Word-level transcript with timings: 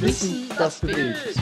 Wissen, 0.00 0.48
das 0.56 0.80
bewegt. 0.80 1.38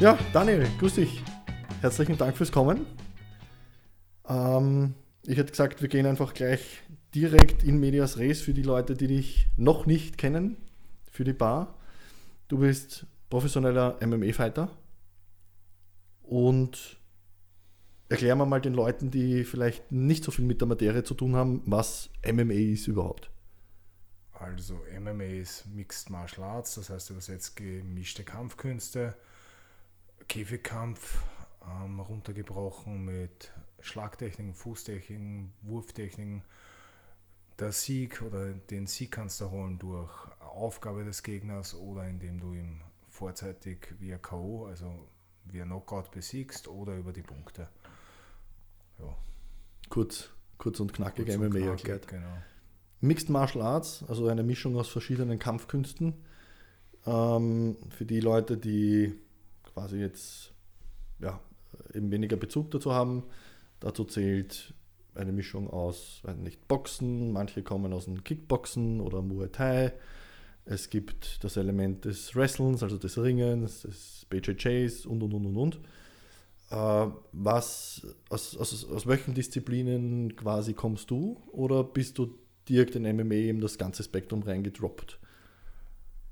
Ja, 0.00 0.18
Daniel, 0.32 0.66
grüß 0.78 0.94
dich. 0.94 1.22
Herzlichen 1.80 2.16
Dank 2.16 2.36
fürs 2.36 2.50
Kommen. 2.50 2.86
Ähm, 4.28 4.94
ich 5.26 5.36
hätte 5.36 5.50
gesagt, 5.50 5.82
wir 5.82 5.88
gehen 5.88 6.06
einfach 6.06 6.34
gleich 6.34 6.82
direkt 7.14 7.62
in 7.62 7.78
Medias 7.78 8.18
Res 8.18 8.40
für 8.40 8.54
die 8.54 8.62
Leute, 8.62 8.94
die 8.94 9.06
dich 9.06 9.46
noch 9.56 9.86
nicht 9.86 10.18
kennen, 10.18 10.56
für 11.10 11.24
die 11.24 11.32
Bar. 11.32 11.74
Du 12.48 12.58
bist 12.58 13.06
professioneller 13.30 13.98
MMA-Fighter 14.00 14.70
und 16.22 16.98
erklären 18.12 18.38
wir 18.38 18.46
mal 18.46 18.60
den 18.60 18.74
Leuten, 18.74 19.10
die 19.10 19.42
vielleicht 19.44 19.90
nicht 19.90 20.22
so 20.22 20.30
viel 20.30 20.44
mit 20.44 20.60
der 20.60 20.68
Materie 20.68 21.02
zu 21.02 21.14
tun 21.14 21.34
haben, 21.34 21.62
was 21.66 22.10
MMA 22.24 22.52
ist 22.52 22.86
überhaupt. 22.86 23.30
Also 24.32 24.80
MMA 25.00 25.24
ist 25.24 25.66
Mixed 25.66 26.10
Martial 26.10 26.46
Arts, 26.46 26.74
das 26.74 26.90
heißt 26.90 27.10
übersetzt 27.10 27.56
gemischte 27.56 28.22
Kampfkünste, 28.22 29.16
Käfigkampf, 30.28 31.22
ähm, 31.66 32.00
runtergebrochen 32.00 33.04
mit 33.04 33.52
Schlagtechniken, 33.80 34.54
Fußtechniken, 34.54 35.52
Wurftechniken. 35.62 36.42
Der 37.58 37.72
Sieg 37.72 38.20
oder 38.22 38.52
den 38.52 38.86
Sieg 38.86 39.12
kannst 39.12 39.40
du 39.40 39.50
holen 39.50 39.78
durch 39.78 40.10
Aufgabe 40.40 41.04
des 41.04 41.22
Gegners 41.22 41.74
oder 41.74 42.06
indem 42.06 42.40
du 42.40 42.52
ihn 42.52 42.80
vorzeitig 43.08 43.94
via 44.00 44.18
K.O., 44.18 44.66
also 44.66 45.08
via 45.44 45.64
Knockout 45.64 46.10
besiegst 46.10 46.68
oder 46.68 46.96
über 46.96 47.12
die 47.12 47.22
Punkte. 47.22 47.68
Ja. 48.98 49.16
Kurz, 49.88 50.30
kurz 50.58 50.80
und 50.80 50.92
knackig 50.92 51.26
Kurz 51.26 51.38
MMA 51.38 51.44
und 51.46 51.52
knackig, 51.52 51.68
erklärt. 51.68 52.08
Genau. 52.08 52.36
Mixed 53.00 53.30
Martial 53.30 53.64
Arts, 53.64 54.04
also 54.08 54.28
eine 54.28 54.42
Mischung 54.42 54.76
aus 54.76 54.88
verschiedenen 54.88 55.38
Kampfkünsten. 55.38 56.14
Ähm, 57.04 57.76
für 57.90 58.04
die 58.04 58.20
Leute, 58.20 58.56
die 58.56 59.14
quasi 59.64 59.98
jetzt 59.98 60.52
ja, 61.18 61.40
eben 61.94 62.10
weniger 62.10 62.36
Bezug 62.36 62.70
dazu 62.70 62.92
haben, 62.92 63.24
dazu 63.80 64.04
zählt 64.04 64.74
eine 65.14 65.32
Mischung 65.32 65.68
aus, 65.68 66.20
weiß 66.22 66.36
nicht, 66.36 66.66
Boxen, 66.68 67.32
manche 67.32 67.62
kommen 67.62 67.92
aus 67.92 68.06
dem 68.06 68.24
Kickboxen 68.24 69.00
oder 69.00 69.20
Muay 69.20 69.48
Thai. 69.48 69.92
Es 70.64 70.90
gibt 70.90 71.42
das 71.44 71.56
Element 71.56 72.04
des 72.04 72.36
Wrestlens, 72.36 72.82
also 72.82 72.96
des 72.96 73.18
Ringens, 73.18 73.82
des 73.82 74.26
BJJs 74.30 75.06
und 75.06 75.22
und 75.22 75.34
und 75.34 75.46
und 75.46 75.56
und. 75.56 75.80
Äh, 76.72 77.10
was, 77.32 78.06
aus, 78.30 78.56
aus, 78.56 78.84
aus 78.86 79.06
welchen 79.06 79.34
Disziplinen 79.34 80.34
quasi 80.36 80.72
kommst 80.72 81.10
du 81.10 81.38
oder 81.52 81.84
bist 81.84 82.16
du 82.16 82.38
direkt 82.66 82.96
in 82.96 83.02
MMA 83.02 83.34
eben 83.34 83.60
das 83.60 83.76
ganze 83.76 84.02
Spektrum 84.02 84.42
reingedroppt? 84.42 85.18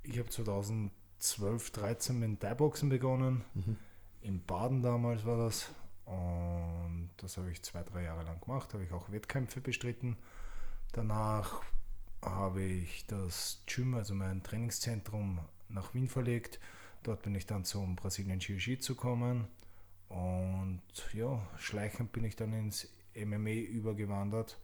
Ich 0.02 0.18
habe 0.18 0.30
2012, 0.30 1.70
13 1.72 2.18
mit 2.18 2.40
Thai-Boxen 2.40 2.88
begonnen. 2.88 3.44
Mhm. 3.52 3.76
In 4.22 4.42
Baden 4.42 4.80
damals 4.80 5.26
war 5.26 5.36
das. 5.36 5.68
Und 6.06 7.10
das 7.18 7.36
habe 7.36 7.50
ich 7.50 7.62
zwei, 7.62 7.82
drei 7.82 8.04
Jahre 8.04 8.24
lang 8.24 8.40
gemacht. 8.40 8.72
Habe 8.72 8.84
ich 8.84 8.92
auch 8.92 9.12
Wettkämpfe 9.12 9.60
bestritten. 9.60 10.16
Danach 10.92 11.60
habe 12.22 12.62
ich 12.62 13.06
das 13.06 13.62
Gym, 13.66 13.94
also 13.94 14.14
mein 14.14 14.42
Trainingszentrum, 14.42 15.40
nach 15.68 15.92
Wien 15.92 16.08
verlegt. 16.08 16.60
Dort 17.02 17.22
bin 17.22 17.34
ich 17.34 17.44
dann 17.44 17.64
zum 17.66 17.96
Brasilien 17.96 18.40
Jiu-Jitsu 18.40 18.94
gekommen. 18.94 19.48
Und 20.10 20.82
ja, 21.14 21.40
schleichend 21.56 22.12
bin 22.12 22.24
ich 22.24 22.36
dann 22.36 22.52
ins 22.52 22.88
MMA 23.14 23.50
übergewandert. 23.50 24.58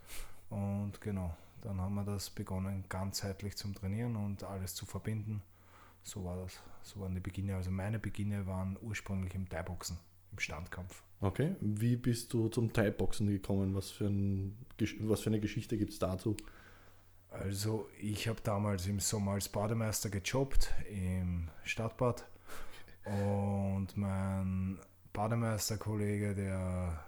Und 0.50 1.00
genau, 1.00 1.36
dann 1.62 1.80
haben 1.80 1.94
wir 1.94 2.04
das 2.04 2.30
begonnen, 2.30 2.84
ganzheitlich 2.88 3.56
zum 3.56 3.74
Trainieren 3.74 4.16
und 4.16 4.42
alles 4.42 4.74
zu 4.74 4.86
verbinden. 4.86 5.42
So 6.02 6.24
war 6.24 6.36
das. 6.36 6.60
So 6.82 7.00
waren 7.00 7.14
die 7.14 7.20
Beginne. 7.20 7.56
Also 7.56 7.70
meine 7.70 7.98
Beginne 7.98 8.46
waren 8.46 8.76
ursprünglich 8.80 9.34
im 9.34 9.48
Thai-Boxen, 9.48 9.98
im 10.32 10.38
Standkampf. 10.38 11.02
Okay, 11.20 11.54
wie 11.60 11.96
bist 11.96 12.32
du 12.32 12.48
zum 12.48 12.72
Thai-Boxen 12.72 13.28
gekommen? 13.28 13.74
Was 13.74 13.90
für, 13.90 14.06
ein, 14.06 14.56
was 15.00 15.20
für 15.20 15.30
eine 15.30 15.40
Geschichte 15.40 15.78
gibt 15.78 15.92
es 15.92 15.98
dazu? 15.98 16.36
Also 17.30 17.88
ich 18.00 18.28
habe 18.28 18.40
damals 18.42 18.86
im 18.86 19.00
Sommer 19.00 19.32
als 19.32 19.48
Bademeister 19.48 20.10
gejobbt 20.10 20.72
im 20.90 21.48
Stadtbad 21.64 22.26
und 23.04 23.96
mein 23.96 24.78
Bademeisterkollege, 25.16 26.34
der 26.34 27.04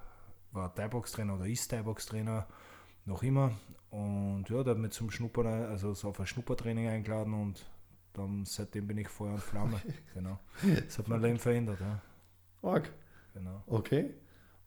war 0.53 0.75
Thai-Box-Trainer 0.75 1.35
oder 1.35 1.47
ist 1.47 1.69
Thai-Box-Trainer 1.71 2.47
noch 3.05 3.23
immer 3.23 3.53
und 3.91 4.47
ja, 4.49 4.63
der 4.63 4.75
hat 4.75 4.79
mich 4.79 4.93
zum 4.93 5.11
Schnupper, 5.11 5.45
also 5.45 5.93
so 5.93 6.09
auf 6.09 6.19
ein 6.19 6.27
Schnuppertraining 6.27 6.89
eingeladen 6.89 7.35
und 7.35 7.67
dann 8.15 8.47
seitdem 8.47 8.87
bin 8.87 8.97
ich 8.97 9.09
Feuer 9.09 9.35
und 9.35 9.43
Flamme. 9.43 9.81
genau. 10.15 10.39
Das 10.87 10.99
hat 10.99 11.09
mein 11.09 11.21
Leben 11.21 11.39
verändert, 11.39 11.81
ja. 11.81 12.01
Org. 12.63 12.91
Genau. 13.35 13.63
Okay. 13.67 14.15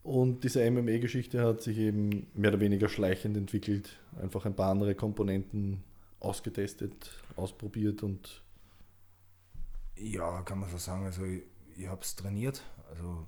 Und 0.04 0.44
diese 0.44 0.70
MMA-Geschichte 0.70 1.44
hat 1.44 1.62
sich 1.62 1.78
eben 1.78 2.28
mehr 2.34 2.52
oder 2.52 2.60
weniger 2.60 2.90
schleichend 2.90 3.38
entwickelt. 3.38 4.00
Einfach 4.22 4.46
ein 4.46 4.56
paar 4.56 4.70
andere 4.70 4.94
Komponenten 4.96 5.84
ausgetestet, 6.20 7.12
ausprobiert 7.36 8.04
und 8.04 8.44
Ja, 9.96 10.42
kann 10.44 10.60
man 10.60 10.70
so 10.70 10.78
sagen. 10.78 11.06
Also 11.06 11.26
ich, 11.26 11.44
ich 11.76 11.88
habe 11.88 12.02
es 12.02 12.16
trainiert. 12.16 12.64
Also 12.92 13.28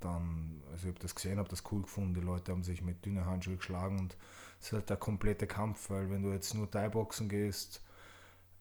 dann, 0.00 0.62
also 0.72 0.88
ich 0.88 0.94
habe 0.94 1.00
das 1.00 1.14
gesehen, 1.14 1.38
habe 1.38 1.48
das 1.48 1.62
cool 1.70 1.82
gefunden. 1.82 2.14
Die 2.14 2.20
Leute 2.20 2.52
haben 2.52 2.64
sich 2.64 2.82
mit 2.82 3.04
dünnen 3.04 3.24
Handschuhen 3.24 3.58
geschlagen 3.58 3.98
und 3.98 4.16
es 4.60 4.66
ist 4.66 4.72
halt 4.72 4.90
der 4.90 4.96
komplette 4.96 5.46
Kampf, 5.46 5.90
weil 5.90 6.10
wenn 6.10 6.22
du 6.22 6.32
jetzt 6.32 6.54
nur 6.54 6.70
Thai-Boxen 6.70 7.28
gehst, 7.28 7.82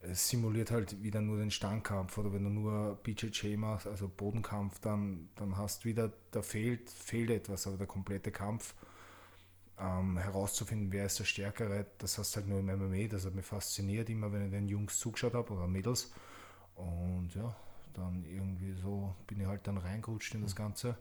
es 0.03 0.27
simuliert 0.27 0.69
halt 0.71 1.01
wieder 1.01 1.21
nur 1.21 1.37
den 1.37 1.51
Standkampf. 1.51 2.17
Oder 2.17 2.33
wenn 2.33 2.43
du 2.43 2.49
nur 2.49 2.95
BJJ 3.03 3.55
machst, 3.55 3.87
also 3.87 4.09
Bodenkampf, 4.09 4.79
dann, 4.79 5.29
dann 5.35 5.57
hast 5.57 5.83
du 5.83 5.89
wieder, 5.89 6.11
da 6.31 6.41
fehlt, 6.41 6.89
fehlt 6.89 7.29
etwas, 7.29 7.67
aber 7.67 7.77
der 7.77 7.87
komplette 7.87 8.31
Kampf 8.31 8.75
ähm, 9.79 10.17
herauszufinden, 10.17 10.91
wer 10.91 11.05
ist 11.05 11.19
der 11.19 11.25
Stärkere, 11.25 11.85
das 11.97 12.17
hast 12.17 12.35
du 12.35 12.41
halt 12.41 12.47
nur 12.47 12.59
im 12.59 12.65
MMA, 12.65 13.07
das 13.07 13.25
hat 13.25 13.33
mich 13.33 13.45
fasziniert, 13.45 14.09
immer 14.09 14.31
wenn 14.31 14.45
ich 14.45 14.51
den 14.51 14.67
Jungs 14.67 14.99
zugeschaut 14.99 15.33
habe 15.33 15.53
oder 15.53 15.67
Mädels. 15.67 16.11
Und 16.75 17.31
ja, 17.35 17.55
dann 17.93 18.25
irgendwie 18.25 18.73
so 18.73 19.15
bin 19.27 19.39
ich 19.39 19.47
halt 19.47 19.65
dann 19.67 19.77
reingerutscht 19.77 20.33
in 20.35 20.41
das 20.41 20.55
Ganze 20.55 20.97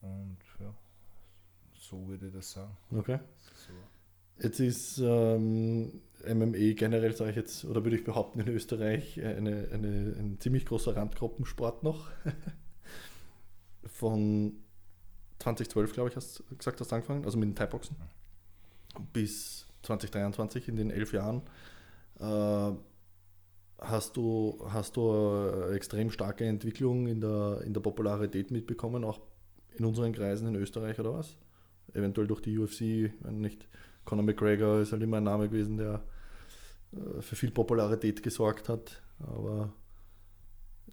und 0.00 0.38
ja, 0.60 0.72
so 1.74 2.06
würde 2.08 2.26
ich 2.26 2.32
das 2.32 2.52
sagen. 2.52 2.76
okay. 2.90 3.18
So. 3.54 3.72
Jetzt 4.38 4.60
ist 4.60 4.98
ähm, 4.98 6.00
MMA 6.26 6.72
generell, 6.74 7.14
sage 7.14 7.30
ich 7.30 7.36
jetzt, 7.36 7.64
oder 7.64 7.84
würde 7.84 7.96
ich 7.96 8.04
behaupten, 8.04 8.40
in 8.40 8.48
Österreich 8.48 9.22
eine, 9.22 9.68
eine, 9.72 10.16
ein 10.18 10.38
ziemlich 10.40 10.66
großer 10.66 10.96
Randgruppensport 10.96 11.82
noch. 11.82 12.10
Von 13.84 14.54
2012, 15.38 15.92
glaube 15.92 16.10
ich, 16.10 16.16
hast 16.16 16.40
du 16.40 16.56
gesagt, 16.56 16.80
hast 16.80 16.90
du 16.90 16.94
angefangen, 16.94 17.24
also 17.24 17.38
mit 17.38 17.50
den 17.50 17.54
Thai-Boxen, 17.54 17.96
bis 19.12 19.66
2023, 19.82 20.68
in 20.68 20.76
den 20.76 20.90
elf 20.90 21.12
Jahren. 21.12 21.42
Äh, 22.18 22.72
hast 23.84 24.16
du, 24.16 24.58
hast 24.68 24.96
du 24.96 25.10
eine 25.10 25.74
extrem 25.74 26.10
starke 26.10 26.44
Entwicklung 26.44 27.06
in 27.06 27.20
der, 27.20 27.62
in 27.64 27.74
der 27.74 27.80
Popularität 27.80 28.50
mitbekommen, 28.50 29.04
auch 29.04 29.20
in 29.76 29.84
unseren 29.84 30.12
Kreisen 30.12 30.48
in 30.48 30.56
Österreich 30.56 30.98
oder 30.98 31.14
was? 31.14 31.36
Eventuell 31.94 32.26
durch 32.26 32.40
die 32.40 32.58
UFC, 32.58 33.12
wenn 33.20 33.40
nicht. 33.40 33.68
Conor 34.04 34.24
McGregor 34.24 34.80
ist 34.80 34.92
halt 34.92 35.02
immer 35.02 35.18
ein 35.18 35.24
Name 35.24 35.48
gewesen, 35.48 35.76
der 35.76 36.02
äh, 36.92 37.20
für 37.20 37.36
viel 37.36 37.50
Popularität 37.50 38.22
gesorgt 38.22 38.68
hat, 38.68 39.02
aber 39.20 39.72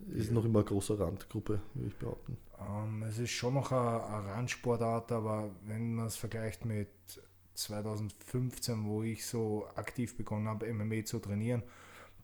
ist 0.07 0.31
noch 0.31 0.45
immer 0.45 0.59
eine 0.59 0.67
große 0.67 0.99
Randgruppe, 0.99 1.61
würde 1.73 1.87
ich 1.87 1.95
behaupten. 1.95 2.37
Ähm, 2.59 3.03
es 3.03 3.19
ist 3.19 3.31
schon 3.31 3.53
noch 3.53 3.71
eine, 3.71 4.03
eine 4.05 4.27
Randsportart, 4.27 5.11
aber 5.11 5.49
wenn 5.65 5.95
man 5.95 6.07
es 6.07 6.15
vergleicht 6.15 6.65
mit 6.65 6.89
2015, 7.53 8.85
wo 8.85 9.03
ich 9.03 9.25
so 9.25 9.67
aktiv 9.75 10.15
begonnen 10.15 10.47
habe, 10.47 10.71
MMA 10.71 11.03
zu 11.05 11.19
trainieren, 11.19 11.63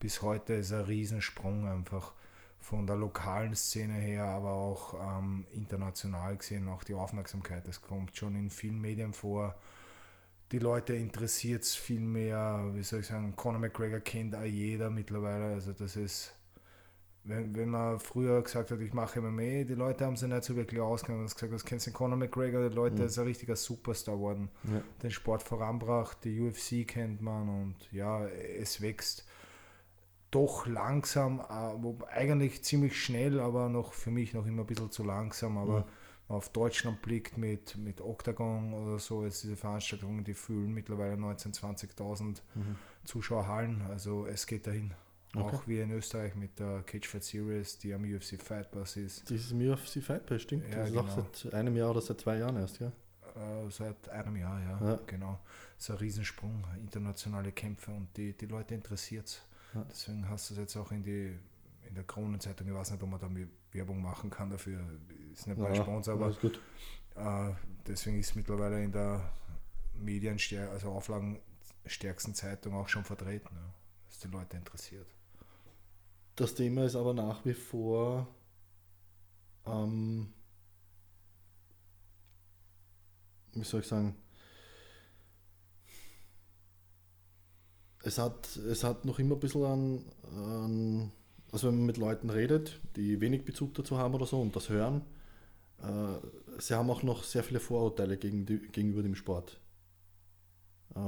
bis 0.06 0.22
heute 0.22 0.54
ist 0.54 0.72
ein 0.72 0.82
Riesensprung 0.82 1.68
einfach 1.68 2.14
von 2.60 2.86
der 2.86 2.96
lokalen 2.96 3.56
Szene 3.56 3.94
her, 3.94 4.26
aber 4.26 4.52
auch 4.52 4.94
ähm, 5.18 5.48
international 5.52 6.38
gesehen, 6.38 6.68
auch 6.68 6.84
die 6.84 6.94
Aufmerksamkeit. 6.94 7.68
Es 7.68 7.82
kommt 7.82 8.16
schon 8.16 8.36
in 8.36 8.52
vielen 8.52 8.80
Medien 8.80 9.14
vor. 9.14 9.56
Die 10.52 10.60
Leute 10.60 10.94
interessiert 10.94 11.64
es 11.64 11.74
viel 11.74 12.02
mehr, 12.02 12.70
wie 12.76 12.84
soll 12.84 13.00
ich 13.00 13.08
sagen, 13.08 13.36
Conor 13.36 13.60
McGregor 13.62 14.00
kennt 14.00 14.36
auch 14.36 14.44
jeder 14.44 14.92
mittlerweile. 14.92 15.56
Also 15.56 15.74
das 15.74 15.96
ist 15.96 16.36
wenn, 17.24 17.56
wenn 17.56 17.70
man 17.70 18.00
früher 18.00 18.40
gesagt 18.44 18.70
hat, 18.70 18.80
ich 18.82 18.94
mache 18.94 19.20
MMA, 19.20 19.64
die 19.64 19.74
Leute 19.74 20.06
haben 20.06 20.16
sich 20.16 20.30
nicht 20.30 20.44
so 20.44 20.56
wirklich 20.56 20.80
ausgegangen 20.80 21.22
und 21.22 21.34
gesagt, 21.34 21.52
das 21.52 21.66
kennst 21.66 21.88
du 21.88 21.92
Conor 21.92 22.18
McGregor, 22.18 22.70
die 22.70 22.76
Leute 22.76 23.02
Mhm. 23.02 23.08
ist 23.08 23.18
ein 23.18 23.26
richtiger 23.26 23.56
Superstar 23.56 24.14
geworden, 24.18 24.50
Ja. 24.72 24.82
den 25.02 25.10
Sport 25.10 25.42
voranbracht, 25.42 26.24
die 26.24 26.40
UFC 26.40 26.86
kennt 26.88 27.24
man 27.24 27.50
und 27.50 27.92
ja, 27.92 28.28
es 28.28 28.80
wächst 28.80 29.26
doch 30.36 30.68
langsam, 30.68 31.40
äh, 31.40 32.06
eigentlich 32.14 32.64
ziemlich 32.64 33.02
schnell, 33.02 33.40
aber 33.40 33.70
noch 33.70 33.94
für 33.94 34.12
mich 34.12 34.34
noch 34.34 34.46
immer 34.46 34.64
ein 34.64 34.68
bisschen 34.68 34.92
zu 34.92 35.04
langsam, 35.04 35.58
aber 35.58 35.80
Mhm. 35.80 35.86
auf 36.28 36.50
Deutschland 36.50 37.02
blickt 37.02 37.38
mit, 37.38 37.78
mit 37.78 38.02
Octagon 38.02 38.74
oder 38.74 39.00
so, 39.00 39.24
jetzt 39.24 39.44
diese 39.44 39.56
Veranstaltungen, 39.56 40.24
die 40.26 40.34
füllen 40.34 40.74
mittlerweile 40.74 41.16
19.000, 41.16 41.96
20.000 41.96 42.42
mhm. 42.54 42.76
Zuschauerhallen. 43.06 43.82
Also 43.90 44.28
es 44.28 44.46
geht 44.46 44.68
dahin. 44.68 44.94
Okay. 45.34 45.56
Auch 45.56 45.68
wie 45.68 45.80
in 45.80 45.92
Österreich 45.92 46.36
mit 46.36 46.60
der 46.60 46.84
Cage 46.84 47.08
Fight 47.08 47.24
Series, 47.24 47.78
die 47.78 47.94
am 47.94 48.04
UFC 48.04 48.42
Fight 48.42 48.72
Pass 48.72 48.96
ist. 48.98 49.30
Ist 49.32 49.52
am 49.52 49.60
UFC 49.62 50.02
Fight 50.02 50.26
Pass, 50.26 50.42
stimmt. 50.42 50.68
Ja, 50.70 50.78
das 50.78 50.90
ist 50.90 50.96
genau. 50.96 51.12
auch 51.12 51.28
seit 51.34 51.54
einem 51.54 51.76
Jahr 51.76 51.92
oder 51.92 52.02
seit 52.02 52.22
zwei 52.22 52.38
Jahren 52.38 52.56
erst, 52.58 52.80
ja? 52.80 52.88
Äh, 52.88 53.70
seit 53.70 54.10
einem 54.10 54.38
Jahr, 54.38 54.60
ja, 54.62 54.80
ja. 54.86 55.00
genau. 55.06 55.40
Das 55.76 55.86
ist 55.86 55.92
ein 55.92 55.98
Riesensprung, 55.98 56.66
internationale 56.78 57.52
Kämpfe 57.52 57.92
und 57.92 58.08
die, 58.16 58.34
die 58.34 58.46
Leute 58.46 58.76
interessiert 58.76 59.28
es. 59.28 59.42
Ja. 59.76 59.86
Deswegen 59.90 60.28
hast 60.30 60.50
du 60.50 60.54
es 60.54 60.60
jetzt 60.60 60.76
auch 60.78 60.92
in, 60.92 61.04
die, 61.04 61.38
in 61.88 61.96
der 61.96 62.04
Kronenzeitung, 62.04 62.68
ich 62.68 62.74
weiß 62.74 62.92
nicht, 62.92 63.04
ob 63.04 63.10
man 63.10 63.20
da 63.20 63.30
Werbung 63.72 64.02
machen 64.02 64.30
kann 64.30 64.50
dafür, 64.50 64.80
ist 65.32 65.48
nicht 65.48 65.58
mein 65.58 65.76
ja, 65.76 65.82
Sponsor, 65.82 66.14
aber 66.14 67.50
äh, 67.50 67.54
deswegen 67.86 68.20
ist 68.20 68.36
mittlerweile 68.36 68.84
in 68.84 68.92
der 68.92 69.32
Medien, 69.94 70.38
also 70.72 70.90
auflagenstärksten 70.92 72.34
Zeitung 72.34 72.74
auch 72.74 72.88
schon 72.88 73.04
vertreten, 73.04 73.50
ja, 73.54 73.74
dass 74.08 74.20
die 74.20 74.28
Leute 74.30 74.58
interessiert. 74.58 75.08
Das 76.38 76.56
Thema 76.56 76.86
ist 76.86 76.96
aber 76.96 77.14
nach 77.14 77.46
wie 77.46 77.54
vor 77.54 78.28
ähm, 79.66 80.34
wie 83.54 83.64
soll 83.64 83.82
ich 83.82 83.88
sagen, 83.88 84.16
es 88.06 88.20
hat, 88.20 88.56
es 88.56 88.84
hat 88.84 89.04
noch 89.04 89.18
immer 89.20 89.36
ein 89.36 89.40
bisschen 89.40 89.66
an, 89.66 90.06
an, 90.36 91.12
also 91.52 91.68
wenn 91.68 91.78
man 91.78 91.86
mit 91.88 91.98
Leuten 91.98 92.30
redet, 92.30 92.80
die 92.96 93.20
wenig 93.20 93.46
Bezug 93.46 93.74
dazu 93.74 93.98
haben 93.98 94.14
oder 94.14 94.28
so 94.28 94.40
und 94.40 94.56
das 94.56 94.70
hören, 94.70 95.02
äh, 95.82 96.60
sie 96.60 96.76
haben 96.76 96.90
auch 96.90 97.02
noch 97.02 97.24
sehr 97.24 97.44
viele 97.44 97.60
Vorurteile 97.60 98.18
gegen 98.18 98.46
die, 98.46 98.60
gegenüber 98.60 99.02
dem 99.02 99.16
Sport. 99.16 99.60
Äh, 100.96 101.00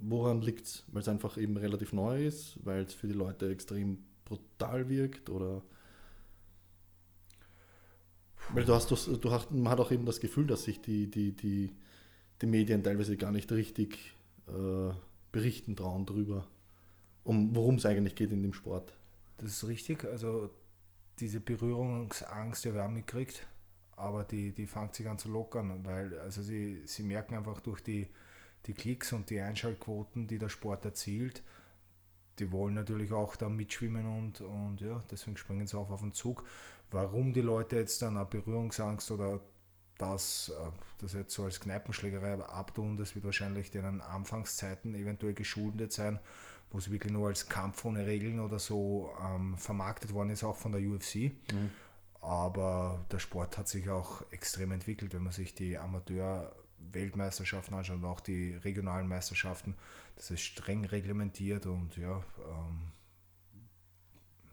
woran 0.00 0.42
liegt 0.42 0.66
es? 0.66 0.84
Weil 0.88 1.02
es 1.02 1.08
einfach 1.08 1.38
eben 1.38 1.56
relativ 1.56 1.92
neu 1.92 2.26
ist, 2.26 2.58
weil 2.64 2.82
es 2.82 2.92
für 2.92 3.06
die 3.06 3.14
Leute 3.14 3.48
extrem 3.48 3.98
brutal 4.24 4.88
wirkt 4.88 5.30
oder 5.30 5.62
weil 8.52 8.64
du 8.64 8.74
hast, 8.74 8.90
du 8.90 9.30
hast, 9.30 9.50
man 9.52 9.70
hat 9.70 9.80
auch 9.80 9.90
eben 9.90 10.04
das 10.04 10.20
Gefühl, 10.20 10.46
dass 10.46 10.64
sich 10.64 10.80
die, 10.80 11.10
die, 11.10 11.32
die, 11.32 11.72
die 12.40 12.46
Medien 12.46 12.82
teilweise 12.82 13.16
gar 13.16 13.32
nicht 13.32 13.50
richtig 13.52 14.14
äh, 14.48 14.92
berichten 15.36 15.76
trauen 15.76 16.06
darüber, 16.06 16.46
um 17.22 17.54
worum 17.54 17.74
es 17.74 17.84
eigentlich 17.84 18.14
geht 18.14 18.32
in 18.32 18.42
dem 18.42 18.54
Sport. 18.54 18.96
Das 19.36 19.50
ist 19.50 19.68
richtig, 19.68 20.02
also 20.06 20.48
diese 21.18 21.40
Berührungsangst, 21.40 22.64
die 22.64 22.72
wir 22.72 22.86
auch 22.86 22.90
mitkriegt, 22.90 23.46
aber 23.96 24.24
die, 24.24 24.52
die 24.52 24.66
fängt 24.66 24.94
sich 24.94 25.06
an 25.06 25.18
zu 25.18 25.28
lockern, 25.28 25.84
weil 25.84 26.18
also 26.20 26.40
sie, 26.40 26.80
sie 26.86 27.02
merken 27.02 27.34
einfach 27.34 27.60
durch 27.60 27.82
die, 27.82 28.08
die 28.64 28.72
Klicks 28.72 29.12
und 29.12 29.28
die 29.28 29.38
Einschaltquoten, 29.38 30.26
die 30.26 30.38
der 30.38 30.48
Sport 30.48 30.86
erzielt, 30.86 31.42
die 32.38 32.50
wollen 32.50 32.72
natürlich 32.72 33.12
auch 33.12 33.36
da 33.36 33.50
mitschwimmen 33.50 34.06
und, 34.06 34.40
und 34.40 34.80
ja, 34.80 35.02
deswegen 35.10 35.36
springen 35.36 35.66
sie 35.66 35.76
auf 35.76 35.90
auf 35.90 36.00
den 36.00 36.14
Zug. 36.14 36.44
Warum 36.90 37.34
die 37.34 37.42
Leute 37.42 37.76
jetzt 37.76 38.00
dann 38.00 38.16
eine 38.16 38.24
Berührungsangst 38.24 39.10
oder 39.10 39.40
das, 39.98 40.50
äh, 40.50 40.70
das 40.98 41.12
jetzt 41.12 41.34
so 41.34 41.44
als 41.44 41.60
Kneipenschlägerei 41.60 42.34
abtun, 42.44 42.96
das 42.96 43.14
wird 43.14 43.24
wahrscheinlich 43.24 43.70
deren 43.70 44.00
Anfangszeiten 44.00 44.94
eventuell 44.94 45.34
geschuldet 45.34 45.92
sein, 45.92 46.18
wo 46.70 46.78
es 46.78 46.90
wirklich 46.90 47.12
nur 47.12 47.28
als 47.28 47.48
Kampf 47.48 47.84
ohne 47.84 48.06
Regeln 48.06 48.40
oder 48.40 48.58
so 48.58 49.10
ähm, 49.22 49.56
vermarktet 49.56 50.12
worden 50.12 50.30
ist, 50.30 50.44
auch 50.44 50.56
von 50.56 50.72
der 50.72 50.80
UFC. 50.80 51.32
Mhm. 51.52 51.70
Aber 52.20 53.04
der 53.12 53.18
Sport 53.20 53.56
hat 53.56 53.68
sich 53.68 53.88
auch 53.88 54.22
extrem 54.32 54.72
entwickelt, 54.72 55.14
wenn 55.14 55.22
man 55.22 55.32
sich 55.32 55.54
die 55.54 55.78
Amateur-Weltmeisterschaften 55.78 57.74
anschaut 57.74 57.96
und 57.96 58.04
auch 58.04 58.20
die 58.20 58.54
regionalen 58.56 59.06
Meisterschaften. 59.06 59.76
Das 60.16 60.30
ist 60.30 60.40
streng 60.40 60.84
reglementiert 60.84 61.66
und 61.66 61.96
ja, 61.96 62.16
ähm, 62.16 62.90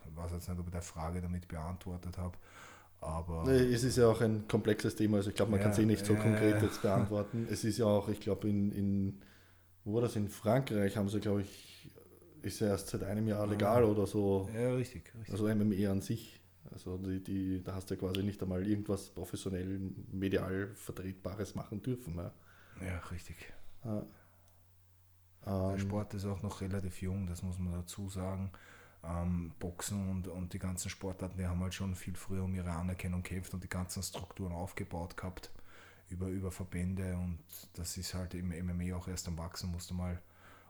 ich 0.08 0.16
weiß 0.16 0.34
jetzt 0.34 0.48
nicht, 0.48 0.60
ob 0.60 0.68
ich 0.68 0.74
die 0.74 0.82
Frage 0.82 1.22
damit 1.22 1.48
beantwortet 1.48 2.18
habe. 2.20 2.38
Aber 3.04 3.48
es 3.48 3.84
ist 3.84 3.98
ja 3.98 4.08
auch 4.08 4.22
ein 4.22 4.48
komplexes 4.48 4.96
Thema, 4.96 5.18
also 5.18 5.30
ich 5.30 5.36
glaube, 5.36 5.52
man 5.52 5.60
ja, 5.60 5.66
kann 5.66 5.74
es 5.74 5.80
eh 5.80 5.86
nicht 5.86 6.06
so 6.06 6.14
ja, 6.14 6.22
konkret 6.22 6.62
jetzt 6.62 6.82
beantworten. 6.82 7.48
Es 7.50 7.64
ist 7.64 7.78
ja 7.78 7.86
auch, 7.86 8.08
ich 8.10 8.20
glaube, 8.20 8.48
in, 8.48 8.72
in, 8.72 9.22
wo 9.84 9.96
war 9.96 10.02
das, 10.02 10.16
in 10.16 10.30
Frankreich 10.30 10.96
haben 10.96 11.10
sie, 11.10 11.20
glaube 11.20 11.42
ich, 11.42 11.92
ist 12.42 12.60
ja 12.60 12.68
erst 12.68 12.90
seit 12.90 13.04
einem 13.04 13.28
Jahr 13.28 13.48
legal 13.48 13.84
oder 13.84 14.06
so. 14.06 14.50
Ja, 14.54 14.74
richtig, 14.74 15.14
richtig. 15.16 15.32
Also 15.32 15.54
MME 15.54 15.90
an 15.90 16.02
sich. 16.02 16.42
Also 16.72 16.98
die, 16.98 17.24
die, 17.24 17.64
da 17.64 17.76
hast 17.76 17.90
du 17.90 17.96
ja 17.96 18.00
quasi 18.00 18.24
nicht 18.24 18.42
einmal 18.42 18.66
irgendwas 18.66 19.10
professionell, 19.10 19.80
medial 20.12 20.72
Vertretbares 20.76 21.56
machen 21.56 21.82
dürfen. 21.82 22.16
Ne? 22.16 22.32
Ja, 22.82 23.00
richtig. 23.12 23.54
Ja. 23.86 24.06
Der 25.46 25.74
ähm, 25.74 25.80
Sport 25.80 26.14
ist 26.14 26.26
auch 26.26 26.42
noch 26.42 26.62
relativ 26.62 27.02
jung, 27.02 27.28
das 27.28 27.44
muss 27.44 27.60
man 27.60 27.74
dazu 27.74 28.10
sagen 28.10 28.52
ähm, 29.04 29.52
Boxen 29.60 30.10
und, 30.10 30.28
und 30.28 30.54
die 30.54 30.60
ganzen 30.60 30.90
Sportarten, 30.90 31.38
die 31.38 31.46
haben 31.46 31.62
halt 31.62 31.74
schon 31.74 31.96
viel 31.96 32.16
früher 32.16 32.44
um 32.44 32.56
ihre 32.56 32.72
Anerkennung 32.72 33.24
gekämpft 33.24 33.54
und 33.54 33.64
die 33.64 33.70
ganzen 33.70 34.02
Strukturen 34.02 34.54
aufgebaut 34.54 35.18
gehabt 35.18 35.52
über, 36.10 36.28
über 36.28 36.52
Verbände 36.52 37.18
und 37.18 37.40
das 37.74 37.98
ist 37.98 38.14
halt 38.14 38.34
im 38.34 38.50
MMA 38.50 38.96
auch 38.96 39.08
erst 39.08 39.28
am 39.28 39.38
Wachsen, 39.38 39.72
musst 39.72 39.90
du 39.90 39.94
mal 39.94 40.22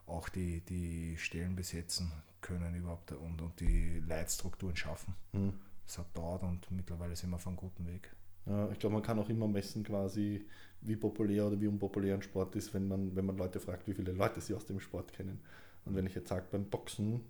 auch 0.08 0.30
die, 0.30 0.62
die 0.62 1.16
Stellen 1.18 1.56
besetzen 1.56 2.12
können 2.42 2.76
überhaupt 2.76 3.12
und, 3.14 3.42
und 3.42 3.60
die 3.60 4.02
Leitstrukturen 4.06 4.76
schaffen. 4.76 5.16
Mhm. 5.32 5.54
Das 5.86 5.98
hat 5.98 6.16
dauert 6.16 6.44
und 6.44 6.70
mittlerweile 6.72 7.16
sind 7.16 7.30
wir 7.30 7.36
auf 7.36 7.48
einem 7.48 7.56
guten 7.56 7.86
Weg. 7.88 8.14
Ja, 8.46 8.70
ich 8.72 8.80
glaube, 8.80 8.96
man 8.96 9.04
kann 9.04 9.20
auch 9.20 9.30
immer 9.30 9.48
messen, 9.48 9.84
quasi, 9.84 10.46
wie 10.82 10.98
populär 10.98 11.48
oder 11.48 11.60
wie 11.60 11.68
unpopulär 11.68 12.16
ein 12.16 12.22
Sport 12.22 12.56
ist, 12.56 12.74
wenn 12.74 12.88
man, 12.88 13.16
wenn 13.16 13.26
man 13.26 13.38
Leute 13.38 13.60
fragt, 13.60 13.88
wie 13.88 13.94
viele 13.94 14.12
Leute 14.12 14.42
sie 14.42 14.54
aus 14.54 14.66
dem 14.66 14.82
Sport 14.82 15.14
kennen. 15.14 15.40
Und 15.86 15.96
wenn 15.96 16.06
ich 16.06 16.16
jetzt 16.16 16.30
sage, 16.30 16.46
beim 16.52 16.66
Boxen 16.66 17.22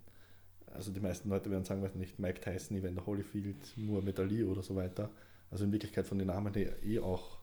also 0.74 0.90
die 0.90 1.00
meisten 1.00 1.28
Leute 1.28 1.50
werden 1.50 1.64
sagen, 1.64 1.82
weiß 1.82 1.94
nicht, 1.94 2.18
Mike 2.18 2.40
Tyson, 2.40 2.76
Evander 2.76 3.06
Holyfield, 3.06 3.76
Muhammad 3.76 4.18
Ali 4.18 4.42
oder 4.44 4.62
so 4.62 4.74
weiter. 4.74 5.08
Also 5.50 5.64
in 5.64 5.72
Wirklichkeit 5.72 6.06
von 6.06 6.18
den 6.18 6.26
Namen 6.26 6.52
her 6.52 6.82
eh 6.82 6.98
auch 6.98 7.38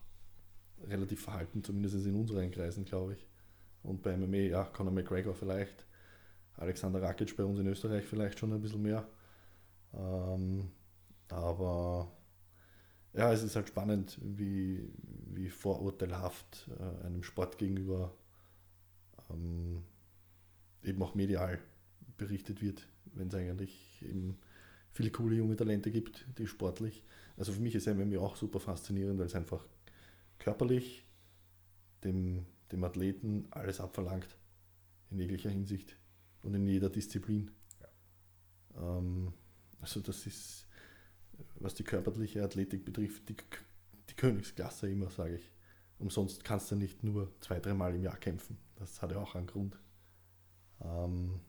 relativ 0.86 1.22
verhalten, 1.22 1.64
zumindest 1.64 2.06
in 2.06 2.14
unseren 2.14 2.50
Kreisen, 2.50 2.84
glaube 2.84 3.14
ich. 3.14 3.26
Und 3.82 4.02
bei 4.02 4.16
MMA, 4.16 4.36
ja, 4.36 4.64
Conor 4.64 4.92
McGregor 4.92 5.34
vielleicht, 5.34 5.86
Alexander 6.56 7.00
Rakic 7.00 7.34
bei 7.36 7.44
uns 7.44 7.58
in 7.58 7.66
Österreich 7.66 8.04
vielleicht 8.04 8.38
schon 8.38 8.52
ein 8.52 8.60
bisschen 8.60 8.82
mehr. 8.82 9.08
Ähm, 9.94 10.70
aber 11.28 12.12
ja, 13.14 13.32
es 13.32 13.42
ist 13.42 13.56
halt 13.56 13.68
spannend, 13.68 14.18
wie, 14.22 14.92
wie 15.26 15.48
vorurteilhaft 15.48 16.68
äh, 16.78 17.06
einem 17.06 17.22
Sport 17.22 17.56
gegenüber 17.56 18.12
ähm, 19.30 19.82
eben 20.82 21.02
auch 21.02 21.14
medial 21.14 21.58
berichtet 22.18 22.60
wird 22.60 22.86
wenn 23.14 23.28
es 23.28 23.34
eigentlich 23.34 24.02
eben 24.02 24.38
viele 24.92 25.10
coole 25.10 25.36
junge 25.36 25.56
Talente 25.56 25.90
gibt, 25.90 26.26
die 26.38 26.46
sportlich. 26.46 27.02
Also 27.36 27.52
für 27.52 27.60
mich 27.60 27.74
ist 27.74 27.86
MMA 27.86 28.18
auch 28.18 28.36
super 28.36 28.60
faszinierend, 28.60 29.18
weil 29.18 29.26
es 29.26 29.34
einfach 29.34 29.66
körperlich 30.38 31.04
dem, 32.04 32.46
dem 32.70 32.84
Athleten 32.84 33.46
alles 33.50 33.80
abverlangt, 33.80 34.36
in 35.10 35.18
jeglicher 35.18 35.50
Hinsicht 35.50 35.96
und 36.42 36.54
in 36.54 36.66
jeder 36.66 36.90
Disziplin. 36.90 37.50
Ja. 37.80 38.98
Ähm, 38.98 39.32
also 39.80 40.00
das 40.00 40.26
ist, 40.26 40.66
was 41.56 41.74
die 41.74 41.84
körperliche 41.84 42.42
Athletik 42.42 42.84
betrifft, 42.84 43.28
die, 43.28 43.36
die 44.10 44.14
Königsklasse 44.14 44.90
immer, 44.90 45.10
sage 45.10 45.36
ich. 45.36 45.52
Umsonst 45.98 46.44
kannst 46.44 46.70
du 46.70 46.76
nicht 46.76 47.04
nur 47.04 47.32
zwei, 47.40 47.60
dreimal 47.60 47.94
im 47.94 48.02
Jahr 48.02 48.16
kämpfen. 48.16 48.58
Das 48.76 49.00
hat 49.00 49.12
ja 49.12 49.18
auch 49.18 49.36
einen 49.36 49.46
Grund. 49.46 49.78
Ähm, 50.80 51.40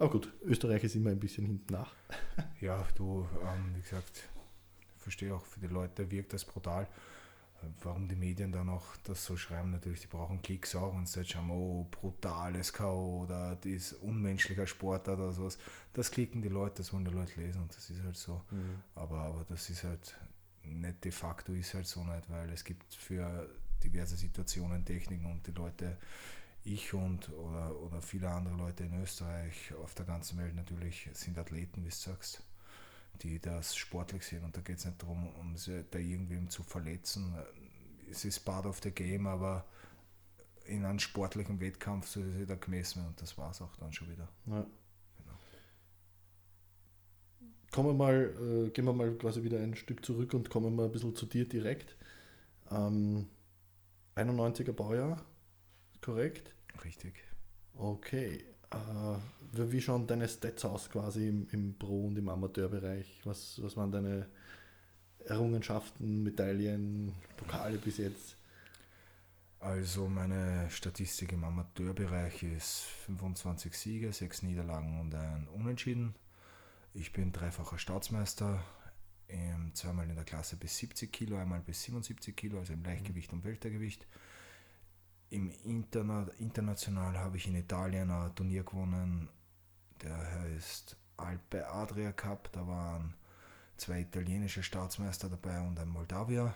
aber 0.00 0.10
gut, 0.10 0.32
Österreich 0.42 0.82
ist 0.84 0.96
immer 0.96 1.10
ein 1.10 1.20
bisschen 1.20 1.46
hinten 1.46 1.72
nach. 1.72 1.92
Ja, 2.60 2.86
du, 2.94 3.26
ähm, 3.42 3.74
wie 3.74 3.80
gesagt, 3.80 4.28
verstehe 4.98 5.34
auch, 5.34 5.44
für 5.44 5.60
die 5.60 5.66
Leute 5.66 6.10
wirkt 6.10 6.32
das 6.32 6.44
brutal. 6.44 6.86
Warum 7.82 8.08
die 8.08 8.16
Medien 8.16 8.52
dann 8.52 8.70
auch 8.70 8.96
das 9.04 9.24
so 9.24 9.36
schreiben, 9.36 9.70
natürlich, 9.70 10.00
die 10.00 10.06
brauchen 10.06 10.40
Klicks 10.40 10.74
auch 10.74 10.94
und 10.94 11.14
jetzt 11.14 11.30
schauen, 11.30 11.50
oh, 11.50 11.86
brutales 11.90 12.72
K.O. 12.72 13.24
oder 13.24 13.56
das 13.56 13.92
unmenschlicher 13.92 14.66
Sportart 14.66 15.18
oder 15.18 15.32
sowas. 15.32 15.58
Das 15.92 16.10
klicken 16.10 16.40
die 16.40 16.48
Leute, 16.48 16.76
das 16.78 16.92
wollen 16.94 17.04
die 17.04 17.10
Leute 17.10 17.38
lesen 17.38 17.60
und 17.62 17.76
das 17.76 17.90
ist 17.90 18.02
halt 18.02 18.16
so. 18.16 18.40
Mhm. 18.50 18.80
Aber, 18.94 19.18
aber 19.18 19.44
das 19.46 19.68
ist 19.68 19.84
halt 19.84 20.16
nicht 20.64 21.04
de 21.04 21.12
facto, 21.12 21.52
ist 21.52 21.74
halt 21.74 21.86
so 21.86 22.02
nicht, 22.02 22.30
weil 22.30 22.48
es 22.50 22.64
gibt 22.64 22.94
für 22.94 23.48
diverse 23.82 24.16
Situationen 24.16 24.84
Techniken 24.84 25.26
und 25.26 25.46
die 25.46 25.52
Leute 25.52 25.98
ich 26.64 26.92
und 26.92 27.28
oder, 27.30 27.76
oder 27.80 28.02
viele 28.02 28.28
andere 28.28 28.56
Leute 28.56 28.84
in 28.84 29.00
Österreich, 29.02 29.72
auf 29.82 29.94
der 29.94 30.06
ganzen 30.06 30.38
Welt 30.38 30.54
natürlich, 30.54 31.08
sind 31.12 31.38
Athleten, 31.38 31.82
wie 31.84 31.88
du 31.88 31.94
sagst, 31.94 32.42
die 33.22 33.38
das 33.38 33.76
sportlich 33.76 34.24
sehen. 34.24 34.44
Und 34.44 34.56
da 34.56 34.60
geht 34.60 34.78
es 34.78 34.84
nicht 34.84 35.02
darum, 35.02 35.28
um 35.36 35.56
sie 35.56 35.84
da 35.90 35.98
irgendwem 35.98 36.48
zu 36.50 36.62
verletzen. 36.62 37.34
Es 38.10 38.24
ist 38.24 38.40
part 38.40 38.66
of 38.66 38.80
the 38.82 38.90
game, 38.90 39.26
aber 39.26 39.64
in 40.66 40.84
einem 40.84 40.98
sportlichen 40.98 41.60
Wettkampf 41.60 42.06
soll 42.06 42.30
sie 42.32 42.46
da 42.46 42.54
gemessen 42.54 43.00
werden 43.00 43.08
und 43.08 43.20
das 43.20 43.36
war 43.36 43.50
es 43.50 43.60
auch 43.60 43.74
dann 43.76 43.92
schon 43.92 44.10
wieder. 44.10 44.28
Ja. 44.46 44.66
Genau. 45.18 45.38
kommen 47.70 47.88
wir 47.88 47.94
mal, 47.94 48.66
äh, 48.66 48.70
gehen 48.70 48.84
wir 48.84 48.92
mal 48.92 49.12
quasi 49.14 49.42
wieder 49.42 49.58
ein 49.58 49.74
Stück 49.74 50.04
zurück 50.04 50.34
und 50.34 50.50
kommen 50.50 50.74
mal 50.74 50.86
ein 50.86 50.92
bisschen 50.92 51.16
zu 51.16 51.26
dir 51.26 51.48
direkt. 51.48 51.96
Ähm, 52.70 53.26
91er 54.16 54.72
Baujahr, 54.72 55.24
korrekt? 56.02 56.54
Richtig. 56.84 57.14
Okay. 57.74 58.44
Äh, 58.70 59.16
wie 59.52 59.80
schauen 59.80 60.06
deine 60.06 60.28
Stats 60.28 60.64
aus 60.64 60.90
quasi 60.90 61.28
im, 61.28 61.48
im 61.52 61.74
Pro- 61.78 62.06
und 62.06 62.16
im 62.16 62.28
Amateurbereich? 62.28 63.20
Was, 63.24 63.60
was 63.62 63.76
waren 63.76 63.90
deine 63.90 64.26
Errungenschaften, 65.24 66.22
Medaillen, 66.22 67.12
Pokale 67.36 67.78
bis 67.78 67.98
jetzt? 67.98 68.36
Also 69.60 70.08
meine 70.08 70.70
Statistik 70.70 71.32
im 71.32 71.44
Amateurbereich 71.44 72.44
ist 72.44 72.84
25 73.06 73.74
Siege, 73.74 74.12
6 74.12 74.42
Niederlagen 74.42 75.00
und 75.00 75.14
ein 75.14 75.48
Unentschieden. 75.48 76.14
Ich 76.94 77.12
bin 77.12 77.30
dreifacher 77.30 77.78
Staatsmeister, 77.78 78.64
ähm, 79.28 79.70
zweimal 79.74 80.08
in 80.08 80.14
der 80.14 80.24
Klasse 80.24 80.56
bis 80.56 80.78
70 80.78 81.12
Kilo, 81.12 81.36
einmal 81.36 81.60
bis 81.60 81.82
77 81.82 82.34
Kilo, 82.34 82.58
also 82.58 82.72
im 82.72 82.82
Leichtgewicht 82.82 83.32
und 83.34 83.44
Weltergewicht. 83.44 84.06
Im 85.30 85.48
Interna 85.64 86.26
international 86.38 87.16
habe 87.18 87.36
ich 87.36 87.46
in 87.46 87.54
Italien 87.54 88.10
ein 88.10 88.34
Turnier 88.34 88.64
gewonnen, 88.64 89.28
der 90.02 90.16
heißt 90.16 90.96
Alpe 91.16 91.68
Adria 91.68 92.12
Cup. 92.12 92.50
Da 92.52 92.66
waren 92.66 93.14
zwei 93.76 94.00
italienische 94.00 94.62
Staatsmeister 94.64 95.28
dabei 95.28 95.60
und 95.60 95.78
ein 95.78 95.88
Moldawier, 95.88 96.52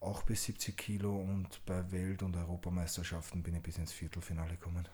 auch 0.00 0.22
bis 0.22 0.44
70 0.44 0.76
Kilo. 0.76 1.16
Und 1.16 1.64
bei 1.64 1.90
Welt- 1.90 2.22
und 2.22 2.36
Europameisterschaften 2.36 3.42
bin 3.42 3.54
ich 3.54 3.62
bis 3.62 3.78
ins 3.78 3.92
Viertelfinale 3.92 4.56
gekommen. 4.56 4.86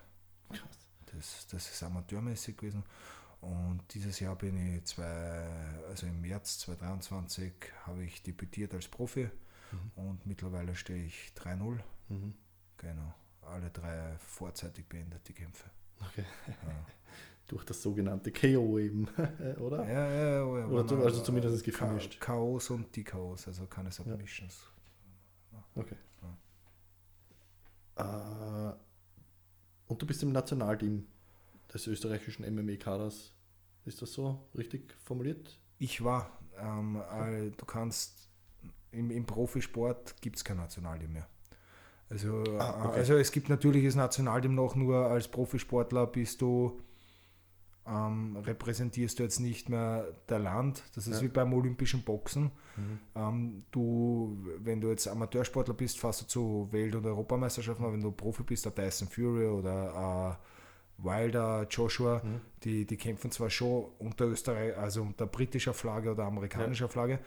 Krass. 0.48 0.78
Das, 1.06 1.46
das 1.48 1.70
ist 1.70 1.82
amateurmäßig 1.82 2.56
gewesen. 2.56 2.84
Und 3.40 3.82
dieses 3.94 4.20
Jahr 4.20 4.36
bin 4.36 4.76
ich 4.76 4.84
zwei, 4.84 5.48
also 5.88 6.06
im 6.06 6.20
März 6.20 6.58
2023 6.60 7.52
habe 7.86 8.04
ich 8.04 8.22
debütiert 8.22 8.74
als 8.74 8.88
Profi 8.88 9.30
und 9.96 10.26
mittlerweile 10.26 10.74
stehe 10.74 11.04
ich 11.04 11.32
3-0. 11.36 11.78
Mhm. 12.08 12.34
Genau. 12.78 13.14
Alle 13.42 13.70
drei 13.70 14.16
vorzeitig 14.18 14.86
beendet 14.88 15.26
die 15.28 15.32
Kämpfe. 15.32 15.70
Okay. 16.00 16.24
Ja. 16.46 16.54
Durch 17.48 17.64
das 17.64 17.80
sogenannte 17.82 18.30
KO 18.30 18.78
eben, 18.78 19.08
oder? 19.58 19.82
Ja, 19.88 20.06
ja, 20.06 20.20
ja, 20.44 20.58
ja, 20.58 20.66
Oder 20.66 20.86
zu- 20.86 21.02
also 21.02 21.22
zumindest 21.22 21.64
gemischt. 21.64 22.20
Chaos 22.20 22.68
und 22.70 22.94
die 22.94 23.04
Chaos, 23.04 23.46
also 23.46 23.66
keine 23.66 23.90
Submissions. 23.90 24.66
Okay. 25.74 25.96
Äh, 27.96 28.72
und 29.88 30.02
du 30.02 30.06
bist 30.06 30.22
im 30.22 30.32
Nationalteam 30.32 31.06
des 31.72 31.86
österreichischen 31.86 32.44
MMA-Kaders. 32.54 33.32
Ist 33.84 34.02
das 34.02 34.12
so 34.12 34.46
richtig 34.56 34.94
formuliert? 35.04 35.58
Ich 35.78 36.04
war, 36.04 36.30
ähm, 36.58 37.02
äh, 37.12 37.50
du 37.50 37.64
kannst, 37.64 38.28
im, 38.90 39.10
im 39.10 39.24
Profisport 39.26 40.20
gibt 40.20 40.36
es 40.36 40.44
kein 40.44 40.58
Nationalteam 40.58 41.12
mehr. 41.14 41.26
Also, 42.10 42.42
Ah, 42.58 42.84
äh, 42.84 42.86
okay. 42.88 42.98
also 42.98 43.14
es 43.16 43.30
gibt 43.32 43.48
natürlich 43.48 43.84
das 43.84 43.94
Nationalteam 43.94 44.54
noch, 44.54 44.74
nur 44.74 45.06
als 45.06 45.28
Profisportler 45.28 46.06
bist 46.06 46.40
du, 46.40 46.80
ähm, 47.86 48.36
repräsentierst 48.36 49.18
du 49.18 49.22
jetzt 49.22 49.40
nicht 49.40 49.68
mehr 49.68 50.06
der 50.28 50.38
Land. 50.38 50.82
Das 50.94 51.06
ist 51.06 51.16
Ja. 51.20 51.22
wie 51.26 51.28
beim 51.28 51.52
olympischen 51.54 52.02
Boxen. 52.02 52.50
Ähm, 53.16 53.64
du, 53.72 54.38
wenn 54.58 54.80
du 54.80 54.88
jetzt 54.90 55.08
Amateursportler 55.08 55.74
bist, 55.74 55.98
fährst 55.98 56.22
du 56.22 56.26
zu 56.26 56.68
Welt- 56.70 56.94
und 56.94 57.04
Europameisterschaften, 57.06 57.82
aber 57.84 57.92
wenn 57.94 58.02
du 58.02 58.12
Profi 58.12 58.42
bist, 58.42 58.64
der 58.66 58.74
Tyson 58.74 59.08
Fury 59.08 59.46
oder 59.46 60.38
äh, 60.38 61.04
Wilder, 61.04 61.66
Joshua, 61.70 62.22
die, 62.64 62.84
die 62.86 62.96
kämpfen 62.96 63.30
zwar 63.30 63.50
schon 63.50 63.86
unter 63.98 64.26
Österreich, 64.26 64.76
also 64.76 65.02
unter 65.02 65.26
britischer 65.26 65.72
Flagge 65.74 66.10
oder 66.12 66.24
amerikanischer 66.24 66.88
Flagge, 66.88 67.18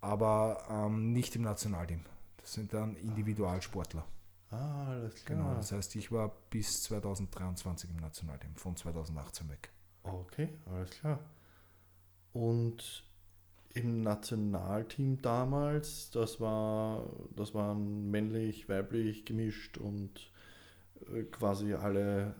aber 0.00 0.62
ähm, 0.70 1.12
nicht 1.12 1.36
im 1.36 1.42
Nationalteam. 1.42 2.00
Das 2.38 2.52
sind 2.54 2.72
dann 2.74 2.96
Individualsportler. 2.96 4.04
Ah, 4.50 4.86
alles 4.86 5.24
klar. 5.24 5.38
Genau. 5.38 5.54
Das 5.54 5.72
heißt, 5.72 5.96
ich 5.96 6.10
war 6.10 6.34
bis 6.50 6.82
2023 6.84 7.90
im 7.90 7.96
Nationalteam, 7.96 8.54
von 8.56 8.76
2018 8.76 9.48
weg. 9.48 9.70
Okay, 10.02 10.48
alles 10.66 10.90
klar. 10.90 11.18
Und 12.32 13.04
im 13.74 14.00
Nationalteam 14.00 15.20
damals, 15.20 16.10
das 16.10 16.40
war, 16.40 17.06
das 17.36 17.54
waren 17.54 18.10
männlich, 18.10 18.68
weiblich 18.68 19.24
gemischt 19.24 19.76
und 19.76 20.32
äh, 21.12 21.24
quasi 21.24 21.74
alle, 21.74 22.34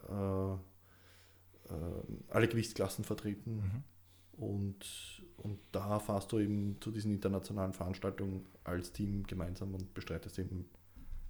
äh, 1.69 1.73
äh, 1.75 2.03
alle 2.31 2.49
Gewichtsklassen 2.49 3.05
vertreten. 3.05 3.85
Und, 4.33 5.23
und 5.37 5.59
da 5.73 5.99
fahrst 5.99 6.33
du 6.33 6.39
eben 6.39 6.81
zu 6.81 6.91
diesen 6.91 7.13
internationalen 7.13 7.73
Veranstaltungen 7.73 8.47
als 8.65 8.93
Team 8.93 9.25
gemeinsam 9.27 9.75
und 9.75 9.93
bestreitest 9.95 10.39
eben 10.39 10.69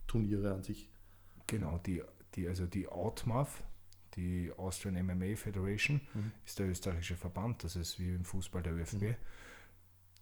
Turniere 0.09 0.53
an 0.53 0.65
sich. 0.65 0.91
Genau, 1.47 1.79
die, 1.79 2.03
die, 2.35 2.49
also 2.49 2.67
die 2.67 2.89
AUTMAF, 2.89 3.63
die 4.17 4.51
Austrian 4.57 5.07
MMA 5.07 5.37
Federation, 5.37 6.01
ist 6.45 6.59
der 6.59 6.69
österreichische 6.69 7.17
Verband, 7.17 7.63
das 7.63 7.77
ist 7.77 8.01
wie 8.01 8.15
im 8.15 8.25
Fußball 8.25 8.63
der 8.63 8.75
ÖFB. 8.75 9.15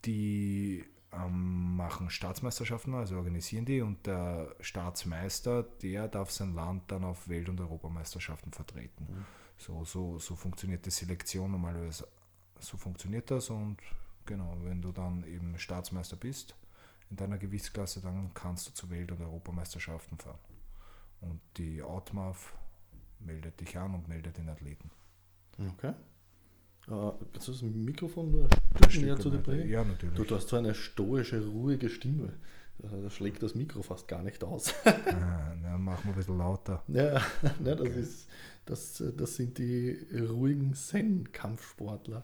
Die 0.04 0.84
ähm, 1.12 1.76
machen 1.76 2.10
Staatsmeisterschaften, 2.10 2.94
also 2.94 3.16
organisieren 3.16 3.64
die 3.64 3.80
und 3.80 4.06
der 4.06 4.54
Staatsmeister, 4.60 5.62
der 5.62 6.08
darf 6.08 6.30
sein 6.30 6.54
Land 6.54 6.90
dann 6.90 7.04
auf 7.04 7.28
Welt- 7.28 7.48
und 7.48 7.60
Europameisterschaften 7.60 8.52
vertreten. 8.52 9.06
So, 9.58 9.84
so, 9.84 10.18
so 10.18 10.36
funktioniert 10.36 10.84
die 10.84 10.90
Selektion 10.90 11.50
normalerweise. 11.50 12.06
So 12.58 12.76
funktioniert 12.76 13.30
das 13.30 13.50
und 13.50 13.78
genau, 14.26 14.56
wenn 14.62 14.82
du 14.82 14.92
dann 14.92 15.24
eben 15.24 15.58
Staatsmeister 15.58 16.16
bist 16.16 16.54
in 17.10 17.16
deiner 17.16 17.38
Gewichtsklasse, 17.38 18.00
dann 18.00 18.30
kannst 18.34 18.68
du 18.68 18.72
zu 18.72 18.90
Welt- 18.90 19.12
und 19.12 19.20
Europameisterschaften 19.20 20.18
fahren. 20.18 20.38
Und 21.20 21.40
die 21.56 21.82
Outmaf 21.82 22.54
meldet 23.20 23.60
dich 23.60 23.76
an 23.78 23.94
und 23.94 24.08
meldet 24.08 24.36
den 24.38 24.48
Athleten. 24.48 24.90
Okay. 25.58 25.92
Äh, 26.88 27.12
kannst 27.32 27.48
du 27.48 27.52
das 27.52 27.62
Mikrofon 27.62 28.30
nur 28.30 28.44
ein 28.44 28.90
Stück 28.90 29.02
näher 29.02 29.18
zu 29.18 29.30
dir 29.30 29.38
bringen? 29.38 29.68
Ja, 29.68 29.84
natürlich. 29.84 30.16
Du, 30.16 30.24
du 30.24 30.34
hast 30.36 30.48
so 30.48 30.56
eine 30.56 30.74
stoische, 30.74 31.44
ruhige 31.44 31.88
Stimme. 31.88 32.32
Da 32.78 33.08
schlägt 33.08 33.42
das 33.42 33.54
Mikro 33.54 33.82
fast 33.82 34.06
gar 34.06 34.22
nicht 34.22 34.44
aus. 34.44 34.74
ah, 34.84 35.54
na, 35.62 35.78
machen 35.78 36.04
wir 36.04 36.12
ein 36.12 36.16
bisschen 36.16 36.38
lauter. 36.38 36.82
ja, 36.88 37.22
ne, 37.60 37.74
das, 37.74 37.88
ist, 37.88 38.28
das, 38.66 39.02
das 39.16 39.36
sind 39.36 39.56
die 39.58 39.98
ruhigen 40.12 40.74
Zen-Kampfsportler. 40.74 42.22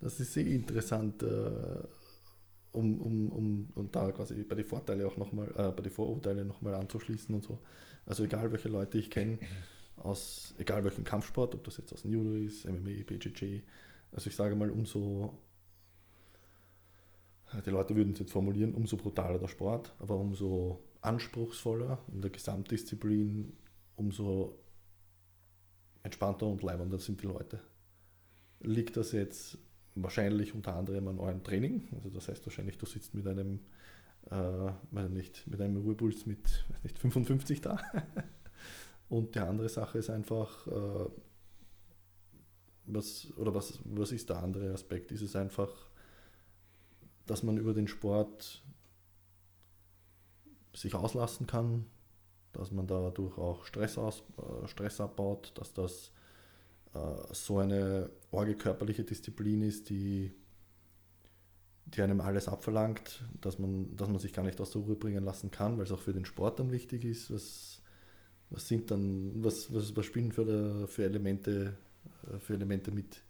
Das 0.00 0.20
ist 0.20 0.34
sehr 0.34 0.46
interessant, 0.46 1.22
äh, 1.22 1.26
um, 2.74 3.00
um, 3.00 3.32
um, 3.32 3.68
um 3.74 3.90
da 3.90 4.10
quasi 4.12 4.42
bei 4.42 4.54
die 4.56 4.64
Vorteile 4.64 5.06
auch 5.06 5.16
nochmal, 5.16 5.48
äh, 5.56 5.70
bei 5.70 5.82
die 5.82 5.90
Vorurteile 5.90 6.44
nochmal 6.44 6.74
anzuschließen 6.74 7.34
und 7.34 7.44
so. 7.44 7.58
Also 8.06 8.24
egal 8.24 8.52
welche 8.52 8.68
Leute 8.68 8.98
ich 8.98 9.10
kenne, 9.10 9.38
aus 9.96 10.54
egal 10.58 10.84
welchen 10.84 11.04
Kampfsport, 11.04 11.54
ob 11.54 11.64
das 11.64 11.76
jetzt 11.76 11.92
aus 11.92 12.02
dem 12.02 12.12
Judo 12.12 12.34
ist, 12.34 12.66
MMA, 12.66 13.04
BJJ, 13.06 13.60
also 14.12 14.28
ich 14.28 14.36
sage 14.36 14.54
mal, 14.56 14.70
umso 14.70 15.38
die 17.62 17.70
Leute 17.70 17.94
würden 17.94 18.14
es 18.14 18.18
jetzt 18.18 18.32
formulieren, 18.32 18.74
umso 18.74 18.96
brutaler 18.96 19.38
der 19.38 19.48
Sport, 19.48 19.94
aber 19.98 20.16
umso 20.16 20.82
anspruchsvoller 21.00 21.98
in 22.12 22.20
der 22.20 22.30
Gesamtdisziplin, 22.30 23.52
umso 23.96 24.58
entspannter 26.02 26.46
und 26.46 26.62
leibender 26.62 26.98
sind 26.98 27.22
die 27.22 27.26
Leute. 27.26 27.60
Liegt 28.60 28.96
das 28.96 29.12
jetzt 29.12 29.58
wahrscheinlich 29.94 30.54
unter 30.54 30.74
anderem 30.76 31.08
an 31.08 31.18
eurem 31.18 31.42
Training? 31.42 31.88
Also 31.94 32.10
das 32.10 32.28
heißt 32.28 32.44
wahrscheinlich, 32.46 32.78
du 32.78 32.86
sitzt 32.86 33.14
mit 33.14 33.26
einem, 33.26 33.60
äh, 34.30 34.72
weiß 34.90 35.10
nicht, 35.10 35.46
mit 35.46 35.60
einem 35.60 35.76
Ruhepuls 35.76 36.26
mit 36.26 36.42
weiß 36.68 36.84
nicht, 36.84 36.98
55 36.98 37.60
da. 37.60 37.78
und 39.08 39.34
die 39.34 39.40
andere 39.40 39.68
Sache 39.68 39.98
ist 39.98 40.10
einfach, 40.10 40.66
äh, 40.66 41.08
was, 42.86 43.32
oder 43.36 43.54
was, 43.54 43.78
was 43.84 44.12
ist 44.12 44.28
der 44.28 44.42
andere 44.42 44.72
Aspekt? 44.72 45.12
Ist 45.12 45.22
es 45.22 45.36
einfach, 45.36 45.70
dass 47.26 47.42
man 47.42 47.56
über 47.56 47.72
den 47.72 47.88
Sport 47.88 48.62
sich 50.74 50.94
auslassen 50.94 51.46
kann, 51.46 51.86
dass 52.52 52.70
man 52.70 52.86
dadurch 52.86 53.38
auch 53.38 53.64
Stress, 53.64 53.98
aus, 53.98 54.22
äh, 54.38 54.66
Stress 54.66 55.00
abbaut, 55.00 55.52
dass 55.54 55.72
das 55.72 56.10
äh, 56.94 56.98
so 57.32 57.58
eine 57.58 58.10
orge 58.34 58.54
körperliche 58.54 59.04
Disziplin 59.04 59.62
ist, 59.62 59.90
die, 59.90 60.32
die 61.86 62.02
einem 62.02 62.20
alles 62.20 62.48
abverlangt, 62.48 63.24
dass 63.40 63.58
man, 63.58 63.96
dass 63.96 64.08
man 64.08 64.18
sich 64.18 64.32
gar 64.32 64.42
nicht 64.42 64.60
aus 64.60 64.70
der 64.70 64.82
Ruhe 64.82 64.96
bringen 64.96 65.24
lassen 65.24 65.50
kann, 65.50 65.76
weil 65.76 65.84
es 65.84 65.92
auch 65.92 66.00
für 66.00 66.12
den 66.12 66.24
Sport 66.24 66.58
dann 66.58 66.70
wichtig 66.70 67.04
ist. 67.04 67.30
Was, 67.30 67.82
was 68.50 68.68
sind 68.68 68.90
dann, 68.90 69.44
was, 69.44 69.72
was, 69.72 69.96
was 69.96 70.06
spielen 70.06 70.32
für, 70.32 70.86
für, 70.88 71.04
Elemente, 71.04 71.76
äh, 72.32 72.38
für 72.38 72.54
Elemente 72.54 72.90
mit, 72.90 73.22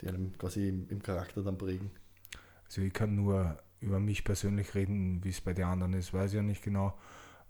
die 0.00 0.08
einem 0.08 0.36
quasi 0.38 0.68
im, 0.68 0.88
im 0.88 1.02
Charakter 1.02 1.42
dann 1.42 1.58
prägen? 1.58 1.90
Also 2.64 2.82
ich 2.82 2.92
kann 2.92 3.14
nur 3.14 3.58
über 3.80 3.98
mich 3.98 4.24
persönlich 4.24 4.74
reden, 4.74 5.24
wie 5.24 5.30
es 5.30 5.40
bei 5.40 5.54
den 5.54 5.64
anderen 5.64 5.94
ist, 5.94 6.12
weiß 6.12 6.30
ich 6.30 6.36
ja 6.36 6.42
nicht 6.42 6.62
genau. 6.62 6.96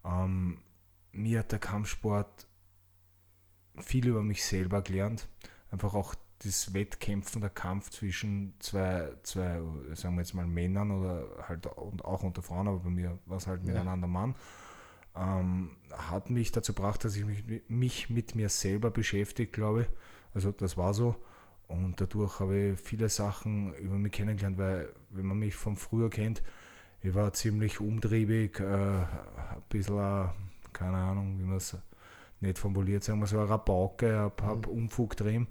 Ähm, 0.04 0.58
mir 1.12 1.40
hat 1.40 1.52
der 1.52 1.58
Kampfsport 1.58 2.46
viel 3.76 4.06
über 4.06 4.22
mich 4.22 4.44
selber 4.44 4.82
gelernt. 4.82 5.28
Einfach 5.70 5.94
auch 5.94 6.14
das 6.42 6.72
Wettkämpfen, 6.72 7.40
der 7.40 7.50
Kampf 7.50 7.90
zwischen 7.90 8.54
zwei, 8.60 9.12
zwei, 9.22 9.60
sagen 9.94 10.14
wir 10.14 10.22
jetzt 10.22 10.34
mal 10.34 10.46
Männern 10.46 10.90
oder 10.90 11.26
halt 11.46 11.66
und 11.66 12.04
auch 12.04 12.22
unter 12.22 12.42
Frauen, 12.42 12.68
aber 12.68 12.78
bei 12.78 12.90
mir 12.90 13.18
war 13.26 13.36
es 13.36 13.46
halt 13.46 13.64
miteinander 13.64 14.06
Mann, 14.06 14.34
ähm, 15.16 15.76
hat 15.92 16.30
mich 16.30 16.50
dazu 16.50 16.72
gebracht, 16.72 17.04
dass 17.04 17.16
ich 17.16 17.26
mich, 17.26 17.44
mich 17.68 18.10
mit 18.10 18.34
mir 18.34 18.48
selber 18.48 18.90
beschäftigt, 18.90 19.52
glaube 19.52 19.82
ich. 19.82 19.88
Also 20.32 20.52
das 20.52 20.76
war 20.76 20.94
so. 20.94 21.16
Und 21.68 22.00
dadurch 22.00 22.40
habe 22.40 22.58
ich 22.58 22.80
viele 22.80 23.08
Sachen 23.08 23.74
über 23.74 23.96
mich 23.96 24.12
kennengelernt, 24.12 24.58
weil 24.58 24.92
wenn 25.10 25.26
man 25.26 25.38
mich 25.38 25.54
von 25.54 25.76
früher 25.76 26.10
kennt, 26.10 26.42
ich 27.02 27.14
war 27.14 27.32
ziemlich 27.32 27.80
umtriebig, 27.80 28.60
äh, 28.60 28.64
ein 28.64 29.62
bisschen, 29.68 29.98
äh, 29.98 30.28
keine 30.72 30.96
Ahnung, 30.96 31.38
wie 31.38 31.44
man 31.44 31.56
es 31.56 31.76
nicht 32.40 32.58
formuliert, 32.58 33.04
sagen 33.04 33.20
wir 33.20 33.26
so, 33.26 33.38
eine 33.38 33.48
Rabauke, 33.48 34.16
habe 34.16 34.42
hab 34.42 34.66
mhm. 34.66 34.72
Umfug 34.72 35.16
drin. 35.16 35.46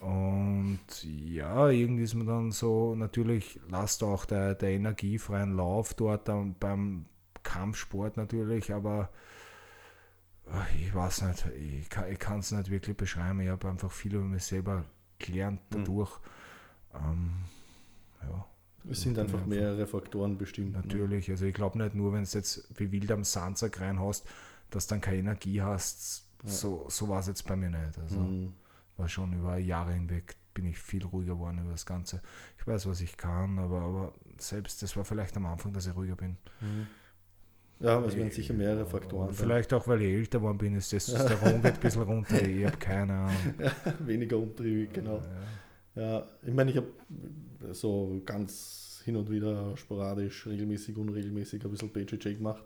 Und 0.00 0.80
ja, 1.02 1.70
irgendwie 1.70 2.04
ist 2.04 2.14
man 2.14 2.26
dann 2.26 2.52
so, 2.52 2.94
natürlich 2.94 3.58
lasst 3.68 4.02
auch 4.02 4.26
der, 4.26 4.54
der 4.54 4.70
energiefreien 4.70 5.56
Lauf 5.56 5.94
dort 5.94 6.28
dann 6.28 6.54
beim 6.58 7.06
Kampfsport 7.42 8.16
natürlich, 8.16 8.72
aber 8.72 9.10
äh, 10.46 10.82
ich 10.82 10.94
weiß 10.94 11.22
nicht, 11.22 11.46
ich 11.56 12.18
kann 12.18 12.40
es 12.40 12.52
nicht 12.52 12.70
wirklich 12.70 12.96
beschreiben. 12.96 13.40
Ich 13.40 13.48
habe 13.48 13.68
einfach 13.68 13.90
viel 13.90 14.14
über 14.14 14.24
mich 14.24 14.44
selber 14.44 14.84
gelernt 15.18 15.60
mhm. 15.70 15.78
dadurch. 15.78 16.18
Mhm. 16.92 16.98
Ähm, 17.00 17.30
ja. 18.22 18.46
Es 18.90 19.02
sind 19.02 19.18
einfach 19.18 19.44
mehrere 19.44 19.86
Faktoren 19.86 20.38
bestimmt. 20.38 20.72
Ne? 20.72 20.82
Natürlich, 20.84 21.28
ne? 21.28 21.34
also 21.34 21.46
ich 21.46 21.54
glaube 21.54 21.78
nicht 21.78 21.94
nur, 21.94 22.12
wenn 22.12 22.24
du 22.24 22.30
jetzt 22.30 22.68
wie 22.78 22.92
wild 22.92 23.10
am 23.10 23.24
Sandsack 23.24 23.80
rein 23.80 24.00
hast, 24.00 24.26
dass 24.70 24.86
du 24.86 24.94
dann 24.94 25.00
keine 25.00 25.18
Energie 25.18 25.60
hast. 25.60 26.26
Ja. 26.44 26.50
So, 26.50 26.86
so 26.88 27.08
war 27.08 27.20
es 27.20 27.26
jetzt 27.26 27.46
bei 27.46 27.56
mir 27.56 27.70
nicht. 27.70 27.98
Also 27.98 28.20
mhm. 28.20 28.54
War 28.98 29.08
schon 29.08 29.32
über 29.32 29.56
Jahre 29.58 29.92
hinweg 29.92 30.36
bin 30.58 30.66
ich 30.66 30.78
viel 30.78 31.04
ruhiger 31.04 31.34
geworden 31.34 31.60
über 31.60 31.70
das 31.70 31.86
Ganze. 31.86 32.20
Ich 32.58 32.66
weiß, 32.66 32.88
was 32.88 33.00
ich 33.00 33.16
kann, 33.16 33.60
aber, 33.60 33.80
aber 33.80 34.12
selbst 34.38 34.82
das 34.82 34.96
war 34.96 35.04
vielleicht 35.04 35.36
am 35.36 35.46
Anfang, 35.46 35.72
dass 35.72 35.86
ich 35.86 35.94
ruhiger 35.94 36.16
bin. 36.16 36.36
Mhm. 36.60 36.88
Ja, 37.78 38.04
es 38.04 38.16
werden 38.16 38.32
sicher 38.32 38.54
mehrere 38.54 38.84
Faktoren. 38.84 39.32
Vielleicht 39.32 39.72
auch, 39.72 39.86
weil 39.86 40.02
ich 40.02 40.12
älter 40.12 40.38
geworden 40.40 40.58
bin, 40.58 40.74
ist 40.74 40.92
das 40.92 41.06
der 41.06 41.38
Raum 41.40 41.62
geht 41.62 41.74
ein 41.74 41.80
bisschen 41.80 42.02
runter. 42.02 42.42
Ich 42.42 42.66
habe 42.66 42.76
keine 42.76 43.12
Ahnung. 43.14 43.36
Ja, 43.60 43.72
weniger 44.00 44.36
umtriebig, 44.36 44.92
genau. 44.92 45.22
Ja, 45.94 46.02
ja. 46.02 46.26
ich 46.42 46.52
meine, 46.52 46.72
ich 46.72 46.76
habe 46.76 46.88
so 47.70 48.20
ganz 48.26 49.00
hin 49.04 49.14
und 49.14 49.30
wieder 49.30 49.76
sporadisch, 49.76 50.44
regelmäßig, 50.48 50.96
unregelmäßig 50.96 51.64
ein 51.64 51.70
bisschen 51.70 51.90
BJJ 51.90 52.34
gemacht. 52.34 52.64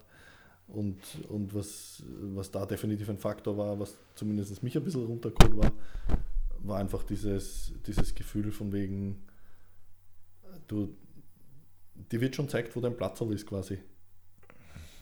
Und, 0.68 0.98
und 1.28 1.54
was, 1.54 2.02
was 2.34 2.50
da 2.50 2.64
definitiv 2.64 3.08
ein 3.10 3.18
Faktor 3.18 3.56
war, 3.58 3.78
was 3.78 3.96
zumindest 4.14 4.62
mich 4.62 4.76
ein 4.76 4.84
bisschen 4.84 5.04
runtergeholt 5.04 5.56
war, 5.56 5.72
war 6.60 6.78
einfach 6.78 7.02
dieses, 7.02 7.72
dieses 7.86 8.14
Gefühl 8.14 8.52
von 8.52 8.72
wegen, 8.72 9.22
du, 10.68 10.96
die 12.10 12.20
wird 12.20 12.36
schon 12.36 12.48
zeigt, 12.48 12.74
wo 12.74 12.80
dein 12.80 12.96
Platz 12.96 13.20
ist 13.20 13.46
quasi. 13.46 13.78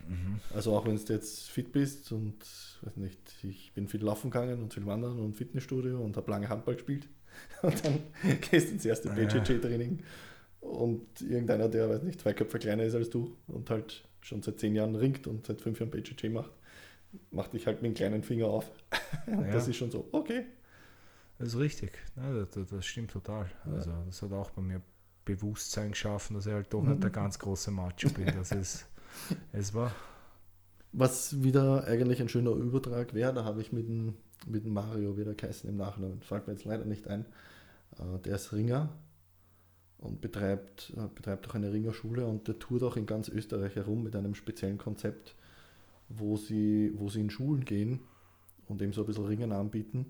Mhm. 0.08 0.40
Also 0.54 0.76
auch 0.76 0.86
wenn 0.86 0.96
du 0.96 1.12
jetzt 1.12 1.50
fit 1.50 1.72
bist 1.72 2.10
und 2.12 2.36
weiß 2.82 2.96
nicht, 2.96 3.18
ich 3.44 3.72
bin 3.72 3.86
viel 3.86 4.02
laufen 4.02 4.30
gegangen 4.30 4.62
und 4.62 4.74
viel 4.74 4.86
wandern 4.86 5.20
und 5.20 5.36
Fitnessstudio 5.36 6.00
und 6.00 6.16
habe 6.16 6.30
lange 6.30 6.48
Handball 6.48 6.74
gespielt 6.74 7.08
und 7.62 7.84
dann 7.84 8.00
gehst 8.50 8.68
du 8.68 8.72
ins 8.72 8.84
erste 8.84 9.10
BJJ-Training 9.10 10.02
und 10.60 11.20
irgendeiner, 11.20 11.68
der 11.68 11.88
weiß 11.88 12.02
nicht, 12.02 12.20
zwei 12.20 12.32
Köpfe 12.32 12.58
kleiner 12.58 12.84
ist 12.84 12.94
als 12.94 13.10
du 13.10 13.36
und 13.46 13.70
halt 13.70 14.04
schon 14.20 14.42
seit 14.42 14.58
zehn 14.60 14.74
Jahren 14.74 14.94
ringt 14.94 15.26
und 15.26 15.46
seit 15.46 15.60
fünf 15.60 15.80
Jahren 15.80 15.90
BJJ 15.90 16.28
macht, 16.28 16.52
macht 17.30 17.52
dich 17.52 17.66
halt 17.66 17.82
mit 17.82 17.92
dem 17.92 17.94
kleinen 17.94 18.22
Finger 18.22 18.46
auf. 18.46 18.70
und 19.26 19.46
ja. 19.46 19.52
das 19.52 19.68
ist 19.68 19.76
schon 19.76 19.90
so, 19.90 20.08
okay. 20.12 20.44
Das 21.38 21.48
ist 21.48 21.58
richtig, 21.58 21.92
ja, 22.16 22.44
das, 22.44 22.68
das, 22.68 22.84
stimmt 22.84 23.10
total. 23.10 23.50
Also 23.64 23.90
das 24.06 24.20
hat 24.20 24.32
auch 24.32 24.50
bei 24.50 24.60
mir 24.60 24.82
Bewusstsein 25.24 25.92
geschaffen, 25.92 26.34
dass 26.34 26.46
ich 26.46 26.52
halt 26.52 26.72
doch 26.72 26.82
nicht 26.82 27.02
der 27.02 27.10
ganz 27.10 27.38
große 27.38 27.70
Macho 27.70 28.10
bin. 28.10 28.26
Das 28.34 28.52
ist 28.52 28.86
es 29.52 29.74
war. 29.74 29.92
Was 30.92 31.42
wieder 31.42 31.84
eigentlich 31.84 32.20
ein 32.20 32.28
schöner 32.28 32.50
Übertrag 32.50 33.14
wäre, 33.14 33.32
da 33.32 33.44
habe 33.44 33.60
ich 33.60 33.72
mit 33.72 33.88
dem, 33.88 34.14
mit 34.46 34.64
dem 34.64 34.72
Mario 34.72 35.16
wieder 35.16 35.34
geheißen 35.34 35.70
im 35.70 35.76
Nachhinein. 35.76 36.20
Fällt 36.20 36.46
mir 36.46 36.54
jetzt 36.54 36.64
leider 36.64 36.84
nicht 36.84 37.06
ein. 37.08 37.26
Äh, 37.98 38.18
der 38.24 38.36
ist 38.36 38.52
Ringer 38.52 38.90
und 40.00 40.20
betreibt, 40.20 40.92
äh, 40.96 41.08
betreibt 41.14 41.48
auch 41.48 41.54
eine 41.54 41.72
Ringerschule 41.72 42.26
und 42.26 42.48
der 42.48 42.58
tourt 42.58 42.82
auch 42.82 42.96
in 42.96 43.06
ganz 43.06 43.28
Österreich 43.28 43.76
herum 43.76 44.02
mit 44.02 44.16
einem 44.16 44.34
speziellen 44.34 44.78
Konzept, 44.78 45.36
wo 46.08 46.36
sie, 46.36 46.92
wo 46.94 47.08
sie 47.08 47.20
in 47.20 47.30
Schulen 47.30 47.64
gehen 47.64 48.00
und 48.66 48.82
eben 48.82 48.92
so 48.92 49.02
ein 49.02 49.06
bisschen 49.06 49.26
Ringen 49.26 49.52
anbieten. 49.52 50.06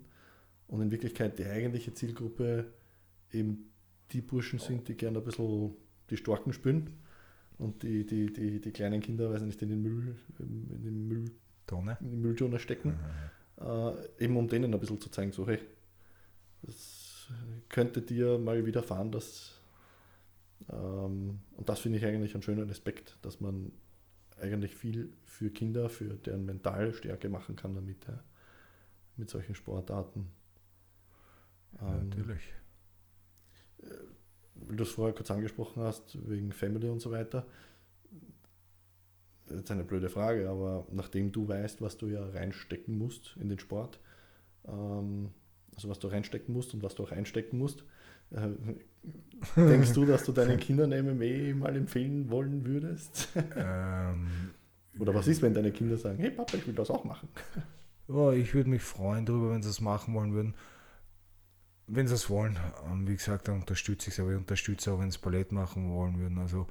Und 0.69 0.81
in 0.81 0.91
Wirklichkeit 0.91 1.39
die 1.39 1.47
eigentliche 1.47 1.93
Zielgruppe 1.93 2.67
eben 3.33 3.71
die 4.13 4.21
Burschen 4.21 4.61
sind, 4.61 4.89
die 4.89 4.95
gerne 4.95 5.19
ein 5.19 5.25
bisschen 5.25 5.75
die 6.11 6.17
Storken 6.17 6.53
spielen 6.53 6.91
und 7.59 7.83
die, 7.83 8.07
die, 8.07 8.33
die, 8.33 8.61
die 8.61 8.71
kleinen 8.71 9.01
Kinder, 9.01 9.33
weiß 9.33 9.43
nicht, 9.43 9.61
in 9.63 9.71
den 9.71 9.83
Müll, 9.83 10.17
in 10.39 10.83
den 10.83 11.09
Mülltonne, 11.09 11.99
in 12.01 12.11
die 12.11 12.17
Mülltonne 12.17 12.59
stecken, 12.59 12.99
mhm. 13.61 13.67
äh, 13.67 14.25
eben 14.25 14.37
um 14.37 14.49
denen 14.49 14.73
ein 14.73 14.81
bisschen 14.81 15.01
zu 15.01 15.11
zeigen, 15.11 15.33
so 15.33 15.47
hey, 15.47 15.59
das 16.63 17.29
könnte 17.69 18.03
dir 18.03 18.39
mal 18.39 18.65
widerfahren, 18.65 19.13
dass 19.13 19.60
ähm, 19.60 19.60
und 20.77 21.69
das 21.69 21.81
finde 21.81 21.99
ich 21.99 22.05
eigentlich 22.05 22.35
einen 22.35 22.43
schönen 22.43 22.71
Aspekt, 22.71 23.19
dass 23.23 23.41
man 23.41 23.73
eigentlich 24.41 24.75
viel 24.75 25.13
für 25.25 25.51
Kinder, 25.51 25.89
für 25.89 26.15
deren 26.15 26.45
mentale 26.45 26.93
Stärke 26.93 27.29
machen 27.29 27.57
kann 27.57 27.75
damit, 27.75 28.07
ja, 28.07 28.23
mit 29.17 29.29
solchen 29.31 29.55
Sportarten. 29.55 30.31
Ja, 31.81 31.95
ähm, 31.95 32.09
natürlich. 32.09 32.43
Äh, 33.83 33.87
weil 34.55 34.77
du 34.77 34.83
es 34.83 34.91
vorher 34.91 35.15
kurz 35.15 35.31
angesprochen 35.31 35.83
hast, 35.83 36.19
wegen 36.29 36.53
Family 36.53 36.89
und 36.89 37.01
so 37.01 37.11
weiter. 37.11 37.47
Das 39.47 39.59
ist 39.63 39.71
eine 39.71 39.85
blöde 39.85 40.09
Frage, 40.09 40.49
aber 40.49 40.87
nachdem 40.93 41.33
du 41.33 41.49
weißt, 41.49 41.81
was 41.81 41.99
du 41.99 42.07
ja 42.07 42.25
reinstecken 42.29 42.97
musst 42.97 43.37
in 43.41 43.49
den 43.49 43.59
Sport, 43.59 43.99
ähm, 44.69 45.31
also 45.75 45.89
was 45.89 45.99
du 45.99 46.09
reinstecken 46.09 46.55
musst 46.55 46.75
und 46.75 46.83
was 46.83 46.95
du 46.95 47.03
auch 47.03 47.11
einstecken 47.11 47.59
musst, 47.59 47.85
denkst 49.57 49.93
du, 49.93 50.05
dass 50.07 50.25
du 50.25 50.33
deinen 50.33 50.59
Kindern 50.59 50.91
MMA 50.91 51.55
mal 51.57 51.77
empfehlen 51.77 52.31
wollen 52.31 52.65
würdest? 52.65 53.29
Ähm, 53.57 54.27
Oder 54.99 55.15
was 55.15 55.27
ist, 55.29 55.41
wenn 55.43 55.55
deine 55.55 55.73
Kinder 55.73 55.97
sagen, 55.97 56.19
hey 56.19 56.31
Papa, 56.31 56.57
ich 56.57 56.67
will 56.67 56.75
das 56.75 56.91
auch 56.91 57.05
machen? 57.05 57.29
Oh, 58.09 58.33
ich 58.33 58.55
würde 58.55 58.69
mich 58.69 58.83
freuen 58.83 59.25
darüber, 59.25 59.53
wenn 59.53 59.63
sie 59.63 59.71
es 59.71 59.81
machen 59.81 60.15
wollen 60.15 60.33
würden 60.33 60.55
wenn 61.93 62.07
sie 62.07 62.15
es 62.15 62.31
wollen, 62.31 62.57
ähm, 62.87 63.07
wie 63.09 63.17
gesagt, 63.17 63.49
dann 63.49 63.61
unterstütze 63.61 64.09
ich 64.09 64.15
es, 64.15 64.21
aber 64.21 64.31
ich 64.31 64.37
unterstütze 64.37 64.93
auch, 64.93 65.01
wenn 65.01 65.11
sie 65.11 65.19
Ballett 65.19 65.51
machen 65.53 65.91
wollen 65.91 66.19
würden. 66.19 66.39
Also, 66.39 66.67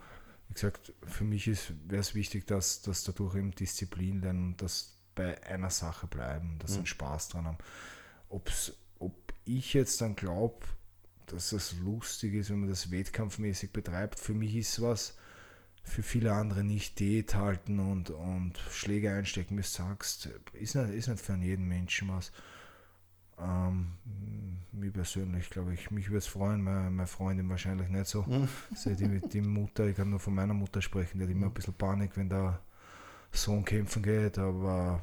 wie 0.47 0.53
gesagt, 0.53 0.93
für 1.03 1.25
mich 1.25 1.47
wäre 1.87 1.99
es 1.99 2.15
wichtig, 2.15 2.47
dass, 2.47 2.81
dass 2.81 3.03
dadurch 3.03 3.35
eben 3.35 3.51
Disziplin 3.51 4.21
lernen 4.21 4.47
und 4.47 4.61
dass 4.61 4.97
bei 5.15 5.41
einer 5.43 5.69
Sache 5.69 6.07
bleiben, 6.07 6.57
dass 6.59 6.73
sie 6.73 6.79
mhm. 6.79 6.85
Spaß 6.85 7.29
dran 7.29 7.45
haben. 7.45 7.57
Ob's, 8.29 8.73
ob 8.97 9.33
ich 9.43 9.73
jetzt 9.73 9.99
dann 9.99 10.15
glaube, 10.15 10.65
dass 11.31 11.51
es 11.51 11.75
lustig 11.79 12.33
ist, 12.33 12.49
wenn 12.49 12.61
man 12.61 12.69
das 12.69 12.91
wettkampfmäßig 12.91 13.71
betreibt, 13.71 14.19
für 14.19 14.33
mich 14.33 14.55
ist 14.55 14.81
was, 14.81 15.15
für 15.83 16.03
viele 16.03 16.33
andere 16.33 16.63
nicht 16.63 16.99
Diät 16.99 17.35
halten 17.35 17.79
und, 17.79 18.11
und 18.11 18.57
Schläge 18.71 19.11
einstecken, 19.11 19.57
wie 19.57 19.61
du 19.61 19.67
sagst, 19.67 20.29
ist 20.53 20.75
nicht, 20.75 20.89
ist 20.93 21.07
nicht 21.07 21.21
für 21.21 21.35
jeden 21.35 21.67
Menschen 21.67 22.09
was. 22.09 22.31
Ähm, 23.39 23.93
mir 24.71 24.91
persönlich, 24.91 25.49
glaube 25.49 25.73
ich, 25.73 25.91
mich 25.91 26.09
würde 26.09 26.19
es 26.19 26.27
freuen, 26.27 26.61
meine, 26.61 26.89
meine, 26.91 27.07
Freundin 27.07 27.49
wahrscheinlich 27.49 27.87
nicht 27.89 28.07
so. 28.07 28.23
Mhm. 28.23 28.49
Also 28.71 28.93
die, 28.93 29.21
die 29.29 29.41
Mutter, 29.41 29.87
ich 29.87 29.95
kann 29.95 30.09
nur 30.09 30.19
von 30.19 30.35
meiner 30.35 30.53
Mutter 30.53 30.81
sprechen, 30.81 31.19
die 31.19 31.23
hat 31.23 31.31
immer 31.31 31.47
ein 31.47 31.53
bisschen 31.53 31.73
Panik, 31.73 32.11
wenn 32.15 32.29
der 32.29 32.59
Sohn 33.31 33.63
kämpfen 33.63 34.03
geht, 34.03 34.37
aber 34.37 35.01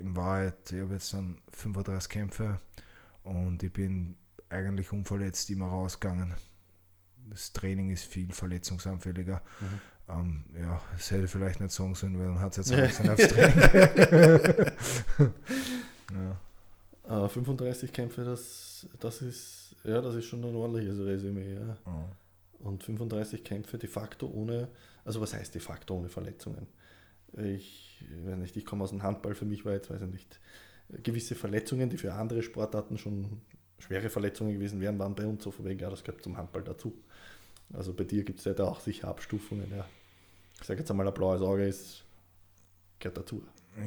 in 0.00 0.14
Wahrheit, 0.14 0.70
ich 0.70 0.80
habe 0.80 0.94
jetzt 0.94 1.14
dann 1.14 1.38
35 1.52 2.10
Kämpfe 2.10 2.60
und 3.24 3.62
ich 3.62 3.72
bin 3.72 4.16
eigentlich 4.50 4.92
unverletzt 4.92 5.50
immer 5.50 5.66
rausgegangen. 5.66 6.34
Das 7.30 7.52
Training 7.52 7.90
ist 7.90 8.04
viel 8.04 8.32
verletzungsanfälliger. 8.32 9.42
Mhm. 9.60 9.80
Um, 10.08 10.44
ähm, 10.54 10.62
ja, 10.62 10.80
das 10.96 11.10
hätte 11.10 11.24
ich 11.24 11.30
vielleicht 11.30 11.60
nicht 11.60 11.70
sagen 11.70 11.94
sollen, 11.94 12.18
weil 12.18 12.28
dann 12.28 12.40
hat 12.40 12.56
es 12.56 12.68
jetzt 12.68 12.72
ein 12.78 12.86
bisschen 12.86 13.10
aufs 13.10 13.28
Training. 13.28 14.72
ja. 17.04 17.28
35 17.28 17.88
äh, 17.88 17.92
Kämpfe, 17.92 18.24
das, 18.24 18.86
das 19.00 19.20
ist 19.22 19.68
ja 19.84 20.00
das 20.00 20.14
ist 20.14 20.26
schon 20.26 20.44
ein 20.44 20.54
ordentliches 20.54 20.98
Resümee. 20.98 21.54
Ja. 21.54 21.76
Mhm. 21.84 22.04
Und 22.60 22.82
35 22.82 23.44
Kämpfe 23.44 23.78
de 23.78 23.88
facto 23.88 24.26
ohne, 24.26 24.68
also 25.04 25.20
was 25.20 25.32
heißt 25.32 25.54
de 25.54 25.60
facto 25.60 25.94
ohne 25.94 26.08
Verletzungen? 26.08 26.66
Ich 27.36 28.04
weiß 28.24 28.38
nicht, 28.38 28.56
ich 28.56 28.64
komme 28.64 28.84
aus 28.84 28.90
dem 28.90 29.02
Handball, 29.02 29.34
für 29.34 29.44
mich 29.44 29.64
war 29.64 29.74
jetzt, 29.74 29.90
weiß 29.90 30.02
ich 30.02 30.08
nicht, 30.08 30.40
gewisse 31.02 31.34
Verletzungen, 31.34 31.90
die 31.90 31.98
für 31.98 32.14
andere 32.14 32.42
Sportarten 32.42 32.98
schon 32.98 33.42
schwere 33.78 34.10
Verletzungen 34.10 34.52
gewesen 34.52 34.80
wären, 34.80 34.98
waren 34.98 35.14
bei 35.14 35.26
uns 35.26 35.44
so 35.44 35.50
von 35.50 35.64
wegen, 35.64 35.80
ja, 35.80 35.90
das 35.90 36.04
gehört 36.04 36.22
zum 36.22 36.36
Handball 36.36 36.62
dazu. 36.62 36.94
Also 37.72 37.92
bei 37.92 38.04
dir 38.04 38.24
gibt 38.24 38.38
es 38.38 38.44
ja 38.44 38.54
da 38.54 38.64
auch 38.64 38.80
sicher 38.80 39.08
Abstufungen. 39.08 39.70
Ja. 39.70 39.86
Ich 40.60 40.66
sage 40.66 40.80
jetzt 40.80 40.90
einmal, 40.90 41.06
ein 41.06 41.14
blaues 41.14 41.40
Auge 41.42 41.66
ist, 41.66 42.04
gehört 42.98 43.18
dazu. 43.18 43.42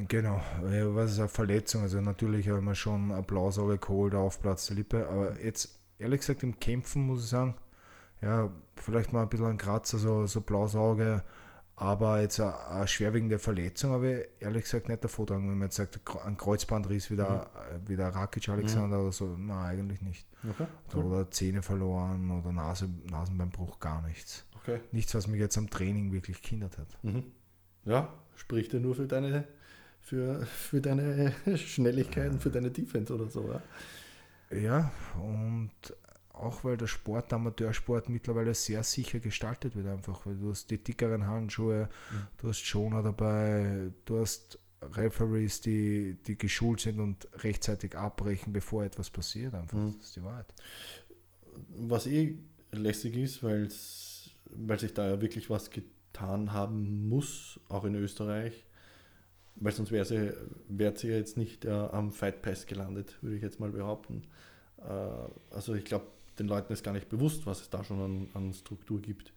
Genau, 0.08 0.40
was 0.60 1.12
ist 1.12 1.18
eine 1.18 1.28
Verletzung? 1.28 1.82
Also 1.82 2.00
natürlich 2.00 2.48
habe 2.48 2.60
ich 2.60 2.64
mir 2.64 2.74
schon 2.74 3.12
Applaus 3.12 3.56
geholt 3.56 4.14
auf 4.14 4.40
Platz 4.40 4.66
der 4.68 4.76
Lippe, 4.76 5.06
aber 5.06 5.38
jetzt 5.42 5.78
ehrlich 5.98 6.20
gesagt 6.20 6.42
im 6.42 6.58
Kämpfen 6.58 7.02
muss 7.02 7.24
ich 7.24 7.28
sagen, 7.28 7.54
ja, 8.22 8.50
vielleicht 8.76 9.12
mal 9.12 9.22
ein 9.22 9.28
bisschen 9.28 9.46
ein 9.46 9.58
Kratzer, 9.58 9.98
so, 9.98 10.26
so 10.26 10.40
blaues 10.40 10.74
Auge, 10.74 11.22
aber 11.76 12.20
jetzt 12.20 12.38
eine, 12.38 12.86
schwerwiegende 12.86 13.38
Verletzung 13.38 13.92
habe 13.92 14.12
ich 14.12 14.42
ehrlich 14.42 14.64
gesagt 14.64 14.88
nicht 14.88 15.02
davor 15.02 15.26
dran. 15.26 15.48
Wenn 15.48 15.58
man 15.58 15.68
jetzt 15.68 15.76
sagt, 15.76 16.00
ein 16.24 16.36
Kreuzbandriss 16.36 17.10
wie 17.10 17.16
der, 17.16 17.50
mhm. 17.72 17.88
wie 17.88 17.96
der 17.96 18.08
Rakic 18.08 18.48
Alexander 18.48 18.98
mhm. 18.98 19.02
oder 19.02 19.12
so, 19.12 19.36
nein, 19.36 19.80
eigentlich 19.80 20.02
nicht. 20.02 20.26
Okay, 20.48 20.66
cool. 20.94 21.04
Oder 21.04 21.30
Zähne 21.30 21.62
verloren 21.62 22.30
oder 22.30 22.52
Nase, 22.52 22.88
Nasenbeinbruch, 23.10 23.80
gar 23.80 24.02
nichts. 24.02 24.44
Okay. 24.56 24.80
Nichts, 24.92 25.14
was 25.14 25.26
mich 25.26 25.40
jetzt 25.40 25.56
am 25.58 25.70
Training 25.70 26.12
wirklich 26.12 26.42
kindert 26.42 26.78
hat. 26.78 26.86
Mhm. 27.02 27.24
Ja, 27.84 28.12
spricht 28.36 28.72
ja 28.74 28.78
nur 28.78 28.94
für 28.94 29.06
deine, 29.06 29.44
für, 30.00 30.44
für 30.46 30.80
deine 30.80 31.34
Schnelligkeiten, 31.56 32.38
für 32.38 32.50
deine 32.50 32.70
Defense 32.70 33.12
oder 33.12 33.28
so. 33.28 33.50
Ja, 34.50 34.56
ja 34.56 34.92
und 35.20 35.72
auch 36.32 36.64
weil 36.64 36.76
der 36.76 36.86
Sport, 36.86 37.30
der 37.30 37.36
Amateursport 37.36 38.08
mittlerweile 38.08 38.54
sehr 38.54 38.82
sicher 38.82 39.20
gestaltet 39.20 39.76
wird, 39.76 39.86
einfach, 39.86 40.24
weil 40.26 40.36
du 40.36 40.50
hast 40.50 40.70
die 40.70 40.78
dickeren 40.78 41.26
Handschuhe, 41.26 41.88
mhm. 42.10 42.16
du 42.38 42.48
hast 42.48 42.64
Schoner 42.64 43.02
dabei, 43.02 43.90
du 44.04 44.20
hast 44.20 44.58
Referees, 44.82 45.60
die, 45.60 46.16
die 46.26 46.36
geschult 46.36 46.80
sind 46.80 46.98
und 46.98 47.28
rechtzeitig 47.44 47.96
abbrechen, 47.96 48.52
bevor 48.52 48.84
etwas 48.84 49.10
passiert. 49.10 49.54
Einfach. 49.54 49.78
Mhm. 49.78 49.94
Das 49.98 50.06
ist 50.06 50.16
die 50.16 50.24
Wahrheit. 50.24 50.52
Was 51.76 52.06
eh 52.06 52.38
lässig 52.72 53.16
ist, 53.16 53.42
weil 53.42 53.70
sich 53.70 54.94
da 54.94 55.08
ja 55.08 55.20
wirklich 55.20 55.50
was 55.50 55.70
getan 55.70 56.52
haben 56.52 57.08
muss, 57.08 57.60
auch 57.68 57.84
in 57.84 57.94
Österreich, 57.94 58.64
weil 59.56 59.72
sonst 59.72 59.92
wäre 59.92 60.04
sie, 60.04 60.32
wäre 60.68 60.96
sie 60.96 61.08
jetzt 61.08 61.36
nicht 61.36 61.64
äh, 61.64 61.70
am 61.70 62.10
Fight 62.10 62.42
Pass 62.42 62.66
gelandet, 62.66 63.18
würde 63.22 63.36
ich 63.36 63.42
jetzt 63.42 63.60
mal 63.60 63.70
behaupten. 63.70 64.24
Äh, 64.78 65.54
also 65.54 65.74
ich 65.74 65.84
glaube, 65.84 66.06
den 66.38 66.48
Leuten 66.48 66.72
ist 66.72 66.82
gar 66.82 66.92
nicht 66.92 67.08
bewusst, 67.08 67.46
was 67.46 67.60
es 67.60 67.70
da 67.70 67.84
schon 67.84 68.00
an, 68.00 68.28
an 68.34 68.52
Struktur 68.52 69.00
gibt. 69.00 69.32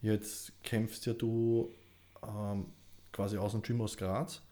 Jetzt 0.00 0.52
kämpfst 0.62 1.06
ja 1.06 1.14
du 1.14 1.74
ähm, 2.22 2.66
quasi 3.12 3.38
aus 3.38 3.52
dem 3.52 3.62
Gym 3.62 3.80
aus 3.80 3.96
Graz 3.96 4.42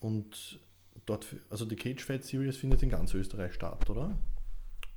und 0.00 0.60
dort, 1.06 1.26
also 1.50 1.64
die 1.64 1.76
Cage 1.76 2.04
Fight 2.04 2.24
Series 2.24 2.56
findet 2.56 2.82
in 2.82 2.90
ganz 2.90 3.14
Österreich 3.14 3.54
statt, 3.54 3.88
oder? 3.90 4.16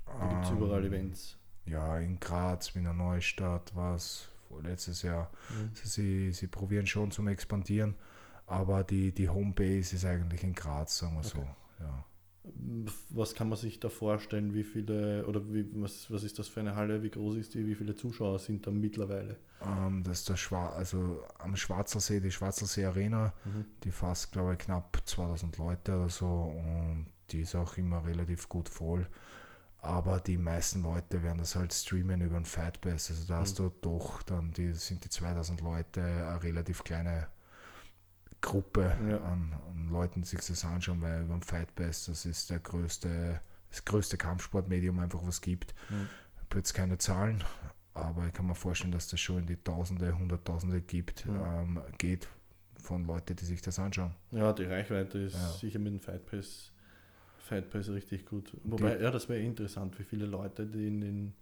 Da 0.06 0.28
gibt 0.28 0.46
es 0.46 0.52
um, 0.52 0.58
überall 0.58 0.86
Events. 0.86 1.38
Ja, 1.66 1.98
in 2.00 2.20
Graz, 2.20 2.76
Wiener 2.76 2.94
Neustadt 2.94 3.76
war 3.76 3.96
es 3.96 4.28
letztes 4.62 5.02
Jahr. 5.04 5.32
Mhm. 5.50 5.70
Also 5.70 5.88
sie, 5.88 6.32
sie 6.34 6.48
probieren 6.48 6.86
schon 6.86 7.12
zum 7.12 7.28
Expandieren, 7.28 7.96
aber 8.46 8.84
die, 8.84 9.14
die 9.14 9.30
Homebase 9.30 9.96
ist 9.96 10.06
eigentlich 10.06 10.44
in 10.44 10.54
Graz, 10.54 10.98
sagen 10.98 11.14
wir 11.14 11.20
okay. 11.20 11.30
so. 11.30 11.84
Ja. 11.84 12.06
Was 13.10 13.36
kann 13.36 13.50
man 13.50 13.58
sich 13.58 13.80
da 13.80 13.90
vorstellen? 13.90 14.54
Wie 14.54 14.64
viele 14.64 15.26
oder 15.28 15.42
wie, 15.54 15.66
was, 15.76 16.10
was 16.10 16.24
ist 16.24 16.40
das 16.40 16.48
für 16.48 16.60
eine 16.60 16.76
Halle? 16.76 17.04
Wie 17.04 17.12
groß 17.12 17.36
ist 17.36 17.54
die? 17.54 17.68
Wie 17.68 17.76
viele 17.76 17.96
Zuschauer 17.96 18.40
sind 18.40 18.66
da 18.66 18.72
mittlerweile? 18.72 19.38
Ähm, 19.62 20.04
das 20.04 20.20
ist 20.20 20.30
der 20.30 20.38
Schwar 20.38 20.74
also 20.74 21.24
am 21.38 21.56
Schwarzersee, 21.56 22.20
die 22.20 22.32
Schwarzersee 22.32 22.86
Arena, 22.86 23.34
mhm. 23.46 23.66
die 23.84 23.92
fasst 23.92 24.32
glaube 24.32 24.54
ich 24.54 24.60
knapp 24.60 25.02
2000 25.06 25.58
Leute 25.58 25.96
oder 25.96 26.10
so 26.10 26.26
und 26.26 27.08
die 27.30 27.42
ist 27.42 27.56
auch 27.56 27.78
immer 27.78 28.06
relativ 28.06 28.50
gut 28.50 28.70
voll. 28.70 29.08
Aber 29.84 30.20
die 30.20 30.38
meisten 30.38 30.84
Leute 30.84 31.24
werden 31.24 31.40
das 31.40 31.56
halt 31.56 31.74
streamen 31.74 32.22
über 32.22 32.38
ein 32.38 32.46
Fightpass. 32.46 33.10
Also 33.10 33.28
da 33.28 33.38
mhm. 33.38 33.42
hast 33.42 33.60
du 33.60 33.72
doch 33.82 34.22
dann, 34.24 34.52
die 34.52 34.74
sind 34.74 35.04
die 35.04 35.10
2000 35.10 35.62
Leute 35.62 36.02
eine 36.02 36.44
relativ 36.44 36.84
kleine 36.84 37.28
Gruppe 38.42 38.96
ja. 39.08 39.18
an, 39.18 39.54
an, 39.70 39.90
Leuten, 39.90 40.22
die 40.22 40.28
sich 40.28 40.40
das 40.40 40.66
anschauen, 40.66 41.02
weil 41.02 41.24
beim 41.26 41.42
Fight 41.42 41.74
Pass, 41.76 42.06
das 42.06 42.26
ist 42.26 42.50
der 42.50 42.60
größte, 42.60 43.40
das 43.70 43.86
größte 43.86 44.18
Kampfsportmedium 44.18 45.00
einfach, 45.00 45.22
was 45.24 45.42
gibt. 45.42 45.74
Mhm. 45.90 46.10
Ich 46.36 46.42
habe 46.42 46.58
jetzt 46.58 46.74
keine 46.74 46.98
Zahlen, 46.98 47.44
aber 47.94 48.28
ich 48.28 48.34
kann 48.34 48.48
mir 48.48 48.56
vorstellen, 48.56 48.92
dass 48.92 49.08
das 49.08 49.20
schon 49.20 49.40
in 49.40 49.48
die 49.48 49.58
Tausende, 49.58 50.18
Hunderttausende 50.18 50.82
gibt, 50.82 51.26
mhm. 51.26 51.42
ähm, 51.46 51.82
geht 51.98 52.28
von 52.76 53.06
Leuten, 53.06 53.36
die 53.36 53.46
sich 53.46 53.62
das 53.62 53.80
anschauen. 53.80 54.16
Ja, 54.32 54.54
die 54.54 54.64
Reichweite 54.64 55.20
ist 55.20 55.36
ja. 55.36 55.50
sicher 55.50 55.80
mit 55.80 55.94
dem 55.94 56.00
Fight 56.00 56.26
Pass, 56.26 56.72
Fight 57.38 57.70
Pass 57.70 57.90
richtig 57.90 58.26
gut. 58.26 58.58
Wobei, 58.64 58.96
die, 58.96 59.04
ja, 59.04 59.12
das 59.12 59.30
wäre 59.30 59.40
interessant, 59.42 60.00
wie 60.00 60.04
viele 60.04 60.26
Leute, 60.26 60.66
die 60.66 60.88
in 60.88 61.02
den 61.02 61.34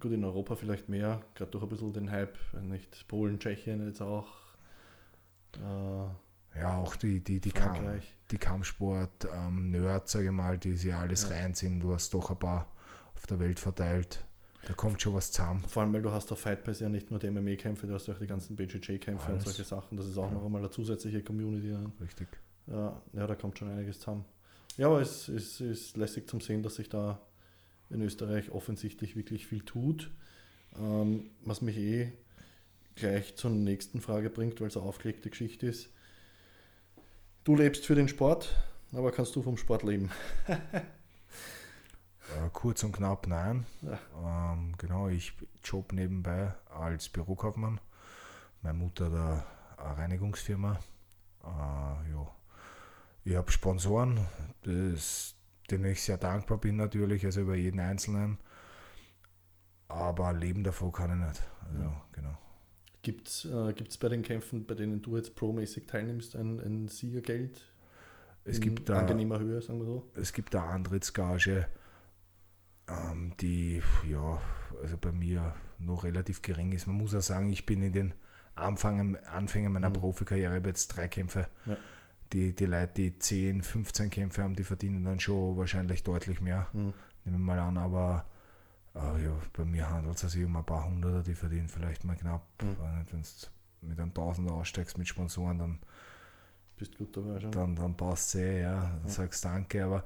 gut 0.00 0.12
in 0.12 0.24
Europa 0.24 0.56
vielleicht 0.56 0.88
mehr, 0.88 1.22
gerade 1.34 1.50
durch 1.50 1.62
ein 1.62 1.68
bisschen 1.68 1.92
den 1.92 2.10
Hype, 2.10 2.36
nicht 2.60 3.06
Polen, 3.08 3.38
Tschechien 3.38 3.86
jetzt 3.86 4.02
auch 4.02 4.45
äh, 5.58 6.60
ja, 6.60 6.78
auch 6.78 6.96
die, 6.96 7.22
die, 7.22 7.40
die, 7.40 7.50
Kam 7.50 8.00
die 8.30 8.38
Kampfsport-Nerds, 8.38 10.14
ähm, 10.14 10.18
sage 10.18 10.24
ich 10.26 10.32
mal, 10.32 10.58
die 10.58 10.76
sich 10.76 10.94
alles 10.94 11.28
ja. 11.28 11.36
reinziehen. 11.36 11.80
Du 11.80 11.92
hast 11.92 12.14
doch 12.14 12.30
ein 12.30 12.38
paar 12.38 12.72
auf 13.14 13.26
der 13.26 13.38
Welt 13.38 13.60
verteilt. 13.60 14.24
Da 14.66 14.72
kommt 14.72 15.00
schon 15.00 15.14
was 15.14 15.30
zusammen. 15.30 15.62
Vor 15.68 15.82
allem, 15.82 15.92
weil 15.92 16.02
du 16.02 16.10
hast 16.10 16.32
auf 16.32 16.40
Fight 16.40 16.64
Pass 16.64 16.80
ja 16.80 16.88
nicht 16.88 17.10
nur 17.10 17.20
die 17.20 17.30
MMA-Kämpfe, 17.30 17.86
du 17.86 17.94
hast 17.94 18.08
auch 18.08 18.18
die 18.18 18.26
ganzen 18.26 18.56
BJJ-Kämpfe 18.56 19.32
und 19.32 19.42
solche 19.42 19.62
Sachen. 19.62 19.96
Das 19.96 20.06
ist 20.06 20.18
auch 20.18 20.28
ja. 20.28 20.34
noch 20.34 20.44
einmal 20.44 20.60
eine 20.60 20.70
zusätzliche 20.70 21.22
Community. 21.22 21.70
Dann. 21.70 21.92
Richtig. 22.00 22.26
Ja, 22.66 23.00
ja, 23.12 23.26
da 23.26 23.34
kommt 23.36 23.58
schon 23.58 23.70
einiges 23.70 24.00
zusammen. 24.00 24.24
Ja, 24.76 24.88
aber 24.88 25.00
es 25.00 25.28
ist, 25.28 25.60
ist 25.60 25.96
lässig 25.96 26.28
zum 26.28 26.40
Sehen, 26.40 26.62
dass 26.62 26.74
sich 26.76 26.88
da 26.88 27.20
in 27.90 28.02
Österreich 28.02 28.50
offensichtlich 28.50 29.14
wirklich 29.14 29.46
viel 29.46 29.62
tut. 29.62 30.10
Ähm, 30.76 31.30
was 31.44 31.62
mich 31.62 31.76
eh 31.76 32.12
gleich 32.96 33.36
zur 33.36 33.50
nächsten 33.50 34.00
Frage 34.00 34.30
bringt, 34.30 34.60
weil 34.60 34.68
es 34.68 34.76
eine 34.76 34.86
aufgelegte 34.86 35.30
Geschichte 35.30 35.66
ist. 35.66 35.90
Du 37.44 37.54
lebst 37.54 37.86
für 37.86 37.94
den 37.94 38.08
Sport, 38.08 38.56
aber 38.92 39.12
kannst 39.12 39.36
du 39.36 39.42
vom 39.42 39.56
Sport 39.56 39.84
leben? 39.84 40.10
äh, 40.48 40.82
kurz 42.52 42.82
und 42.82 42.92
knapp 42.92 43.28
nein. 43.28 43.66
Ja. 43.82 44.52
Ähm, 44.52 44.74
genau, 44.78 45.08
ich 45.08 45.34
job 45.62 45.92
nebenbei 45.92 46.54
als 46.68 47.08
Bürokaufmann. 47.08 47.80
Meine 48.62 48.78
Mutter 48.78 49.12
hat 49.12 49.46
eine 49.78 49.98
Reinigungsfirma. 49.98 50.80
Äh, 51.44 52.10
ja. 52.10 52.26
Ich 53.24 53.36
habe 53.36 53.52
Sponsoren, 53.52 54.26
das, 54.62 55.34
denen 55.70 55.84
ich 55.86 56.02
sehr 56.02 56.18
dankbar 56.18 56.58
bin 56.58 56.76
natürlich, 56.76 57.24
also 57.24 57.42
über 57.42 57.54
jeden 57.54 57.80
Einzelnen. 57.80 58.38
Aber 59.88 60.32
leben 60.32 60.64
davon 60.64 60.90
kann 60.92 61.10
ich 61.10 61.28
nicht. 61.28 61.42
Also, 61.68 61.82
ja. 61.82 62.02
genau. 62.12 62.38
Gibt 63.06 63.28
es 63.28 63.44
äh, 63.44 63.72
bei 64.00 64.08
den 64.08 64.22
Kämpfen, 64.24 64.66
bei 64.66 64.74
denen 64.74 65.00
du 65.00 65.16
jetzt 65.16 65.36
pro-mäßig 65.36 65.86
teilnimmst, 65.86 66.34
ein, 66.34 66.58
ein 66.58 66.88
Siegergeld? 66.88 67.62
Es 68.42 68.60
gibt 68.60 68.88
da, 68.88 68.98
angenehmer 68.98 69.38
Höhe, 69.38 69.62
sagen 69.62 69.78
wir 69.78 69.86
so? 69.86 70.10
Es 70.16 70.32
gibt 70.32 70.54
da 70.54 70.70
Antrittsgage, 70.70 71.68
ähm, 72.88 73.32
die 73.40 73.80
ja, 74.10 74.40
also 74.82 74.96
bei 75.00 75.12
mir 75.12 75.54
noch 75.78 76.02
relativ 76.02 76.42
gering 76.42 76.72
ist. 76.72 76.88
Man 76.88 76.96
muss 76.96 77.14
auch 77.14 77.22
sagen, 77.22 77.48
ich 77.52 77.64
bin 77.64 77.80
in 77.80 77.92
den 77.92 78.14
Anfang, 78.56 79.14
Anfängen 79.26 79.72
meiner 79.72 79.90
mhm. 79.90 79.94
Profikarriere 79.94 80.60
jetzt 80.66 80.88
drei 80.88 81.06
Kämpfe. 81.06 81.46
Ja. 81.64 81.76
Die, 82.32 82.56
die 82.56 82.66
Leute, 82.66 82.92
die 82.96 83.16
10, 83.16 83.62
15 83.62 84.10
Kämpfe 84.10 84.42
haben, 84.42 84.56
die 84.56 84.64
verdienen 84.64 85.04
dann 85.04 85.20
schon 85.20 85.56
wahrscheinlich 85.56 86.02
deutlich 86.02 86.40
mehr. 86.40 86.66
Mhm. 86.72 86.92
Nehmen 87.24 87.38
wir 87.38 87.54
mal 87.54 87.60
an, 87.60 87.78
aber 87.78 88.26
Uh, 88.96 89.18
ja, 89.18 89.38
bei 89.52 89.64
mir 89.64 89.90
handelt 89.90 90.22
es 90.22 90.32
sich 90.32 90.44
um 90.44 90.56
ein 90.56 90.64
paar 90.64 90.86
Hunderter, 90.86 91.22
die 91.22 91.34
verdienen 91.34 91.68
vielleicht 91.68 92.04
mal 92.04 92.16
knapp. 92.16 92.46
Mhm. 92.62 92.76
Wenn 93.10 93.22
du 93.22 93.86
mit 93.86 94.00
einem 94.00 94.14
Tausender 94.14 94.52
aussteigst 94.52 94.96
mit 94.96 95.06
Sponsoren, 95.06 95.58
dann 95.58 95.78
bist 96.76 96.96
gut 96.96 97.14
dabei 97.14 97.40
schon. 97.40 97.52
Dann, 97.52 97.76
dann 97.76 97.96
passt 97.96 98.34
es 98.34 98.40
eh, 98.40 98.62
ja. 98.62 98.80
Dann 98.80 99.02
mhm. 99.02 99.08
sagst 99.08 99.44
danke, 99.44 99.84
aber 99.84 100.04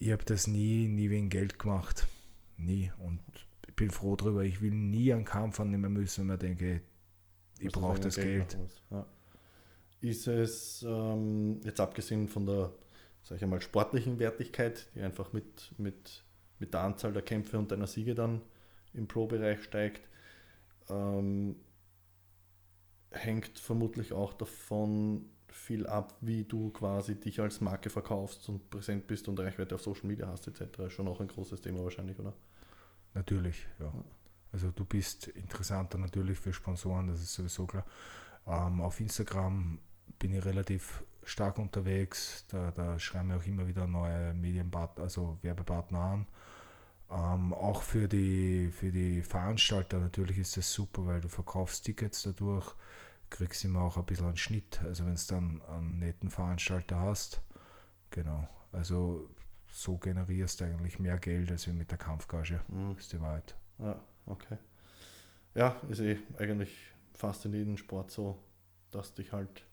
ich 0.00 0.10
habe 0.10 0.24
das 0.24 0.48
nie, 0.48 0.88
nie 0.88 1.10
wegen 1.10 1.28
Geld 1.28 1.60
gemacht. 1.60 2.08
Nie. 2.56 2.90
Und 2.98 3.20
ich 3.68 3.74
bin 3.74 3.90
froh 3.90 4.16
darüber. 4.16 4.42
Ich 4.42 4.60
will 4.60 4.72
nie 4.72 5.12
einen 5.12 5.24
Kampf 5.24 5.60
annehmen 5.60 5.92
müssen, 5.92 6.22
wenn 6.22 6.28
man 6.28 6.38
denke, 6.38 6.82
ich 7.60 7.70
brauche 7.70 8.00
das 8.00 8.16
Geld. 8.16 8.50
Geld. 8.50 8.82
Ja. 8.90 9.06
Ist 10.00 10.26
es, 10.26 10.84
ähm, 10.86 11.60
jetzt 11.64 11.80
abgesehen 11.80 12.28
von 12.28 12.46
der, 12.46 12.72
sag 13.22 13.40
ich 13.40 13.46
mal, 13.46 13.60
sportlichen 13.60 14.18
Wertigkeit, 14.18 14.88
die 14.94 15.02
einfach 15.02 15.32
mit, 15.32 15.72
mit 15.78 16.24
mit 16.58 16.74
der 16.74 16.80
Anzahl 16.80 17.12
der 17.12 17.22
Kämpfe 17.22 17.58
und 17.58 17.70
deiner 17.70 17.86
Siege 17.86 18.14
dann 18.14 18.40
im 18.92 19.08
Pro-Bereich 19.08 19.62
steigt, 19.62 20.08
ähm, 20.88 21.56
hängt 23.10 23.58
vermutlich 23.58 24.12
auch 24.12 24.32
davon 24.32 25.26
viel 25.48 25.86
ab, 25.86 26.16
wie 26.20 26.44
du 26.44 26.70
quasi 26.70 27.14
dich 27.14 27.40
als 27.40 27.60
Marke 27.60 27.88
verkaufst 27.88 28.48
und 28.48 28.70
präsent 28.70 29.06
bist 29.06 29.28
und 29.28 29.38
Reichweite 29.38 29.76
auf 29.76 29.82
Social 29.82 30.06
Media 30.06 30.26
hast 30.26 30.48
etc. 30.48 30.92
Schon 30.92 31.06
auch 31.08 31.20
ein 31.20 31.28
großes 31.28 31.60
Thema 31.60 31.82
wahrscheinlich, 31.82 32.18
oder? 32.18 32.34
Natürlich, 33.14 33.66
ja. 33.78 33.92
Also 34.52 34.70
du 34.70 34.84
bist 34.84 35.28
interessanter 35.28 35.98
natürlich 35.98 36.38
für 36.38 36.52
Sponsoren, 36.52 37.08
das 37.08 37.20
ist 37.20 37.34
sowieso 37.34 37.66
klar. 37.66 37.84
Ähm, 38.46 38.80
auf 38.80 39.00
Instagram 39.00 39.78
bin 40.18 40.32
ich 40.32 40.44
relativ 40.44 41.04
stark 41.24 41.58
unterwegs. 41.58 42.44
Da, 42.48 42.70
da 42.72 42.98
schreiben 42.98 43.30
wir 43.30 43.36
auch 43.36 43.46
immer 43.46 43.66
wieder 43.66 43.86
neue 43.86 44.34
Medienpartner, 44.34 45.04
also 45.04 45.38
Werbepartner 45.42 45.98
an. 45.98 46.26
Ähm, 47.10 47.52
auch 47.52 47.82
für 47.82 48.08
die, 48.08 48.70
für 48.70 48.90
die 48.90 49.22
Veranstalter 49.22 49.98
natürlich 49.98 50.38
ist 50.38 50.56
das 50.56 50.72
super, 50.72 51.06
weil 51.06 51.20
du 51.20 51.28
verkaufst 51.28 51.84
Tickets 51.84 52.22
dadurch, 52.22 52.74
kriegst 53.30 53.64
immer 53.64 53.82
auch 53.82 53.96
ein 53.96 54.06
bisschen 54.06 54.26
einen 54.26 54.36
Schnitt. 54.36 54.80
Also 54.84 55.04
wenn 55.04 55.14
du 55.14 55.22
dann 55.28 55.62
einen 55.62 55.98
netten 55.98 56.30
Veranstalter 56.30 56.98
hast. 56.98 57.42
Genau. 58.10 58.48
Also 58.72 59.28
so 59.68 59.96
generierst 59.98 60.60
du 60.60 60.64
eigentlich 60.64 60.98
mehr 60.98 61.18
Geld 61.18 61.50
als 61.50 61.66
mit 61.66 61.90
der 61.90 61.98
Kampfgage. 61.98 62.60
Mhm. 62.68 62.96
ist 62.96 63.12
die 63.12 63.20
Wahrheit. 63.20 63.54
Ja, 63.78 64.00
okay. 64.26 64.56
Ja, 65.54 65.76
ist 65.88 66.00
eh 66.00 66.18
eigentlich 66.38 66.72
fast 67.12 67.44
in 67.44 67.52
jedem 67.52 67.76
Sport 67.76 68.10
so, 68.10 68.38
dass 68.90 69.14
dich 69.14 69.32
halt, 69.32 69.64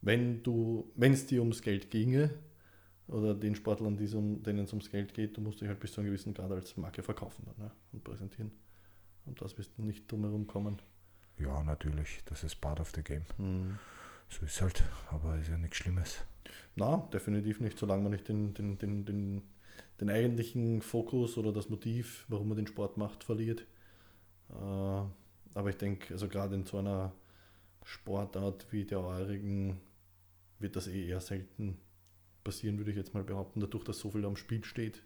wenn 0.00 0.42
du, 0.42 0.90
wenn 0.96 1.12
es 1.12 1.26
dir 1.26 1.40
ums 1.40 1.62
Geld 1.62 1.90
ginge, 1.90 2.30
oder 3.08 3.34
den 3.34 3.54
Sportlern, 3.54 3.98
um, 4.14 4.42
denen 4.42 4.64
es 4.64 4.72
ums 4.72 4.90
Geld 4.90 5.14
geht, 5.14 5.36
du 5.36 5.40
musst 5.40 5.60
dich 5.60 5.68
halt 5.68 5.80
bis 5.80 5.92
zu 5.92 6.00
einem 6.00 6.10
gewissen 6.10 6.34
Grad 6.34 6.50
als 6.50 6.76
Marke 6.76 7.02
verkaufen 7.02 7.44
dann, 7.46 7.66
ne? 7.66 7.70
und 7.92 8.04
präsentieren. 8.04 8.52
Und 9.26 9.40
das 9.40 9.56
wirst 9.58 9.76
du 9.76 9.82
nicht 9.82 10.10
drumherum 10.10 10.46
kommen. 10.46 10.80
Ja, 11.38 11.62
natürlich, 11.62 12.22
das 12.26 12.44
ist 12.44 12.60
part 12.60 12.80
of 12.80 12.92
the 12.94 13.02
game. 13.02 13.24
Mhm. 13.38 13.78
So 14.28 14.44
ist 14.46 14.60
halt, 14.62 14.82
aber 15.10 15.36
ist 15.38 15.48
ja 15.48 15.58
nichts 15.58 15.76
Schlimmes. 15.76 16.24
Na, 16.74 17.08
definitiv 17.12 17.60
nicht, 17.60 17.78
solange 17.78 18.02
man 18.02 18.12
nicht 18.12 18.28
den, 18.28 18.54
den, 18.54 18.78
den, 18.78 19.04
den, 19.04 19.42
den 20.00 20.10
eigentlichen 20.10 20.80
Fokus 20.80 21.36
oder 21.36 21.52
das 21.52 21.68
Motiv, 21.68 22.24
warum 22.28 22.48
man 22.48 22.56
den 22.56 22.66
Sport 22.66 22.96
macht, 22.96 23.24
verliert. 23.24 23.66
Äh, 24.50 24.54
aber 24.54 25.68
ich 25.68 25.76
denke, 25.76 26.14
also 26.14 26.28
gerade 26.28 26.54
in 26.54 26.64
so 26.64 26.78
einer 26.78 27.12
Sportart 27.84 28.66
wie 28.70 28.84
der 28.84 29.00
eurigen 29.00 29.80
wird 30.58 30.76
das 30.76 30.86
eh 30.86 31.08
eher 31.08 31.20
selten 31.20 31.78
passieren, 32.44 32.78
würde 32.78 32.90
ich 32.90 32.96
jetzt 32.96 33.14
mal 33.14 33.24
behaupten, 33.24 33.60
dadurch, 33.60 33.84
dass 33.84 33.98
so 33.98 34.10
viel 34.10 34.24
am 34.24 34.36
Spiel 34.36 34.64
steht 34.64 35.02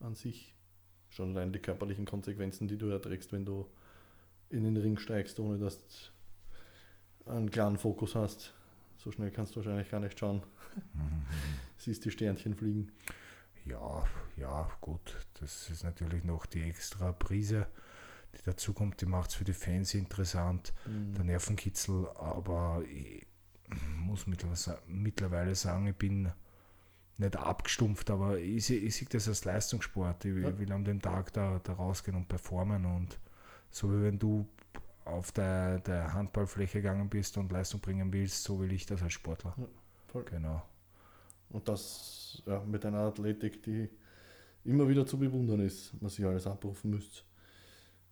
an 0.00 0.14
sich. 0.14 0.54
Schon 1.10 1.30
allein 1.30 1.52
die 1.52 1.58
körperlichen 1.58 2.04
Konsequenzen, 2.04 2.68
die 2.68 2.76
du 2.76 2.88
erträgst, 2.88 3.32
wenn 3.32 3.44
du 3.44 3.66
in 4.50 4.64
den 4.64 4.76
Ring 4.76 4.98
steigst, 4.98 5.40
ohne 5.40 5.58
dass 5.58 5.78
du 7.24 7.30
einen 7.30 7.50
klaren 7.50 7.78
Fokus 7.78 8.14
hast. 8.14 8.54
So 8.96 9.10
schnell 9.10 9.30
kannst 9.30 9.52
du 9.52 9.56
wahrscheinlich 9.56 9.90
gar 9.90 10.00
nicht 10.00 10.18
schauen. 10.18 10.42
Siehst 11.78 12.04
die 12.04 12.10
Sternchen 12.10 12.54
fliegen. 12.54 12.92
Ja, 13.64 14.04
ja, 14.36 14.70
gut. 14.80 15.16
Das 15.40 15.70
ist 15.70 15.84
natürlich 15.84 16.24
noch 16.24 16.46
die 16.46 16.62
extra 16.62 17.12
Prise, 17.12 17.66
die 18.34 18.42
dazu 18.44 18.72
kommt. 18.72 19.00
Die 19.00 19.06
macht 19.06 19.30
es 19.30 19.36
für 19.36 19.44
die 19.44 19.52
Fans 19.52 19.94
interessant. 19.94 20.72
Der 20.86 21.24
Nervenkitzel, 21.24 22.08
aber 22.14 22.84
ich 22.88 23.26
muss 23.98 24.26
mittlerweile 24.26 24.78
mittlerweile 24.86 25.54
sagen, 25.54 25.88
ich 25.88 25.96
bin 25.96 26.32
nicht 27.18 27.36
abgestumpft, 27.36 28.10
aber 28.10 28.38
ich, 28.38 28.66
sehe- 28.66 28.80
ich 28.80 28.94
sehe 28.96 29.08
das 29.10 29.26
als 29.28 29.44
Leistungssport. 29.44 30.24
Ich, 30.24 30.36
Ja. 30.36 30.50
ich 30.50 30.58
will 30.58 30.70
an 30.72 30.84
dem 30.84 31.00
Tag 31.00 31.32
da, 31.32 31.60
da 31.64 31.72
rausgehen 31.72 32.16
und 32.16 32.28
performen. 32.28 32.84
Und 32.84 33.18
so 33.70 33.90
wie 33.90 34.02
wenn 34.02 34.18
du 34.18 34.46
auf 35.04 35.32
der, 35.32 35.78
der 35.80 36.12
Handballfläche 36.12 36.78
gegangen 36.82 37.08
bist 37.08 37.36
und 37.38 37.52
Leistung 37.52 37.80
bringen 37.80 38.12
willst, 38.12 38.42
so 38.44 38.60
will 38.60 38.72
ich 38.72 38.86
das 38.86 39.02
als 39.02 39.12
Sportler. 39.14 39.54
Ja, 39.56 39.66
voll. 40.08 40.24
Genau. 40.24 40.62
Und 41.50 41.68
das 41.68 42.42
ja, 42.44 42.60
mit 42.64 42.84
einer 42.84 42.98
Athletik, 42.98 43.62
die 43.62 43.88
immer 44.64 44.88
wieder 44.88 45.06
zu 45.06 45.16
bewundern 45.18 45.60
ist, 45.60 45.94
was 46.00 46.18
ihr 46.18 46.28
alles 46.28 46.46
abrufen 46.46 46.90
müsst. 46.90 47.24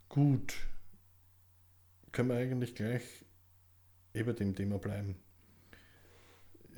Gut. 0.08 0.54
Können 2.12 2.28
wir 2.28 2.36
eigentlich 2.36 2.76
gleich 2.76 3.02
eh 4.14 4.22
bei 4.22 4.32
dem 4.32 4.54
Thema 4.54 4.78
bleiben. 4.78 5.16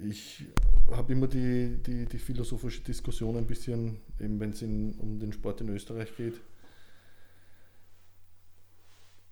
Ich 0.02 0.46
habe 0.90 1.12
immer 1.12 1.26
die, 1.26 1.78
die, 1.82 2.06
die 2.06 2.18
philosophische 2.18 2.82
Diskussion 2.82 3.36
ein 3.36 3.46
bisschen, 3.46 4.00
eben 4.20 4.38
wenn 4.38 4.50
es 4.50 4.62
um 4.62 5.18
den 5.18 5.32
Sport 5.32 5.60
in 5.60 5.68
Österreich 5.68 6.16
geht. 6.16 6.40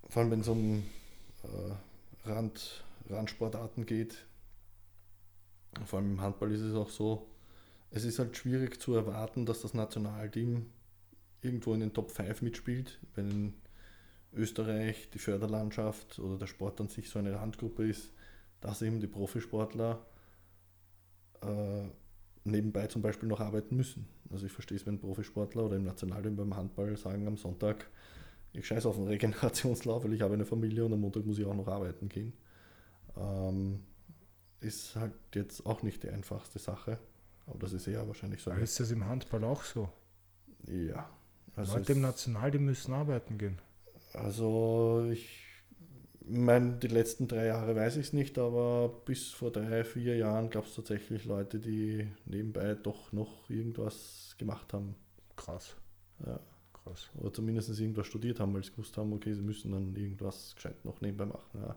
Vor 0.09 0.21
allem 0.21 0.31
wenn 0.31 0.41
es 0.41 0.47
um 0.47 0.83
äh, 1.43 2.29
Rand, 2.29 2.83
Randsportarten 3.09 3.85
geht. 3.85 4.25
Vor 5.85 5.99
allem 5.99 6.11
im 6.11 6.21
Handball 6.21 6.51
ist 6.51 6.61
es 6.61 6.75
auch 6.75 6.89
so, 6.89 7.27
es 7.91 8.03
ist 8.03 8.19
halt 8.19 8.35
schwierig 8.35 8.81
zu 8.81 8.93
erwarten, 8.93 9.45
dass 9.45 9.61
das 9.61 9.73
Nationalteam 9.73 10.67
irgendwo 11.41 11.73
in 11.73 11.81
den 11.81 11.93
Top 11.93 12.11
5 12.11 12.41
mitspielt, 12.41 12.99
wenn 13.15 13.29
in 13.29 13.53
Österreich 14.33 15.09
die 15.11 15.19
Förderlandschaft 15.19 16.19
oder 16.19 16.37
der 16.37 16.47
Sport 16.47 16.81
an 16.81 16.87
sich 16.87 17.09
so 17.09 17.19
eine 17.19 17.33
Randgruppe 17.33 17.87
ist, 17.87 18.11
dass 18.61 18.81
eben 18.81 18.99
die 18.99 19.07
Profisportler 19.07 20.05
äh, 21.41 21.89
nebenbei 22.43 22.87
zum 22.87 23.01
Beispiel 23.01 23.27
noch 23.27 23.39
arbeiten 23.39 23.75
müssen. 23.75 24.07
Also 24.31 24.45
ich 24.45 24.51
verstehe 24.51 24.77
es, 24.77 24.85
wenn 24.85 24.99
Profisportler 24.99 25.65
oder 25.65 25.75
im 25.75 25.83
Nationalteam 25.83 26.35
beim 26.35 26.55
Handball 26.55 26.95
sagen 26.97 27.27
am 27.27 27.37
Sonntag, 27.37 27.89
ich 28.53 28.67
scheiße 28.67 28.87
auf 28.87 28.95
den 28.95 29.07
Regenerationslauf, 29.07 30.03
weil 30.03 30.13
ich 30.13 30.21
habe 30.21 30.33
eine 30.33 30.45
Familie 30.45 30.85
und 30.85 30.93
am 30.93 31.01
Montag 31.01 31.25
muss 31.25 31.37
ich 31.37 31.45
auch 31.45 31.55
noch 31.55 31.67
arbeiten 31.67 32.07
gehen. 32.07 32.33
Ähm, 33.17 33.81
ist 34.61 34.95
halt 34.95 35.13
jetzt 35.33 35.65
auch 35.65 35.83
nicht 35.83 36.03
die 36.03 36.09
einfachste 36.09 36.59
Sache. 36.59 36.97
Aber 37.47 37.59
das 37.59 37.73
ist 37.73 37.87
eher 37.87 38.07
wahrscheinlich 38.07 38.41
so. 38.41 38.51
Aber 38.51 38.61
ist 38.61 38.79
das 38.79 38.91
im 38.91 39.05
Handball 39.05 39.43
auch 39.43 39.63
so? 39.63 39.89
Ja. 40.67 41.09
Also, 41.55 41.77
Leute 41.77 41.93
im 41.93 42.01
National, 42.01 42.51
die 42.51 42.59
müssen 42.59 42.93
arbeiten 42.93 43.37
gehen. 43.37 43.59
also 44.13 45.07
ich 45.11 45.44
meine, 46.27 46.73
die 46.73 46.87
letzten 46.87 47.27
drei 47.27 47.47
Jahre 47.47 47.75
weiß 47.75 47.97
ich 47.97 48.07
es 48.07 48.13
nicht, 48.13 48.37
aber 48.37 48.89
bis 49.05 49.29
vor 49.31 49.51
drei, 49.51 49.83
vier 49.83 50.15
Jahren 50.15 50.49
gab 50.49 50.65
es 50.65 50.75
tatsächlich 50.75 51.25
Leute, 51.25 51.59
die 51.59 52.07
nebenbei 52.25 52.75
doch 52.75 53.11
noch 53.11 53.49
irgendwas 53.49 54.35
gemacht 54.37 54.73
haben. 54.73 54.95
Krass. 55.35 55.75
Ja. 56.25 56.39
Krass. 56.85 57.09
Oder 57.19 57.33
zumindest 57.33 57.79
irgendwas 57.79 58.07
studiert 58.07 58.39
haben, 58.39 58.53
weil 58.53 58.63
sie 58.63 58.71
gewusst 58.71 58.95
haben, 58.97 59.13
okay, 59.13 59.33
sie 59.33 59.41
müssen 59.41 59.71
dann 59.71 59.95
irgendwas 59.95 60.55
gescheit 60.55 60.83
noch 60.85 61.01
nebenbei 61.01 61.25
machen. 61.25 61.61
Ja. 61.61 61.75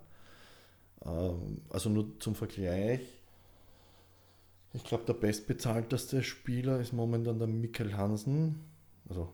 Ähm, 1.05 1.63
also 1.71 1.89
nur 1.89 2.19
zum 2.21 2.35
Vergleich. 2.35 3.01
Ich 4.75 4.85
glaube, 4.85 5.05
der 5.07 5.15
bestbezahlteste 5.15 6.23
Spieler 6.23 6.81
ist 6.81 6.93
momentan 6.93 7.39
der 7.39 7.49
Mikkel 7.49 7.97
Hansen. 7.97 8.61
Also, 9.09 9.33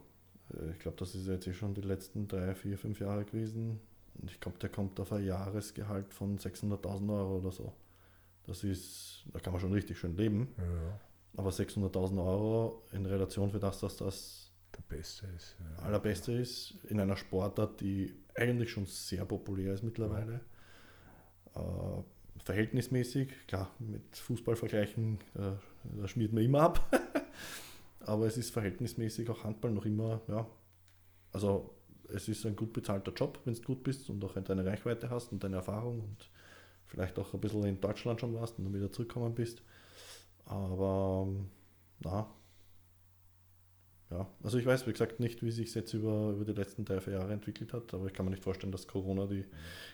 äh, 0.53 0.71
ich 0.71 0.79
glaube, 0.79 0.97
das 0.97 1.13
ist 1.13 1.27
jetzt 1.27 1.45
eh 1.47 1.53
schon 1.53 1.73
die 1.73 1.81
letzten 1.81 2.27
drei, 2.27 2.55
vier, 2.55 2.77
fünf 2.77 2.99
Jahre 2.99 3.25
gewesen. 3.25 3.79
Ich 4.25 4.39
glaube, 4.39 4.57
der 4.59 4.69
kommt 4.69 4.99
auf 4.99 5.11
ein 5.11 5.25
Jahresgehalt 5.25 6.13
von 6.13 6.37
600.000 6.37 7.13
Euro 7.17 7.37
oder 7.37 7.51
so. 7.51 7.73
Das 8.47 8.63
ist, 8.63 9.25
da 9.33 9.39
kann 9.39 9.53
man 9.53 9.59
schon 9.59 9.73
richtig 9.73 9.97
schön 9.97 10.15
leben. 10.15 10.53
Ja, 10.57 10.63
ja. 10.63 10.99
Aber 11.37 11.49
600.000 11.49 12.17
Euro 12.25 12.83
in 12.91 13.05
Relation 13.05 13.51
für 13.51 13.59
das, 13.59 13.79
dass 13.79 13.97
das 13.97 14.51
Der 14.75 14.95
Beste 14.95 15.27
ist. 15.35 15.57
Ja. 15.59 15.83
allerbeste 15.83 16.31
ist 16.33 16.75
in 16.89 16.99
einer 16.99 17.17
Sportart, 17.17 17.81
die 17.81 18.13
eigentlich 18.35 18.71
schon 18.71 18.85
sehr 18.85 19.25
populär 19.25 19.73
ist 19.73 19.83
mittlerweile. 19.83 20.41
Äh, 21.55 22.03
verhältnismäßig, 22.43 23.47
klar, 23.47 23.71
mit 23.79 24.15
Fußball 24.15 24.55
vergleichen, 24.55 25.19
äh, 25.35 25.51
da 25.99 26.07
schmiert 26.07 26.33
man 26.33 26.43
immer 26.43 26.61
ab. 26.61 26.89
Aber 28.01 28.27
es 28.27 28.37
ist 28.37 28.51
verhältnismäßig 28.51 29.29
auch 29.29 29.43
Handball 29.43 29.71
noch 29.71 29.85
immer, 29.85 30.21
ja. 30.27 30.47
Also 31.31 31.74
es 32.13 32.27
ist 32.27 32.45
ein 32.45 32.55
gut 32.55 32.73
bezahlter 32.73 33.13
Job, 33.13 33.39
wenn 33.45 33.53
du 33.53 33.61
gut 33.61 33.83
bist 33.83 34.09
und 34.09 34.23
auch 34.23 34.33
deine 34.33 34.65
Reichweite 34.65 35.09
hast 35.09 35.31
und 35.31 35.43
deine 35.43 35.57
Erfahrung 35.57 36.01
und 36.01 36.29
vielleicht 36.85 37.17
auch 37.19 37.33
ein 37.33 37.41
bisschen 37.41 37.63
in 37.65 37.81
Deutschland 37.81 38.19
schon 38.19 38.33
warst 38.33 38.57
und 38.57 38.65
dann 38.65 38.73
wieder 38.73 38.91
zurückgekommen 38.91 39.33
bist. 39.33 39.61
Aber 40.45 41.27
na, 42.03 42.29
ja, 44.11 44.27
also 44.43 44.57
ich 44.59 44.65
weiß, 44.65 44.85
wie 44.85 44.91
gesagt, 44.91 45.19
nicht, 45.19 45.41
wie 45.41 45.51
sich 45.51 45.73
jetzt 45.73 45.93
über, 45.93 46.31
über 46.31 46.45
die 46.45 46.53
letzten 46.53 46.85
drei, 46.85 47.01
vier 47.01 47.13
Jahre 47.13 47.33
entwickelt 47.33 47.73
hat, 47.73 47.93
aber 47.93 48.05
ich 48.05 48.13
kann 48.13 48.25
mir 48.25 48.31
nicht 48.31 48.43
vorstellen, 48.43 48.71
dass 48.71 48.87
Corona 48.87 49.25
die 49.25 49.45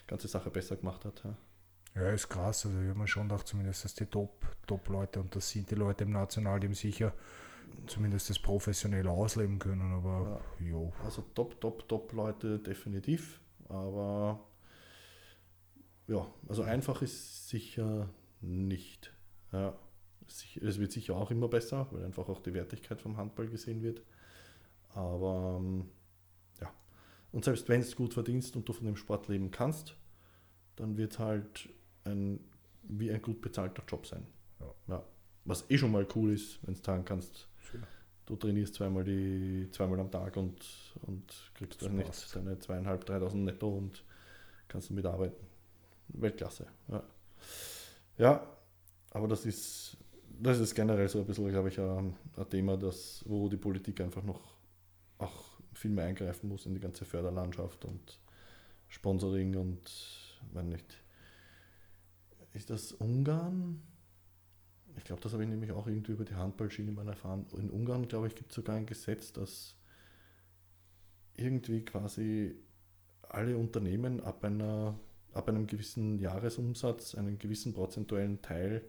ganze 0.07 0.27
Sache 0.27 0.49
besser 0.49 0.75
gemacht 0.75 1.05
hat. 1.05 1.23
Ja. 1.23 1.37
Ja, 1.95 2.09
ist 2.09 2.29
krass. 2.29 2.65
Also 2.65 2.79
ich 2.81 2.89
habe 2.89 2.99
mir 2.99 3.07
schon 3.07 3.27
gedacht, 3.27 3.47
zumindest 3.47 3.83
dass 3.85 3.95
die 3.95 4.05
Top- 4.05 4.45
Top-Leute, 4.67 5.19
und 5.19 5.35
das 5.35 5.49
sind 5.49 5.69
die 5.71 5.75
Leute 5.75 6.03
im 6.03 6.11
Nationalteam 6.11 6.73
sicher, 6.73 7.13
zumindest 7.87 8.29
das 8.29 8.39
professionell 8.39 9.07
ausleben 9.07 9.59
können. 9.59 9.93
Aber 9.93 10.41
jo, 10.59 10.91
Also 11.03 11.23
top, 11.33 11.59
top, 11.61 11.87
top 11.87 12.13
Leute 12.13 12.59
definitiv, 12.59 13.39
aber 13.69 14.39
ja, 16.07 16.27
also 16.47 16.63
einfach 16.63 17.01
ist 17.01 17.49
sicher 17.49 18.09
nicht. 18.41 19.13
Ja, 19.51 19.77
es 20.27 20.79
wird 20.79 20.91
sicher 20.91 21.15
auch 21.15 21.31
immer 21.31 21.47
besser, 21.47 21.87
weil 21.91 22.05
einfach 22.05 22.29
auch 22.29 22.41
die 22.41 22.53
Wertigkeit 22.53 23.01
vom 23.01 23.17
Handball 23.17 23.47
gesehen 23.47 23.81
wird. 23.81 24.01
Aber 24.93 25.57
ähm, 25.59 25.89
ja, 26.59 26.71
und 27.31 27.45
selbst 27.45 27.67
wenn 27.69 27.81
du 27.81 27.91
gut 27.95 28.13
verdienst 28.13 28.55
und 28.55 28.67
du 28.67 28.73
von 28.73 28.85
dem 28.85 28.95
Sport 28.95 29.27
leben 29.27 29.51
kannst, 29.51 29.95
dann 30.75 30.97
wird 30.97 31.19
halt 31.19 31.69
ein, 32.03 32.39
wie 32.83 33.11
ein 33.11 33.21
gut 33.21 33.41
bezahlter 33.41 33.83
Job 33.87 34.05
sein. 34.05 34.25
Ja. 34.87 35.03
Was 35.45 35.69
eh 35.69 35.77
schon 35.77 35.91
mal 35.91 36.07
cool 36.15 36.33
ist, 36.33 36.59
wenn 36.63 36.75
du 36.75 36.81
sagen 36.81 37.05
kannst. 37.05 37.47
Du 38.31 38.37
trainierst 38.37 38.75
zweimal, 38.75 39.03
die, 39.03 39.67
zweimal 39.71 39.99
am 39.99 40.09
Tag 40.09 40.37
und, 40.37 40.55
und 41.01 41.51
kriegst 41.53 41.81
dann 41.81 41.97
nicht 41.97 42.35
deine 42.35 42.57
zweieinhalb, 42.57 43.05
dreitausend 43.05 43.43
netto 43.43 43.67
und 43.67 44.05
kannst 44.69 44.89
damit 44.89 45.05
arbeiten. 45.05 45.45
Weltklasse. 46.07 46.65
Ja. 46.87 47.03
ja, 48.17 48.47
aber 49.11 49.27
das 49.27 49.45
ist, 49.45 49.97
das 50.39 50.59
ist 50.59 50.73
generell 50.73 51.09
so 51.09 51.19
ein 51.19 51.25
bisschen, 51.25 51.49
glaube 51.49 51.67
ich, 51.67 51.79
ein, 51.79 52.15
ein 52.37 52.49
Thema, 52.49 52.77
das, 52.77 53.21
wo 53.27 53.49
die 53.49 53.57
Politik 53.57 53.99
einfach 53.99 54.23
noch 54.23 54.41
auch 55.17 55.59
viel 55.73 55.91
mehr 55.91 56.05
eingreifen 56.05 56.47
muss 56.47 56.65
in 56.65 56.73
die 56.73 56.79
ganze 56.79 57.03
Förderlandschaft 57.03 57.83
und 57.83 58.17
Sponsoring 58.87 59.57
und, 59.57 59.81
wenn 60.53 60.69
nicht, 60.69 61.03
ist 62.53 62.69
das 62.69 62.93
Ungarn? 62.93 63.81
Ich 64.97 65.03
glaube, 65.03 65.21
das 65.21 65.33
habe 65.33 65.43
ich 65.43 65.49
nämlich 65.49 65.71
auch 65.71 65.87
irgendwie 65.87 66.11
über 66.13 66.25
die 66.25 66.35
Handballschiene 66.35 66.91
mal 66.91 67.07
erfahren. 67.07 67.45
In 67.57 67.69
Ungarn, 67.69 68.07
glaube 68.07 68.27
ich, 68.27 68.35
gibt 68.35 68.51
es 68.51 68.55
sogar 68.55 68.75
ein 68.75 68.85
Gesetz, 68.85 69.31
dass 69.33 69.75
irgendwie 71.35 71.83
quasi 71.85 72.55
alle 73.29 73.57
Unternehmen 73.57 74.19
ab, 74.21 74.43
einer, 74.43 74.99
ab 75.33 75.47
einem 75.47 75.65
gewissen 75.67 76.19
Jahresumsatz 76.19 77.15
einen 77.15 77.39
gewissen 77.39 77.73
prozentuellen 77.73 78.41
Teil 78.41 78.83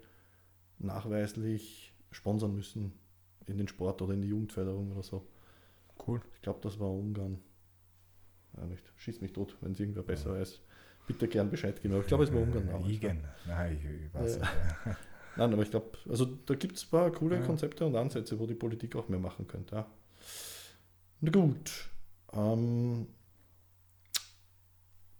nachweislich 0.79 1.95
sponsern 2.11 2.55
müssen 2.55 2.93
in 3.47 3.59
den 3.59 3.69
Sport 3.69 4.03
oder 4.03 4.15
in 4.15 4.23
die 4.23 4.29
Jugendförderung 4.29 4.91
oder 4.93 5.03
so. 5.03 5.27
Cool. 6.07 6.21
Ich 6.35 6.43
glaube, 6.43 6.61
das 6.63 6.79
war 6.81 6.91
Ungarn. 6.91 7.39
Ja, 8.57 8.67
nicht. 8.67 8.93
Schieß 8.97 9.21
mich 9.21 9.33
tot, 9.33 9.57
wenn 9.61 9.73
es 9.73 9.81
irgendwer 9.81 10.03
besser 10.03 10.33
weiß. 10.35 10.61
Bitte 11.07 11.27
gern 11.29 11.51
Bescheid 11.51 11.81
geben. 11.81 11.95
Aber 11.95 12.03
ich 12.03 12.09
glaube, 12.09 12.25
es 12.25 12.33
war 12.33 12.41
Ungarn 12.43 12.67
damals. 12.67 12.91
Igen. 12.93 13.25
Nein, 13.47 13.77
ich, 13.79 13.85
ich 14.07 14.15
weiß 14.15 14.37
Ja. 14.37 14.41
nicht. 14.87 14.99
Nein, 15.37 15.53
aber 15.53 15.63
ich 15.63 15.71
glaube, 15.71 15.99
also 16.09 16.27
da 16.27 16.55
gibt 16.55 16.77
es 16.77 16.85
ein 16.85 16.91
paar 16.91 17.11
coole 17.11 17.37
Ja. 17.37 17.43
Konzepte 17.43 17.87
und 17.87 17.97
Ansätze, 17.97 18.39
wo 18.39 18.47
die 18.47 18.55
Politik 18.55 18.95
auch 18.97 19.09
mehr 19.09 19.19
machen 19.19 19.47
könnte. 19.47 19.77
Ja. 19.77 19.87
Na 21.21 21.31
gut. 21.31 21.71
Ähm, 22.33 23.07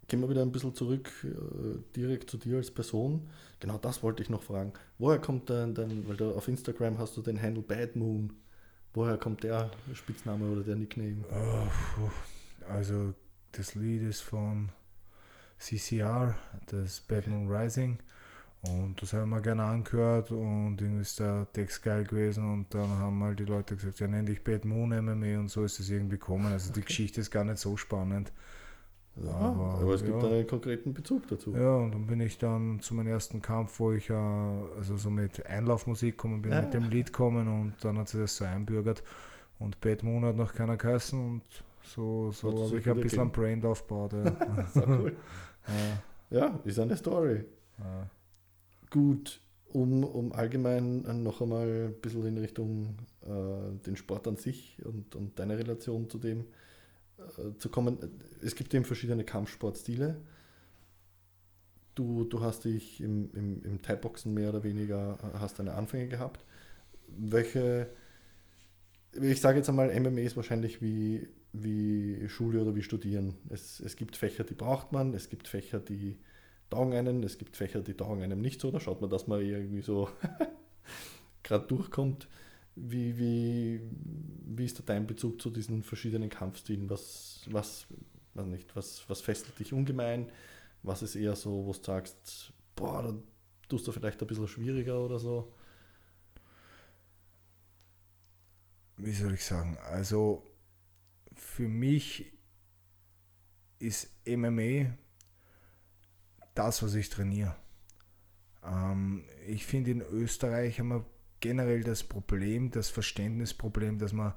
gehen 0.07 0.21
wir 0.21 0.29
wieder 0.29 0.41
ein 0.41 0.51
bisschen 0.51 0.75
zurück, 0.75 1.09
äh, 1.23 1.79
direkt 1.95 2.29
zu 2.29 2.37
dir 2.37 2.57
als 2.57 2.69
Person. 2.71 3.29
Genau 3.59 3.77
das 3.77 4.03
wollte 4.03 4.21
ich 4.21 4.29
noch 4.29 4.43
fragen. 4.43 4.73
Woher 4.99 5.19
kommt 5.19 5.49
dein, 5.49 5.73
dein 5.73 6.07
weil 6.07 6.17
du 6.17 6.35
auf 6.35 6.47
Instagram 6.47 6.97
hast 6.99 7.17
du 7.17 7.21
den 7.21 7.41
Handle 7.41 7.63
Bad 7.63 7.95
Moon. 7.95 8.33
Woher 8.93 9.17
kommt 9.17 9.43
der 9.43 9.71
Spitzname 9.93 10.51
oder 10.51 10.61
der 10.61 10.75
Nickname? 10.75 11.23
Oh, 11.31 12.09
also 12.69 13.15
das 13.53 13.73
Lied 13.73 14.03
ist 14.03 14.21
von 14.21 14.69
CCR, 15.57 16.35
das 16.67 17.01
Bad 17.01 17.27
Moon 17.27 17.49
Rising. 17.49 17.97
Und 18.65 19.01
das 19.01 19.11
haben 19.11 19.29
wir 19.31 19.41
gerne 19.41 19.63
angehört 19.63 20.31
und 20.31 20.77
irgendwie 20.79 21.01
ist 21.01 21.19
der 21.19 21.47
Text 21.51 21.83
geil 21.83 22.05
gewesen 22.05 22.49
und 22.49 22.73
dann 22.73 22.87
haben 22.97 23.21
halt 23.21 23.37
die 23.39 23.43
Leute 23.45 23.75
gesagt, 23.75 23.99
ja 23.99 24.07
nenn 24.07 24.25
dich 24.25 24.41
Bad 24.41 24.63
Moon 24.63 24.89
MMA 24.89 25.37
und 25.39 25.49
so 25.49 25.65
ist 25.65 25.81
es 25.81 25.89
irgendwie 25.89 26.17
gekommen. 26.17 26.45
Also 26.51 26.71
die 26.71 26.81
Geschichte 26.81 27.19
ist 27.19 27.29
gar 27.29 27.43
nicht 27.43 27.57
so 27.57 27.75
spannend. 27.75 28.31
Ja, 29.17 29.31
Aber, 29.31 29.79
aber, 29.81 29.93
es 29.93 30.03
gibt 30.03 30.21
ja. 30.23 30.27
einen 30.29 30.47
konkreten 30.47 30.93
Bezug 30.93 31.27
dazu. 31.27 31.53
Ja, 31.53 31.75
und 31.75 31.91
dann 31.93 32.07
bin 32.07 32.19
ich 32.21 32.37
dann 32.37 32.79
zu 32.79 32.95
meinem 32.95 33.07
ersten 33.07 33.41
Kampf, 33.41 33.79
wo 33.79 33.91
ich 33.91 34.09
äh, 34.09 34.13
also 34.13 34.95
so 34.97 35.09
mit 35.09 35.45
Einlaufmusik 35.45 36.17
gekommen 36.17 36.41
bin, 36.41 36.51
Ja. 36.53 36.61
mit 36.61 36.73
dem 36.73 36.89
Lied 36.89 37.07
gekommen 37.07 37.47
und 37.47 37.73
dann 37.81 37.97
hat 37.99 38.07
sich 38.07 38.21
das 38.21 38.37
so 38.37 38.45
einbürgert. 38.45 39.03
Und 39.59 39.79
Bad 39.81 40.03
Moon 40.03 40.23
hat 40.25 40.37
noch 40.37 40.53
keiner 40.53 40.77
geheißen 40.77 41.19
und 41.19 41.41
so, 41.83 42.31
so 42.31 42.49
habe 42.69 42.79
ich 42.79 42.89
ein 42.89 43.01
bisschen 43.01 43.19
ein. 43.23 43.31
Brand 43.31 43.65
aufgebaut. 43.65 44.13
Ja. 44.13 44.31
Cool. 44.87 45.15
Ja, 46.29 46.59
ist 46.63 46.79
eine 46.79 46.95
Story. 46.97 47.43
Gut, 48.93 49.41
um, 49.69 50.03
um 50.03 50.31
allgemein 50.33 51.03
äh, 51.05 51.13
noch 51.15 51.41
einmal 51.41 51.87
ein 51.87 51.99
bisschen 51.99 52.27
in 52.27 52.37
Richtung 52.37 52.95
äh, 53.23 53.75
den 53.87 53.95
Sport 53.95 54.27
an 54.27 54.35
sich 54.35 54.77
und, 54.85 55.15
und 55.15 55.39
deine 55.39 55.57
Relation 55.57 56.11
zu 56.11 56.19
dem 56.19 56.41
äh, 57.17 57.57
zu 57.57 57.69
kommen. 57.69 57.97
Es 58.43 58.53
gibt 58.53 58.71
eben 58.75 58.85
verschiedene 58.85 59.23
Kampfsportstile. 59.23 60.21
Du, 61.95 62.25
du 62.25 62.41
hast 62.41 62.65
dich 62.65 63.01
im, 63.01 63.31
im, 63.33 63.63
im 63.63 63.81
Thai-Boxen 63.81 64.31
mehr 64.31 64.49
oder 64.49 64.63
weniger, 64.63 65.17
äh, 65.23 65.39
hast 65.39 65.57
deine 65.57 65.73
Anfänge 65.73 66.07
gehabt. 66.07 66.45
Welche, 67.07 67.89
ich 69.19 69.41
sage 69.41 69.57
jetzt 69.57 69.69
einmal, 69.69 69.99
MMA 69.99 70.21
ist 70.21 70.37
wahrscheinlich 70.37 70.83
wie, 70.83 71.27
wie 71.51 72.29
Schule 72.29 72.61
oder 72.61 72.75
wie 72.75 72.83
Studieren. 72.83 73.33
Es, 73.49 73.79
es 73.79 73.95
gibt 73.95 74.17
Fächer, 74.17 74.43
die 74.43 74.53
braucht 74.53 74.91
man, 74.91 75.15
es 75.15 75.29
gibt 75.29 75.47
Fächer, 75.47 75.79
die 75.79 76.19
taugen 76.73 76.93
einen, 76.93 77.23
es 77.23 77.37
gibt 77.37 77.55
Fächer, 77.55 77.81
die 77.81 77.93
taugen 77.93 78.23
einem 78.23 78.41
nicht 78.41 78.61
so. 78.61 78.71
Da 78.71 78.79
schaut 78.79 79.01
man, 79.01 79.09
dass 79.09 79.27
man 79.27 79.41
irgendwie 79.41 79.81
so 79.81 80.09
gerade 81.43 81.67
durchkommt. 81.67 82.27
Wie, 82.75 83.17
wie, 83.17 83.81
wie 84.45 84.65
ist 84.65 84.79
da 84.79 84.83
dein 84.85 85.05
Bezug 85.05 85.41
zu 85.41 85.51
diesen 85.51 85.83
verschiedenen 85.83 86.29
Kampfstilen? 86.29 86.89
Was, 86.89 87.41
was, 87.51 87.85
weiß 88.33 88.47
nicht, 88.47 88.75
was, 88.75 89.07
was 89.07 89.21
fesselt 89.21 89.59
dich 89.59 89.73
ungemein? 89.73 90.31
Was 90.81 91.03
ist 91.03 91.15
eher 91.15 91.35
so, 91.35 91.65
wo 91.65 91.71
du 91.71 91.83
sagst, 91.83 92.51
boah, 92.75 93.03
da 93.03 93.13
tust 93.69 93.87
du 93.87 93.91
vielleicht 93.91 94.21
ein 94.21 94.27
bisschen 94.27 94.47
schwieriger 94.47 94.99
oder 94.99 95.19
so? 95.19 95.53
Wie 98.97 99.13
soll 99.13 99.35
ich 99.35 99.45
sagen? 99.45 99.77
Also 99.83 100.49
für 101.35 101.67
mich 101.67 102.31
ist 103.79 104.09
MMA 104.25 104.97
das, 106.55 106.83
was 106.83 106.95
ich 106.95 107.09
trainiere. 107.09 107.55
Ähm, 108.65 109.23
ich 109.47 109.65
finde, 109.65 109.91
in 109.91 110.01
Österreich 110.01 110.79
haben 110.79 110.89
wir 110.89 111.05
generell 111.39 111.83
das 111.83 112.03
Problem, 112.03 112.71
das 112.71 112.89
Verständnisproblem, 112.89 113.99
dass 113.99 114.13
man, 114.13 114.33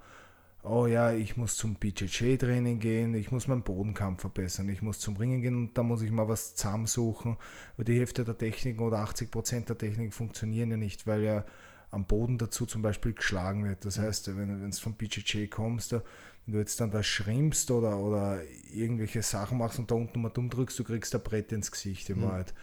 oh 0.63 0.87
ja, 0.87 1.13
ich 1.13 1.37
muss 1.37 1.57
zum 1.57 1.77
BJJ-Training 1.77 2.81
gehen, 2.81 3.15
ich 3.15 3.31
muss 3.31 3.47
meinen 3.47 3.63
Bodenkampf 3.63 4.23
verbessern, 4.23 4.69
ich 4.69 4.83
muss 4.83 4.99
zum 4.99 5.17
Ringen 5.17 5.41
gehen 5.41 5.57
und 5.57 5.79
da 5.79 5.83
muss 5.83 6.03
ich 6.03 6.11
mal 6.11 6.29
was 6.29 6.57
zusammensuchen. 6.57 7.37
Aber 7.75 7.85
die 7.85 7.99
Hälfte 7.99 8.25
der 8.25 8.37
Techniken 8.37 8.81
oder 8.81 8.99
80 8.99 9.31
Prozent 9.31 9.69
der 9.69 9.79
Techniken 9.79 10.13
funktionieren 10.13 10.71
ja 10.73 10.77
nicht, 10.77 11.07
weil 11.07 11.23
ja 11.23 11.45
am 11.91 12.05
Boden 12.05 12.39
dazu 12.39 12.67
zum 12.67 12.83
Beispiel 12.83 13.13
geschlagen 13.13 13.65
wird. 13.65 13.85
Das 13.85 13.99
heißt, 13.99 14.37
wenn 14.37 14.61
wenn 14.61 14.71
du 14.71 14.77
vom 14.77 14.95
BJJ 14.95 15.47
kommst, 15.47 15.93
da, 15.93 16.03
wenn 16.47 16.55
du 16.55 16.59
jetzt 16.61 16.81
dann 16.81 16.91
da 16.91 17.03
schrimpst 17.03 17.71
oder, 17.71 17.99
oder 17.99 18.41
irgendwelche 18.73 19.23
Sachen 19.23 19.59
machst 19.59 19.79
und 19.79 19.91
da 19.91 19.97
unten 19.97 20.23
mal 20.23 20.31
dumm 20.31 20.49
drückst, 20.51 20.79
du 20.79 20.85
kriegst 20.85 21.15
ein 21.15 21.23
Brett 21.23 21.53
ins 21.53 21.71
Gesicht 21.73 22.09
im 22.11 22.21
Mhm. 22.21 22.23
Wahrheit. 22.23 22.55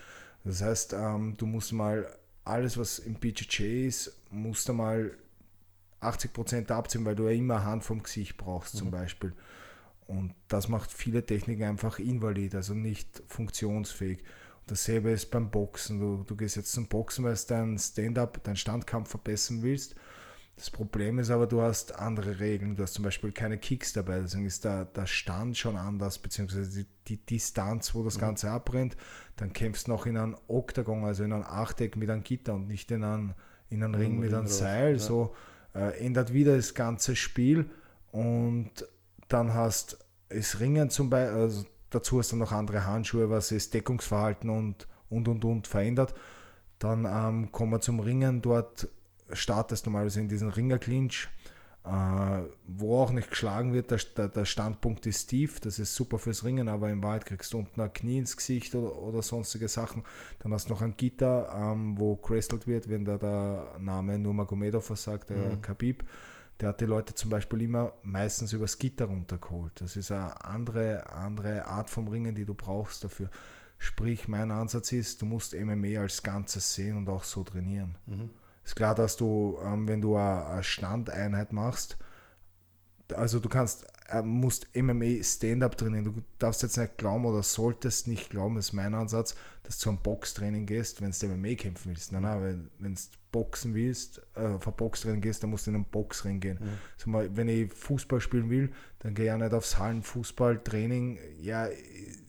Das 0.43 0.61
heißt, 0.61 0.93
ähm, 0.93 1.35
du 1.37 1.45
musst 1.45 1.73
mal 1.73 2.07
alles, 2.45 2.77
was 2.77 2.99
im 2.99 3.15
BJJ 3.15 3.87
ist, 3.87 4.17
musst 4.31 4.67
du 4.69 4.73
mal 4.73 5.11
80% 6.01 6.71
abziehen, 6.71 7.05
weil 7.05 7.15
du 7.15 7.25
ja 7.25 7.31
immer 7.31 7.63
Hand 7.63 7.83
vom 7.83 8.03
Gesicht 8.03 8.37
brauchst 8.37 8.75
zum 8.75 8.87
Mhm. 8.87 8.91
Beispiel. 8.91 9.33
Und 10.07 10.33
das 10.49 10.67
macht 10.67 10.91
viele 10.91 11.25
Techniken 11.25 11.63
einfach 11.63 11.99
invalid, 11.99 12.55
also 12.55 12.73
nicht 12.73 13.23
funktionsfähig. 13.27 14.19
Und 14.19 14.71
dasselbe 14.71 15.11
ist 15.11 15.31
beim 15.31 15.49
Boxen. 15.49 15.99
Du, 15.99 16.23
du 16.27 16.35
gehst 16.35 16.55
jetzt 16.57 16.73
zum 16.73 16.87
Boxen, 16.87 17.23
weil 17.23 17.35
du 17.35 17.41
dein 17.47 17.77
Stand-up, 17.77 18.43
deinen 18.43 18.57
Standkampf 18.57 19.09
verbessern 19.09 19.61
willst. 19.61 19.95
Das 20.55 20.69
Problem 20.69 21.17
ist 21.19 21.31
aber, 21.31 21.47
du 21.47 21.61
hast 21.61 21.95
andere 21.99 22.39
Regeln. 22.39 22.75
Du 22.75 22.83
hast 22.83 22.93
zum 22.93 23.03
Beispiel 23.03 23.31
keine 23.31 23.57
Kicks 23.57 23.91
dabei, 23.93 24.19
deswegen 24.19 24.45
ist 24.45 24.63
der, 24.63 24.85
der 24.85 25.07
Stand 25.07 25.57
schon 25.57 25.75
anders, 25.77 26.19
beziehungsweise 26.19 26.69
die, 26.83 26.87
die 27.07 27.17
Distanz, 27.25 27.95
wo 27.95 28.03
das 28.03 28.17
Mhm. 28.17 28.21
Ganze 28.21 28.51
abbrennt. 28.51 28.95
Dann 29.35 29.51
kämpfst 29.51 29.87
du 29.87 29.91
noch 29.91 30.05
in 30.05 30.15
einem 30.15 30.37
Oktagon, 30.47 31.03
also 31.05 31.23
in 31.23 31.33
einem 31.33 31.43
Achteck 31.43 31.95
mit 31.97 32.09
einem 32.09 32.23
Gitter 32.23 32.53
und 32.53 32.67
nicht 32.67 32.91
in 32.91 33.03
einem, 33.03 33.33
in 33.69 33.83
einem 33.83 33.95
Ring 33.95 34.19
mit 34.19 34.33
einem 34.33 34.47
Seil. 34.47 34.93
ja. 34.93 34.99
So 34.99 35.35
äh, 35.73 35.97
ändert 36.05 36.33
wieder 36.33 36.55
das 36.55 36.75
ganze 36.75 37.15
Spiel 37.15 37.69
und 38.11 38.71
dann 39.27 39.55
hast 39.55 39.97
es 40.29 40.59
Ringen 40.59 40.91
zum 40.91 41.09
Beispiel, 41.09 41.35
also 41.35 41.65
dazu 41.89 42.19
hast 42.19 42.31
du 42.31 42.35
noch 42.35 42.51
andere 42.51 42.85
Handschuhe, 42.85 43.29
was 43.31 43.49
das 43.49 43.71
Deckungsverhalten 43.71 44.49
und 44.51 44.87
und 45.09 45.27
und 45.27 45.43
und 45.45 45.67
verändert. 45.67 46.13
Dann 46.77 47.05
ähm, 47.05 47.51
kommen 47.51 47.71
wir 47.71 47.81
zum 47.81 47.99
Ringen, 47.99 48.41
dort 48.43 48.87
startest 49.33 49.85
du 49.85 49.89
mal 49.89 50.07
in 50.15 50.27
diesen 50.29 50.49
Ringer-Clinch, 50.49 51.29
äh, 51.85 51.89
wo 52.65 52.99
auch 53.01 53.11
nicht 53.11 53.29
geschlagen 53.29 53.73
wird, 53.73 53.91
der, 53.91 53.99
der, 54.15 54.29
der 54.29 54.45
Standpunkt 54.45 55.05
ist 55.05 55.27
tief, 55.27 55.59
das 55.59 55.79
ist 55.79 55.93
super 55.95 56.17
fürs 56.17 56.45
Ringen, 56.45 56.69
aber 56.69 56.89
im 56.89 57.03
Wald 57.03 57.25
kriegst 57.25 57.51
du 57.53 57.57
unten 57.57 57.81
ein 57.81 57.91
Knie 57.91 58.19
ins 58.19 58.37
Gesicht 58.37 58.73
oder, 58.75 58.95
oder 58.95 59.21
sonstige 59.21 59.67
Sachen. 59.67 60.03
Dann 60.39 60.53
hast 60.53 60.69
du 60.69 60.73
noch 60.73 60.81
ein 60.81 60.95
Gitter, 60.95 61.49
ähm, 61.53 61.99
wo 61.99 62.15
crestelt 62.15 62.67
wird, 62.67 62.87
wenn 62.89 63.03
da 63.03 63.17
der 63.17 63.75
Name 63.79 64.17
Nurmagomedov 64.17 64.85
versagt, 64.85 65.29
der 65.29 65.37
Mhm. 65.37 65.61
Khabib. 65.61 66.03
Der 66.61 66.69
hat 66.69 66.79
die 66.81 66.85
Leute 66.85 67.15
zum 67.15 67.29
Beispiel 67.31 67.63
immer 67.63 67.93
meistens 68.03 68.53
übers 68.53 68.77
Gitter 68.77 69.05
runtergeholt. 69.05 69.73
Das 69.81 69.97
ist 69.97 70.11
eine 70.11 70.45
andere, 70.45 71.11
andere 71.11 71.65
Art 71.65 71.89
vom 71.89 72.07
Ringen, 72.07 72.35
die 72.35 72.45
du 72.45 72.53
brauchst 72.53 73.03
dafür. 73.03 73.29
Sprich, 73.77 74.29
mein 74.29 74.51
Ansatz 74.51 74.93
ist, 74.93 75.21
du 75.21 75.25
musst 75.25 75.53
MMA 75.53 75.99
als 75.99 76.23
Ganzes 76.23 76.73
sehen 76.73 76.95
und 76.95 77.09
auch 77.09 77.23
so 77.25 77.43
trainieren. 77.43 77.95
Mhm. 78.05 78.29
Ist 78.63 78.75
klar, 78.75 78.95
dass 78.95 79.17
du, 79.17 79.57
ähm, 79.63 79.87
wenn 79.87 80.01
du 80.01 80.15
eine 80.15 80.63
Standeinheit 80.63 81.51
machst, 81.51 81.97
also 83.13 83.39
du 83.39 83.49
kannst, 83.49 83.85
äh, 84.09 84.21
musst 84.21 84.67
MMA 84.75 85.21
Stand-up 85.23 85.77
trainieren. 85.77 86.05
Du 86.05 86.13
darfst 86.39 86.63
jetzt 86.63 86.77
nicht 86.77 86.97
glauben 86.97 87.25
oder 87.25 87.43
solltest 87.43 88.07
nicht 88.07 88.29
glauben, 88.29 88.57
ist 88.57 88.73
mein 88.73 88.93
Ansatz, 88.93 89.35
dass 89.63 89.77
du 89.77 89.83
zum 89.83 89.97
Boxtraining 90.01 90.65
gehst, 90.65 91.01
wenn 91.01 91.11
du 91.11 91.27
MMA 91.27 91.55
kämpfen 91.55 91.91
willst. 91.91 92.11
Nein, 92.11 92.23
nein, 92.23 92.43
wenn, 92.43 92.69
wenn 92.79 92.93
du 92.95 93.01
boxen 93.31 93.73
willst, 93.73 94.21
äh, 94.35 94.45
ein 94.45 94.59
Boxtraining 94.59 95.21
gehst, 95.21 95.43
dann 95.43 95.49
musst 95.49 95.65
du 95.65 95.71
in 95.71 95.75
einen 95.75 95.85
Boxring 95.85 96.39
gehen. 96.39 96.59
Mhm. 96.61 96.69
Sag 96.97 97.07
mal, 97.07 97.35
wenn 97.35 97.49
ich 97.49 97.73
Fußball 97.73 98.21
spielen 98.21 98.49
will, 98.49 98.71
dann 98.99 99.15
gehe 99.15 99.25
ich 99.25 99.29
ja 99.29 99.37
nicht 99.37 99.53
aufs 99.53 99.77
Hallenfußballtraining. 99.77 101.19
Ja, 101.39 101.67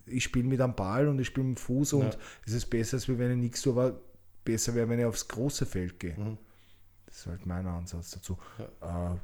ich 0.06 0.24
spiele 0.24 0.48
mit 0.48 0.60
einem 0.60 0.74
Ball 0.74 1.08
und 1.08 1.18
ich 1.18 1.28
spiele 1.28 1.46
mit 1.46 1.58
dem 1.58 1.60
Fuß 1.60 1.92
und 1.94 2.14
Ja. 2.14 2.20
es 2.46 2.52
ist 2.52 2.66
besser, 2.66 2.96
als 2.96 3.08
wenn 3.08 3.30
ich 3.32 3.36
nichts 3.36 3.62
tue, 3.62 3.72
aber 3.72 4.00
besser 4.44 4.74
wäre, 4.74 4.88
wenn 4.88 4.98
ich 4.98 5.04
aufs 5.06 5.28
große 5.28 5.66
Feld 5.66 5.98
gehe. 6.00 6.16
Mhm. 6.18 6.38
Das 7.06 7.16
ist 7.18 7.26
halt 7.26 7.46
mein 7.46 7.66
Ansatz 7.66 8.10
dazu. 8.10 8.38
Äh, 8.80 9.16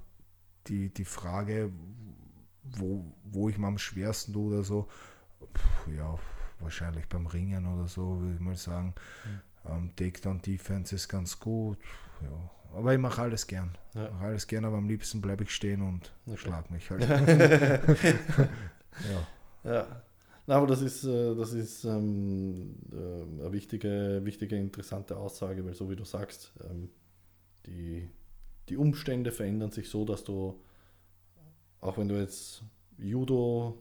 die, 0.66 0.88
die 0.92 1.04
Frage, 1.04 1.70
wo, 2.62 3.04
wo 3.24 3.48
ich 3.48 3.58
mir 3.58 3.66
am 3.66 3.78
schwersten 3.78 4.32
tue 4.32 4.52
oder 4.54 4.62
so, 4.62 4.88
pf, 5.54 5.88
ja, 5.96 6.18
wahrscheinlich 6.60 7.08
beim 7.08 7.26
Ringen 7.26 7.66
oder 7.66 7.88
so, 7.88 8.20
würde 8.20 8.34
ich 8.34 8.40
mal 8.40 8.56
sagen. 8.56 8.94
Ähm, 9.68 9.92
Takedown-Defense 9.96 10.94
ist 10.94 11.08
ganz 11.08 11.38
gut. 11.38 11.78
Ja. 12.22 12.50
Aber 12.76 12.92
ich 12.92 13.00
mache 13.00 13.22
alles 13.22 13.46
gern. 13.46 13.76
Ja. 13.94 14.06
Ich 14.06 14.12
mache 14.12 14.24
alles 14.26 14.46
gern, 14.46 14.64
aber 14.64 14.76
am 14.76 14.86
liebsten 14.88 15.20
bleibe 15.20 15.42
ich 15.44 15.50
stehen 15.54 15.82
und 15.82 16.12
Okay. 16.26 16.36
schlag 16.36 16.70
mich 16.70 16.88
halt. 16.90 17.08
ja. 19.10 19.26
Ja, 19.64 20.02
Na, 20.46 20.56
aber 20.56 20.66
das 20.66 20.82
ist, 20.82 21.04
äh, 21.04 21.34
das 21.34 21.52
ist 21.52 21.84
ähm, 21.84 22.76
äh, 22.92 23.42
eine 23.42 23.52
wichtige, 23.52 24.20
wichtige, 24.24 24.56
interessante 24.56 25.16
Aussage, 25.16 25.64
weil 25.64 25.74
so 25.74 25.90
wie 25.90 25.96
du 25.96 26.04
sagst, 26.04 26.52
ähm, 26.68 26.90
die, 27.66 28.08
die 28.68 28.76
Umstände 28.76 29.32
verändern 29.32 29.70
sich 29.70 29.88
so, 29.88 30.04
dass 30.04 30.24
du, 30.24 30.60
auch 31.80 31.98
wenn 31.98 32.08
du 32.08 32.18
jetzt 32.18 32.62
Judo, 32.98 33.78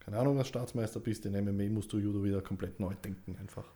keine 0.00 0.18
Ahnung, 0.18 0.38
als 0.38 0.48
Staatsmeister 0.48 1.00
bist, 1.00 1.26
in 1.26 1.32
MMA 1.32 1.70
musst 1.70 1.92
du 1.92 1.98
Judo 1.98 2.22
wieder 2.22 2.42
komplett 2.42 2.78
neu 2.78 2.94
denken 2.94 3.36
einfach. 3.38 3.66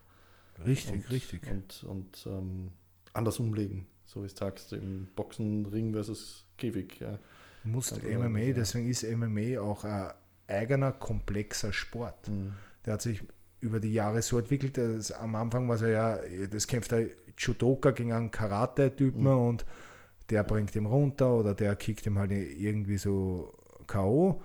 Richtig, 0.65 0.93
und, 0.93 1.11
richtig. 1.11 1.51
Und, 1.51 1.85
und 1.85 2.27
ähm, 2.27 2.71
anders 3.13 3.41
umlegen, 3.41 3.87
so 4.05 4.23
wie 4.23 4.29
du 4.29 4.35
sagst, 4.35 4.73
im 4.73 5.09
Boxen, 5.17 5.67
Ring 5.67 5.93
versus 5.93 6.47
Käfig. 6.59 7.01
Ja. 7.01 7.19
Du 7.65 7.69
musst 7.71 8.03
MMA, 8.03 8.53
deswegen 8.53 8.89
ist 8.89 9.05
MMA 9.05 9.61
auch 9.61 9.85
ein 9.85 10.13
eigener, 10.51 10.93
komplexer 10.93 11.73
Sport. 11.73 12.29
Mhm. 12.29 12.53
Der 12.87 12.95
hat 12.95 13.03
sich 13.03 13.23
über 13.61 13.79
die 13.81 13.93
Jahre 13.93 14.23
so 14.23 14.39
entwickelt, 14.39 14.79
dass 14.79 15.13
am 15.13 15.35
Anfang 15.35 15.69
war 15.69 15.77
es 15.77 15.83
ja, 15.83 16.19
das 16.51 16.67
kämpft 16.67 16.93
der 16.93 17.09
Judoka 17.37 17.91
gegen 17.93 18.13
einen 18.13 18.31
Karate-Typen 18.31 19.23
Mhm. 19.23 19.27
und 19.29 19.67
der 20.31 20.45
bringt 20.45 20.75
ihn 20.77 20.87
runter 20.87 21.35
oder 21.35 21.55
der 21.55 21.75
kickt 21.77 22.07
ihm 22.07 22.19
halt 22.19 22.31
irgendwie 22.33 22.99
so 22.99 23.53
K.O. 23.87 24.41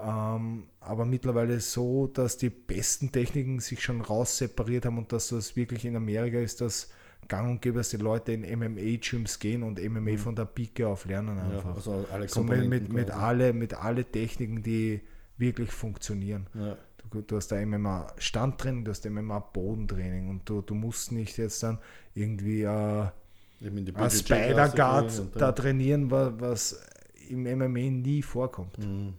Ähm, 0.00 0.64
aber 0.80 1.04
mittlerweile 1.04 1.60
so, 1.60 2.06
dass 2.06 2.36
die 2.36 2.50
besten 2.50 3.10
Techniken 3.10 3.58
sich 3.60 3.82
schon 3.82 4.00
raus 4.00 4.38
separiert 4.38 4.84
haben 4.86 4.98
und 4.98 5.12
dass 5.12 5.28
das 5.28 5.56
wirklich 5.56 5.84
in 5.84 5.96
Amerika 5.96 6.38
ist, 6.38 6.60
dass 6.60 6.90
gang 7.26 7.50
und 7.50 7.62
gäbe, 7.62 7.78
dass 7.78 7.90
die 7.90 7.96
Leute 7.96 8.32
in 8.32 8.42
MMA-Gyms 8.42 9.38
gehen 9.38 9.62
und 9.62 9.80
MMA 9.82 10.16
von 10.16 10.34
der 10.36 10.44
Pike 10.44 10.86
auf 10.86 11.04
lernen 11.04 11.34
Mhm. 11.36 11.50
Ja, 11.50 11.56
einfach. 11.58 11.74
also 11.76 12.06
alle 12.12 12.28
So 12.28 12.42
mit, 12.42 12.68
mit, 12.68 12.92
mit, 12.92 13.10
alle, 13.10 13.52
mit 13.52 13.74
alle 13.74 14.04
Techniken, 14.04 14.62
die 14.62 15.00
wirklich 15.38 15.70
funktionieren. 15.72 16.46
Ja. 16.54 16.76
Du, 17.10 17.22
du 17.22 17.36
hast 17.36 17.48
da 17.48 17.64
MMA 17.64 18.08
Standtraining, 18.18 18.84
du 18.84 18.90
hast 18.90 19.08
MMA 19.08 19.38
Bodentraining 19.38 20.28
und 20.28 20.46
du, 20.48 20.60
du 20.60 20.74
musst 20.74 21.10
nicht 21.12 21.38
jetzt 21.38 21.62
dann 21.62 21.78
irgendwie 22.14 22.62
äh, 22.62 23.06
ein 23.60 24.10
Spider 24.10 24.68
Guard 24.68 25.22
da 25.34 25.52
trainieren, 25.52 26.10
wa- 26.10 26.34
was 26.38 26.80
im 27.28 27.44
MMA 27.44 27.90
nie 27.90 28.22
vorkommt. 28.22 28.78
Mhm. 28.78 29.14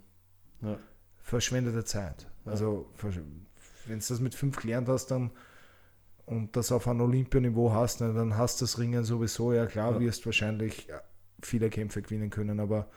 Ja. 0.62 0.78
Verschwendete 1.18 1.84
Zeit. 1.84 2.28
Ja. 2.46 2.52
Also 2.52 2.90
wenn 3.88 4.00
du 4.00 4.06
das 4.08 4.20
mit 4.20 4.36
fünf 4.36 4.58
gelernt 4.58 4.88
hast 4.88 5.08
dann 5.08 5.32
und 6.26 6.56
das 6.56 6.72
auf 6.72 6.88
einem 6.88 7.02
Olympianiveau 7.02 7.72
hast, 7.74 8.02
na, 8.02 8.14
dann 8.14 8.38
hast 8.38 8.62
du 8.62 8.66
das 8.66 8.78
Ringen 8.78 9.04
sowieso, 9.04 9.52
ja 9.52 9.66
klar, 9.66 9.94
Ja. 9.94 10.00
wirst 10.00 10.26
wahrscheinlich 10.28 10.90
äh, 10.90 10.94
viele 11.42 11.70
Kämpfe 11.72 12.04
gewinnen 12.04 12.30
können, 12.30 12.60
aber 12.60 12.88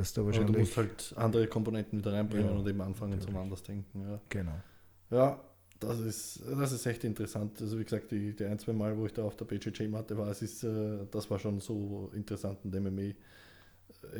hast 0.00 0.16
du 0.16 0.22
Aber 0.22 0.32
du 0.32 0.38
wahrscheinlich 0.38 0.58
musst 0.60 0.76
halt 0.76 1.14
andere 1.16 1.46
Komponenten 1.46 1.98
wieder 1.98 2.12
reinbringen 2.12 2.50
Ja, 2.50 2.56
und 2.56 2.66
eben 2.68 2.80
anfangen 2.80 3.20
zum 3.20 3.32
natürlich. 3.32 3.40
anders 3.42 3.62
denken. 3.62 4.00
Ja, 4.08 4.20
genau. 4.28 4.62
ja 5.10 5.40
das, 5.80 6.00
ist, 6.00 6.42
das 6.50 6.72
ist 6.72 6.86
echt 6.86 7.04
interessant. 7.04 7.60
Also 7.60 7.78
wie 7.78 7.84
gesagt, 7.84 8.10
die, 8.10 8.34
die 8.34 8.44
ein, 8.44 8.58
zwei 8.58 8.72
Mal, 8.72 8.96
wo 8.98 9.06
ich 9.06 9.12
da 9.12 9.22
auf 9.22 9.36
der 9.36 9.44
BJJ-Matte 9.44 10.16
war, 10.18 10.28
es 10.28 10.42
ist, 10.42 10.64
äh, 10.64 11.06
das 11.10 11.30
war 11.30 11.38
schon 11.38 11.60
so 11.60 12.10
interessant 12.14 12.58
und 12.64 12.74
MMA. 12.74 13.12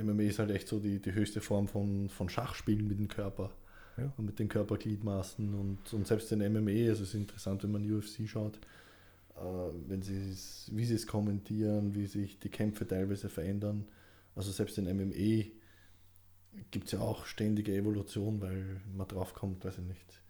MMA 0.03 0.22
ist 0.22 0.39
halt 0.39 0.51
echt 0.51 0.68
so 0.68 0.79
die, 0.79 1.01
die 1.01 1.12
höchste 1.12 1.41
Form 1.41 1.68
von, 1.68 2.09
von 2.09 2.29
Schachspielen 2.29 2.87
mit 2.89 2.99
dem 2.99 3.09
Körper 3.09 3.51
Ja. 3.97 4.12
und 4.16 4.26
mit 4.26 4.39
den 4.39 4.49
Körpergliedmaßen 4.49 5.55
und, 5.55 5.93
und 5.93 6.07
selbst 6.07 6.31
in 6.33 6.39
MMA, 6.41 6.89
also 6.89 7.03
es 7.03 7.11
ist 7.11 7.14
interessant, 7.14 7.62
wenn 7.64 7.72
man 7.72 7.93
UFC 7.93 8.26
schaut, 8.29 8.57
äh, 9.37 9.41
wenn 9.89 10.03
sie 10.03 10.31
es, 10.31 10.70
wie 10.72 10.85
sie 10.85 10.95
es 10.95 11.07
kommentieren, 11.07 11.95
wie 11.95 12.07
sich 12.07 12.39
die 12.39 12.49
Kämpfe 12.49 12.87
teilweise 12.87 13.29
verändern. 13.29 13.85
Also 14.35 14.53
selbst 14.53 14.79
in 14.79 14.85
MMA 14.85 15.47
gibt 16.70 16.86
es 16.86 16.92
ja 16.92 17.01
auch 17.01 17.26
ständige 17.26 17.74
Evolution, 17.74 18.40
weil 18.40 18.80
man 18.94 19.09
drauf 19.09 19.34
kommt, 19.34 19.64
weiß 19.64 19.78
ich 19.78 19.84
nicht. 19.84 20.22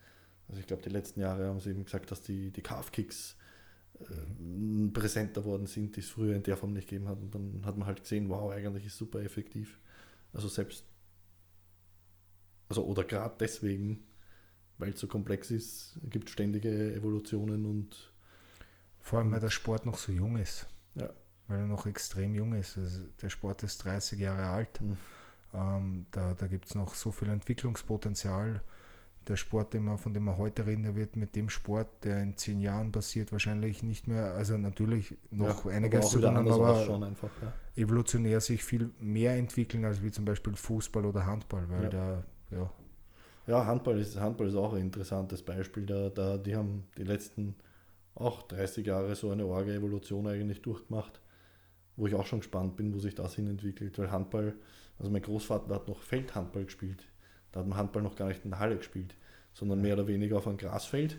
Also 0.49 0.61
ich 0.61 0.67
glaube, 0.67 0.83
die 0.83 0.89
letzten 0.89 1.21
Jahre 1.21 1.47
haben 1.47 1.61
sie 1.61 1.71
eben 1.71 1.85
gesagt, 1.85 2.11
dass 2.11 2.23
die, 2.23 2.51
die 2.51 2.63
Calf-Kicks 2.63 3.37
äh, 4.01 4.89
präsenter 4.93 5.45
worden 5.45 5.67
sind, 5.67 5.97
die 5.97 6.01
es 6.01 6.09
früher 6.09 6.35
in 6.35 6.43
der 6.43 6.57
Form 6.57 6.73
nicht 6.73 6.89
gegeben 6.89 7.09
hat. 7.09 7.19
Und 7.19 7.35
dann 7.35 7.67
hat 7.67 7.77
man 7.77 7.87
halt 7.87 8.03
gesehen, 8.03 8.29
wow, 8.29 8.51
eigentlich 8.51 8.87
ist 8.87 8.97
super 8.97 9.21
effektiv. 9.21 9.79
Also 10.33 10.49
selbst, 10.49 10.85
also 12.69 12.85
oder 12.85 13.05
gerade 13.05 13.35
deswegen, 13.39 14.07
weil 14.79 14.91
es 14.91 15.01
so 15.01 15.07
komplex 15.07 15.51
ist, 15.51 15.99
gibt 16.05 16.29
es 16.29 16.33
ständige 16.33 16.95
Evolutionen 16.95 17.67
und 17.67 18.13
Vor 19.01 19.19
allem, 19.19 19.33
weil 19.33 19.41
der 19.41 19.51
Sport 19.51 19.85
noch 19.85 19.99
so 19.99 20.13
jung 20.13 20.37
ist. 20.37 20.67
Ja. 20.95 21.11
Weil 21.47 21.61
er 21.61 21.67
noch 21.67 21.87
extrem 21.87 22.35
jung 22.35 22.55
ist. 22.55 22.79
Also 22.79 23.05
der 23.21 23.31
Sport 23.31 23.63
ist 23.63 23.85
30 23.85 24.19
Jahre 24.19 24.47
alt. 24.47 24.81
Mhm. 24.81 24.97
Ähm, 25.55 26.07
da 26.11 26.35
da 26.35 26.47
gibt 26.47 26.67
es 26.67 26.75
noch 26.75 26.95
so 26.95 27.11
viel 27.11 27.29
Entwicklungspotenzial. 27.31 28.63
Der 29.29 29.37
Sport, 29.37 29.75
den 29.75 29.85
wir, 29.85 29.99
von 29.99 30.15
dem 30.15 30.25
wir 30.25 30.39
heute 30.39 30.67
reden, 30.67 30.85
der 30.85 30.97
wird 30.97 31.17
mit 31.17 31.37
dem 31.37 31.51
Sport, 31.51 31.89
der 32.05 32.23
in 32.23 32.37
zehn 32.37 32.61
Jahren 32.61 32.93
passiert, 32.93 33.33
wahrscheinlich 33.33 33.83
nicht 33.83 34.09
mehr, 34.09 34.33
also 34.35 34.57
natürlich 34.59 35.17
noch 35.31 35.67
ja, 35.67 35.73
einiges 35.73 36.11
zu 36.11 36.21
tun, 36.21 36.49
aber 36.49 36.71
ausschauen 36.71 37.03
einfach. 37.05 37.31
Ja. 37.43 37.53
evolutionär 37.77 38.41
sich 38.41 38.65
viel 38.65 38.91
mehr 39.01 39.37
entwickeln 39.37 39.85
als 39.85 40.03
wie 40.03 40.11
zum 40.11 40.25
Beispiel 40.25 40.55
Fußball 40.57 41.05
oder 41.07 41.27
Handball, 41.27 41.69
weil 41.71 41.85
Ja. 41.85 41.89
da, 41.89 42.25
ja, 42.51 42.71
Ja, 43.47 43.65
Handball 43.67 43.99
ist, 43.99 44.19
Handball 44.21 44.49
ist 44.49 44.55
auch 44.55 44.75
ein 44.75 44.83
interessantes 44.83 45.43
Beispiel. 45.43 45.87
Da, 45.87 46.11
da, 46.11 46.37
die 46.39 46.55
haben 46.57 46.85
die 46.99 47.05
letzten 47.05 47.55
auch 48.15 48.43
30 48.43 48.87
Jahre 48.87 49.15
so 49.17 49.31
eine 49.31 49.47
orge 49.47 49.73
Evolution 49.75 50.27
eigentlich 50.27 50.63
durchgemacht, 50.63 51.21
wo 51.97 52.07
ich 52.07 52.15
auch 52.15 52.27
schon 52.27 52.41
gespannt 52.41 52.77
bin, 52.77 52.95
wo 52.95 52.99
sich 53.01 53.15
das 53.15 53.35
hin 53.37 53.49
entwickelt. 53.49 53.99
Weil 53.99 54.11
Handball, 54.13 54.55
also 54.99 55.11
mein 55.11 55.23
Großvater 55.23 55.75
hat 55.75 55.89
noch 55.89 56.03
Feldhandball 56.03 56.65
gespielt. 56.65 57.05
Da 57.53 57.61
hat 57.61 57.67
man 57.67 57.79
Handball 57.79 58.03
noch 58.03 58.17
gar 58.17 58.29
nicht 58.29 58.45
in 58.45 58.51
der 58.51 58.59
Halle 58.59 58.77
gespielt, 58.77 59.15
sondern 59.55 59.81
mehr 59.81 59.95
oder 59.95 60.07
weniger 60.07 60.39
auf 60.39 60.47
einem 60.47 60.59
Grasfeld. 60.59 61.19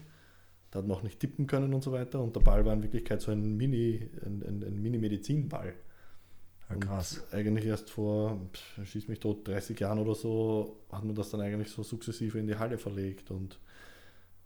Da 0.71 0.79
hat 0.79 0.87
man 0.87 0.97
auch 0.97 1.03
nicht 1.03 1.19
tippen 1.19 1.47
können 1.47 1.73
und 1.73 1.83
so 1.83 1.91
weiter. 1.91 2.21
Und 2.21 2.35
der 2.35 2.41
Ball 2.41 2.65
war 2.65 2.73
in 2.73 2.83
Wirklichkeit 2.83 3.21
so 3.21 3.31
ein 3.31 3.57
Mini, 3.57 4.07
ein, 4.23 4.43
ein, 4.43 4.63
ein 4.63 4.81
Mini-Medizinball. 4.81 5.73
ja 6.69 6.75
Und 6.75 6.81
krass. 6.81 7.23
Eigentlich 7.31 7.65
erst 7.65 7.89
vor, 7.89 8.39
pff, 8.53 8.85
schieß 8.85 9.07
mich 9.07 9.19
tot, 9.19 9.47
30 9.47 9.79
Jahren 9.79 9.97
oder 9.97 10.13
so, 10.13 10.83
hat 10.91 11.03
man 11.03 11.15
das 11.15 11.31
dann 11.31 11.41
eigentlich 11.41 11.71
so 11.71 11.81
sukzessive 11.81 12.37
in 12.37 12.47
die 12.47 12.57
Halle 12.57 12.77
verlegt. 12.77 13.31
Und 13.31 13.59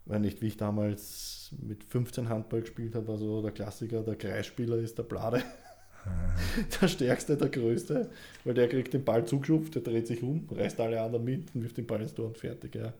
wenn 0.06 0.22
nicht, 0.22 0.40
wie 0.40 0.46
ich 0.46 0.56
damals 0.56 1.52
mit 1.60 1.84
15 1.84 2.28
Handball 2.28 2.62
gespielt 2.62 2.94
habe, 2.94 3.12
also 3.12 3.42
der 3.42 3.52
Klassiker, 3.52 4.02
der 4.02 4.16
Kreisspieler 4.16 4.76
ist 4.76 4.96
der 4.96 5.02
Blade, 5.02 5.42
der 6.80 6.88
Stärkste, 6.88 7.36
der 7.36 7.48
Größte, 7.48 8.10
weil 8.44 8.54
der 8.54 8.68
kriegt 8.68 8.92
den 8.92 9.04
Ball 9.04 9.24
zugeschupft, 9.24 9.74
der 9.74 9.82
dreht 9.82 10.06
sich 10.06 10.22
um, 10.22 10.46
reißt 10.50 10.78
alle 10.80 11.00
anderen 11.00 11.24
mit 11.24 11.54
und 11.54 11.62
wirft 11.62 11.76
den 11.76 11.86
Ball 11.86 12.00
ins 12.02 12.14
Tor 12.14 12.26
und 12.26 12.38
fertig. 12.38 12.74
Ja. 12.74 12.92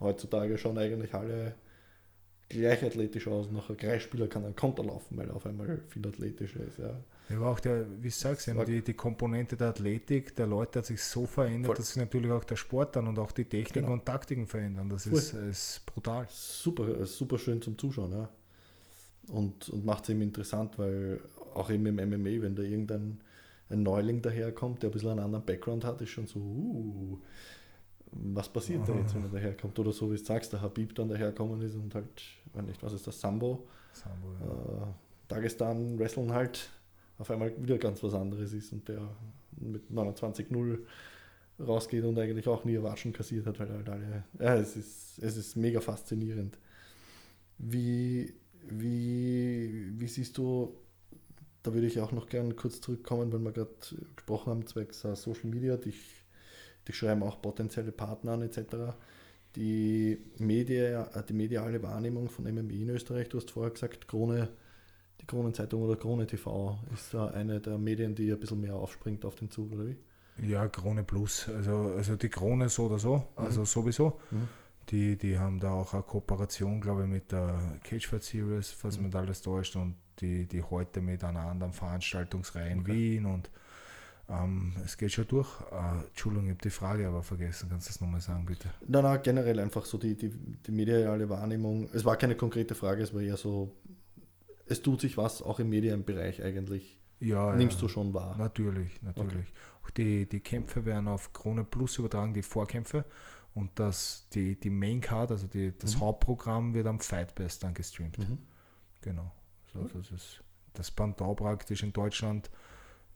Heutzutage 0.00 0.56
schauen 0.58 0.78
eigentlich 0.78 1.12
alle 1.14 1.54
gleich 2.48 2.82
athletisch 2.82 3.28
aus. 3.28 3.50
Noch 3.50 3.70
ein 3.70 3.76
Kreisspieler 3.76 4.26
kann 4.26 4.44
einen 4.44 4.56
Konter 4.56 4.82
laufen, 4.84 5.16
weil 5.16 5.28
er 5.28 5.36
auf 5.36 5.46
einmal 5.46 5.78
viel 5.88 6.06
athletischer 6.06 6.60
ist. 6.60 6.78
Ja. 6.78 6.96
Ja, 7.28 7.36
aber 7.36 7.50
auch 7.50 7.60
der, 7.60 7.86
wie 8.02 8.08
du 8.08 8.14
sagst, 8.14 8.48
eben 8.48 8.56
Sag- 8.58 8.66
die, 8.66 8.82
die 8.82 8.94
Komponente 8.94 9.56
der 9.56 9.68
Athletik 9.68 10.34
der 10.34 10.48
Leute 10.48 10.80
hat 10.80 10.86
sich 10.86 11.00
so 11.00 11.26
verändert, 11.26 11.66
Voll. 11.66 11.76
dass 11.76 11.88
sich 11.88 11.96
natürlich 11.96 12.30
auch 12.32 12.42
der 12.42 12.56
Sport 12.56 12.96
dann 12.96 13.06
und 13.06 13.18
auch 13.20 13.30
die 13.30 13.44
Techniken 13.44 13.82
Genau. 13.82 13.92
und 13.92 14.04
Taktiken 14.04 14.48
verändern. 14.48 14.88
Das 14.88 15.06
ist, 15.06 15.34
ist 15.34 15.86
brutal. 15.86 16.26
super, 16.28 17.06
super 17.06 17.38
schön 17.38 17.62
zum 17.62 17.78
Zuschauen, 17.78 18.10
ja. 18.10 18.28
Und, 19.28 19.68
und 19.68 19.84
macht 19.84 20.02
es 20.04 20.08
eben 20.10 20.22
interessant, 20.22 20.76
weil 20.76 21.20
auch 21.54 21.70
eben 21.70 21.86
im 21.86 21.96
MMA, 21.96 22.42
wenn 22.42 22.54
da 22.54 22.62
irgendein 22.62 23.20
ein 23.70 23.82
Neuling 23.82 24.20
daherkommt, 24.20 24.82
der 24.82 24.90
ein 24.90 24.92
bisschen 24.92 25.10
einen 25.10 25.20
anderen 25.20 25.44
Background 25.44 25.84
hat, 25.84 26.00
ist 26.00 26.10
schon 26.10 26.26
so, 26.26 26.40
uh, 26.40 27.18
was 28.12 28.48
passiert 28.48 28.88
da 28.88 28.94
jetzt, 28.94 29.14
wenn 29.14 29.22
er 29.22 29.28
daherkommt? 29.28 29.78
Oder 29.78 29.92
so 29.92 30.10
wie 30.10 30.16
du 30.16 30.24
sagst, 30.24 30.52
der 30.52 30.60
Habib 30.60 30.94
dann 30.96 31.08
daherkommen 31.08 31.60
ist 31.62 31.76
und 31.76 31.94
halt, 31.94 32.08
weiß 32.52 32.64
nicht, 32.64 32.82
was 32.82 32.92
ist 32.92 33.06
das, 33.06 33.20
Sambo, 33.20 33.68
Sambo, 33.92 34.32
ja. 34.40 34.82
äh, 34.82 34.86
Dagestan 35.28 35.98
Wrestling 35.98 36.32
halt 36.32 36.68
auf 37.18 37.30
einmal 37.30 37.52
wieder 37.62 37.78
ganz 37.78 38.02
was 38.02 38.14
anderes 38.14 38.52
ist 38.52 38.72
und 38.72 38.88
der 38.88 39.08
mit 39.52 39.90
29-0 39.90 40.78
rausgeht 41.60 42.04
und 42.04 42.18
eigentlich 42.18 42.48
auch 42.48 42.64
nie 42.64 42.82
Watschen 42.82 43.12
kassiert 43.12 43.46
hat, 43.46 43.60
weil 43.60 43.68
halt 43.68 43.88
alle. 43.88 44.24
Ja, 44.38 44.56
es 44.56 44.76
ist, 44.76 45.18
es 45.22 45.36
ist 45.36 45.56
mega 45.56 45.80
faszinierend. 45.80 46.58
Wie, 47.58 48.34
wie, 48.68 49.92
wie 49.94 50.08
siehst 50.08 50.38
du, 50.38 50.74
da 51.62 51.74
würde 51.74 51.86
ich 51.86 52.00
auch 52.00 52.12
noch 52.12 52.28
gerne 52.28 52.54
kurz 52.54 52.80
zurückkommen, 52.80 53.32
weil 53.32 53.40
wir 53.40 53.52
gerade 53.52 53.74
gesprochen 54.16 54.50
haben, 54.50 54.66
zwecks 54.66 55.04
äh, 55.04 55.14
Social 55.16 55.50
Media, 55.50 55.76
dich, 55.76 55.98
dich 56.88 56.96
schreiben 56.96 57.22
auch 57.22 57.40
potenzielle 57.42 57.92
Partner 57.92 58.32
an 58.32 58.42
etc. 58.42 58.94
Die, 59.56 60.18
Media, 60.38 61.04
äh, 61.14 61.22
die 61.24 61.32
mediale 61.34 61.82
Wahrnehmung 61.82 62.28
von 62.28 62.44
MMA 62.44 62.72
in 62.72 62.90
Österreich, 62.90 63.28
du 63.28 63.38
hast 63.38 63.50
vorher 63.50 63.72
gesagt, 63.72 64.06
Krone, 64.08 64.48
die 65.20 65.26
Kronenzeitung 65.26 65.82
oder 65.82 65.96
Krone 65.96 66.26
TV 66.26 66.78
ist 66.94 67.12
da 67.12 67.26
eine 67.28 67.60
der 67.60 67.76
Medien, 67.78 68.14
die 68.14 68.30
ein 68.32 68.38
bisschen 68.40 68.60
mehr 68.60 68.74
aufspringt 68.76 69.24
auf 69.24 69.34
den 69.34 69.50
Zug, 69.50 69.72
oder 69.72 69.86
wie? 69.86 69.96
ja, 70.48 70.66
Krone 70.68 71.04
Plus. 71.04 71.48
Also, 71.48 71.92
also 71.96 72.16
die 72.16 72.30
Krone 72.30 72.68
so 72.70 72.86
oder 72.86 72.98
so, 72.98 73.26
also 73.36 73.64
sowieso. 73.66 74.18
Mhm. 74.30 74.48
Die, 74.88 75.16
die 75.18 75.38
haben 75.38 75.60
da 75.60 75.72
auch 75.72 75.92
eine 75.92 76.02
Kooperation, 76.02 76.80
glaube 76.80 77.02
ich, 77.02 77.08
mit 77.08 77.30
der 77.30 77.78
Cagefight 77.84 78.22
Series, 78.22 78.70
falls 78.70 78.96
Mhm. 78.96 79.02
man 79.02 79.10
da 79.10 79.18
alles 79.20 79.42
täuscht, 79.42 79.76
und 79.76 79.96
die, 80.20 80.46
die 80.46 80.62
heute 80.62 81.00
mit 81.00 81.24
einer 81.24 81.40
anderen 81.40 81.72
Veranstaltungsreihe 81.72 82.70
in 82.70 82.80
Okay. 82.80 82.92
Wien 82.92 83.26
und 83.26 83.50
ähm, 84.28 84.74
es 84.84 84.96
geht 84.96 85.12
schon 85.12 85.26
durch. 85.26 85.48
Äh, 85.72 86.06
Entschuldigung, 86.08 86.46
ich 86.46 86.50
habe 86.52 86.62
die 86.62 86.70
Frage 86.70 87.08
aber 87.08 87.22
vergessen. 87.22 87.68
Kannst 87.68 87.88
du 87.88 87.92
das 87.92 88.00
nochmal 88.00 88.20
sagen, 88.20 88.46
bitte? 88.46 88.68
Nein, 88.86 89.02
nein, 89.02 89.20
generell 89.22 89.58
einfach 89.58 89.84
so 89.84 89.98
die, 89.98 90.14
die, 90.16 90.30
die 90.30 90.70
mediale 90.72 91.28
Wahrnehmung. 91.28 91.88
Es 91.92 92.04
war 92.04 92.16
keine 92.16 92.36
konkrete 92.36 92.74
Frage, 92.74 93.02
es 93.02 93.12
war 93.12 93.20
eher 93.22 93.36
so, 93.36 93.74
es 94.66 94.82
tut 94.82 95.00
sich 95.00 95.16
was, 95.16 95.42
auch 95.42 95.58
im 95.58 95.68
Medienbereich 95.70 96.42
eigentlich. 96.44 96.98
Ja, 97.18 97.54
Nimmst 97.56 97.76
ja. 97.78 97.82
du 97.82 97.88
schon 97.88 98.14
wahr. 98.14 98.36
Natürlich, 98.38 99.02
natürlich. 99.02 99.52
Auch 99.84 99.90
die, 99.90 100.26
die 100.28 100.40
Kämpfe 100.40 100.84
werden 100.86 101.08
auf 101.08 101.32
Krone 101.32 101.64
Plus 101.64 101.98
übertragen, 101.98 102.32
die 102.32 102.42
Vorkämpfe. 102.42 103.04
Und 103.52 103.70
das, 103.80 104.28
die, 104.32 104.54
die 104.58 104.70
Main 104.70 105.00
Card, 105.00 105.32
also 105.32 105.48
die, 105.48 105.76
das 105.76 105.96
Mhm. 105.96 106.00
Hauptprogramm, 106.02 106.72
wird 106.72 106.86
am 106.86 107.00
Fight 107.00 107.34
Pass 107.34 107.58
dann 107.58 107.74
gestreamt. 107.74 108.16
Mhm. 108.18 108.38
Genau. 109.00 109.32
So, 109.72 109.84
das 109.84 110.10
ist 110.10 110.42
das 110.74 110.90
Pendant 110.90 111.36
praktisch 111.36 111.82
in 111.82 111.92
Deutschland 111.92 112.50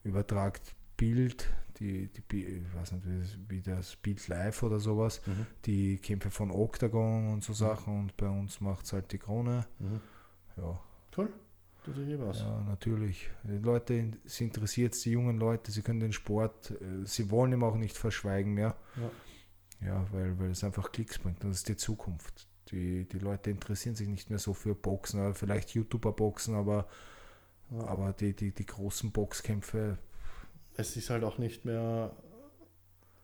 übertragt 0.02 0.74
Bild, 0.96 1.48
die, 1.78 2.08
die 2.30 2.44
ich 2.44 2.74
weiß 2.74 2.92
nicht, 2.92 3.06
wie 3.06 3.18
das, 3.20 3.38
wie 3.48 3.60
das 3.62 3.96
Bild 3.96 4.28
live 4.28 4.62
oder 4.62 4.78
sowas, 4.78 5.20
Mhm. 5.26 5.46
die 5.64 5.96
Kämpfe 5.98 6.30
von 6.30 6.50
Octagon 6.50 7.32
und 7.32 7.42
so 7.44 7.52
Sachen 7.52 7.98
und 8.00 8.16
bei 8.16 8.28
uns 8.28 8.60
macht 8.60 8.84
es 8.86 8.92
halt 8.92 9.10
die 9.12 9.18
Krone. 9.18 9.66
Mhm. 9.78 10.00
Ja, 10.56 10.80
Cool, 11.16 11.32
tut 11.84 11.94
sich 11.96 12.08
eh 12.08 12.18
was. 12.18 12.40
ja, 12.40 12.60
natürlich. 12.62 13.30
Die 13.44 13.58
Leute, 13.58 14.12
sie 14.24 14.44
interessiert 14.44 15.02
die 15.04 15.10
jungen 15.12 15.38
Leute, 15.38 15.70
sie 15.72 15.82
können 15.82 16.00
den 16.00 16.12
Sport, 16.12 16.70
äh, 16.72 17.04
sie 17.04 17.30
wollen 17.30 17.52
ihm 17.52 17.62
auch 17.64 17.76
nicht 17.76 17.96
verschweigen 17.96 18.52
mehr. 18.54 18.76
Ja. 18.96 19.10
Ja, 19.88 20.06
weil, 20.12 20.38
weil 20.38 20.50
es 20.50 20.64
einfach 20.64 20.92
Klicks 20.92 21.18
bringt 21.18 21.42
und 21.44 21.50
das 21.50 21.58
ist 21.58 21.68
die 21.68 21.76
Zukunft. 21.76 22.46
Die, 22.70 23.04
die 23.04 23.18
Leute 23.18 23.50
interessieren 23.50 23.94
sich 23.94 24.08
nicht 24.08 24.30
mehr 24.30 24.38
so 24.38 24.54
für 24.54 24.74
Boxen, 24.74 25.20
aber 25.20 25.34
vielleicht 25.34 25.70
YouTuber-Boxen, 25.74 26.54
aber, 26.54 26.86
aber 27.70 28.12
die, 28.12 28.34
die, 28.34 28.52
die 28.52 28.66
großen 28.66 29.12
Boxkämpfe, 29.12 29.98
Es 30.76 30.96
ist 30.96 31.10
halt 31.10 31.24
auch 31.24 31.38
nicht 31.38 31.64
mehr, 31.64 32.10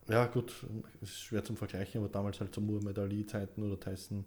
ja 0.07 0.25
gut, 0.27 0.65
es 1.01 1.09
ist 1.09 1.19
schwer 1.21 1.43
zum 1.43 1.57
Vergleichen, 1.57 1.99
aber 2.01 2.09
damals 2.09 2.39
halt 2.39 2.53
zu 2.53 2.61
Muhammad 2.61 2.97
Ali-Zeiten 2.99 3.63
oder 3.63 3.79
Tyson, 3.79 4.25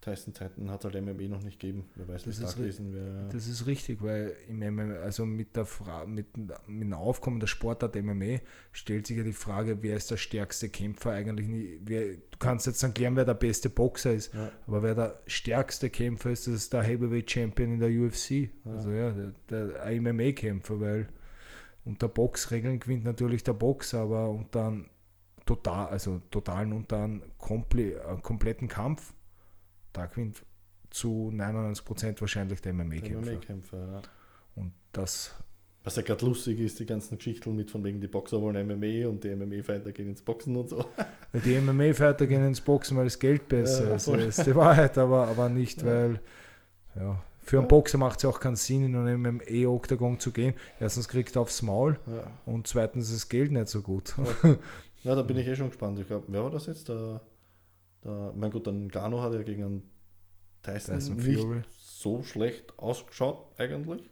Tyson-Zeiten 0.00 0.70
hat 0.70 0.84
es 0.84 0.92
halt 0.92 1.04
MMA 1.04 1.28
noch 1.28 1.42
nicht 1.42 1.58
gegeben. 1.58 1.88
Wer 1.96 2.06
weiß, 2.08 2.24
wie 2.24 2.30
Das 2.30 2.38
stark 2.38 2.56
gewesen 2.56 2.92
wäre. 2.94 3.28
das 3.32 3.46
ist 3.48 3.66
richtig, 3.66 4.00
weil 4.02 4.36
im 4.48 4.58
MMA, 4.58 4.94
also 5.00 5.26
mit, 5.26 5.56
der 5.56 5.64
Fra 5.64 6.06
mit, 6.06 6.36
mit 6.36 6.50
dem 6.68 6.92
Aufkommen 6.92 7.40
der 7.40 7.46
Sportart 7.48 7.96
MMA 7.96 8.38
stellt 8.72 9.06
sich 9.06 9.16
ja 9.16 9.24
die 9.24 9.32
Frage, 9.32 9.82
wer 9.82 9.96
ist 9.96 10.10
der 10.10 10.16
stärkste 10.16 10.68
Kämpfer 10.68 11.10
eigentlich? 11.12 11.48
Nie, 11.48 11.80
wer, 11.82 12.14
du 12.14 12.38
kannst 12.38 12.66
jetzt 12.66 12.82
dann 12.82 12.94
klären, 12.94 13.16
wer 13.16 13.24
der 13.24 13.34
beste 13.34 13.70
Boxer 13.70 14.14
ist, 14.14 14.32
Ja. 14.34 14.52
aber 14.66 14.82
wer 14.82 14.94
der 14.94 15.20
stärkste 15.26 15.90
Kämpfer 15.90 16.30
ist, 16.30 16.46
das 16.46 16.54
ist 16.54 16.72
der 16.72 16.82
Heavyweight 16.82 17.30
Champion 17.30 17.72
in 17.72 17.80
der 17.80 17.90
UFC. 17.90 18.30
Ja. 18.64 18.72
Also 18.72 18.90
ja, 18.90 19.10
der, 19.50 19.66
der 19.68 20.00
MMA-Kämpfer, 20.00 20.80
weil 20.80 21.08
unter 21.84 22.08
Boxregeln 22.08 22.78
gewinnt 22.78 23.04
natürlich 23.04 23.42
der 23.42 23.54
Boxer, 23.54 24.00
aber 24.00 24.30
unter 24.30 24.66
einem 24.68 24.86
total, 25.46 25.88
also 25.88 26.20
totalen 26.30 26.72
unter 26.72 27.02
einem 27.02 27.22
komple 27.38 27.94
äh, 27.94 28.16
kompletten 28.22 28.68
Kampf, 28.68 29.14
da 29.92 30.06
gewinnt 30.06 30.42
zu 30.90 31.30
99% 31.34 32.20
wahrscheinlich 32.20 32.60
der 32.62 32.72
MMA-Kämpfer. 32.72 33.32
MMA-Kämpfer, 33.32 33.76
ja. 33.92 34.02
Und 34.54 34.72
das, 34.92 35.34
Was 35.84 35.96
ja 35.96 36.02
gerade 36.02 36.24
lustig 36.24 36.58
ist, 36.60 36.78
die 36.80 36.86
ganzen 36.86 37.18
Geschichten 37.18 37.54
mit 37.54 37.70
von 37.70 37.84
wegen 37.84 38.00
die 38.00 38.08
Boxer 38.08 38.40
wollen 38.40 38.66
MMA 38.66 39.08
und 39.08 39.22
die 39.22 39.34
MMA-Fighter 39.34 39.92
gehen 39.92 40.08
ins 40.08 40.22
Boxen 40.22 40.56
und 40.56 40.68
so. 40.70 40.84
die 41.44 41.60
MMA-Fighter 41.60 42.26
gehen 42.26 42.44
ins 42.46 42.60
Boxen, 42.60 42.96
weil 42.96 43.04
das 43.04 43.18
Geld 43.18 43.48
besser 43.48 43.88
Ja, 43.88 43.94
ist. 43.96 44.08
Das 44.08 44.38
ist 44.38 44.46
die 44.46 44.54
Wahrheit, 44.56 44.96
aber, 44.98 45.28
aber 45.28 45.48
nicht, 45.48 45.82
Ja. 45.82 45.86
weil, 45.86 46.20
ja, 46.98 47.22
für 47.42 47.58
einen. 47.60 47.68
Boxer 47.68 47.96
macht 47.98 48.16
es 48.18 48.22
ja 48.24 48.28
auch 48.30 48.40
keinen 48.40 48.56
Sinn, 48.56 48.84
in 48.84 48.96
einen 48.96 49.22
MMA-Oktagon 49.22 50.18
zu 50.18 50.32
gehen. 50.32 50.54
Erstens 50.80 51.08
kriegt 51.08 51.36
er 51.36 51.42
aufs 51.42 51.62
Maul 51.62 51.98
und 52.46 52.66
zweitens 52.66 53.08
ist 53.08 53.14
das 53.22 53.28
Geld 53.28 53.52
nicht 53.52 53.68
so 53.68 53.80
gut. 53.82 54.14
ja, 55.04 55.14
da 55.14 55.22
bin 55.22 55.36
ich 55.38 55.46
eh 55.46 55.54
schon 55.56 55.68
gespannt. 55.68 55.98
Ich 55.98 56.06
glaube, 56.06 56.24
wer 56.28 56.42
war 56.44 56.50
das 56.50 56.66
jetzt? 56.66 56.88
Der, 56.88 57.20
der, 58.04 58.32
mein 58.36 58.50
Gott, 58.50 58.66
dann 58.66 58.88
Gano 58.88 59.20
hat 59.22 59.32
ja 59.34 59.42
gegen 59.42 59.64
einen 59.64 59.90
Tyson, 60.62 60.94
Tyson 60.96 61.16
nicht 61.16 61.40
Fury. 61.40 61.62
so 61.78 62.22
schlecht 62.22 62.78
ausgeschaut 62.78 63.46
eigentlich. 63.58 64.08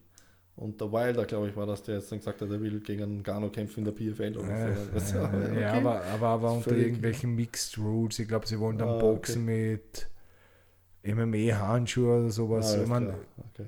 Und 0.57 0.81
der 0.81 0.91
Wilder, 0.91 1.27
glaube 1.27 1.49
ich, 1.51 1.57
war 1.57 1.67
das, 1.67 1.83
der 1.83 1.97
jetzt 1.97 2.11
dann 2.11 2.19
gesagt 2.19 2.41
hat, 2.41 2.49
er 2.51 2.61
will 2.61 2.81
gegen 2.81 3.03
einen 3.03 3.23
Gano 3.23 3.51
kämpfen 3.51 3.81
in 3.81 3.85
der 3.85 3.93
PFL 3.93 4.39
oder 4.39 4.49
Äh, 4.71 5.01
so. 5.01 5.19
Äh, 5.19 5.21
okay. 5.23 5.61
Ja, 5.61 5.73
aber, 5.75 6.03
aber, 6.05 6.27
aber 6.29 6.53
unter 6.53 6.71
Völlig- 6.71 6.87
irgendwelchen 6.87 7.35
Mixed 7.35 7.77
Rules. 7.79 8.19
Ich 8.19 8.27
glaube, 8.29 8.47
sie 8.47 8.59
wollen 8.59 8.79
dann 8.79 8.89
Ah, 8.89 8.99
Boxen 8.99 9.45
mit 9.45 10.09
MMA-Handschuhe 11.05 12.21
oder 12.21 12.31
sowas. 12.31 12.75
Ah, 12.75 12.83
ich 12.83 12.89
mein, 12.89 13.09
okay. 13.09 13.67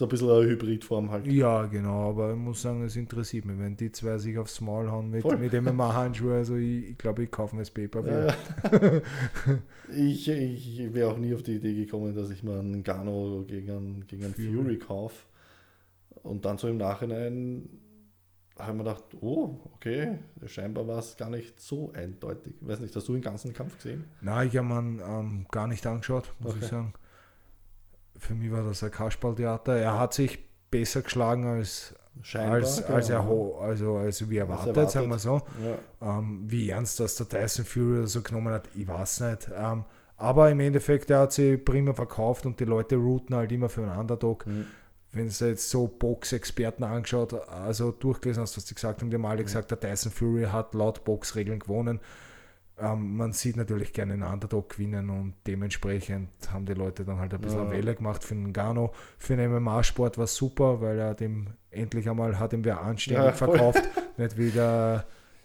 So 0.00 0.06
ein 0.06 0.08
bisschen 0.08 0.30
eine 0.30 0.46
Hybridform 0.48 1.10
halt. 1.10 1.26
ja, 1.26 1.66
genau, 1.66 2.08
aber 2.08 2.30
ich 2.30 2.38
muss 2.38 2.62
sagen, 2.62 2.82
es 2.84 2.96
interessiert 2.96 3.44
mich, 3.44 3.58
wenn 3.58 3.76
die 3.76 3.92
zwei 3.92 4.16
sich 4.16 4.38
aufs 4.38 4.62
Maul 4.62 4.90
hauen 4.90 5.10
mit, 5.10 5.20
Voll. 5.20 5.36
mit 5.36 5.52
MMA-Handschuhen. 5.52 6.32
Also 6.32 6.56
ich, 6.56 6.88
ich 6.92 6.96
glaube, 6.96 7.24
ich 7.24 7.30
kaufe 7.30 7.54
mir 7.54 7.60
das 7.60 7.70
Paper. 7.70 8.02
Ja, 8.08 8.26
ja. 8.28 9.00
ich 9.94 10.26
ich 10.26 10.94
wäre 10.94 11.10
auch 11.10 11.18
nie 11.18 11.34
auf 11.34 11.42
die 11.42 11.56
Idee 11.56 11.74
gekommen, 11.74 12.14
dass 12.14 12.30
ich 12.30 12.42
mal 12.42 12.60
einen 12.60 12.82
Gano 12.82 13.44
gegen 13.46 13.70
einen, 13.70 14.06
gegen 14.06 14.24
einen 14.24 14.32
Fury. 14.32 14.54
Fury 14.54 14.78
kaufe. 14.78 15.16
Und 16.22 16.46
dann 16.46 16.56
so 16.56 16.68
im 16.68 16.78
Nachhinein 16.78 17.68
habe 18.58 18.70
ich 18.72 18.78
mir 18.78 18.84
gedacht, 18.84 19.04
oh, 19.20 19.56
okay, 19.74 20.18
scheinbar 20.46 20.88
war 20.88 21.00
es 21.00 21.18
gar 21.18 21.28
nicht 21.28 21.60
so 21.60 21.92
eindeutig. 21.92 22.54
Ich 22.58 22.66
weiß 22.66 22.80
nicht, 22.80 22.96
hast 22.96 23.06
du 23.06 23.12
den 23.12 23.20
ganzen 23.20 23.52
Kampf 23.52 23.76
gesehen? 23.76 24.04
Nein, 24.22 24.48
ich 24.48 24.56
habe 24.56 24.66
mir 24.66 25.02
ähm, 25.04 25.44
gar 25.50 25.66
nicht 25.66 25.86
angeschaut, 25.86 26.32
muss 26.40 26.52
Okay. 26.54 26.60
ich 26.62 26.68
sagen. 26.70 26.94
Für 28.20 28.34
mich 28.34 28.52
war 28.52 28.62
das 28.62 28.84
ein 28.84 28.90
Kasperltheater. 28.90 29.76
Er 29.76 29.98
hat 29.98 30.14
sich 30.14 30.38
besser 30.70 31.02
geschlagen 31.02 31.46
als, 31.46 31.94
Scheinbar. 32.22 32.56
als, 32.56 32.82
als, 32.84 33.08
er, 33.08 33.20
genau. 33.20 33.58
also, 33.60 33.96
als 33.96 34.28
wie 34.28 34.36
erwartet, 34.36 34.68
erwartet. 34.68 34.90
sagen 34.92 35.08
wir 35.08 35.18
so. 35.18 35.42
Ja, 36.00 36.18
Ähm, 36.18 36.44
wie 36.46 36.70
ernst 36.70 37.00
das 37.00 37.16
der 37.16 37.28
Tyson 37.28 37.64
Fury 37.64 38.06
so 38.06 38.22
genommen 38.22 38.52
hat, 38.52 38.68
ich 38.74 38.86
weiß 38.86 39.20
nicht. 39.20 39.50
Ähm, 39.56 39.84
aber 40.16 40.50
im 40.50 40.60
Endeffekt, 40.60 41.10
er 41.10 41.20
hat 41.20 41.32
sie 41.32 41.56
prima 41.56 41.94
verkauft 41.94 42.44
und 42.44 42.60
die 42.60 42.66
Leute 42.66 42.96
routen 42.96 43.34
halt 43.34 43.50
immer 43.52 43.70
für 43.70 43.82
einen 43.82 43.98
Underdog. 43.98 44.46
Mhm. 44.46 44.66
Wenn 45.12 45.28
du 45.28 45.44
jetzt 45.46 45.70
so 45.70 45.88
Box-Experten 45.88 46.84
angeschaut, 46.84 47.32
also 47.48 47.90
durchgelesen 47.90 48.42
hast, 48.42 48.56
was 48.56 48.66
die 48.66 48.74
gesagt 48.74 49.00
haben, 49.00 49.10
die 49.10 49.16
haben 49.16 49.26
alle 49.26 49.42
gesagt, 49.42 49.70
der 49.70 49.80
Tyson 49.80 50.12
Fury 50.12 50.44
hat 50.44 50.74
laut 50.74 51.04
Boxregeln 51.04 51.58
gewonnen. 51.58 52.00
Ähm, 52.80 53.16
man 53.16 53.32
sieht 53.32 53.56
natürlich 53.56 53.92
gerne 53.92 54.14
einen 54.14 54.22
Underdog 54.22 54.70
gewinnen 54.70 55.10
und 55.10 55.34
dementsprechend 55.46 56.28
haben 56.52 56.64
die 56.66 56.74
Leute 56.74 57.04
dann 57.04 57.18
halt 57.18 57.34
ein 57.34 57.40
bisschen 57.40 57.64
Ja. 57.66 57.70
Welle 57.70 57.94
gemacht 57.94 58.24
für 58.24 58.34
den 58.34 58.52
Gano. 58.52 58.92
Für 59.18 59.36
den 59.36 59.50
MMA-Sport 59.52 60.16
war 60.18 60.24
es 60.24 60.34
super, 60.34 60.80
weil 60.80 60.98
er 60.98 61.14
dem 61.14 61.48
endlich 61.70 62.08
einmal 62.08 62.38
hat 62.38 62.52
ihm 62.52 62.64
wer 62.64 62.80
anständig 62.80 63.24
Ja, 63.24 63.32
verkauft. 63.32 63.82
Nicht 64.16 64.38
wie 64.38 64.50
der 64.50 65.04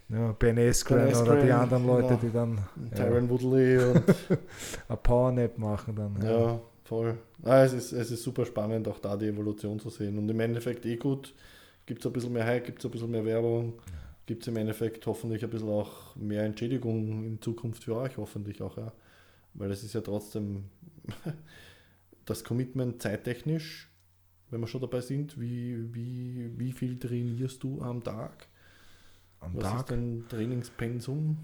ja, 0.09 0.31
Ben 0.37 0.57
Askren 0.59 1.05
Ben 1.07 1.15
oder 1.15 1.41
die 1.41 1.51
anderen 1.51 1.85
Leute, 1.87 2.07
genau. 2.07 2.19
die 2.21 2.31
dann 2.31 2.59
ja, 2.91 2.95
Tyron 3.05 3.29
Woodley 3.29 3.77
und 3.79 4.03
ein 4.87 4.97
Powernap 5.03 5.57
machen. 5.57 5.95
Dann, 5.95 6.21
Ja, 6.21 6.59
voll. 6.83 7.17
Ah, 7.43 7.63
es, 7.63 7.73
ist, 7.73 7.91
es 7.91 8.11
ist 8.11 8.23
super 8.23 8.45
spannend, 8.45 8.87
auch 8.87 8.99
da 8.99 9.17
die 9.17 9.27
Evolution 9.27 9.79
zu 9.79 9.89
sehen. 9.89 10.17
Und 10.17 10.29
im 10.29 10.39
Endeffekt 10.39 10.85
eh 10.85 10.95
gut. 10.95 11.33
Gibt 11.87 11.99
es 11.99 12.07
ein 12.07 12.13
bisschen 12.13 12.33
mehr 12.33 12.45
Hype, 12.45 12.65
gibt 12.65 12.79
es 12.79 12.85
ein 12.85 12.89
bisschen 12.91 13.11
mehr 13.11 13.23
Werbung, 13.25 13.73
gibt 14.25 14.43
es 14.43 14.47
im 14.47 14.57
Endeffekt 14.57 15.05
hoffentlich 15.05 15.43
ein 15.43 15.49
bisschen 15.49 15.69
auch 15.69 16.15
mehr 16.15 16.43
Entschädigung 16.43 17.25
in 17.25 17.41
Zukunft 17.41 17.83
für 17.83 17.95
euch, 17.95 18.17
hoffentlich 18.17 18.61
auch, 18.61 18.77
ja. 18.77 18.91
Weil 19.53 19.71
es 19.71 19.83
ist 19.83 19.93
ja 19.93 20.01
trotzdem 20.01 20.65
das 22.25 22.43
Commitment 22.43 23.01
zeittechnisch, 23.01 23.89
wenn 24.49 24.61
wir 24.61 24.67
schon 24.67 24.81
dabei 24.81 25.01
sind, 25.01 25.39
wie, 25.39 25.93
wie, 25.93 26.51
wie 26.57 26.71
viel 26.71 26.99
trainierst 26.99 27.63
du 27.63 27.81
am 27.81 28.03
Tag? 28.03 28.47
Am 29.39 29.55
Was 29.55 29.63
Tag. 29.63 29.79
ist 29.79 29.91
dein 29.91 30.25
Trainingspensum? 30.29 31.37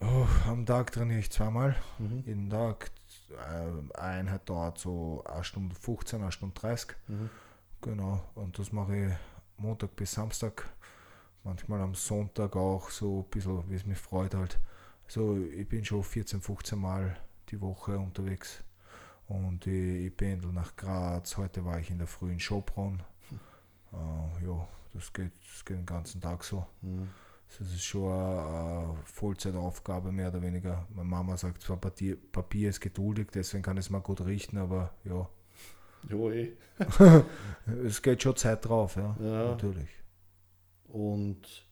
Oh, 0.00 0.26
am 0.46 0.64
Tag 0.64 0.92
trainiere 0.92 1.18
ich 1.18 1.30
zweimal. 1.30 1.74
Mhm. 1.98 2.22
Jeden 2.24 2.50
Tag. 2.50 2.90
Äh, 3.30 3.98
eine 3.98 3.98
Einheit 3.98 4.48
dauert 4.48 4.78
so 4.78 5.24
1 5.24 5.46
Stunde 5.46 5.74
15, 5.74 6.22
1 6.22 6.34
Stunde 6.34 6.54
30. 6.54 6.96
Mhm. 7.08 7.30
Genau. 7.80 8.24
Und 8.34 8.58
das 8.58 8.72
mache 8.72 8.96
ich 8.96 9.12
Montag 9.56 9.96
bis 9.96 10.12
Samstag. 10.12 10.68
Manchmal 11.48 11.80
am 11.80 11.94
Sonntag 11.94 12.56
auch 12.56 12.90
so 12.90 13.20
ein 13.20 13.30
bisschen, 13.30 13.70
wie 13.70 13.74
es 13.76 13.86
mich 13.86 13.96
freut 13.96 14.34
halt. 14.34 14.60
Also 15.06 15.38
ich 15.38 15.66
bin 15.66 15.82
schon 15.82 16.02
14, 16.02 16.42
15 16.42 16.78
Mal 16.78 17.16
die 17.48 17.58
Woche 17.62 17.98
unterwegs. 17.98 18.62
Und 19.28 19.66
ich, 19.66 20.04
ich 20.06 20.14
pendel 20.14 20.52
nach 20.52 20.76
Graz. 20.76 21.38
Heute 21.38 21.64
war 21.64 21.78
ich 21.80 21.90
in 21.90 21.96
der 21.96 22.06
Früh 22.06 22.30
in 22.32 22.38
Schopron. 22.38 23.02
Äh, 23.94 24.46
ja, 24.46 24.68
das 24.92 25.10
geht, 25.10 25.32
das 25.50 25.64
geht 25.64 25.78
den 25.78 25.86
ganzen 25.86 26.20
Tag 26.20 26.44
so. 26.44 26.66
Mhm. 26.82 27.08
Das 27.48 27.60
ist 27.66 27.82
schon 27.82 28.12
eine, 28.12 28.40
eine 28.42 28.94
Vollzeitaufgabe, 29.06 30.12
mehr 30.12 30.28
oder 30.28 30.42
weniger. 30.42 30.86
Meine 30.90 31.08
Mama 31.08 31.34
sagt 31.38 31.62
zwar, 31.62 31.78
Papier, 31.78 32.18
Papier 32.30 32.68
ist 32.68 32.80
geduldig, 32.80 33.28
deswegen 33.32 33.62
kann 33.62 33.78
es 33.78 33.88
mal 33.88 34.00
gut 34.02 34.20
richten, 34.20 34.58
aber 34.58 34.92
ja, 35.04 35.26
Jo, 36.10 36.30
eh. 36.30 36.52
es 37.86 38.02
geht 38.02 38.22
schon 38.22 38.36
Zeit 38.36 38.64
drauf, 38.66 38.96
ja, 38.96 39.16
Ja. 39.18 39.50
natürlich. 39.50 39.88
Und 40.88 41.66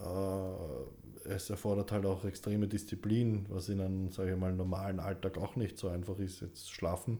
äh, 0.00 1.28
es 1.28 1.50
erfordert 1.50 1.92
halt 1.92 2.06
auch 2.06 2.24
extreme 2.24 2.68
Disziplin, 2.68 3.46
was 3.48 3.68
in 3.68 3.80
einem, 3.80 4.12
sage 4.12 4.32
ich 4.32 4.38
mal, 4.38 4.52
normalen 4.52 5.00
Alltag 5.00 5.38
auch 5.38 5.56
nicht 5.56 5.78
so 5.78 5.88
einfach 5.88 6.18
ist. 6.18 6.40
Jetzt 6.40 6.70
schlafen, 6.70 7.18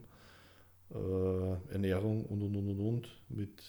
äh, 0.94 1.72
Ernährung 1.72 2.24
und 2.26 2.42
und 2.42 2.56
und 2.56 2.68
und 2.68 2.80
und 2.80 3.08
mit 3.28 3.62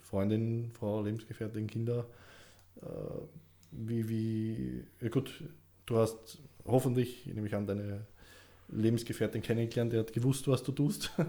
Freundin, 0.00 0.70
Frau, 0.72 1.02
Lebensgefährtin, 1.02 1.66
Kinder. 1.66 2.06
Äh, 2.82 2.86
wie, 3.70 4.08
wie, 4.08 4.84
ja 5.00 5.08
gut, 5.08 5.44
du 5.86 5.96
hast 5.96 6.38
hoffentlich, 6.64 7.26
nehme 7.26 7.46
ich 7.46 7.54
an, 7.54 7.66
deine 7.66 8.06
Lebensgefährtin 8.68 9.42
kennengelernt, 9.42 9.92
der 9.92 10.00
hat 10.00 10.12
gewusst, 10.12 10.48
was 10.48 10.62
du 10.62 10.72
tust. 10.72 11.12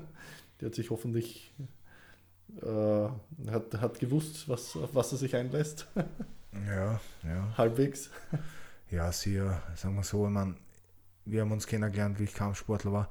Der 0.59 0.65
hat 0.65 0.75
sich 0.75 0.89
hoffentlich 0.89 1.53
äh, 2.61 3.49
hat, 3.51 3.81
hat 3.81 3.99
gewusst, 3.99 4.47
was, 4.49 4.75
auf 4.75 4.93
was 4.93 5.11
er 5.11 5.17
sich 5.17 5.35
einlässt. 5.35 5.87
Ja, 6.67 6.99
ja. 7.23 7.57
Halbwegs. 7.57 8.09
Ja, 8.89 9.11
sie, 9.11 9.35
sagen 9.75 9.95
wir 9.95 10.03
so, 10.03 10.25
ich 10.25 10.31
mein, 10.31 10.57
wir 11.25 11.41
haben 11.41 11.51
uns 11.51 11.67
kennengelernt, 11.67 12.19
wie 12.19 12.23
ich 12.23 12.33
Kampfsportler 12.33 12.91
war. 12.91 13.09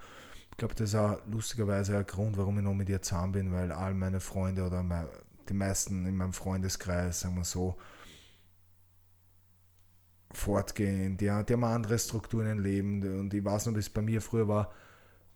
Ich 0.51 0.57
glaube, 0.57 0.75
das 0.75 0.91
ist 0.91 0.95
auch 0.97 1.19
lustigerweise 1.27 1.97
ein 1.97 2.07
Grund, 2.07 2.37
warum 2.37 2.59
ich 2.59 2.65
noch 2.65 2.75
mit 2.75 2.89
ihr 2.89 3.01
zusammen 3.01 3.33
bin, 3.33 3.53
weil 3.53 3.71
all 3.71 3.95
meine 3.95 4.19
Freunde 4.19 4.67
oder 4.67 4.83
mein, 4.83 5.07
die 5.49 5.55
meisten 5.55 6.05
in 6.05 6.17
meinem 6.17 6.33
Freundeskreis, 6.33 7.21
sagen 7.21 7.37
wir 7.37 7.45
so, 7.45 7.79
fortgehen. 10.33 11.17
Die, 11.17 11.27
die 11.27 11.31
haben 11.31 11.65
andere 11.65 11.99
Strukturen 11.99 12.51
im 12.51 12.59
Leben. 12.59 13.21
Und 13.21 13.33
ich 13.33 13.45
weiß 13.45 13.67
noch, 13.67 13.75
wie 13.75 13.79
es 13.79 13.91
bei 13.91 14.03
mir 14.03 14.21
früher 14.21 14.49
war, 14.49 14.73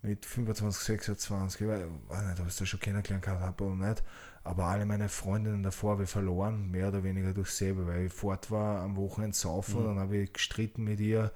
mit 0.03 0.25
25, 0.25 0.83
26, 0.83 1.61
ich 1.61 1.67
weiß 1.67 1.79
nicht, 2.27 2.39
ob 2.41 2.47
ich 2.47 2.55
das 2.55 2.67
schon 2.67 2.79
kennengelernt 2.79 3.25
habe 3.25 3.63
oder 3.63 3.87
nicht, 3.87 4.03
aber 4.43 4.65
alle 4.65 4.85
meine 4.85 5.07
Freundinnen 5.07 5.63
davor 5.63 5.93
habe 5.93 6.03
ich 6.03 6.09
verloren, 6.09 6.69
mehr 6.69 6.89
oder 6.89 7.03
weniger 7.03 7.33
durch 7.33 7.49
selber, 7.51 7.87
weil 7.87 8.07
ich 8.07 8.13
fort 8.13 8.51
war 8.51 8.81
am 8.81 8.97
Wochenende 8.97 9.35
saufen, 9.35 9.81
mhm. 9.81 9.85
dann 9.85 9.99
habe 9.99 10.17
ich 10.17 10.33
gestritten 10.33 10.83
mit 10.83 10.99
ihr, 10.99 11.31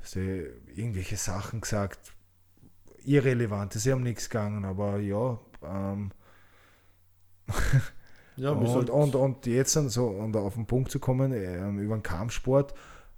sie 0.00 0.46
irgendwelche 0.76 1.16
Sachen 1.16 1.60
gesagt, 1.60 2.14
irrelevant, 3.04 3.72
sie 3.72 3.90
haben 3.90 4.04
nichts 4.04 4.30
gegangen, 4.30 4.64
aber 4.64 4.98
ja, 4.98 5.38
ähm, 5.64 6.12
ja 8.36 8.50
und, 8.50 8.90
und, 8.90 9.14
und, 9.16 9.46
jetzt 9.46 9.74
dann 9.74 9.88
so, 9.88 10.06
und 10.06 10.36
auf 10.36 10.54
den 10.54 10.66
Punkt 10.66 10.92
zu 10.92 11.00
kommen, 11.00 11.32
äh, 11.32 11.68
über 11.68 11.96
den 11.96 12.02
Kampfsport, 12.04 12.74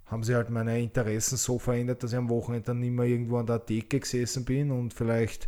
haben 0.07 0.23
sie 0.23 0.35
halt 0.35 0.49
meine 0.49 0.79
Interessen 0.79 1.37
so 1.37 1.59
verändert, 1.59 2.01
dass 2.03 2.13
ich 2.13 2.17
am 2.17 2.29
Wochenende 2.29 2.67
dann 2.67 2.79
nicht 2.79 2.91
mehr 2.91 3.05
irgendwo 3.05 3.37
an 3.37 3.45
der 3.45 3.59
Decke 3.59 3.99
gesessen 3.99 4.45
bin 4.45 4.71
und 4.71 4.93
vielleicht 4.93 5.47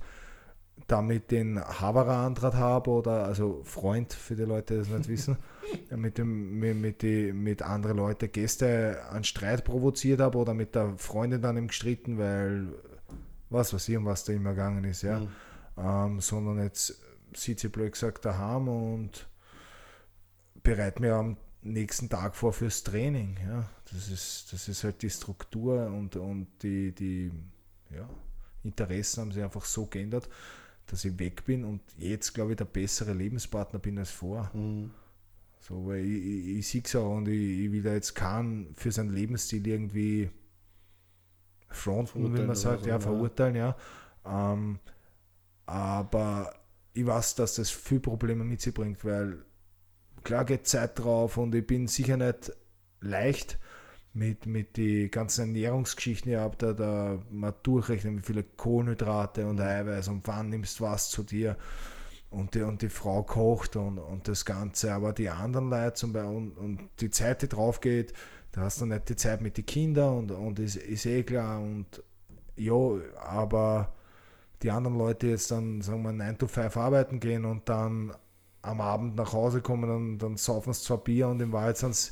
damit 0.88 1.32
den 1.32 1.60
Havara 1.60 2.26
Antrag 2.26 2.54
habe 2.56 2.90
oder 2.90 3.26
also 3.26 3.62
Freund 3.64 4.14
für 4.14 4.36
die 4.36 4.44
Leute, 4.44 4.76
die 4.76 4.80
das 4.80 4.90
nicht 4.90 5.10
wissen, 5.10 5.38
mit, 5.96 6.18
dem, 6.18 6.60
mit, 6.60 6.76
mit, 6.78 7.02
die, 7.02 7.32
mit 7.32 7.62
anderen 7.62 7.98
Leuten 7.98 8.32
Gäste 8.32 9.02
einen 9.12 9.24
Streit 9.24 9.64
provoziert 9.64 10.20
habe 10.20 10.38
oder 10.38 10.54
mit 10.54 10.76
der 10.76 10.94
Freundin 10.98 11.42
dann 11.42 11.58
im 11.58 11.68
gestritten, 11.68 12.18
weil 12.18 12.68
was 13.50 13.74
weiß 13.74 13.90
ich, 13.90 13.98
um 13.98 14.06
was 14.06 14.24
da 14.26 14.34
immer 14.34 14.52
gegangen 14.52 14.84
ist, 14.84 15.02
ja. 15.02 15.20
Mhm. 15.20 15.28
Ähm, 15.78 16.20
sondern 16.20 16.64
jetzt 16.64 17.02
sieht 17.34 17.60
sie 17.60 17.70
blöd 17.70 17.94
gesagt 17.94 18.26
daheim 18.26 18.68
und 18.68 19.28
bereit 20.64 21.00
mir 21.00 21.16
am 21.16 21.38
nächsten 21.62 22.10
Tag 22.10 22.36
vor 22.36 22.54
fürs 22.54 22.84
Training. 22.84 23.38
Ja. 23.46 23.70
Das, 23.92 24.10
ist, 24.10 24.52
das 24.52 24.68
ist 24.68 24.84
halt 24.84 25.02
die 25.02 25.10
Struktur 25.10 25.88
und, 25.88 26.16
und 26.16 26.48
die, 26.62 26.94
die 26.94 27.32
ja, 27.90 28.08
Interessen 28.64 29.22
haben 29.22 29.32
sich 29.32 29.44
einfach 29.44 29.66
so 29.66 29.86
geändert, 29.86 30.30
dass 30.86 31.06
ich 31.06 31.18
weg 31.20 31.46
bin 31.46 31.64
und 31.64 31.82
jetzt, 31.98 32.34
glaube 32.34 32.52
ich, 32.52 32.58
der 32.58 32.66
bessere 32.66 33.14
Lebenspartner 33.14 33.80
bin 33.80 33.98
als 33.98 34.12
vor. 34.12 34.50
Mhm. 34.54 34.92
So, 35.60 35.88
weil 35.88 36.06
ich, 36.06 36.26
ich, 36.26 36.58
ich 36.60 36.68
sehe 36.68 36.82
es 36.84 36.96
auch 36.96 37.18
und 37.18 37.28
ich, 37.28 37.66
ich, 37.66 37.72
will 37.72 37.84
da 37.84 37.94
jetzt 37.94 38.16
keinen 38.16 38.74
für 38.76 38.92
seinen 38.92 39.14
Lebensstil 39.14 39.66
irgendwie 39.68 40.30
fronten, 41.68 42.34
wenn 42.34 42.48
man 42.48 42.56
sagt, 42.56 42.84
so, 42.84 42.90
ja, 42.90 43.00
verurteilen, 43.00 43.56
ja. 43.56 43.76
Ähm, 44.26 44.80
aber 45.66 46.54
ich 46.94 47.06
weiß, 47.06 47.36
dass 47.36 47.56
das 47.56 47.70
viele 47.70 48.00
Probleme 48.00 48.44
mit 48.44 48.62
sich 48.62 48.74
bringt, 48.74 49.04
weil 49.06 49.46
klar 50.24 50.46
geht 50.46 50.68
Zeit 50.68 51.00
drauf 51.00 51.38
und 51.38 51.54
ich 51.56 51.66
bin 51.66 51.88
sicher 51.88 52.18
nicht 52.18 52.52
leicht 53.02 53.60
mit, 54.14 54.46
mit 54.46 54.78
den 54.78 55.12
ganzen 55.12 55.42
Ernährungsgeschichten. 55.48 56.32
Ich 56.32 56.38
habe 56.38 56.56
da, 56.58 56.74
da 56.74 57.20
mal 57.30 57.54
durchrechnen, 57.64 58.18
wie 58.18 58.24
viele 58.24 58.44
Kohlenhydrate 58.44 59.48
und 59.48 59.60
Eiweiß 59.60 60.08
und 60.10 60.28
wann 60.28 60.50
nimmst 60.50 60.80
du 60.80 60.86
was 60.86 61.10
zu 61.10 61.24
dir. 61.24 61.58
Und 62.30 62.54
die, 62.54 62.62
und 62.62 62.84
die 62.84 62.90
Frau 62.90 63.24
kocht 63.24 63.76
und, 63.76 63.98
und 63.98 64.28
das 64.28 64.46
Ganze. 64.46 64.94
Aber 64.94 65.14
die 65.14 65.30
anderen 65.30 65.70
Leute 65.70 65.94
zum 65.94 66.14
Beispiel 66.14 66.36
und, 66.36 66.58
und 66.58 66.90
die 67.00 67.10
Zeit, 67.10 67.42
die 67.42 67.48
drauf 67.48 67.82
geht, 67.82 68.14
da 68.52 68.62
hast 68.62 68.82
du 68.82 68.86
nicht 68.86 69.10
die 69.10 69.16
Zeit 69.16 69.42
mit 69.42 69.58
den 69.58 69.66
Kindern 69.66 70.18
und, 70.18 70.32
und 70.32 70.60
ist, 70.60 70.76
ist 70.76 71.06
eh 71.06 71.24
klar. 71.24 71.60
Und 71.60 72.04
ja, 72.56 72.74
aber 73.20 73.94
die 74.62 74.70
anderen 74.70 74.98
Leute 74.98 75.28
jetzt 75.28 75.50
dann, 75.52 75.82
sagen 75.82 76.04
wir, 76.04 76.12
9 76.12 76.38
to 76.38 76.48
5 76.48 76.78
arbeiten 76.78 77.20
gehen 77.20 77.46
und 77.46 77.68
dann 77.70 78.14
am 78.62 78.82
Abend 78.82 79.16
nach 79.16 79.34
Hause 79.34 79.62
kommen, 79.62 79.90
dann, 79.90 80.18
dann 80.18 80.38
saufen 80.38 80.74
sie 80.74 80.84
zwar 80.84 80.98
Bier 80.98 81.28
und 81.28 81.42
in 81.42 81.52
Wahrheit 81.52 81.78
sind 81.78 81.96
sie 81.96 82.12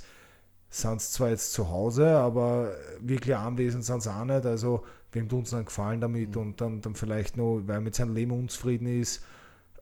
zwar 0.69 1.29
jetzt 1.29 1.53
zu 1.53 1.69
Hause, 1.69 2.09
aber 2.17 2.71
wirklich 2.99 3.35
anwesend 3.35 3.83
sind 3.83 4.03
sie 4.03 4.13
auch 4.13 4.25
nicht. 4.25 4.45
Also 4.45 4.83
wem 5.11 5.29
tut 5.29 5.39
uns 5.39 5.49
dann 5.51 5.65
gefallen 5.65 6.01
damit 6.01 6.35
mhm. 6.35 6.41
und 6.41 6.61
dann, 6.61 6.81
dann 6.81 6.95
vielleicht 6.95 7.37
noch, 7.37 7.61
weil 7.65 7.81
mit 7.81 7.95
seinem 7.95 8.13
Leben 8.13 8.31
unzufrieden 8.31 8.87
ist, 8.87 9.23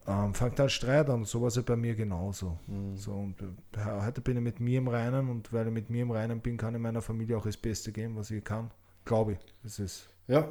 ähm, 0.07 0.33
fängt 0.33 0.59
dann 0.59 0.69
Streit 0.69 1.09
an. 1.09 1.25
So 1.25 1.41
war 1.41 1.47
es 1.47 1.55
ja 1.55 1.63
bei 1.63 1.75
mir 1.75 1.95
genauso. 1.95 2.57
Mhm. 2.67 2.95
So, 2.95 3.11
und 3.11 3.41
äh, 3.41 4.01
heute 4.01 4.21
bin 4.21 4.37
ich 4.37 4.43
mit 4.43 4.59
mir 4.59 4.77
im 4.79 4.87
Reinen 4.87 5.29
und 5.29 5.51
weil 5.51 5.67
ich 5.67 5.73
mit 5.73 5.89
mir 5.89 6.03
im 6.03 6.11
Reinen 6.11 6.39
bin, 6.39 6.57
kann 6.57 6.75
ich 6.75 6.81
meiner 6.81 7.01
Familie 7.01 7.37
auch 7.37 7.45
das 7.45 7.57
Beste 7.57 7.91
geben, 7.91 8.15
was 8.15 8.31
ich 8.31 8.43
kann. 8.43 8.71
Glaube 9.03 9.33
ich. 9.33 9.39
Das 9.63 9.79
ist, 9.79 10.09
ja, 10.27 10.47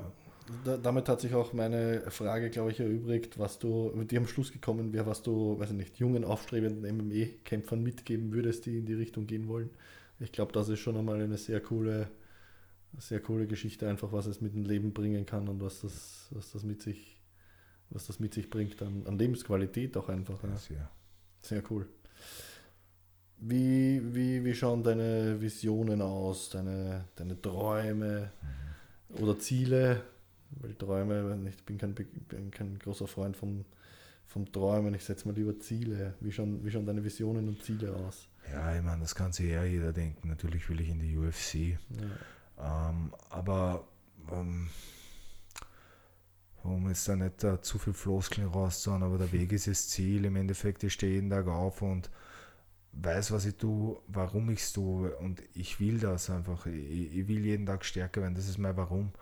da, 0.64 0.76
damit 0.76 1.08
hat 1.08 1.20
sich 1.20 1.34
auch 1.34 1.52
meine 1.52 2.10
Frage, 2.10 2.50
glaube 2.50 2.70
ich, 2.70 2.80
erübrigt, 2.80 3.38
was 3.38 3.58
du 3.58 3.92
mit 3.94 4.10
dir 4.10 4.18
am 4.18 4.26
Schluss 4.26 4.52
gekommen 4.52 4.92
wäre, 4.92 5.06
was 5.06 5.22
du, 5.22 5.58
weiß 5.58 5.70
ich 5.70 5.76
nicht, 5.76 5.98
jungen, 5.98 6.24
aufstrebenden 6.24 6.98
MMA-Kämpfern 6.98 7.82
mitgeben 7.82 8.32
würdest, 8.32 8.66
die 8.66 8.78
in 8.78 8.86
die 8.86 8.94
Richtung 8.94 9.26
gehen 9.26 9.48
wollen. 9.48 9.70
Ich 10.20 10.32
glaube, 10.32 10.52
das 10.52 10.68
ist 10.68 10.80
schon 10.80 10.96
einmal 10.96 11.20
eine 11.20 11.38
sehr 11.38 11.60
coole, 11.60 12.08
sehr 12.98 13.20
coole 13.20 13.46
Geschichte, 13.46 13.88
einfach 13.88 14.12
was 14.12 14.26
es 14.26 14.40
mit 14.40 14.54
dem 14.54 14.64
Leben 14.64 14.92
bringen 14.92 15.24
kann 15.24 15.48
und 15.48 15.62
was 15.62 15.80
das, 15.80 16.28
was 16.30 16.52
das 16.52 16.62
mit 16.62 16.82
sich, 16.82 17.20
was 17.90 18.06
das 18.06 18.20
mit 18.20 18.34
sich 18.34 18.50
bringt 18.50 18.80
an, 18.82 19.06
an 19.06 19.18
Lebensqualität 19.18 19.96
auch 19.96 20.08
einfach. 20.08 20.42
Ja. 20.44 20.56
Sehr. 20.56 20.90
sehr 21.40 21.62
cool. 21.70 21.88
Wie, 23.38 24.00
wie, 24.14 24.44
wie 24.44 24.54
schauen 24.54 24.82
deine 24.82 25.40
Visionen 25.40 26.00
aus, 26.02 26.50
deine, 26.50 27.06
deine 27.16 27.40
Träume 27.40 28.30
mhm. 29.08 29.22
oder 29.22 29.38
Ziele? 29.38 30.02
Weil 30.50 30.74
Träume, 30.74 31.48
ich 31.48 31.64
bin 31.64 31.78
kein, 31.78 31.94
bin 31.94 32.50
kein 32.50 32.78
großer 32.78 33.06
Freund 33.06 33.36
vom, 33.36 33.64
vom 34.26 34.50
Träumen, 34.50 34.94
ich 34.94 35.04
setze 35.04 35.28
mir 35.28 35.34
lieber 35.34 35.58
Ziele. 35.58 36.14
Wie 36.20 36.32
schauen, 36.32 36.64
wie 36.64 36.70
schauen 36.70 36.86
deine 36.86 37.02
Visionen 37.02 37.48
und 37.48 37.62
Ziele 37.62 37.94
aus? 37.94 38.28
Ja, 38.50 38.76
ich 38.76 38.82
meine, 38.82 39.00
das 39.00 39.14
kann 39.14 39.32
sich 39.32 39.50
ja 39.50 39.64
jeder 39.64 39.92
denken. 39.92 40.28
Natürlich 40.28 40.68
will 40.68 40.80
ich 40.80 40.90
in 40.90 41.00
die 41.00 41.16
UFC. 41.16 41.78
Ja. 42.58 42.90
Ähm, 42.90 43.12
aber 43.30 43.84
ähm, 44.30 44.68
um 46.62 46.88
jetzt 46.88 47.06
da 47.08 47.16
nicht 47.16 47.42
da 47.42 47.60
zu 47.60 47.78
viel 47.78 47.92
Floskeln 47.92 48.48
rauszuhauen, 48.48 49.02
aber 49.02 49.18
der 49.18 49.32
Weg 49.32 49.52
ist 49.52 49.66
das 49.66 49.88
Ziel. 49.88 50.24
Im 50.24 50.36
Endeffekt, 50.36 50.82
ich 50.82 50.94
stehe 50.94 51.14
jeden 51.14 51.30
Tag 51.30 51.46
auf 51.46 51.82
und 51.82 52.10
weiß, 52.92 53.32
was 53.32 53.44
ich 53.44 53.56
tue, 53.56 54.00
warum 54.06 54.50
ich 54.50 54.60
es 54.60 54.72
tue 54.72 55.14
und 55.16 55.42
ich 55.54 55.80
will 55.80 55.98
das 55.98 56.30
einfach. 56.30 56.66
Ich, 56.66 57.16
ich 57.16 57.28
will 57.28 57.44
jeden 57.44 57.66
Tag 57.66 57.84
stärker 57.84 58.22
werden, 58.22 58.34
das 58.34 58.48
ist 58.48 58.58
mein 58.58 58.76
Warum. 58.76 59.12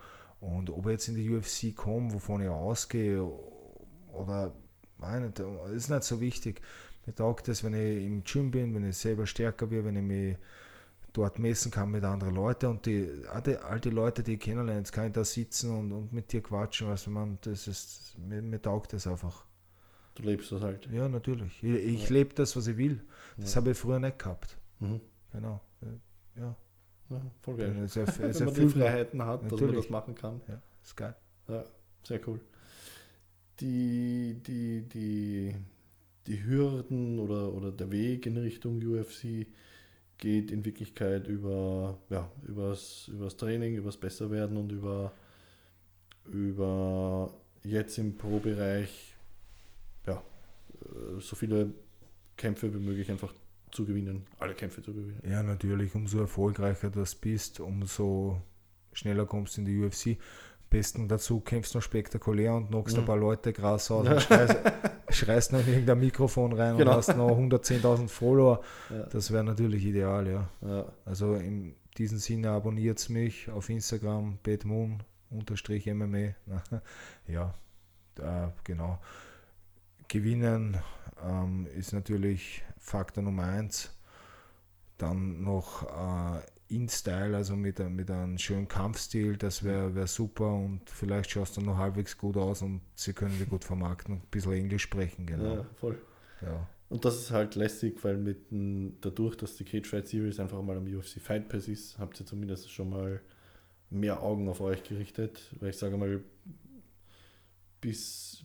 Und 0.43 0.69
ob 0.69 0.87
ich 0.87 0.91
jetzt 0.91 1.07
in 1.07 1.15
die 1.15 1.29
UFC 1.29 1.73
komme, 1.73 2.13
wovon 2.13 2.41
ich 2.41 2.49
ausgehe, 2.49 3.23
oder 4.11 4.53
nein, 4.99 5.33
ist 5.73 5.89
nicht 5.89 6.03
so 6.03 6.19
wichtig. 6.19 6.61
Mir 7.05 7.15
taugt 7.15 7.47
es, 7.47 7.63
wenn 7.63 7.73
ich 7.73 8.05
im 8.05 8.23
Gym 8.23 8.51
bin, 8.51 8.75
wenn 8.75 8.87
ich 8.87 8.97
selber 8.97 9.25
stärker 9.25 9.67
bin, 9.67 9.85
wenn 9.85 9.95
ich 9.95 10.03
mich 10.03 10.37
dort 11.13 11.39
messen 11.39 11.71
kann 11.71 11.91
mit 11.91 12.03
anderen 12.03 12.35
Leuten 12.35 12.65
und 12.65 12.85
die, 12.85 13.09
all 13.29 13.79
die 13.79 13.89
Leute, 13.89 14.21
die 14.21 14.33
ich 14.33 14.39
kennenlerne, 14.39 14.79
jetzt 14.79 14.91
kann 14.91 15.07
ich 15.07 15.13
da 15.13 15.23
sitzen 15.23 15.69
und, 15.71 15.91
und 15.93 16.11
mit 16.11 16.33
dir 16.33 16.41
quatschen, 16.41 16.89
weißt 16.89 17.07
man, 17.07 17.37
das 17.41 17.67
ist, 17.67 18.17
mir, 18.17 18.41
mir 18.41 18.61
taugt 18.61 18.91
das 18.91 19.07
einfach. 19.07 19.45
Du 20.15 20.23
lebst 20.23 20.51
das 20.51 20.61
halt. 20.61 20.89
Ja, 20.91 21.07
natürlich. 21.07 21.63
Ich, 21.63 21.73
ich 21.73 22.03
ja. 22.09 22.15
lebe 22.15 22.35
das, 22.35 22.55
was 22.57 22.67
ich 22.67 22.75
will. 22.75 23.01
Das 23.37 23.53
ja. 23.53 23.61
habe 23.61 23.71
ich 23.71 23.77
früher 23.77 23.99
nicht 23.99 24.19
gehabt. 24.19 24.57
Mhm. 24.79 24.99
Genau. 25.31 25.61
Ja. 26.35 26.55
Ja, 27.13 27.21
voll 27.41 27.57
geil. 27.57 27.75
Ja, 27.77 27.87
sehr, 27.87 28.07
sehr 28.11 28.33
Wenn 28.33 28.45
man 28.45 28.53
die 28.55 28.69
Freiheiten 28.69 29.23
hat, 29.23 29.43
Natürlich. 29.43 29.59
dass 29.59 29.61
man 29.61 29.75
das 29.75 29.89
machen 29.89 30.15
kann. 30.15 30.41
Ja, 30.47 30.61
ist 30.81 30.97
geil. 30.97 31.15
Ja, 31.47 31.63
sehr 32.03 32.27
cool. 32.27 32.39
Die, 33.59 34.41
die, 34.45 34.81
die, 34.81 35.55
die 36.27 36.43
Hürden 36.43 37.19
oder, 37.19 37.53
oder 37.53 37.71
der 37.71 37.91
Weg 37.91 38.25
in 38.25 38.37
Richtung 38.37 38.81
UFC 38.81 39.47
geht 40.17 40.51
in 40.51 40.65
Wirklichkeit 40.65 41.27
über 41.27 41.97
ja, 42.09 42.31
übers, 42.47 43.09
übers 43.09 43.35
Training, 43.35 43.75
übers 43.75 43.97
Besserwerden 43.97 44.57
und 44.57 44.71
über, 44.71 45.11
über 46.31 47.33
jetzt 47.63 47.97
im 47.97 48.15
Pro-Bereich 48.17 49.15
ja, 50.07 50.23
so 51.19 51.35
viele 51.35 51.73
Kämpfe 52.37 52.73
wie 52.73 52.79
möglich 52.79 53.09
einfach 53.11 53.33
zu 53.73 53.85
gewinnen, 53.85 54.25
alle 54.39 54.53
Kämpfe 54.53 54.81
zu 54.81 54.93
gewinnen. 54.93 55.21
Ja, 55.27 55.43
natürlich, 55.43 55.93
umso 55.95 56.19
erfolgreicher 56.19 56.89
du 56.89 57.03
bist, 57.19 57.59
umso 57.59 58.41
schneller 58.93 59.25
kommst 59.25 59.57
du 59.57 59.61
in 59.61 59.65
die 59.65 59.79
UFC. 59.79 60.17
Besten 60.69 61.07
dazu 61.07 61.39
kämpfst 61.39 61.73
du 61.73 61.77
noch 61.77 61.83
spektakulär 61.83 62.55
und 62.55 62.67
knockst 62.69 62.95
mhm. 62.95 63.03
ein 63.03 63.05
paar 63.05 63.17
Leute 63.17 63.53
krass 63.53 63.91
aus 63.91 64.07
und 64.09 64.21
schreist, 64.21 64.57
schreist 65.09 65.51
noch 65.51 65.59
in 65.59 65.67
irgendein 65.67 65.99
Mikrofon 65.99 66.53
rein 66.53 66.77
genau. 66.77 66.91
und 66.91 66.97
hast 66.97 67.15
noch 67.15 67.37
110.000 67.37 68.07
Follower. 68.07 68.63
Ja. 68.89 69.03
Das 69.03 69.31
wäre 69.31 69.43
natürlich 69.43 69.85
ideal, 69.85 70.27
ja. 70.27 70.49
ja. 70.61 70.91
Also 71.05 71.35
in 71.35 71.75
diesem 71.97 72.17
Sinne 72.17 72.49
abonniert 72.51 73.07
mich 73.09 73.49
auf 73.51 73.69
Instagram, 73.69 74.39
betmoon 74.41 75.03
unterstrich 75.29 75.85
MMA. 75.85 76.33
ja, 77.27 77.53
äh, 78.19 78.47
genau. 78.63 78.99
Gewinnen 80.07 80.77
ähm, 81.23 81.67
ist 81.77 81.93
natürlich 81.93 82.63
Faktor 82.77 83.23
Nummer 83.23 83.43
eins. 83.43 83.95
Dann 84.97 85.43
noch 85.43 85.83
äh, 85.83 86.41
in-Style, 86.75 87.35
also 87.35 87.55
mit, 87.55 87.79
mit 87.79 88.09
einem 88.09 88.37
schönen 88.37 88.67
Kampfstil, 88.67 89.37
das 89.37 89.63
wäre 89.63 89.95
wär 89.95 90.07
super 90.07 90.53
und 90.53 90.89
vielleicht 90.89 91.31
schaust 91.31 91.57
du 91.57 91.61
noch 91.61 91.77
halbwegs 91.77 92.17
gut 92.17 92.37
aus 92.37 92.61
und 92.61 92.81
sie 92.95 93.13
können 93.13 93.37
dich 93.37 93.49
gut 93.49 93.63
vermarkten 93.63 94.15
und 94.15 94.23
ein 94.23 94.29
bisschen 94.29 94.53
Englisch 94.53 94.83
sprechen, 94.83 95.25
genau. 95.25 95.55
Ja, 95.55 95.65
voll. 95.75 96.01
Ja. 96.41 96.67
Und 96.89 97.05
das 97.05 97.15
ist 97.15 97.31
halt 97.31 97.55
lästig, 97.55 98.03
weil 98.03 98.17
mit 98.17 98.45
dadurch, 99.01 99.35
dass 99.35 99.55
die 99.55 99.65
Cage 99.65 99.87
Fight 99.87 100.07
Series 100.07 100.39
einfach 100.39 100.61
mal 100.61 100.77
am 100.77 100.85
UFC 100.85 101.19
Fight 101.19 101.49
Pass 101.49 101.67
ist, 101.67 101.97
habt 101.97 102.19
ihr 102.19 102.25
zumindest 102.25 102.71
schon 102.71 102.89
mal 102.89 103.21
mehr 103.89 104.21
Augen 104.21 104.47
auf 104.49 104.61
euch 104.61 104.83
gerichtet, 104.83 105.41
weil 105.59 105.69
ich 105.69 105.77
sage 105.77 105.97
mal, 105.97 106.23
bis, 107.81 108.43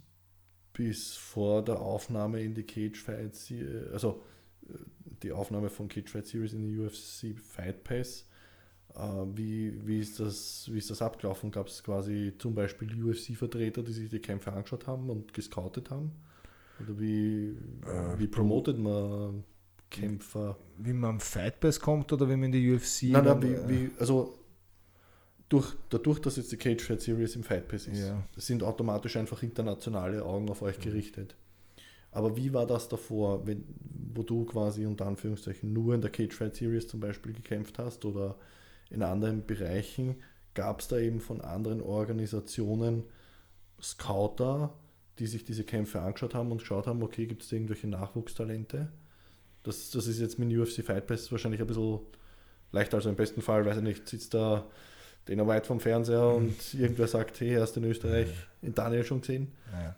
bis 0.79 1.17
vor 1.17 1.65
der 1.65 1.81
Aufnahme 1.81 2.41
in 2.41 2.55
die 2.55 2.63
Cage 2.63 3.03
Fight 3.03 3.35
Series, 3.35 3.93
also 3.93 4.23
die 5.25 5.33
Aufnahme 5.33 5.71
von 5.71 5.89
Cage 5.89 6.09
Fight 6.09 6.29
Series 6.29 6.53
in 6.53 6.63
die 6.63 6.79
UFC 6.79 7.37
Fight 7.37 7.83
Pass. 7.83 8.25
Äh, 8.95 9.01
wie, 9.35 9.75
wie, 9.85 9.99
ist 9.99 10.21
das, 10.21 10.71
wie 10.73 10.79
ist 10.79 10.89
das 10.89 11.03
abgelaufen? 11.03 11.51
Gab 11.51 11.67
es 11.67 11.83
quasi 11.83 12.33
zum 12.39 12.55
Beispiel 12.55 12.89
UFC-Vertreter, 13.05 13.83
die 13.83 13.93
sich 13.93 14.09
die 14.09 14.21
Kämpfe 14.21 14.53
angeschaut 14.53 14.87
haben 14.87 15.11
und 15.11 15.35
gescoutet 15.35 15.91
haben? 15.91 16.13
Oder 16.81 17.01
wie, 17.01 17.57
äh, 17.85 18.17
wie 18.17 18.29
promotet 18.29 18.79
man 18.79 19.43
Kämpfer? 19.91 20.57
Wie 20.77 20.93
man 20.93 21.11
am 21.11 21.21
Fight 21.21 21.59
Pass 21.59 21.81
kommt 21.81 22.13
oder 22.13 22.29
wie 22.29 22.37
man 22.37 22.45
in 22.45 22.53
die 22.53 22.73
UFC? 22.73 23.11
Nein, 23.11 23.25
nein, 23.25 23.43
wie, 23.43 23.69
wie, 23.69 23.91
also 23.99 24.38
durch, 25.49 25.75
dadurch, 25.89 26.21
dass 26.21 26.37
jetzt 26.37 26.53
die 26.53 26.57
Cage 26.57 26.83
Fight 26.83 27.01
Series 27.01 27.37
im 27.37 27.43
Fight 27.43 27.69
Pass 27.69 27.87
ist, 27.87 28.01
ja. 28.01 28.23
sind 28.37 28.63
automatisch 28.63 29.17
einfach 29.17 29.43
internationale 29.43 30.25
Augen 30.25 30.49
auf 30.51 30.63
euch 30.63 30.79
gerichtet. 30.79 31.35
Aber 32.11 32.37
wie 32.37 32.53
war 32.53 32.67
das 32.67 32.89
davor, 32.89 33.47
wenn, 33.47 33.65
wo 34.15 34.23
du 34.23 34.45
quasi 34.45 34.87
unter 34.87 35.07
Anführungszeichen 35.07 35.73
nur 35.73 35.95
in 35.95 36.01
der 36.01 36.11
Cage 36.11 36.35
Fight 36.35 36.57
Series 36.57 36.89
zum 36.89 37.01
Beispiel 37.01 37.33
gekämpft 37.33 37.79
hast 37.79 38.05
oder 38.05 38.37
in 38.91 39.03
anderen 39.03 39.47
Bereichen? 39.47 40.17
Gab 40.55 40.81
es 40.81 40.89
da 40.89 40.99
eben 40.99 41.21
von 41.21 41.41
anderen 41.41 41.81
Organisationen 41.81 43.05
Scouter, 43.81 44.75
die 45.19 45.27
sich 45.27 45.45
diese 45.45 45.65
Kämpfe 45.65 46.01
angeschaut 46.01 46.35
haben 46.35 46.51
und 46.51 46.59
geschaut 46.59 46.87
haben, 46.87 47.03
okay, 47.03 47.27
gibt 47.27 47.43
es 47.43 47.53
irgendwelche 47.53 47.87
Nachwuchstalente? 47.87 48.91
Das, 49.63 49.91
das 49.91 50.07
ist 50.07 50.21
jetzt 50.21 50.39
mit 50.39 50.57
UFC 50.57 50.85
Fight 50.85 51.07
Pass 51.07 51.31
wahrscheinlich 51.31 51.61
ein 51.61 51.67
bisschen 51.67 52.01
leichter, 52.73 52.97
also 52.97 53.09
im 53.09 53.17
besten 53.17 53.43
Fall, 53.43 53.65
weiß 53.65 53.79
ich 53.79 53.83
nicht, 53.83 54.09
sitzt 54.09 54.35
da 54.35 54.67
Dana 55.29 55.47
White 55.47 55.67
vom 55.67 55.81
Fernseher 55.81 56.29
und 56.29 56.75
irgendwer 56.75 57.07
sagt, 57.07 57.41
hey, 57.41 57.57
hast 57.57 57.77
du 57.77 57.81
in 57.81 57.87
Österreich 57.87 58.29
in 58.63 58.75
Daniel 58.75 59.05
schon 59.05 59.21
gesehen? 59.21 59.53
Ja. 59.73 59.97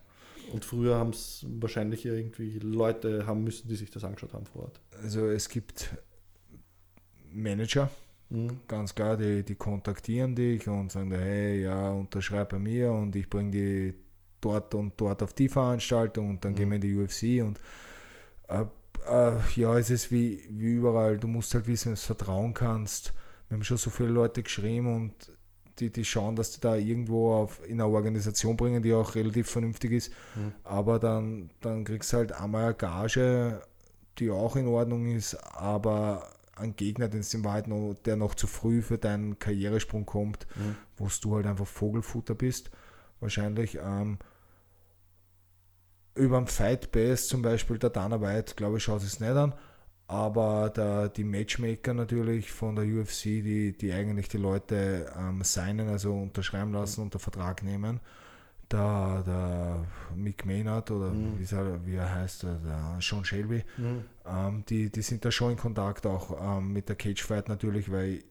Und 0.53 0.64
früher 0.64 0.97
haben 0.97 1.11
es 1.11 1.47
wahrscheinlich 1.61 2.05
irgendwie 2.05 2.59
Leute 2.59 3.26
haben 3.26 3.45
müssen, 3.45 3.68
die 3.68 3.76
sich 3.76 3.91
das 3.91 4.03
angeschaut 4.03 4.35
haben 4.35 4.47
vor 4.47 4.62
Ort. 4.64 4.81
Also 5.03 5.28
es 5.28 5.49
gibt 5.49 5.91
Manager, 7.33 7.89
mhm. 8.31 8.59
ganz 8.66 8.95
klar, 8.95 9.16
die, 9.16 9.45
die 9.45 9.55
kontaktieren 9.55 10.35
dich 10.35 10.66
und 10.66 10.91
sagen, 10.91 11.12
hey, 11.12 11.62
ja, 11.62 11.93
unterschreib 11.93 12.51
bei 12.51 12.59
mir 12.59 12.91
und 12.91 13.14
ich 13.14 13.31
bringe 13.31 13.51
die 13.53 13.95
dort 14.41 14.74
und 14.74 14.95
dort 14.97 15.22
auf 15.22 15.33
die 15.35 15.49
Veranstaltung 15.49 16.31
und 16.31 16.45
dann 16.45 16.53
mhm. 16.53 16.57
gehen 16.57 16.68
wir 16.70 16.76
in 16.76 16.81
die 16.81 16.97
UFC 16.97 17.47
und 17.47 17.61
äh, 18.49 18.64
äh, 19.09 19.37
ja, 19.57 19.78
es 19.78 19.91
ist 19.91 20.11
wie, 20.11 20.43
wie 20.51 20.72
überall, 20.72 21.18
du 21.18 21.28
musst 21.28 21.55
halt 21.55 21.66
wissen, 21.66 21.93
dass 21.93 22.01
du 22.01 22.14
vertrauen 22.14 22.55
kannst. 22.55 23.12
Wir 23.51 23.57
haben 23.57 23.64
schon 23.64 23.78
so 23.78 23.90
viele 23.90 24.11
Leute 24.11 24.44
geschrieben 24.44 24.94
und 24.94 25.12
die, 25.80 25.90
die 25.90 26.05
schauen, 26.05 26.36
dass 26.36 26.53
die 26.53 26.61
da 26.61 26.76
irgendwo 26.76 27.34
auf, 27.34 27.61
in 27.66 27.80
eine 27.80 27.90
Organisation 27.90 28.57
bringen, 28.57 28.80
die 28.80 28.94
auch 28.94 29.16
relativ 29.16 29.51
vernünftig 29.51 29.90
ist. 29.90 30.12
Mhm. 30.36 30.53
Aber 30.62 31.01
dann, 31.01 31.51
dann 31.61 31.82
kriegst 31.82 32.12
du 32.12 32.18
halt 32.18 32.32
einmal 32.32 32.66
eine 32.66 32.74
Gage, 32.74 33.61
die 34.18 34.30
auch 34.30 34.55
in 34.55 34.68
Ordnung 34.68 35.07
ist, 35.07 35.34
aber 35.34 36.30
ein 36.55 36.76
Gegner, 36.76 37.09
den 37.09 37.20
es 37.20 37.34
in 37.34 37.42
Wahrheit 37.42 37.66
noch, 37.66 37.94
der 38.05 38.14
noch 38.14 38.36
zu 38.36 38.46
früh 38.46 38.82
für 38.82 38.98
deinen 38.98 39.40
Karrieresprung 39.40 40.07
kommt, 40.07 40.46
mhm. 40.55 40.76
wo 40.96 41.09
du 41.20 41.34
halt 41.34 41.46
einfach 41.46 41.66
Vogelfutter 41.66 42.36
bist. 42.36 42.70
Wahrscheinlich. 43.18 43.78
Ähm, 43.82 44.18
über 46.14 46.36
dem 46.36 46.46
Fight 46.46 46.92
Base 46.92 47.26
zum 47.26 47.42
Beispiel, 47.42 47.78
der 47.78 47.90
Dana 47.90 48.20
White, 48.20 48.55
glaube 48.55 48.76
ich, 48.76 48.84
schaut 48.84 49.03
es 49.03 49.18
nicht 49.18 49.30
an 49.30 49.55
aber 50.11 50.71
der, 50.71 51.09
die 51.09 51.23
Matchmaker 51.23 51.95
natürlich 51.95 52.51
von 52.51 52.75
der 52.75 52.85
UFC, 52.85 53.23
die, 53.23 53.77
die 53.79 53.93
eigentlich 53.93 54.29
die 54.29 54.39
Leute 54.39 55.07
ähm, 55.17 55.45
signen, 55.45 55.89
also 55.89 56.13
unterschreiben 56.13 56.73
lassen, 56.73 57.03
unter 57.03 57.21
Vertrag 57.21 57.63
nehmen. 57.63 58.01
Der, 58.73 59.23
der 59.25 59.87
Mick 60.17 60.45
Maynard 60.45 60.91
oder 60.91 61.11
mhm. 61.11 61.39
wie, 61.39 61.55
er, 61.55 61.87
wie, 61.87 61.95
er, 61.95 62.13
heißt, 62.13 62.43
der 62.43 62.99
Sean 63.01 63.25
Shelby, 63.25 63.63
mhm. 63.77 64.05
ähm, 64.27 64.65
die, 64.69 64.91
die 64.91 65.03
sind 65.03 65.25
da 65.25 65.31
schon 65.31 65.53
in 65.53 65.57
Kontakt 65.57 66.05
auch 66.07 66.59
ähm, 66.59 66.73
mit 66.73 66.89
der 66.89 66.97
Cagefight 66.97 67.49
natürlich, 67.49 67.91
weil 67.91 68.25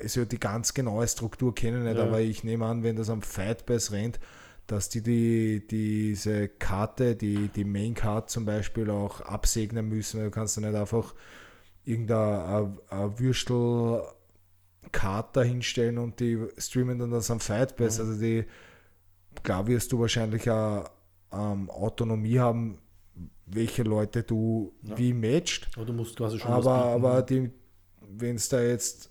also 0.00 0.24
die 0.24 0.40
ganz 0.40 0.74
genaue 0.74 1.06
Struktur 1.06 1.54
kennen 1.54 1.84
nicht, 1.84 1.96
ja. 1.96 2.02
aber 2.02 2.20
ich 2.20 2.42
nehme 2.42 2.66
an, 2.66 2.82
wenn 2.82 2.96
das 2.96 3.10
am 3.10 3.22
Fight 3.22 3.64
Pass 3.64 3.92
rennt, 3.92 4.18
dass 4.66 4.88
die, 4.88 5.02
die 5.02 5.66
diese 5.66 6.48
Karte, 6.48 7.16
die, 7.16 7.48
die 7.48 7.64
Main 7.64 7.94
Card 7.94 8.30
zum 8.30 8.44
Beispiel 8.44 8.90
auch 8.90 9.20
absegnen 9.20 9.88
müssen. 9.88 10.22
Du 10.22 10.30
kannst 10.30 10.56
dann 10.56 10.64
nicht 10.64 10.74
einfach 10.74 11.14
irgendeine 11.84 12.76
Würstel 13.18 14.02
Karte 14.92 15.42
hinstellen 15.42 15.98
und 15.98 16.20
die 16.20 16.38
streamen 16.56 16.98
dann 16.98 17.10
das 17.10 17.30
am 17.30 17.40
Fight 17.40 17.76
Pass. 17.76 17.98
Mhm. 17.98 18.06
Also 18.06 18.20
die, 18.20 18.44
klar 19.42 19.66
wirst 19.66 19.92
du 19.92 20.00
wahrscheinlich 20.00 20.48
auch 20.48 20.90
ähm, 21.32 21.68
Autonomie 21.70 22.38
haben, 22.38 22.78
welche 23.46 23.82
Leute 23.82 24.22
du 24.22 24.72
ja. 24.82 24.96
wie 24.96 25.12
matcht. 25.12 25.68
Aber 25.76 25.84
du 25.84 25.92
musst 25.92 26.16
quasi 26.16 26.38
schon 26.38 26.50
aber, 26.50 26.84
aber 26.86 27.26
wenn 27.28 28.36
es 28.36 28.48
da 28.48 28.62
jetzt 28.62 29.10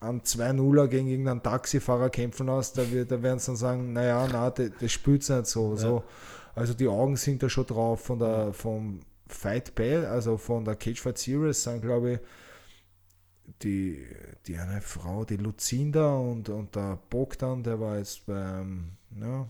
an 0.00 0.22
2-0er 0.22 0.88
gegen 0.88 1.08
irgendeinen 1.08 1.42
Taxifahrer 1.42 2.10
kämpfen 2.10 2.50
hast, 2.50 2.78
da, 2.78 2.82
da 2.82 3.22
werden 3.22 3.38
sie 3.38 3.46
dann 3.46 3.56
sagen, 3.56 3.92
naja, 3.92 4.26
na, 4.32 4.50
das, 4.50 4.70
das 4.80 4.92
spielt 4.92 5.28
nicht 5.28 5.46
so, 5.46 5.72
ja. 5.72 5.76
so. 5.76 6.04
Also 6.54 6.74
die 6.74 6.88
Augen 6.88 7.16
sind 7.16 7.42
da 7.42 7.48
schon 7.48 7.66
drauf 7.66 8.00
von 8.00 8.18
der 8.18 8.52
vom 8.52 9.00
Fight 9.28 9.74
Bell, 9.74 10.06
also 10.06 10.36
von 10.36 10.64
der 10.64 10.74
Cage 10.74 11.00
Fight 11.00 11.18
Series 11.18 11.62
sind 11.62 11.82
glaube 11.82 12.14
ich 12.14 12.20
die, 13.62 14.06
die 14.46 14.56
eine 14.56 14.80
Frau, 14.80 15.24
die 15.24 15.36
Lucinda 15.36 16.14
und, 16.14 16.48
und 16.48 16.74
der 16.74 16.98
Bogdan, 17.10 17.62
der 17.62 17.80
war 17.80 17.98
jetzt 17.98 18.26
beim 18.26 18.92
ja, 19.20 19.48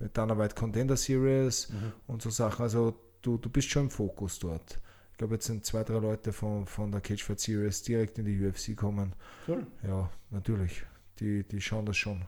Dynamite 0.00 0.54
Contender 0.54 0.96
Series 0.96 1.68
mhm. 1.70 1.92
und 2.06 2.22
so 2.22 2.30
Sachen. 2.30 2.62
Also 2.62 2.94
du, 3.22 3.38
du 3.38 3.48
bist 3.48 3.70
schon 3.70 3.84
im 3.84 3.90
Fokus 3.90 4.38
dort. 4.38 4.80
Ich 5.18 5.20
glaube, 5.20 5.34
jetzt 5.34 5.46
sind 5.46 5.64
zwei, 5.66 5.82
drei 5.82 5.98
Leute 5.98 6.32
von, 6.32 6.64
von 6.64 6.92
der 6.92 7.00
Cage 7.00 7.26
Series 7.36 7.82
direkt 7.82 8.18
in 8.18 8.24
die 8.24 8.40
UFC 8.40 8.76
kommen. 8.76 9.16
Cool. 9.48 9.66
Ja, 9.82 10.08
natürlich. 10.30 10.84
Die, 11.18 11.42
die 11.42 11.60
schauen 11.60 11.86
das 11.86 11.96
schon. 11.96 12.24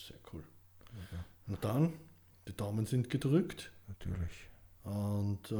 Sehr 0.00 0.16
cool. 0.32 0.42
Okay. 0.88 1.22
Und 1.48 1.62
dann, 1.62 1.92
die 2.48 2.56
Daumen 2.56 2.86
sind 2.86 3.10
gedrückt. 3.10 3.70
Natürlich. 3.88 4.48
Und 4.84 5.52
äh, 5.52 5.54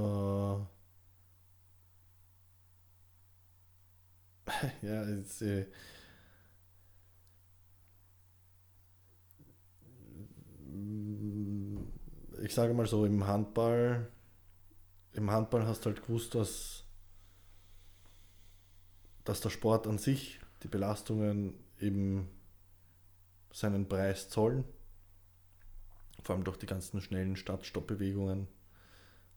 ja, 4.86 5.04
jetzt, 5.10 5.42
äh, 5.42 5.66
ich 12.42 12.54
sage 12.54 12.72
mal 12.72 12.86
so, 12.86 13.04
im 13.04 13.26
Handball 13.26 14.08
im 15.14 15.30
Handball 15.30 15.66
hast 15.66 15.84
du 15.84 15.90
halt 15.90 16.02
gewusst, 16.02 16.34
dass, 16.34 16.84
dass 19.24 19.40
der 19.40 19.50
Sport 19.50 19.86
an 19.86 19.98
sich, 19.98 20.40
die 20.62 20.68
Belastungen 20.68 21.54
eben 21.80 22.28
seinen 23.52 23.88
Preis 23.88 24.28
zollen. 24.28 24.64
Vor 26.22 26.34
allem 26.34 26.44
durch 26.44 26.56
die 26.56 26.66
ganzen 26.66 27.00
schnellen 27.00 27.36
Start-Stopp-Bewegungen. 27.36 28.46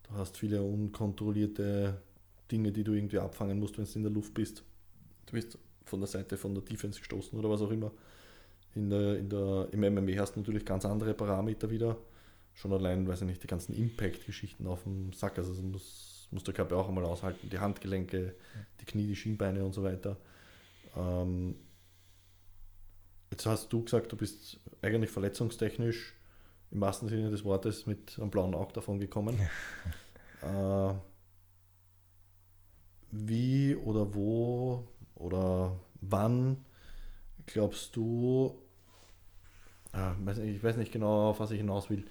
Du 0.04 0.14
hast 0.14 0.36
viele 0.36 0.62
unkontrollierte 0.62 2.00
Dinge, 2.50 2.70
die 2.70 2.84
du 2.84 2.92
irgendwie 2.92 3.18
abfangen 3.18 3.58
musst, 3.58 3.76
wenn 3.76 3.84
du 3.84 3.92
in 3.94 4.02
der 4.04 4.12
Luft 4.12 4.34
bist. 4.34 4.62
Du 5.26 5.32
bist 5.32 5.58
von 5.84 6.00
der 6.00 6.06
Seite 6.06 6.36
von 6.36 6.54
der 6.54 6.62
Defense 6.62 7.00
gestoßen 7.00 7.36
oder 7.38 7.50
was 7.50 7.60
auch 7.60 7.70
immer. 7.70 7.90
In 8.74 8.90
der, 8.90 9.18
in 9.18 9.28
der, 9.28 9.68
Im 9.72 9.80
MMA 9.80 10.20
hast 10.20 10.36
du 10.36 10.40
natürlich 10.40 10.64
ganz 10.64 10.84
andere 10.84 11.12
Parameter 11.14 11.70
wieder 11.70 11.96
schon 12.56 12.72
allein, 12.72 13.06
weiß 13.06 13.20
ich 13.20 13.28
nicht, 13.28 13.42
die 13.42 13.46
ganzen 13.46 13.74
Impact-Geschichten 13.74 14.66
auf 14.66 14.82
dem 14.82 15.12
Sack. 15.12 15.38
Also 15.38 15.52
es 15.52 15.62
muss 15.62 16.16
das 16.26 16.32
muss 16.32 16.42
der 16.42 16.54
Körper 16.54 16.76
auch 16.76 16.88
einmal 16.88 17.04
aushalten. 17.04 17.48
Die 17.50 17.60
Handgelenke, 17.60 18.34
die 18.80 18.84
Knie, 18.84 19.06
die 19.06 19.14
Schienbeine 19.14 19.64
und 19.64 19.72
so 19.72 19.84
weiter. 19.84 20.16
Ähm, 20.96 21.54
jetzt 23.30 23.46
hast 23.46 23.72
du 23.72 23.84
gesagt, 23.84 24.10
du 24.10 24.16
bist 24.16 24.58
eigentlich 24.82 25.12
verletzungstechnisch 25.12 26.14
im 26.72 26.80
wahrsten 26.80 27.08
Sinne 27.08 27.30
des 27.30 27.44
Wortes 27.44 27.86
mit 27.86 28.18
einem 28.18 28.30
blauen 28.30 28.56
Auge 28.56 28.72
davon 28.72 28.98
gekommen. 28.98 29.38
äh, 30.42 30.94
wie 33.12 33.76
oder 33.76 34.12
wo 34.12 34.88
oder 35.14 35.78
wann 36.00 36.64
glaubst 37.46 37.94
du, 37.94 38.60
ah, 39.92 40.16
ich 40.44 40.60
weiß 40.60 40.76
nicht 40.76 40.90
genau, 40.90 41.30
auf 41.30 41.38
was 41.38 41.52
ich 41.52 41.58
hinaus 41.58 41.88
will. 41.88 42.04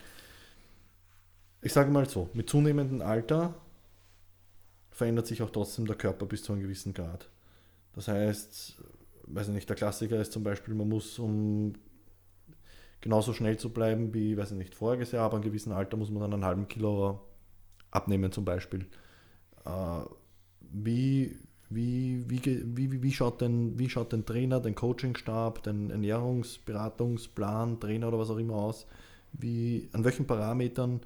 Ich 1.66 1.74
sage 1.74 1.90
mal 1.90 2.08
so, 2.08 2.30
mit 2.36 2.48
zunehmendem 2.48 3.02
Alter 3.02 3.56
verändert 4.92 5.26
sich 5.26 5.42
auch 5.42 5.50
trotzdem 5.50 5.88
der 5.88 5.96
Körper 5.96 6.28
bis 6.28 6.44
zu 6.44 6.54
einem 6.54 6.62
gewissen 6.62 6.94
Grad. 6.94 7.28
Das 7.96 8.08
heißt, 8.08 8.84
weiß 9.24 9.48
nicht, 9.48 9.68
der 9.68 9.76
Klassiker 9.76 10.22
ist 10.22 10.32
zum 10.32 10.44
Beispiel, 10.44 10.76
man 10.76 10.88
muss, 10.88 11.18
um 11.18 11.74
genauso 13.02 13.34
schnell 13.34 13.58
zu 13.58 13.74
bleiben 13.74 14.14
wie, 14.14 14.38
weiß 14.38 14.52
ich 14.52 14.60
nicht, 14.60 14.76
voriges 14.76 15.12
Jahr, 15.12 15.26
aber 15.26 15.38
in 15.38 15.44
gewissem 15.44 15.72
Alter 15.72 15.98
muss 15.98 16.12
man 16.12 16.22
dann 16.22 16.36
einen 16.36 16.46
halben 16.46 16.68
Kilo 16.68 17.20
abnehmen 17.90 18.32
zum 18.32 18.46
Beispiel. 18.46 18.86
Äh, 19.66 20.02
wie, 20.72 21.36
wie, 21.72 22.30
wie, 22.30 22.78
wie, 22.78 23.02
wie, 23.02 23.12
schaut 23.12 23.42
denn, 23.42 23.80
wie 23.80 23.90
schaut 23.90 24.14
denn 24.14 24.24
Trainer, 24.24 24.60
den 24.60 24.76
Coachingstab, 24.76 25.64
den 25.64 25.90
Ernährungsberatungsplan, 25.90 27.80
Trainer 27.80 28.10
oder 28.10 28.20
was 28.20 28.30
auch 28.30 28.38
immer 28.38 28.54
aus? 28.54 28.86
Wie, 29.34 29.90
an 29.94 30.04
welchen 30.04 30.28
Parametern 30.28 31.02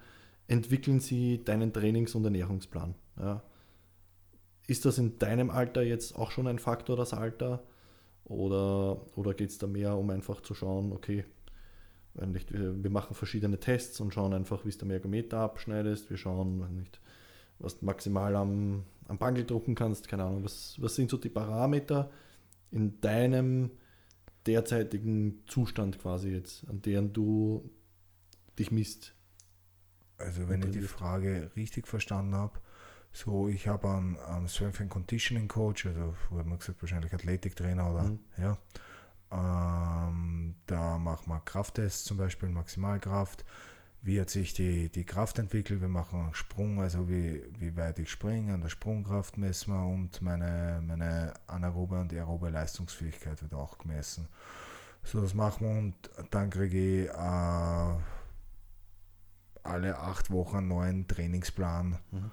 entwickeln 0.50 1.00
Sie 1.00 1.43
deinen 1.43 1.72
Trainings- 1.72 2.16
und 2.16 2.26
Ernährungsplan? 2.26 2.95
Ja. 3.18 3.43
Ist 4.68 4.86
das 4.86 4.97
in 4.97 5.18
deinem 5.20 5.50
Alter 5.50 5.84
jetzt 5.84 6.16
auch 6.16 6.32
schon 6.32 6.47
ein 6.47 6.60
Faktor, 6.60 6.97
das 6.97 7.14
Alter? 7.14 7.64
Oder, 8.26 9.02
oder 9.16 9.34
geht 9.34 9.50
es 9.50 9.58
da 9.58 9.68
mehr 9.68 9.95
um 9.95 10.10
einfach 10.10 10.41
zu 10.41 10.54
schauen, 10.54 10.91
okay, 10.91 11.26
nicht, 12.14 12.52
wir 12.52 12.89
machen 12.89 13.16
verschiedene 13.16 13.60
Tests 13.60 14.00
und 14.00 14.14
schauen 14.14 14.34
einfach, 14.34 14.66
wie 14.66 14.70
es 14.70 14.78
der 14.78 14.89
Ergometer 14.89 15.39
abschneidest. 15.39 16.10
Wir 16.10 16.18
schauen, 16.18 16.76
nicht, 16.76 17.00
was 17.60 17.80
du 17.80 17.86
maximal 17.86 18.36
am, 18.36 18.84
am 19.08 19.18
Bangel 19.18 19.45
drucken 19.45 19.76
kannst. 19.76 20.08
Keine 20.08 20.26
Ahnung, 20.26 20.43
was, 20.43 20.76
was 20.80 20.95
sind 20.95 21.10
so 21.10 21.18
die 21.18 21.30
Parameter 21.30 22.12
in 22.72 23.00
deinem 23.02 23.72
derzeitigen 24.45 25.43
Zustand 25.47 26.00
quasi 26.00 26.30
jetzt, 26.30 26.68
an 26.68 26.82
deren 26.82 27.14
du 27.14 27.70
dich 28.58 28.72
misst? 28.72 29.14
Also 30.20 30.50
wenn 30.50 30.62
ich 30.64 30.72
die 30.72 30.82
Frage 30.82 31.52
richtig 31.56 31.88
verstanden 31.88 32.36
habe, 32.36 32.60
so 33.12 33.48
ich 33.48 33.68
habe 33.68 33.90
einen, 33.90 34.18
einen 34.18 34.48
Strength 34.48 34.82
and 34.82 34.90
Conditioning 34.90 35.48
Coach, 35.48 35.86
also 35.86 36.14
wo 36.30 36.44
man 36.44 36.60
gesagt 36.60 36.82
wahrscheinlich 36.82 37.14
Athletiktrainer 37.14 37.92
oder 37.92 38.04
mhm. 38.04 38.20
ja, 38.38 38.58
ähm, 39.32 40.56
da 40.66 40.98
machen 40.98 41.28
wir 41.28 41.40
Krafttests 41.40 42.04
zum 42.04 42.18
Beispiel, 42.18 42.50
Maximalkraft. 42.50 43.46
Wie 44.02 44.20
hat 44.20 44.30
sich 44.30 44.54
die, 44.54 44.90
die 44.90 45.04
Kraft 45.04 45.40
entwickelt? 45.40 45.82
Wir 45.82 45.90
machen 45.90 46.22
einen 46.22 46.34
Sprung, 46.34 46.80
also 46.82 47.10
wie, 47.10 47.44
wie 47.60 47.76
weit 47.76 48.00
ich 48.00 48.10
springe, 48.10 48.54
an 48.54 48.62
der 48.62 48.70
Sprungkraft 48.70 49.38
messen 49.38 49.74
wir 49.74 49.86
und 49.86 50.22
meine, 50.22 50.82
meine 50.86 51.34
anaerobe 51.48 52.00
und 52.00 52.14
aerobe 52.14 52.50
Leistungsfähigkeit 52.50 53.42
wird 53.42 53.54
auch 53.54 53.78
gemessen. 53.78 54.28
So, 55.04 55.22
das 55.22 55.34
machen 55.34 55.68
wir 55.68 55.78
und 55.78 55.96
dann 56.32 56.50
kriege 56.50 57.04
ich 57.04 57.10
äh, 57.10 58.19
alle 59.64 59.97
acht 59.99 60.32
Wochen 60.32 60.57
einen 60.57 60.68
neuen 60.68 61.07
Trainingsplan. 61.07 61.99
Mhm. 62.12 62.32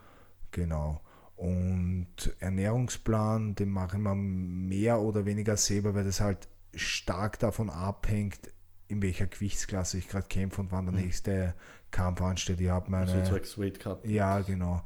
Genau. 0.50 1.00
Und 1.36 2.34
Ernährungsplan, 2.38 3.54
den 3.54 3.68
mache 3.68 3.96
ich 3.96 4.02
mir 4.02 4.14
mehr 4.14 5.00
oder 5.00 5.26
weniger 5.26 5.56
selber, 5.56 5.94
weil 5.94 6.04
das 6.04 6.20
halt 6.20 6.48
stark 6.74 7.38
davon 7.38 7.68
abhängt, 7.68 8.50
in 8.88 9.02
welcher 9.02 9.26
Gewichtsklasse 9.26 9.98
ich 9.98 10.08
gerade 10.08 10.28
kämpfe 10.28 10.60
und 10.60 10.72
wann 10.72 10.86
der 10.86 10.94
mhm. 10.94 11.00
nächste 11.00 11.54
Kampf 11.90 12.22
ansteht. 12.22 12.60
Ich 12.60 12.68
habe 12.68 12.90
meine. 12.90 13.12
Also 13.12 13.34
Weight 13.58 13.80
Cut. 13.80 14.04
Ja, 14.06 14.40
genau. 14.40 14.82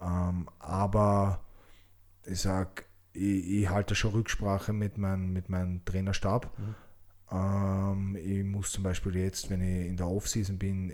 Ähm, 0.00 0.48
aber 0.58 1.40
ich 2.26 2.40
sag, 2.40 2.86
ich, 3.12 3.62
ich, 3.62 3.68
halte 3.70 3.94
schon 3.94 4.12
Rücksprache 4.12 4.72
mit, 4.72 4.98
mein, 4.98 5.32
mit 5.32 5.48
meinem 5.48 5.84
Trainerstab. 5.84 6.52
Mhm. 6.58 6.74
Ähm, 7.30 8.16
ich 8.16 8.44
muss 8.44 8.72
zum 8.72 8.84
Beispiel 8.84 9.16
jetzt, 9.16 9.50
wenn 9.50 9.62
ich 9.62 9.88
in 9.88 9.96
der 9.96 10.08
Off-Season 10.08 10.58
bin, 10.58 10.92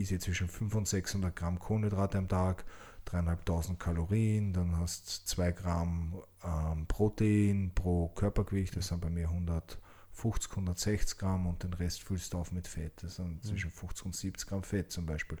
ist 0.00 0.12
ich 0.12 0.20
zwischen 0.20 0.48
500 0.48 0.78
und 0.78 0.88
600 0.88 1.34
Gramm 1.36 1.58
Kohlenhydrate 1.58 2.18
am 2.18 2.28
Tag, 2.28 2.64
3.500 3.08 3.76
Kalorien, 3.76 4.52
dann 4.52 4.76
hast 4.76 5.22
du 5.22 5.26
2 5.26 5.52
Gramm 5.52 6.22
ähm, 6.44 6.86
Protein 6.86 7.72
pro 7.74 8.08
Körpergewicht, 8.08 8.76
das 8.76 8.88
sind 8.88 9.00
bei 9.00 9.10
mir 9.10 9.28
150, 9.28 10.50
160 10.50 11.18
Gramm 11.18 11.46
und 11.46 11.62
den 11.62 11.72
Rest 11.72 12.02
füllst 12.02 12.34
du 12.34 12.38
auf 12.38 12.52
mit 12.52 12.68
Fett. 12.68 13.02
Das 13.02 13.16
sind 13.16 13.36
mhm. 13.36 13.42
zwischen 13.42 13.70
50 13.70 14.06
und 14.06 14.16
70 14.16 14.48
Gramm 14.48 14.62
Fett 14.62 14.92
zum 14.92 15.06
Beispiel. 15.06 15.38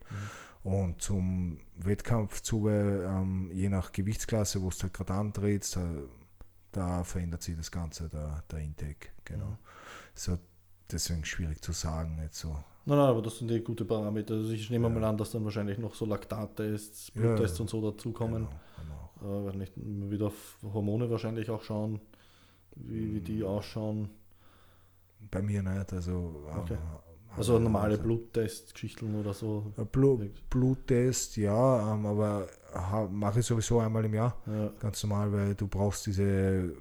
Mhm. 0.64 0.70
Und 0.70 1.02
zum 1.02 1.60
Wettkampf 1.76 2.40
zu, 2.40 2.68
ähm, 2.68 3.50
je 3.52 3.68
nach 3.68 3.92
Gewichtsklasse, 3.92 4.62
wo 4.62 4.70
du 4.70 4.76
halt 4.82 4.94
gerade 4.94 5.14
antrittst, 5.14 5.76
da, 5.76 5.88
da, 6.72 7.04
verändert 7.04 7.42
sich 7.42 7.56
das 7.56 7.70
Ganze, 7.70 8.08
der, 8.08 8.42
der 8.50 8.60
Intake. 8.60 9.10
Genau. 9.24 9.50
Mhm. 9.50 9.58
So, 10.14 10.38
deswegen 10.90 11.24
schwierig 11.24 11.62
zu 11.62 11.72
sagen. 11.72 12.18
Jetzt 12.22 12.38
so. 12.38 12.64
Nein, 12.88 12.96
nein, 12.96 13.08
aber 13.08 13.20
das 13.20 13.36
sind 13.36 13.50
die 13.50 13.60
gute 13.60 13.84
Parameter. 13.84 14.32
Also 14.32 14.50
ich 14.50 14.70
nehme 14.70 14.88
ja. 14.88 14.94
mal 14.94 15.04
an, 15.04 15.18
dass 15.18 15.30
dann 15.30 15.44
wahrscheinlich 15.44 15.76
noch 15.76 15.94
so 15.94 16.06
Laktattests, 16.06 17.10
Bluttests 17.10 17.58
ja, 17.58 17.62
und 17.62 17.68
so 17.68 17.90
dazukommen. 17.90 18.48
Genau, 18.78 19.10
genau. 19.20 19.50
Äh, 19.50 19.56
nicht 19.58 19.74
wieder 19.76 20.28
auf 20.28 20.56
Hormone 20.72 21.10
wahrscheinlich 21.10 21.50
auch 21.50 21.62
schauen, 21.62 22.00
wie, 22.76 23.14
wie 23.14 23.20
die 23.20 23.42
mm. 23.42 23.46
ausschauen. 23.46 24.08
Bei 25.30 25.42
mir 25.42 25.62
nicht, 25.62 25.92
also 25.92 26.34
okay. 26.56 26.78
Also 27.38 27.58
normale 27.58 27.98
Bluttest-Geschichten 27.98 29.14
oder 29.18 29.32
so? 29.32 29.72
Blut, 29.92 30.30
Bluttest, 30.50 31.36
ja, 31.36 31.94
ähm, 31.94 32.06
aber 32.06 32.48
mache 33.10 33.40
ich 33.40 33.46
sowieso 33.46 33.80
einmal 33.80 34.04
im 34.04 34.14
Jahr. 34.14 34.36
Ja. 34.46 34.70
Ganz 34.80 35.02
normal, 35.02 35.32
weil 35.32 35.54
du 35.54 35.66
brauchst 35.66 36.06
diese, 36.06 36.72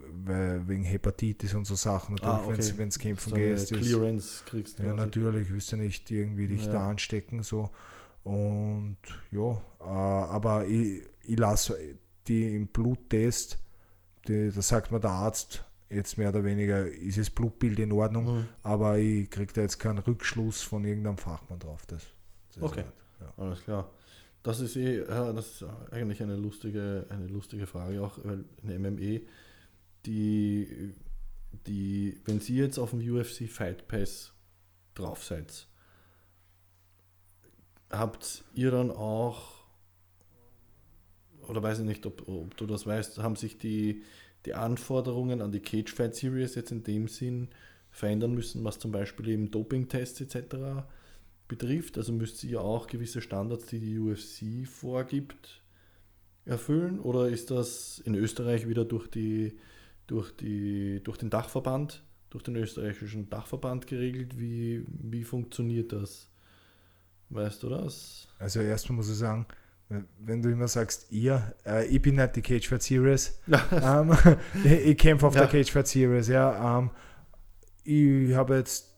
wegen 0.66 0.84
Hepatitis 0.84 1.53
und 1.53 1.66
so 1.66 1.76
Sachen, 1.76 2.16
natürlich, 2.16 2.34
ah, 2.34 2.47
okay. 2.47 2.74
wenn 2.78 2.89
es 2.89 2.99
kämpfen 2.99 3.30
so 3.30 3.36
gehst. 3.36 3.74
Clearance 3.74 4.43
kriegst 4.45 4.80
du. 4.80 4.84
Ja, 4.84 4.93
natürlich, 4.93 5.51
willst 5.51 5.72
du 5.72 5.78
nicht 5.78 6.12
irgendwie 6.12 6.47
dich 6.47 6.66
ja. 6.66 6.74
da 6.74 6.89
anstecken. 6.89 7.43
so 7.43 7.70
Und 8.24 8.97
ja, 9.32 9.51
äh, 9.80 9.84
aber 9.84 10.68
ich, 10.68 11.03
ich 11.24 11.39
lasse 11.39 11.78
die 12.28 12.55
im 12.55 12.68
Bluttest, 12.68 13.58
die, 14.28 14.51
da 14.53 14.62
sagt 14.62 14.91
mir 14.91 14.99
der 14.99 15.12
Arzt, 15.12 15.64
jetzt 15.90 16.18
mehr 16.18 16.30
oder 16.30 16.44
weniger 16.44 16.88
ist 16.88 17.18
das 17.18 17.30
Blutbild 17.30 17.80
in 17.80 17.92
Ordnung, 17.92 18.40
mhm. 18.40 18.46
aber 18.64 18.98
ich 18.98 19.30
kriege 19.30 19.54
da 19.54 19.62
jetzt 19.62 19.80
keinen 19.80 20.00
Rückschluss 20.00 20.62
von 20.62 20.84
irgendeinem 20.84 21.18
Fachmann 21.18 21.60
drauf. 21.60 21.86
Das, 21.88 22.04
das 22.54 22.64
okay, 22.64 22.84
halt, 22.84 22.94
ja. 23.22 23.44
alles 23.44 23.64
klar. 23.64 23.90
Das 24.44 24.60
ist 24.60 24.76
eh, 24.76 25.04
das 25.04 25.62
ist 25.62 25.66
eigentlich 25.92 26.22
eine 26.22 26.36
lustige, 26.36 27.06
eine 27.10 27.28
lustige 27.28 27.68
Frage, 27.68 28.02
auch 28.02 28.18
weil 28.24 28.46
in 28.64 28.82
MME, 28.82 29.22
die, 30.06 30.94
die, 31.66 32.22
wenn 32.26 32.40
Sie 32.40 32.56
jetzt 32.56 32.78
auf 32.78 32.92
dem 32.92 33.00
UFC 33.00 33.50
Fight 33.50 33.88
Pass 33.88 34.34
drauf 34.94 35.24
seid, 35.24 35.68
habt 37.90 38.44
ihr 38.54 38.72
dann 38.72 38.92
auch, 38.92 39.66
oder 41.48 41.62
weiß 41.64 41.80
ich 41.80 41.86
nicht, 41.86 42.06
ob, 42.06 42.28
ob 42.28 42.56
du 42.58 42.66
das 42.66 42.86
weißt, 42.86 43.20
haben 43.20 43.36
sich 43.36 43.58
die, 43.58 44.04
die 44.46 44.54
Anforderungen 44.54 45.42
an 45.42 45.52
die 45.52 45.60
Cage 45.60 45.92
Fight 45.94 46.16
Series 46.16 46.56
jetzt 46.56 46.72
in 46.72 46.84
dem 46.84 47.08
Sinn 47.08 47.50
verändern 47.90 48.34
müssen, 48.34 48.64
was 48.64 48.80
zum 48.80 48.92
Beispiel 48.92 49.30
eben 49.30 49.52
Doping-Tests 49.52 50.22
etc. 50.22 50.86
betrifft. 51.48 51.98
Also 51.98 52.14
müsst 52.14 52.44
ihr 52.44 52.62
auch 52.62 52.88
gewisse 52.88 53.22
Standards, 53.22 53.66
die 53.68 53.80
die 53.80 54.00
UFC 54.00 54.68
vorgibt, 54.68 55.62
erfüllen? 56.46 57.00
Oder 57.00 57.28
ist 57.30 57.52
das 57.52 58.00
in 58.00 58.16
Österreich 58.16 58.68
wieder 58.68 58.86
durch, 58.86 59.08
die, 59.08 59.58
durch, 60.06 60.32
die, 60.36 61.02
durch 61.04 61.18
den 61.18 61.30
Dachverband, 61.30 62.04
durch 62.30 62.44
den 62.44 62.56
österreichischen 62.56 63.30
Dachverband 63.30 63.88
geregelt? 63.88 64.40
Wie, 64.40 64.86
wie 64.88 65.24
funktioniert 65.24 65.92
das? 65.92 66.30
Weißt 67.30 67.64
du 67.64 67.70
das? 67.70 68.30
Also 68.40 68.62
erstmal 68.62 68.98
muss 68.98 69.10
ich 69.10 69.18
sagen, 69.18 69.46
wenn 70.20 70.42
du 70.42 70.50
immer 70.50 70.68
sagst, 70.68 71.12
ihr, 71.12 71.54
äh, 71.66 71.86
ich 71.88 72.02
bin 72.02 72.16
nicht 72.16 72.36
die 72.36 72.42
Cage 72.42 72.68
Fight 72.68 72.84
Series. 72.84 73.40
ähm, 73.72 74.16
ich 74.64 74.98
kämpfe 74.98 75.28
auf 75.28 75.36
ja. 75.36 75.42
der 75.42 75.50
Cage 75.50 75.72
Fight 75.72 75.88
Series, 75.88 76.28
ja. 76.28 76.80
Ähm, 76.80 76.92
ich 77.84 78.36
habe 78.36 78.58
jetzt 78.58 78.94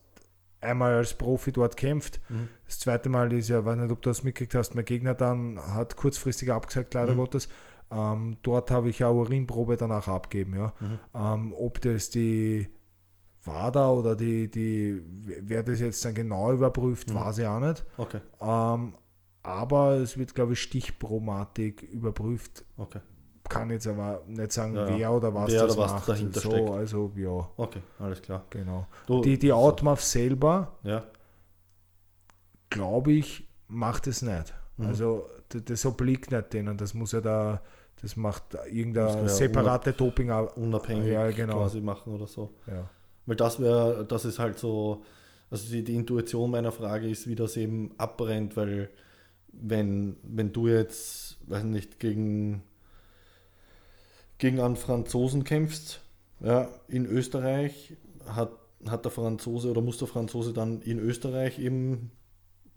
einmal 0.60 0.94
als 0.94 1.14
Profi 1.14 1.52
dort 1.52 1.76
kämpft. 1.76 2.20
Mhm. 2.28 2.48
Das 2.66 2.80
zweite 2.80 3.08
Mal 3.08 3.32
ist 3.32 3.48
ja, 3.48 3.64
weiß 3.64 3.76
nicht, 3.76 3.90
ob 3.90 4.02
du 4.02 4.10
das 4.10 4.24
mitgekriegt 4.24 4.54
hast, 4.54 4.74
mein 4.74 4.84
Gegner 4.84 5.14
dann 5.14 5.58
hat 5.58 5.96
kurzfristig 5.96 6.52
abgesagt, 6.52 6.94
leider 6.94 7.12
mhm. 7.12 7.18
Gottes. 7.18 7.48
Ähm, 7.92 8.36
dort 8.42 8.70
habe 8.70 8.90
ich 8.90 9.02
eine 9.02 9.12
Urinprobe 9.12 9.76
danach 9.76 10.08
abgeben, 10.08 10.56
ja. 10.56 10.72
Mhm. 10.80 10.98
Ähm, 11.14 11.54
ob 11.56 11.80
das 11.80 12.10
die 12.10 12.68
WADA 13.44 13.90
oder 13.90 14.16
die, 14.16 14.50
die, 14.50 15.02
wer 15.40 15.62
das 15.62 15.80
jetzt 15.80 16.04
dann 16.04 16.14
genau 16.14 16.52
überprüft, 16.52 17.10
mhm. 17.10 17.14
weiß 17.14 17.38
ich 17.38 17.46
auch 17.46 17.60
nicht. 17.60 17.84
Okay. 17.96 18.20
Aber 19.42 19.92
es 19.94 20.18
wird, 20.18 20.34
glaube 20.34 20.52
ich, 20.52 20.60
stichpromatik 20.62 21.82
überprüft. 21.82 22.64
Okay. 22.76 23.00
Kann 23.48 23.70
jetzt 23.70 23.86
aber 23.86 24.22
nicht 24.26 24.52
sagen, 24.52 24.74
Ja, 24.76 24.88
ja. 24.88 24.98
wer 24.98 25.12
oder 25.12 25.34
was 25.34 25.50
Wer 25.50 25.62
das 25.66 25.72
oder 25.76 25.84
was 25.84 25.92
macht. 25.92 26.08
dahinter 26.08 26.40
so, 26.40 26.50
steckt. 26.50 26.70
also 26.70 27.12
ja, 27.16 27.48
Okay, 27.56 27.80
alles 27.98 28.22
klar. 28.22 28.44
genau. 28.50 28.86
Du, 29.06 29.22
Die, 29.22 29.38
die 29.38 29.52
Outmouth 29.52 30.00
selber, 30.00 30.76
Ja. 30.84 31.04
glaube 32.68 33.12
ich, 33.12 33.48
macht 33.68 34.06
es 34.06 34.22
nicht. 34.22 34.54
Mhm. 34.76 34.86
Also 34.86 35.26
das, 35.48 35.64
das 35.64 35.86
obliegt 35.86 36.30
nicht 36.30 36.52
denen. 36.52 36.76
Das 36.76 36.94
muss 36.94 37.12
ja 37.12 37.20
da, 37.20 37.62
das 38.02 38.16
macht 38.16 38.54
Das 38.54 38.66
irgendeine 38.66 39.14
wäre 39.16 39.28
separate 39.28 39.92
Doping. 39.92 40.30
Unabhängig 40.30 41.06
Ja, 41.12 41.30
genau. 41.30 41.58
quasi 41.58 41.80
machen 41.80 42.14
oder 42.14 42.26
so. 42.26 42.54
Ja. 42.66 42.88
Weil 43.26 43.36
das 43.36 43.60
wäre, 43.60 44.04
das 44.06 44.24
ist 44.24 44.38
halt 44.38 44.58
so, 44.58 45.02
also 45.50 45.68
die, 45.70 45.82
die 45.82 45.94
Intuition 45.96 46.50
meiner 46.50 46.72
Frage 46.72 47.08
ist, 47.08 47.26
wie 47.26 47.34
das 47.34 47.56
eben 47.56 47.92
abbrennt, 47.98 48.56
weil 48.56 48.90
wenn, 49.52 50.16
wenn 50.22 50.52
du 50.52 50.68
jetzt, 50.68 51.38
weiß 51.46 51.64
nicht, 51.64 51.98
gegen, 51.98 52.62
gegen 54.38 54.60
einen 54.60 54.76
Franzosen 54.76 55.44
kämpfst, 55.44 56.00
ja, 56.40 56.68
in 56.88 57.06
Österreich, 57.06 57.96
hat, 58.26 58.52
hat 58.86 59.04
der 59.04 59.12
Franzose 59.12 59.70
oder 59.70 59.80
muss 59.80 59.98
der 59.98 60.08
Franzose 60.08 60.52
dann 60.52 60.80
in 60.82 60.98
Österreich 60.98 61.58
eben 61.58 62.10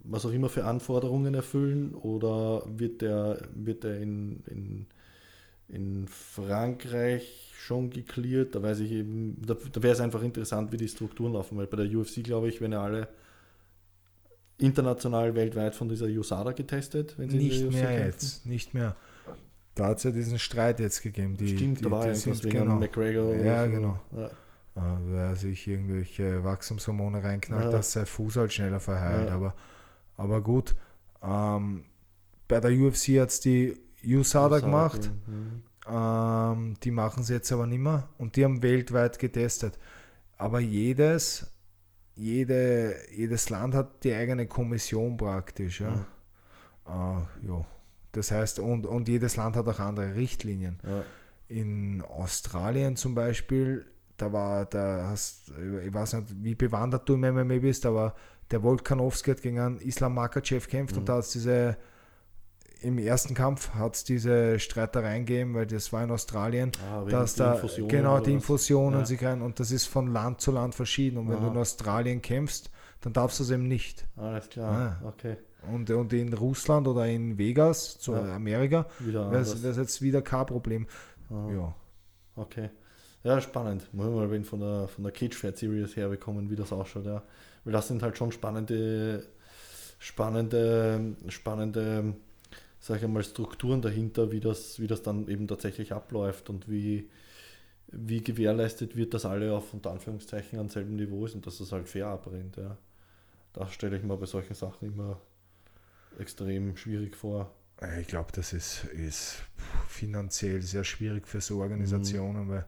was 0.03 0.25
auch 0.25 0.31
immer 0.31 0.49
für 0.49 0.65
Anforderungen 0.65 1.33
erfüllen 1.33 1.95
oder 1.95 2.63
wird 2.67 3.01
der, 3.01 3.47
wird 3.53 3.83
der 3.83 3.99
in, 3.99 4.43
in, 4.47 4.85
in 5.69 6.07
Frankreich 6.07 7.53
schon 7.57 7.89
geklärt? 7.89 8.55
Da 8.55 8.61
weiß 8.61 8.81
ich 8.81 8.91
eben, 8.91 9.41
da, 9.45 9.53
da 9.53 9.81
wäre 9.81 9.93
es 9.93 10.01
einfach 10.01 10.21
interessant, 10.21 10.71
wie 10.71 10.77
die 10.77 10.89
Strukturen 10.89 11.33
laufen, 11.33 11.57
weil 11.57 11.67
bei 11.67 11.77
der 11.77 11.97
UFC, 11.97 12.23
glaube 12.23 12.49
ich, 12.49 12.59
werden 12.59 12.73
ja 12.73 12.83
alle 12.83 13.07
international 14.63 15.35
weltweit 15.35 15.75
von 15.75 15.89
dieser 15.89 16.05
USADA 16.07 16.51
getestet, 16.53 17.15
wenn 17.17 17.29
sie 17.29 17.37
Nicht 17.37 17.71
mehr 17.71 17.85
kämpfen. 17.87 18.05
jetzt, 18.05 18.45
nicht 18.45 18.73
mehr. 18.73 18.95
Da 19.75 19.87
hat 19.87 19.97
es 19.97 20.03
ja 20.03 20.11
diesen 20.11 20.37
Streit 20.39 20.79
jetzt 20.79 21.01
gegeben. 21.01 21.35
Die, 21.37 21.55
Stimmt, 21.57 21.79
die, 21.79 21.83
da 21.83 21.91
war 21.91 22.07
die 22.07 22.15
sind, 22.15 22.43
wegen 22.43 22.59
genau, 22.59 22.75
McGregor. 22.75 23.35
Ja, 23.35 23.65
so. 23.65 23.71
genau. 23.71 23.99
Ja. 24.15 24.25
äh, 24.27 24.97
wer 25.07 25.35
sich 25.35 25.67
irgendwelche 25.67 26.43
Wachstumshormone 26.43 27.23
reinknallt, 27.23 27.65
Ja. 27.65 27.71
dass 27.71 27.91
sein 27.91 28.05
Fuß 28.05 28.35
halt 28.37 28.53
schneller 28.53 28.79
verheilt. 28.79 29.29
Ja. 29.29 29.35
Aber, 29.35 29.55
aber 30.17 30.41
gut, 30.41 30.75
ähm, 31.23 31.85
bei 32.47 32.59
der 32.59 32.71
UFC 32.71 33.19
hat 33.19 33.29
es 33.29 33.39
die 33.39 33.75
USADA 34.05 34.59
gemacht. 34.59 35.09
Mhm. 35.27 35.63
Ähm, 35.89 36.75
die 36.83 36.91
machen 36.91 37.23
es 37.23 37.29
jetzt 37.29 37.51
aber 37.51 37.65
nicht 37.67 37.79
mehr 37.79 38.07
und 38.17 38.35
die 38.35 38.45
haben 38.45 38.61
weltweit 38.61 39.19
getestet. 39.19 39.77
Aber 40.37 40.59
jedes, 40.59 41.51
jede, 42.15 42.95
jedes 43.11 43.49
Land 43.49 43.73
hat 43.75 44.03
die 44.03 44.13
eigene 44.13 44.47
Kommission 44.47 45.17
praktisch. 45.17 45.81
Ja. 45.81 46.05
Äh, 46.85 47.47
ja. 47.47 47.65
Das 48.11 48.31
heißt, 48.31 48.59
und, 48.59 48.85
und 48.85 49.07
jedes 49.07 49.35
Land 49.35 49.55
hat 49.55 49.67
auch 49.67 49.79
andere 49.79 50.15
Richtlinien. 50.15 50.79
Ja. 50.83 51.03
In 51.47 52.01
Australien 52.01 52.95
zum 52.95 53.15
Beispiel, 53.15 53.85
da 54.17 54.31
war, 54.31 54.65
da 54.65 55.07
hast, 55.09 55.51
ich 55.83 55.93
weiß 55.93 56.13
nicht, 56.13 56.27
wie 56.43 56.55
bewandert 56.55 57.09
du 57.09 57.15
im 57.15 57.21
MMA 57.21 57.59
bist, 57.59 57.85
aber 57.85 58.15
der 58.51 58.61
Volkanovski 58.61 59.31
hat 59.31 59.41
gegen 59.41 59.59
einen 59.59 59.79
Islam 59.79 60.13
Makachev 60.13 60.67
kämpft 60.67 60.95
Mhm. 60.95 60.99
und 61.01 61.09
da 61.09 61.13
hat 61.15 61.23
es 61.23 61.31
diese, 61.31 61.75
im 62.83 62.97
ersten 62.97 63.33
Kampf 63.33 63.69
hat 63.73 63.95
es 63.95 64.03
diese 64.03 64.59
Streitereien 64.59 65.25
gegeben, 65.25 65.53
weil 65.55 65.65
das 65.65 65.91
war 65.93 66.03
in 66.03 66.11
Australien, 66.11 66.71
Ah, 66.91 67.03
dass 67.05 67.35
der 67.35 67.47
da, 67.47 67.53
Infusion 67.55 67.87
genau, 67.87 68.19
die? 68.19 68.33
Infusionen 68.33 68.99
Ja. 69.01 69.05
sich 69.05 69.23
rein 69.23 69.41
und 69.41 69.59
das 69.59 69.71
ist 69.71 69.85
von 69.87 70.07
Land 70.13 70.41
zu 70.41 70.51
Land 70.51 70.75
verschieden 70.75 71.17
und 71.17 71.29
wenn 71.29 71.37
du 71.37 71.43
Aha. 71.45 71.51
in 71.51 71.57
Australien 71.57 72.21
kämpfst, 72.21 72.69
dann 73.01 73.13
darfst 73.13 73.39
du 73.39 73.43
es 73.43 73.49
eben 73.51 73.67
nicht. 73.67 74.05
Alles 74.15 74.49
klar, 74.49 74.99
Ah. 75.03 75.07
okay. 75.07 75.37
Und, 75.71 75.89
und 75.91 76.11
in 76.13 76.33
Russland 76.33 76.87
oder 76.87 77.07
in 77.07 77.37
Vegas, 77.37 77.97
zu 77.99 78.13
Ja. 78.13 78.35
Amerika, 78.35 78.85
wäre 78.99 79.31
das 79.31 79.77
jetzt 79.77 80.01
wieder 80.01 80.21
kein 80.21 80.45
Problem. 80.45 80.87
Ah. 81.29 81.49
Ja. 81.51 81.75
Okay. 82.35 82.69
Ja, 83.23 83.39
spannend. 83.39 83.87
Muss 83.93 84.07
mal 84.07 84.29
wen 84.29 84.43
von 84.43 84.59
der, 84.59 84.89
von 84.89 85.03
der 85.05 85.13
Cage 85.13 85.33
Fight 85.37 85.57
Series 85.57 85.95
herbekommen, 85.95 86.49
wie 86.49 86.57
das 86.57 86.73
ausschaut, 86.73 87.05
ja. 87.05 87.23
Weil 87.63 87.71
das 87.71 87.87
sind 87.87 88.03
halt 88.03 88.17
schon 88.17 88.33
spannende, 88.33 89.23
spannende, 89.99 91.15
spannende, 91.29 92.13
sag 92.83 93.01
ich 93.01 93.07
mal, 93.07 93.23
Strukturen 93.23 93.81
dahinter, 93.81 94.33
wie 94.33 94.41
das, 94.41 94.77
wie 94.81 94.87
das 94.87 95.01
dann 95.01 95.29
eben 95.29 95.47
tatsächlich 95.47 95.93
abläuft 95.93 96.49
und 96.49 96.69
wie, 96.69 97.09
wie 97.87 98.21
gewährleistet 98.21 98.97
wird, 98.97 99.13
dass 99.13 99.23
alle 99.23 99.53
auf 99.53 99.73
unter 99.73 99.91
Anführungszeichen 99.91 100.59
am 100.59 100.67
selben 100.67 100.97
Niveau 100.97 101.25
ist 101.25 101.33
und 101.33 101.47
dass 101.47 101.59
das 101.59 101.71
halt 101.71 101.87
fair 101.87 102.07
abbrennt, 102.07 102.57
ja. 102.57 102.77
Das 103.53 103.71
stelle 103.71 103.95
ich 103.95 104.03
mir 104.03 104.17
bei 104.17 104.25
solchen 104.25 104.53
Sachen 104.53 104.89
immer 104.89 105.21
extrem 106.19 106.75
schwierig 106.75 107.15
vor. 107.15 107.53
Äh, 107.81 108.01
Ich 108.01 108.07
glaube, 108.07 108.33
das 108.33 108.51
ist, 108.51 108.83
ist 108.85 109.43
finanziell 109.87 110.61
sehr 110.61 110.83
schwierig 110.83 111.25
für 111.25 111.39
so 111.39 111.61
Organisationen, 111.61 112.49
weil 112.49 112.65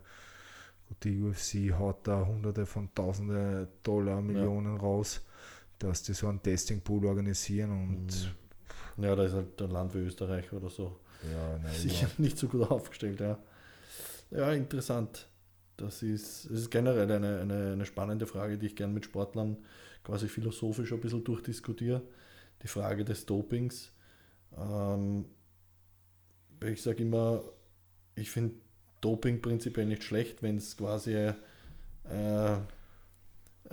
gut, 0.87 1.03
die 1.03 1.21
UFC 1.21 1.77
haut 1.77 2.07
da 2.07 2.25
hunderte 2.25 2.65
von 2.65 2.87
tausende 2.95 3.67
Dollar, 3.83 4.21
Millionen 4.21 4.77
raus, 4.77 5.25
dass 5.79 6.03
die 6.03 6.13
so 6.13 6.29
einen 6.29 6.41
Testing-Pool 6.41 7.05
organisieren 7.05 7.71
und 7.71 8.33
Ja, 8.97 9.15
da 9.15 9.25
ist 9.25 9.33
halt 9.33 9.61
ein 9.61 9.71
Land 9.71 9.93
wie 9.93 9.99
Österreich 9.99 10.51
oder 10.53 10.69
so. 10.69 10.99
ja, 11.23 11.59
nein, 11.61 11.73
sicher 11.75 12.09
nicht 12.17 12.37
so 12.37 12.47
gut 12.47 12.69
aufgestellt, 12.69 13.19
ja. 13.19 13.37
Ja, 14.31 14.51
interessant. 14.53 15.27
Das 15.77 16.01
ist, 16.01 16.45
das 16.45 16.59
ist 16.59 16.71
generell 16.71 17.11
eine, 17.11 17.41
eine, 17.41 17.73
eine 17.73 17.85
spannende 17.85 18.25
Frage, 18.25 18.57
die 18.57 18.67
ich 18.67 18.75
gern 18.75 18.93
mit 18.93 19.05
Sportlern 19.05 19.57
quasi 20.03 20.27
philosophisch 20.27 20.93
ein 20.93 21.01
bisschen 21.01 21.23
durchdiskutiere. 21.23 22.01
Die 22.63 22.67
Frage 22.67 23.03
des 23.03 23.25
Dopings. 23.25 23.91
Ähm, 24.57 25.25
ich 26.63 26.81
sage 26.81 27.03
immer, 27.03 27.43
ich 28.15 28.31
finde 28.31 28.55
Doping 29.01 29.41
prinzipiell 29.41 29.85
nicht 29.85 30.03
schlecht, 30.03 30.41
wenn 30.41 30.57
es 30.57 30.77
quasi 30.77 31.13
äh, 31.13 31.33
eine 32.05 32.67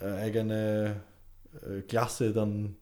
eigene 0.00 1.00
äh, 1.62 1.82
Klasse 1.82 2.32
dann 2.32 2.76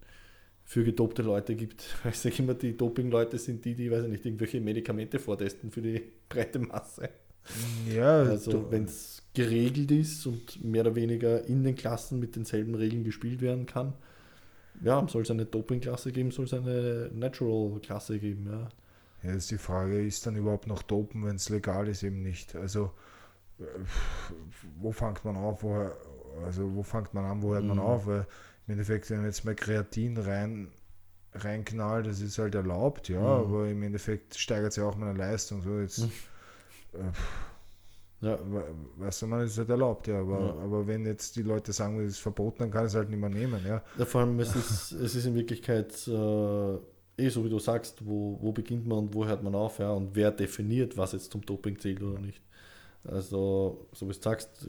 für 0.71 0.85
gedopte 0.85 1.23
Leute 1.23 1.57
gibt. 1.57 1.85
Ich 2.09 2.17
sage 2.17 2.37
immer, 2.39 2.55
die 2.55 2.77
Doping-Leute 2.77 3.39
sind 3.39 3.65
die, 3.65 3.75
die, 3.75 3.91
weiß 3.91 4.05
ich 4.05 4.11
nicht, 4.11 4.25
irgendwelche 4.25 4.61
Medikamente 4.61 5.19
vortesten 5.19 5.73
für 5.73 5.83
die 5.83 6.01
breite 6.29 6.61
Masse. 6.61 7.09
ja, 7.93 8.21
Also 8.23 8.71
wenn 8.71 8.85
es 8.85 9.21
geregelt 9.35 9.91
ist 9.91 10.27
und 10.27 10.63
mehr 10.65 10.83
oder 10.83 10.95
weniger 10.95 11.45
in 11.45 11.65
den 11.65 11.75
Klassen 11.75 12.21
mit 12.21 12.37
denselben 12.37 12.77
Regeln 12.77 13.03
gespielt 13.03 13.41
werden 13.43 13.67
kann, 13.67 13.95
ja, 14.81 15.05
soll 15.09 15.23
es 15.23 15.31
eine 15.33 15.45
Doping-Klasse 15.45 16.13
geben, 16.13 16.31
soll 16.31 16.45
es 16.45 16.55
eine 16.55 17.11
Natural-Klasse 17.15 18.21
geben, 18.21 18.47
ja. 18.49 18.69
Ja, 19.25 19.35
ist 19.35 19.51
die 19.51 19.59
Frage, 19.59 20.01
ist 20.07 20.25
dann 20.25 20.37
überhaupt 20.37 20.69
noch 20.69 20.83
dopen, 20.83 21.27
wenn 21.27 21.35
es 21.37 21.49
legal 21.49 21.89
ist, 21.89 22.05
eben 22.05 22.23
nicht. 22.23 22.55
Also 22.55 22.93
äh, 23.59 23.65
wo 24.79 24.93
fängt 24.93 25.25
man 25.25 25.37
auf, 25.37 25.65
woher, 25.65 25.97
also 26.45 26.75
wo 26.77 26.83
fängt 26.85 27.13
man 27.13 27.25
an, 27.25 27.43
wo 27.43 27.55
hört 27.55 27.65
man 27.65 27.79
Mhm. 27.79 27.83
auf? 27.83 28.07
Weil 28.07 28.27
im 28.71 28.75
Endeffekt, 28.75 29.11
wenn 29.11 29.19
man 29.19 29.27
jetzt 29.27 29.45
mal 29.45 29.55
Kreatin 29.57 30.17
rein 30.17 30.69
reinknallt, 31.33 32.07
das 32.07 32.21
ist 32.21 32.39
halt 32.39 32.55
erlaubt, 32.55 33.09
ja, 33.09 33.21
Mhm. 33.21 33.27
aber 33.47 33.69
im 33.69 33.83
Endeffekt 33.83 34.37
steigert 34.37 34.73
sich 34.73 34.83
auch 34.83 34.97
meine 34.97 35.17
Leistung. 35.19 35.61
So 35.63 35.79
jetzt, 35.81 35.99
Mhm. 35.99 36.11
äh, 36.95 37.13
Ja, 38.23 38.39
we- 38.45 38.75
weißt 38.97 39.23
du, 39.23 39.27
man 39.29 39.47
ist 39.47 39.57
halt 39.57 39.71
erlaubt, 39.71 40.07
ja, 40.07 40.21
aber, 40.21 40.39
Ja. 40.39 40.63
aber 40.63 40.87
wenn 40.87 41.07
jetzt 41.07 41.37
die 41.37 41.43
Leute 41.43 41.73
sagen, 41.73 41.99
es 42.01 42.13
ist 42.13 42.19
verboten, 42.19 42.59
dann 42.59 42.71
kann 42.71 42.85
ich 42.85 42.91
es 42.93 42.95
halt 42.95 43.09
nicht 43.09 43.19
mehr 43.19 43.31
nehmen, 43.31 43.65
ja. 43.67 43.83
Ja, 43.97 44.05
vor 44.05 44.21
allem, 44.21 44.39
es 44.41 44.55
ist, 44.55 44.93
es 44.93 45.15
ist 45.15 45.25
in 45.25 45.35
Wirklichkeit 45.35 46.07
äh, 46.07 46.75
eh 47.17 47.29
so, 47.31 47.43
wie 47.45 47.49
du 47.49 47.59
sagst, 47.59 48.05
wo, 48.05 48.39
wo 48.43 48.53
beginnt 48.53 48.87
man 48.87 48.99
und 48.99 49.15
wo 49.15 49.25
hört 49.25 49.43
man 49.43 49.55
auf, 49.55 49.79
ja, 49.79 49.91
und 49.93 50.15
wer 50.15 50.31
definiert, 50.33 50.97
was 50.99 51.13
jetzt 51.13 51.31
zum 51.33 51.41
Doping 51.47 51.79
zählt 51.79 52.03
oder 52.03 52.19
nicht. 52.21 52.43
Also, 53.05 53.89
so 53.93 54.07
wie 54.07 54.13
du 54.13 54.21
sagst, 54.21 54.69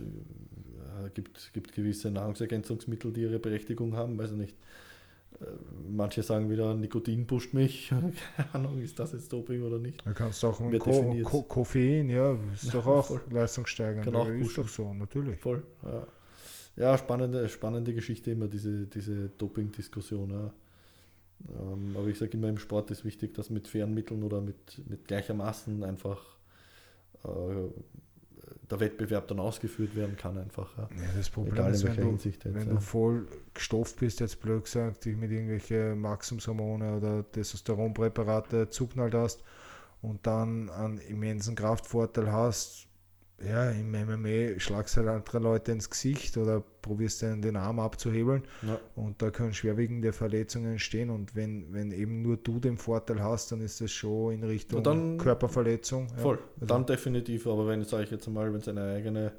äh, 1.05 1.09
gibt, 1.13 1.51
gibt 1.53 1.73
gewisse 1.73 2.11
Nahrungsergänzungsmittel, 2.11 3.11
die 3.11 3.21
ihre 3.21 3.39
Berechtigung 3.39 3.95
haben, 3.95 4.17
weiß 4.17 4.31
ich 4.31 4.37
nicht. 4.37 4.55
Äh, 5.39 5.45
Manche 5.89 6.23
sagen 6.23 6.49
wieder, 6.49 6.73
Nikotin 6.75 7.27
pusht 7.27 7.53
mich. 7.53 7.89
Keine 8.35 8.53
Ahnung, 8.53 8.81
ist 8.81 8.97
das 8.99 9.13
jetzt 9.13 9.31
Doping 9.31 9.63
oder 9.63 9.79
nicht? 9.79 10.05
Da 10.05 10.13
kannst 10.13 10.43
du 10.43 10.47
auch 10.47 10.57
Ko 10.57 10.69
definiert's? 10.69 11.29
Ko 11.29 11.43
Koffein, 11.43 12.09
ja, 12.09 12.37
ist 12.53 12.73
doch 12.73 12.85
auch 12.85 13.05
voll. 13.05 13.21
leistungssteigernd. 13.29 14.05
Kann 14.05 14.15
auch 14.15 14.27
ist 14.27 14.57
doch 14.57 14.67
so, 14.67 14.93
natürlich. 14.93 15.39
Voll. 15.39 15.63
Ja, 15.83 16.07
ja 16.75 16.97
spannende, 16.97 17.47
spannende 17.49 17.93
Geschichte 17.93 18.31
immer, 18.31 18.47
diese, 18.47 18.87
diese 18.87 19.29
Doping-Diskussion. 19.29 20.29
Ja. 20.31 20.53
Ähm, 21.49 21.95
aber 21.97 22.07
ich 22.07 22.17
sage 22.17 22.37
immer, 22.37 22.49
im 22.49 22.57
Sport 22.57 22.91
ist 22.91 23.03
wichtig, 23.05 23.33
dass 23.33 23.49
mit 23.49 23.67
fairen 23.67 23.93
Mitteln 23.93 24.23
oder 24.23 24.41
mit, 24.41 24.87
mit 24.87 25.07
gleichermaßen 25.07 25.83
einfach 25.83 26.21
äh, 27.23 27.27
der 28.69 28.79
Wettbewerb 28.79 29.27
dann 29.27 29.39
ausgeführt 29.39 29.95
werden 29.95 30.15
kann. 30.15 30.37
Einfach, 30.37 30.77
ja. 30.77 30.89
Ja, 30.95 31.09
das 31.15 31.29
Problem 31.29 31.53
Egal 31.53 31.71
ist, 31.73 31.83
wenn, 31.83 31.95
du, 31.95 32.03
Hinsicht 32.03 32.45
jetzt, 32.45 32.55
wenn 32.55 32.67
ja. 32.67 32.73
du 32.73 32.79
voll 32.79 33.27
gestofft 33.53 33.99
bist, 33.99 34.19
jetzt 34.19 34.41
blöd 34.41 34.63
gesagt, 34.63 35.05
dich 35.05 35.15
mit 35.15 35.31
irgendwelchen 35.31 36.01
Wachstumshormone 36.03 36.97
oder 36.97 37.31
Testosteronpräparate 37.31 38.69
zuknallt 38.69 39.13
hast 39.13 39.43
und 40.01 40.25
dann 40.25 40.69
einen 40.69 40.97
immensen 40.99 41.55
Kraftvorteil 41.55 42.31
hast, 42.31 42.87
ja, 43.47 43.71
im 43.71 43.91
MMA 43.91 44.59
schlagst 44.59 44.95
du 44.95 45.01
halt 45.01 45.09
andere 45.09 45.39
Leute 45.39 45.71
ins 45.71 45.89
Gesicht 45.89 46.37
oder 46.37 46.63
probierst 46.81 47.23
dann 47.23 47.41
den 47.41 47.55
Arm 47.55 47.79
abzuhebeln 47.79 48.43
Ja. 48.61 48.79
und 48.95 49.21
da 49.21 49.29
können 49.31 49.53
schwerwiegende 49.53 50.13
Verletzungen 50.13 50.71
entstehen 50.73 51.09
und 51.09 51.35
wenn, 51.35 51.73
wenn 51.73 51.91
eben 51.91 52.21
nur 52.21 52.37
du 52.37 52.59
den 52.59 52.77
Vorteil 52.77 53.21
hast, 53.23 53.51
dann 53.51 53.61
ist 53.61 53.81
das 53.81 53.91
schon 53.91 54.33
in 54.33 54.43
Richtung 54.43 54.83
dann- 54.83 55.17
Körperverletzung. 55.17 56.07
Ja. 56.15 56.21
Voll. 56.21 56.39
Also- 56.55 56.65
Dann 56.65 56.85
definitiv, 56.85 57.47
aber 57.47 57.67
wenn, 57.67 57.83
sage 57.83 58.03
ich 58.05 58.11
jetzt 58.11 58.27
mal, 58.27 58.51
wenn 58.51 58.59
es 58.61 58.67
eine 58.67 58.83
eigene 58.83 59.31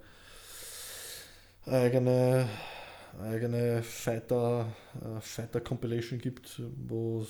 eigene 1.67 2.49
eigene 3.21 3.83
Fighter, 3.83 4.75
äh, 5.01 5.21
Fighter 5.21 5.61
Compilation 5.61 6.19
gibt, 6.19 6.63
wo 6.89 7.25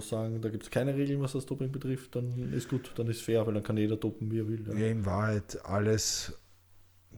sagen, 0.00 0.40
da 0.40 0.48
gibt 0.48 0.64
es 0.64 0.70
keine 0.70 0.94
Regeln, 0.94 1.20
was 1.20 1.32
das 1.32 1.46
Doping 1.46 1.72
betrifft, 1.72 2.16
dann 2.16 2.52
ist 2.52 2.68
gut, 2.68 2.92
dann 2.96 3.08
ist 3.08 3.22
fair, 3.22 3.46
weil 3.46 3.54
dann 3.54 3.62
kann 3.62 3.76
jeder 3.76 3.96
dopen, 3.96 4.30
wie 4.30 4.40
er 4.40 4.48
will. 4.48 4.64
Ja, 4.78 4.86
in 4.86 5.04
Wahrheit 5.04 5.64
alles 5.64 6.38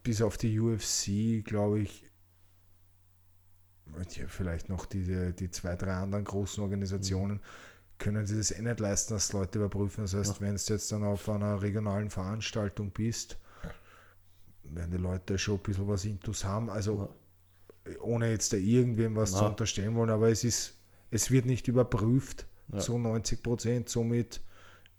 bis 0.03 0.23
auf 0.23 0.37
die 0.39 0.59
UFC, 0.59 1.45
glaube 1.45 1.81
ich, 1.81 2.05
und 3.95 4.17
ja, 4.17 4.27
vielleicht 4.29 4.69
noch 4.69 4.87
die, 4.87 5.33
die 5.33 5.51
zwei, 5.51 5.75
drei 5.75 5.95
anderen 5.95 6.25
großen 6.25 6.63
Organisationen, 6.63 7.41
können 7.99 8.27
sie 8.27 8.37
das 8.37 8.51
eh 8.51 8.61
nicht 8.61 8.81
leisten, 8.81 9.15
dass 9.15 9.33
Leute 9.33 9.59
überprüfen. 9.59 10.05
Das 10.05 10.15
heißt, 10.15 10.41
wenn 10.41 10.57
du 10.57 10.63
jetzt 10.63 10.93
dann 10.93 11.03
auf 11.03 11.29
einer 11.29 11.63
regionalen 11.63 12.11
Veranstaltung 12.11 12.91
bist, 12.91 13.39
werden 14.65 14.91
die 14.91 14.99
Leute 14.99 15.39
schon 15.39 15.57
ein 15.57 15.63
bisschen 15.63 15.89
was 15.89 16.05
Intus 16.05 16.45
haben. 16.45 16.69
Also 16.69 17.15
ohne 18.01 18.31
jetzt 18.31 18.53
da 18.53 18.57
irgendwem 18.57 19.17
was 19.17 19.33
zu 19.33 19.39
Na. 19.43 19.49
unterstellen 19.49 19.95
wollen, 19.95 20.11
aber 20.11 20.29
es 20.31 20.45
ist, 20.45 20.75
es 21.11 21.31
wird 21.31 21.47
nicht 21.47 21.69
überprüft, 21.69 22.47
Ja. 22.73 22.81
so 22.81 22.99
90 22.99 23.43
Prozent. 23.43 23.89
Somit 23.89 24.41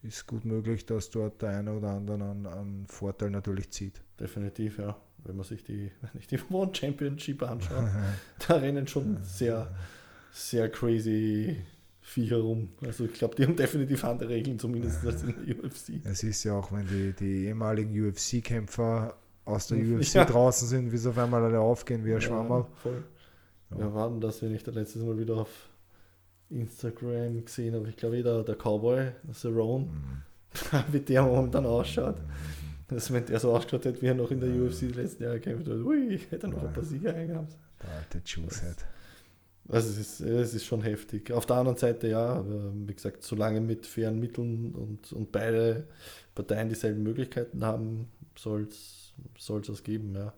ist 0.03 0.27
gut 0.27 0.45
möglich, 0.45 0.85
dass 0.85 1.09
dort 1.09 1.41
der 1.41 1.49
eine 1.49 1.73
oder 1.73 1.89
andere 1.89 2.23
einen, 2.23 2.45
einen 2.47 2.87
Vorteil 2.87 3.29
natürlich 3.31 3.71
zieht. 3.71 4.01
Definitiv, 4.19 4.77
ja. 4.79 4.95
Wenn 5.25 5.35
man 5.35 5.45
sich 5.45 5.63
die, 5.63 5.91
wenn 6.01 6.19
ich 6.21 6.27
die 6.27 6.39
One 6.49 6.73
Championship 6.73 7.43
anschaut, 7.43 7.89
da 8.47 8.55
rennen 8.55 8.87
schon 8.87 9.17
sehr, 9.23 9.73
sehr 10.31 10.69
crazy 10.69 11.57
Viecher 11.99 12.37
rum. 12.37 12.69
Also 12.85 13.03
ich 13.03 13.11
glaube, 13.13 13.35
die 13.35 13.43
haben 13.43 13.57
definitiv 13.57 14.05
andere 14.05 14.29
Regeln, 14.29 14.57
zumindest 14.57 15.05
als 15.05 15.23
in 15.23 15.35
der 15.45 15.59
UFC. 15.65 15.99
Es 16.05 16.23
ist 16.23 16.45
ja 16.45 16.53
auch, 16.53 16.71
wenn 16.71 16.87
die, 16.87 17.11
die 17.11 17.45
ehemaligen 17.47 17.91
UFC-Kämpfer 18.07 19.13
aus 19.47 19.67
der 19.67 19.77
UFC 19.79 20.13
Ja. 20.15 20.25
draußen 20.25 20.67
sind, 20.67 20.91
wie 20.91 20.97
sie 20.97 21.09
auf 21.09 21.17
einmal 21.17 21.43
alle 21.43 21.59
aufgehen 21.59 22.03
wie 22.05 22.13
ein 22.13 22.21
Schwammerl. 22.21 22.65
voll. 22.83 23.03
Ja. 23.71 23.77
Wir 23.79 23.93
waren 23.93 24.21
das, 24.21 24.41
wenn 24.41 24.53
ich 24.55 24.63
da 24.63 24.71
letztes 24.71 25.01
Mal 25.03 25.17
wieder 25.17 25.35
auf 25.37 25.49
Instagram 26.49 27.43
gesehen 27.43 27.75
habe. 27.75 27.89
Ich 27.89 27.97
glaube, 27.97 28.21
der, 28.23 28.43
der 28.43 28.55
Cowboy, 28.55 29.11
Cerrone, 29.33 29.87
wie 30.91 30.99
der 30.99 31.23
momentan 31.23 31.65
ausschaut. 31.65 32.15
Also 32.89 33.13
wenn 33.13 33.25
der 33.25 33.39
so 33.39 33.53
ausgeschaut 33.53 33.83
hätte, 33.85 34.01
wie 34.01 34.05
er 34.07 34.13
noch 34.15 34.31
in 34.31 34.39
der 34.39 34.49
UFC 34.49 34.79
die 34.81 34.87
letzten 34.87 35.23
Jahre 35.23 35.39
gekämpft 35.39 35.67
hat, 35.67 35.77
ui, 35.79 36.17
hätte 36.29 36.47
er 36.47 36.49
noch 36.49 36.63
ein 36.63 36.71
paar 36.71 36.83
Sieger 36.83 37.13
eingehabt. 37.13 37.53
Der 37.83 37.89
alte 37.91 38.21
Juicehead. 38.25 38.85
Also 39.69 39.89
es 39.89 39.97
ist, 39.97 40.21
es 40.21 40.53
ist 40.53 40.65
schon 40.65 40.81
heftig. 40.81 41.29
Auf 41.33 41.45
der 41.45 41.57
anderen 41.57 41.77
Seite 41.77 42.07
ja, 42.07 42.25
aber 42.35 42.71
wie 42.73 42.93
gesagt, 42.93 43.23
solange 43.23 43.59
mit 43.59 43.85
fairen 43.85 44.17
Mitteln 44.17 44.73
und, 44.73 45.11
und 45.11 45.33
beide 45.33 45.85
Parteien 46.33 46.69
dieselben 46.69 47.03
Möglichkeiten 47.03 47.65
haben, 47.65 48.07
soll 48.37 48.63
es 48.69 48.96
das 49.35 49.83
geben, 49.83 50.15
ja. 50.15 50.33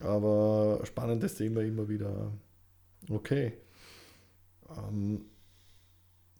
Aber 0.00 0.80
spannendes 0.84 1.34
Thema 1.36 1.60
immer 1.60 1.88
wieder. 1.88 2.32
Okay. 3.08 3.52
Ähm, 4.76 5.26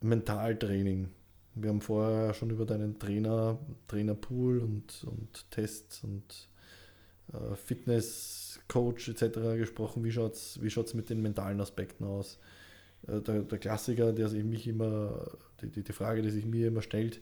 Mentaltraining. 0.01 1.09
Wir 1.55 1.69
haben 1.69 1.81
vorher 1.81 2.35
schon 2.35 2.51
über 2.51 2.65
deinen 2.65 2.99
Trainer, 2.99 3.59
Trainerpool 3.89 4.59
und, 4.59 5.05
und 5.05 5.51
Tests 5.51 6.03
und 6.03 6.49
äh, 7.33 7.55
Fitnesscoach 7.55 9.09
etc. 9.09 9.59
gesprochen. 9.59 10.03
Wie 10.03 10.13
schaut 10.13 10.35
es 10.35 10.61
wie 10.63 10.71
schaut's 10.71 10.95
mit 10.95 11.11
den 11.11 11.21
mentalen 11.21 11.61
Aspekten 11.61 12.05
aus? 12.05 12.39
Äh, 13.07 13.21
der, 13.21 13.43
der 13.43 13.59
Klassiker, 13.59 14.13
der 14.13 14.29
sich 14.29 14.45
mich 14.45 14.67
immer, 14.67 15.27
die, 15.61 15.69
die, 15.69 15.83
die 15.83 15.93
Frage, 15.93 16.23
die 16.23 16.31
sich 16.31 16.47
mir 16.47 16.69
immer 16.69 16.83
stellt, 16.83 17.21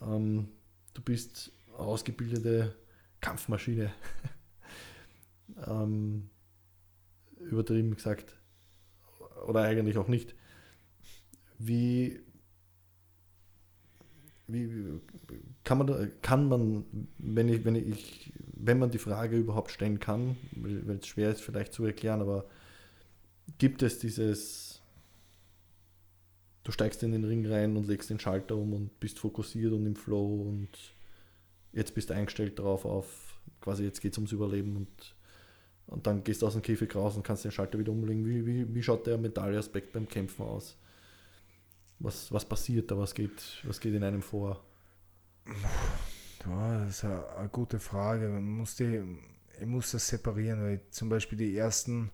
ähm, 0.00 0.48
du 0.94 1.02
bist 1.02 1.52
ausgebildete 1.76 2.74
Kampfmaschine. 3.22 3.92
ähm, 5.66 6.28
übertrieben 7.38 7.94
gesagt. 7.94 8.36
Oder 9.46 9.62
eigentlich 9.62 9.96
auch 9.96 10.08
nicht. 10.08 10.34
Wie, 11.58 12.20
wie 14.46 15.00
kann 15.64 15.78
man, 15.78 16.12
kann 16.20 16.48
man 16.48 16.84
wenn, 17.18 17.48
ich, 17.48 17.64
wenn, 17.64 17.76
ich, 17.76 18.32
wenn 18.54 18.78
man 18.78 18.90
die 18.90 18.98
Frage 18.98 19.38
überhaupt 19.38 19.70
stellen 19.70 20.00
kann, 20.00 20.36
weil 20.52 20.96
es 20.96 21.06
schwer 21.06 21.30
ist 21.30 21.40
vielleicht 21.40 21.72
zu 21.72 21.84
erklären, 21.84 22.20
aber 22.20 22.46
gibt 23.58 23.82
es 23.82 23.98
dieses, 23.98 24.82
du 26.64 26.72
steigst 26.72 27.02
in 27.02 27.12
den 27.12 27.24
Ring 27.24 27.46
rein 27.46 27.76
und 27.76 27.86
legst 27.86 28.10
den 28.10 28.20
Schalter 28.20 28.56
um 28.56 28.72
und 28.72 29.00
bist 29.00 29.18
fokussiert 29.18 29.72
und 29.72 29.86
im 29.86 29.96
Flow 29.96 30.42
und 30.42 30.68
jetzt 31.72 31.94
bist 31.94 32.10
du 32.10 32.14
eingestellt 32.14 32.58
darauf 32.58 32.84
auf, 32.84 33.40
quasi 33.60 33.84
jetzt 33.84 34.00
geht 34.00 34.12
es 34.12 34.18
ums 34.18 34.32
Überleben 34.32 34.76
und, 34.76 35.14
und 35.86 36.06
dann 36.06 36.22
gehst 36.24 36.42
du 36.42 36.46
aus 36.46 36.52
dem 36.54 36.62
Käfig 36.62 36.94
raus 36.94 37.16
und 37.16 37.22
kannst 37.22 37.44
den 37.44 37.52
Schalter 37.52 37.78
wieder 37.78 37.92
umlegen. 37.92 38.24
Wie, 38.26 38.44
wie, 38.46 38.74
wie 38.74 38.82
schaut 38.82 39.06
der 39.06 39.18
mentale 39.18 39.58
Aspekt 39.58 39.92
beim 39.92 40.08
Kämpfen 40.08 40.42
aus? 40.44 40.76
Was, 41.98 42.32
was 42.32 42.44
passiert 42.44 42.90
da? 42.90 42.98
Was 42.98 43.14
geht, 43.14 43.62
was 43.64 43.78
geht 43.80 43.94
in 43.94 44.02
einem 44.04 44.22
vor? 44.22 44.62
Ja, 46.44 46.78
das 46.80 46.90
ist 46.90 47.04
eine, 47.04 47.26
eine 47.36 47.48
gute 47.48 47.78
Frage. 47.78 48.28
Man 48.28 48.44
muss 48.44 48.74
die, 48.76 49.00
ich 49.60 49.66
muss 49.66 49.92
das 49.92 50.08
separieren, 50.08 50.62
weil 50.62 50.80
zum 50.90 51.08
Beispiel 51.08 51.38
die 51.38 51.56
ersten 51.56 52.10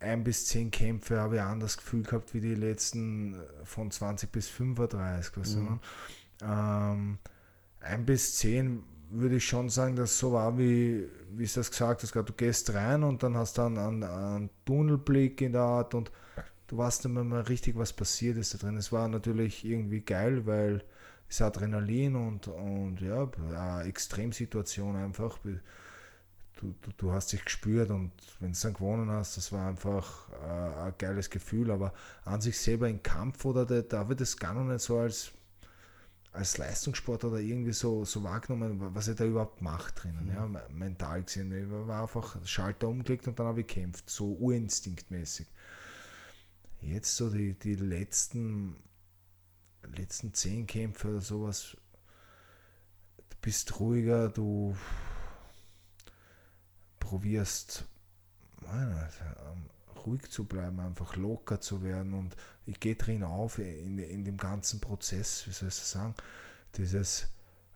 ein 0.00 0.22
bis 0.24 0.46
zehn 0.46 0.70
Kämpfe 0.70 1.18
habe 1.20 1.36
ich 1.36 1.40
ein 1.42 1.48
anderes 1.48 1.76
Gefühl 1.76 2.04
gehabt 2.04 2.32
wie 2.32 2.40
die 2.40 2.54
letzten 2.54 3.36
von 3.64 3.90
20 3.90 4.30
bis 4.30 4.48
35. 4.48 5.36
Weißt 5.36 5.54
du, 5.56 5.58
Mhm. 5.58 5.64
ne? 5.64 5.80
ähm, 6.42 7.18
ein 7.80 8.04
bis 8.04 8.36
zehn 8.36 8.82
würde 9.10 9.36
ich 9.36 9.46
schon 9.46 9.68
sagen, 9.68 9.96
dass 9.96 10.18
so 10.18 10.32
war, 10.32 10.58
wie, 10.58 11.08
wie 11.30 11.44
es 11.44 11.54
das 11.54 11.70
gesagt 11.70 12.02
hast. 12.02 12.14
Du 12.14 12.32
gehst 12.36 12.74
rein 12.74 13.02
und 13.02 13.22
dann 13.22 13.36
hast 13.36 13.58
du 13.58 13.62
einen, 13.62 13.78
einen, 13.78 14.02
einen 14.04 14.50
Tunnelblick 14.64 15.40
in 15.40 15.52
der 15.52 15.62
Art 15.62 15.94
und 15.94 16.10
du 16.66 16.76
weißt 16.76 17.04
dann 17.04 17.28
mal 17.28 17.40
richtig, 17.42 17.76
was 17.76 17.92
passiert 17.92 18.36
ist 18.36 18.54
da 18.54 18.58
drin. 18.58 18.76
Es 18.76 18.92
war 18.92 19.08
natürlich 19.08 19.64
irgendwie 19.64 20.00
geil, 20.00 20.46
weil 20.46 20.84
es 21.28 21.42
Adrenalin 21.42 22.16
und, 22.16 22.48
und 22.48 23.00
ja, 23.00 23.28
eine 23.54 23.88
Extremsituation 23.88 24.96
einfach. 24.96 25.38
Du, 26.60 26.74
du, 26.82 26.90
du 26.96 27.12
hast 27.12 27.32
dich 27.32 27.44
gespürt 27.44 27.90
und 27.90 28.12
wenn 28.40 28.52
du 28.52 28.58
dann 28.60 28.74
gewonnen 28.74 29.10
hast, 29.10 29.36
das 29.36 29.52
war 29.52 29.68
einfach 29.68 30.28
äh, 30.42 30.86
ein 30.86 30.94
geiles 30.98 31.30
Gefühl. 31.30 31.70
Aber 31.70 31.92
an 32.24 32.40
sich 32.40 32.58
selber 32.58 32.88
im 32.88 33.02
Kampf 33.02 33.44
oder 33.44 33.64
der, 33.64 33.82
da 33.82 34.08
wird 34.08 34.20
es 34.20 34.36
gar 34.36 34.54
noch 34.54 34.64
nicht 34.64 34.80
so 34.80 34.98
als, 34.98 35.32
als 36.32 36.58
Leistungssport 36.58 37.24
oder 37.24 37.38
irgendwie 37.38 37.72
so, 37.72 38.04
so 38.04 38.22
wahrgenommen, 38.22 38.94
was 38.94 39.08
er 39.08 39.14
da 39.14 39.24
überhaupt 39.24 39.62
macht 39.62 40.02
drinnen, 40.04 40.28
ja, 40.28 40.46
me- 40.46 40.66
mental 40.70 41.22
gesehen. 41.24 41.52
Ich 41.52 41.70
war 41.88 42.02
einfach 42.02 42.36
Schalter 42.46 42.88
umgelegt 42.88 43.26
und 43.28 43.38
dann 43.38 43.46
habe 43.46 43.60
ich 43.62 43.66
gekämpft, 43.66 44.08
so 44.10 44.34
urinstinktmäßig. 44.34 45.46
Jetzt 46.80 47.16
so 47.16 47.30
die, 47.30 47.54
die 47.54 47.74
letzten, 47.74 48.76
letzten 49.96 50.32
zehn 50.34 50.66
Kämpfe 50.66 51.08
oder 51.08 51.20
sowas, 51.20 51.76
du 53.16 53.36
bist 53.40 53.80
ruhiger, 53.80 54.28
du 54.28 54.76
probierst 57.00 57.84
ruhig 60.08 60.30
zu 60.30 60.44
bleiben, 60.44 60.80
einfach 60.80 61.16
locker 61.16 61.60
zu 61.60 61.82
werden 61.82 62.14
und 62.14 62.36
ich 62.66 62.80
gehe 62.80 62.96
drin 62.96 63.22
auf 63.22 63.58
in, 63.58 63.98
in 63.98 64.24
dem 64.24 64.36
ganzen 64.36 64.80
Prozess, 64.80 65.46
wie 65.46 65.52
soll 65.52 65.68
ich 65.68 65.74
das 65.76 65.90
sagen, 65.90 66.14
dieses, 66.76 67.28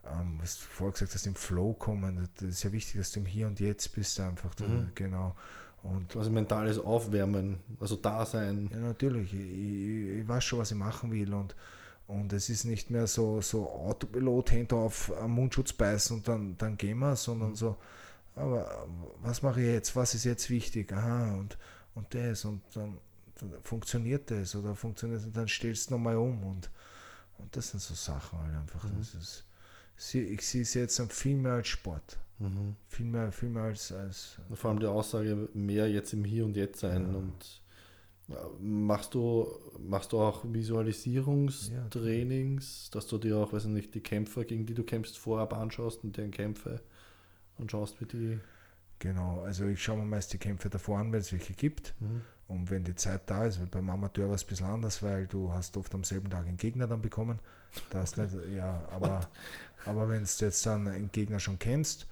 ähm, 0.04 0.38
was 0.40 0.56
du 0.56 0.62
vorher 0.62 0.92
gesagt 0.92 1.14
hast, 1.14 1.26
im 1.26 1.34
Flow 1.34 1.72
kommen, 1.74 2.28
das 2.36 2.48
ist 2.48 2.62
ja 2.62 2.72
wichtig, 2.72 2.96
dass 2.96 3.12
du 3.12 3.20
im 3.20 3.26
Hier 3.26 3.46
und 3.46 3.60
Jetzt 3.60 3.94
bist 3.94 4.18
einfach, 4.20 4.54
Mhm. 4.58 4.90
genau. 4.94 5.34
Und 5.82 6.10
Quasi 6.10 6.30
mentales 6.30 6.78
Aufwärmen, 6.78 7.58
also 7.80 7.96
Dasein. 7.96 8.70
ja, 8.72 8.78
natürlich. 8.78 9.34
Ich, 9.34 9.40
ich, 9.40 10.20
ich 10.20 10.28
weiß 10.28 10.44
schon, 10.44 10.60
was 10.60 10.70
ich 10.70 10.76
machen 10.76 11.10
will 11.10 11.34
und, 11.34 11.56
und 12.06 12.32
es 12.32 12.48
ist 12.50 12.64
nicht 12.64 12.90
mehr 12.90 13.06
so, 13.08 13.40
so 13.40 13.68
Autopilot 13.68 14.50
hinter 14.50 14.76
auf 14.76 15.12
einen 15.16 15.32
Mundschutz 15.32 15.72
beißen 15.72 16.18
und 16.18 16.28
dann, 16.28 16.56
dann 16.58 16.76
gehen 16.76 16.98
wir, 16.98 17.16
sondern 17.16 17.56
so, 17.56 17.76
aber 18.36 18.86
was 19.22 19.42
mache 19.42 19.60
ich 19.60 19.66
jetzt? 19.66 19.96
Was 19.96 20.14
ist 20.14 20.24
jetzt 20.24 20.50
wichtig? 20.50 20.92
Aha, 20.92 21.32
und, 21.34 21.58
und 21.94 22.14
das 22.14 22.44
und 22.44 22.62
dann, 22.74 22.98
dann 23.36 23.52
funktioniert 23.62 24.30
das 24.30 24.54
oder 24.54 24.74
funktioniert 24.74 25.20
es 25.20 25.26
und 25.26 25.36
dann 25.36 25.48
stellst 25.48 25.90
du 25.90 25.94
nochmal 25.94 26.16
um 26.16 26.42
und, 26.44 26.70
und 27.38 27.56
das 27.56 27.70
sind 27.70 27.80
so 27.80 27.94
Sachen 27.94 28.38
halt 28.38 28.56
einfach. 28.56 28.86
Das 28.98 29.14
ist, 29.14 29.44
ich 30.14 30.46
sehe 30.46 30.62
es 30.62 30.74
jetzt 30.74 31.00
viel 31.12 31.36
mehr 31.36 31.54
als 31.54 31.68
Sport. 31.68 32.18
Mhm. 32.38 32.76
Viel 32.88 33.06
mehr, 33.06 33.30
viel 33.30 33.50
mehr 33.50 33.64
als, 33.64 33.92
als 33.92 34.38
Vor 34.54 34.70
allem 34.70 34.80
die 34.80 34.86
Aussage, 34.86 35.48
mehr 35.54 35.88
jetzt 35.88 36.12
im 36.12 36.24
Hier 36.24 36.44
und 36.44 36.56
Jetzt 36.56 36.80
sein 36.80 37.12
Ja. 37.12 37.18
und 37.18 37.62
Machst 38.60 39.14
du, 39.14 39.46
machst 39.78 40.12
du 40.12 40.20
auch 40.20 40.44
Visualisierungstrainings, 40.44 42.90
dass 42.90 43.06
du 43.06 43.18
dir 43.18 43.36
auch, 43.36 43.52
weiß 43.52 43.66
nicht, 43.66 43.94
die 43.94 44.00
Kämpfer, 44.00 44.44
gegen 44.44 44.64
die 44.64 44.74
du 44.74 44.84
kämpfst, 44.84 45.18
vorab 45.18 45.52
anschaust 45.52 46.02
und 46.04 46.16
deren 46.16 46.30
Kämpfe 46.30 46.80
und 47.58 47.70
schaust, 47.70 48.00
wie 48.00 48.06
die. 48.06 48.38
Genau, 49.02 49.40
also 49.40 49.66
ich 49.66 49.82
schaue 49.82 49.96
mir 49.96 50.04
meist 50.04 50.32
die 50.32 50.38
Kämpfe 50.38 50.70
davor 50.70 51.00
an, 51.00 51.10
wenn 51.10 51.18
es 51.18 51.32
welche 51.32 51.54
gibt. 51.54 51.92
Mhm. 51.98 52.20
Und 52.46 52.70
wenn 52.70 52.84
die 52.84 52.94
Zeit 52.94 53.22
da 53.26 53.46
ist, 53.46 53.58
weil 53.58 53.66
beim 53.66 53.90
Amateur 53.90 54.28
war 54.28 54.36
es 54.36 54.44
ein 54.44 54.46
bisschen 54.46 54.66
anders, 54.68 55.02
weil 55.02 55.26
du 55.26 55.52
hast 55.52 55.76
oft 55.76 55.92
am 55.92 56.04
selben 56.04 56.30
Tag 56.30 56.46
einen 56.46 56.56
Gegner 56.56 56.86
dann 56.86 57.02
bekommen. 57.02 57.40
Da 57.90 58.04
ist 58.04 58.16
nicht, 58.18 58.32
ja, 58.54 58.80
aber, 58.92 59.28
aber 59.86 60.08
wenn 60.08 60.22
du 60.22 60.44
jetzt 60.44 60.64
dann 60.66 60.86
einen 60.86 61.10
Gegner 61.10 61.40
schon 61.40 61.58
kennst, 61.58 62.06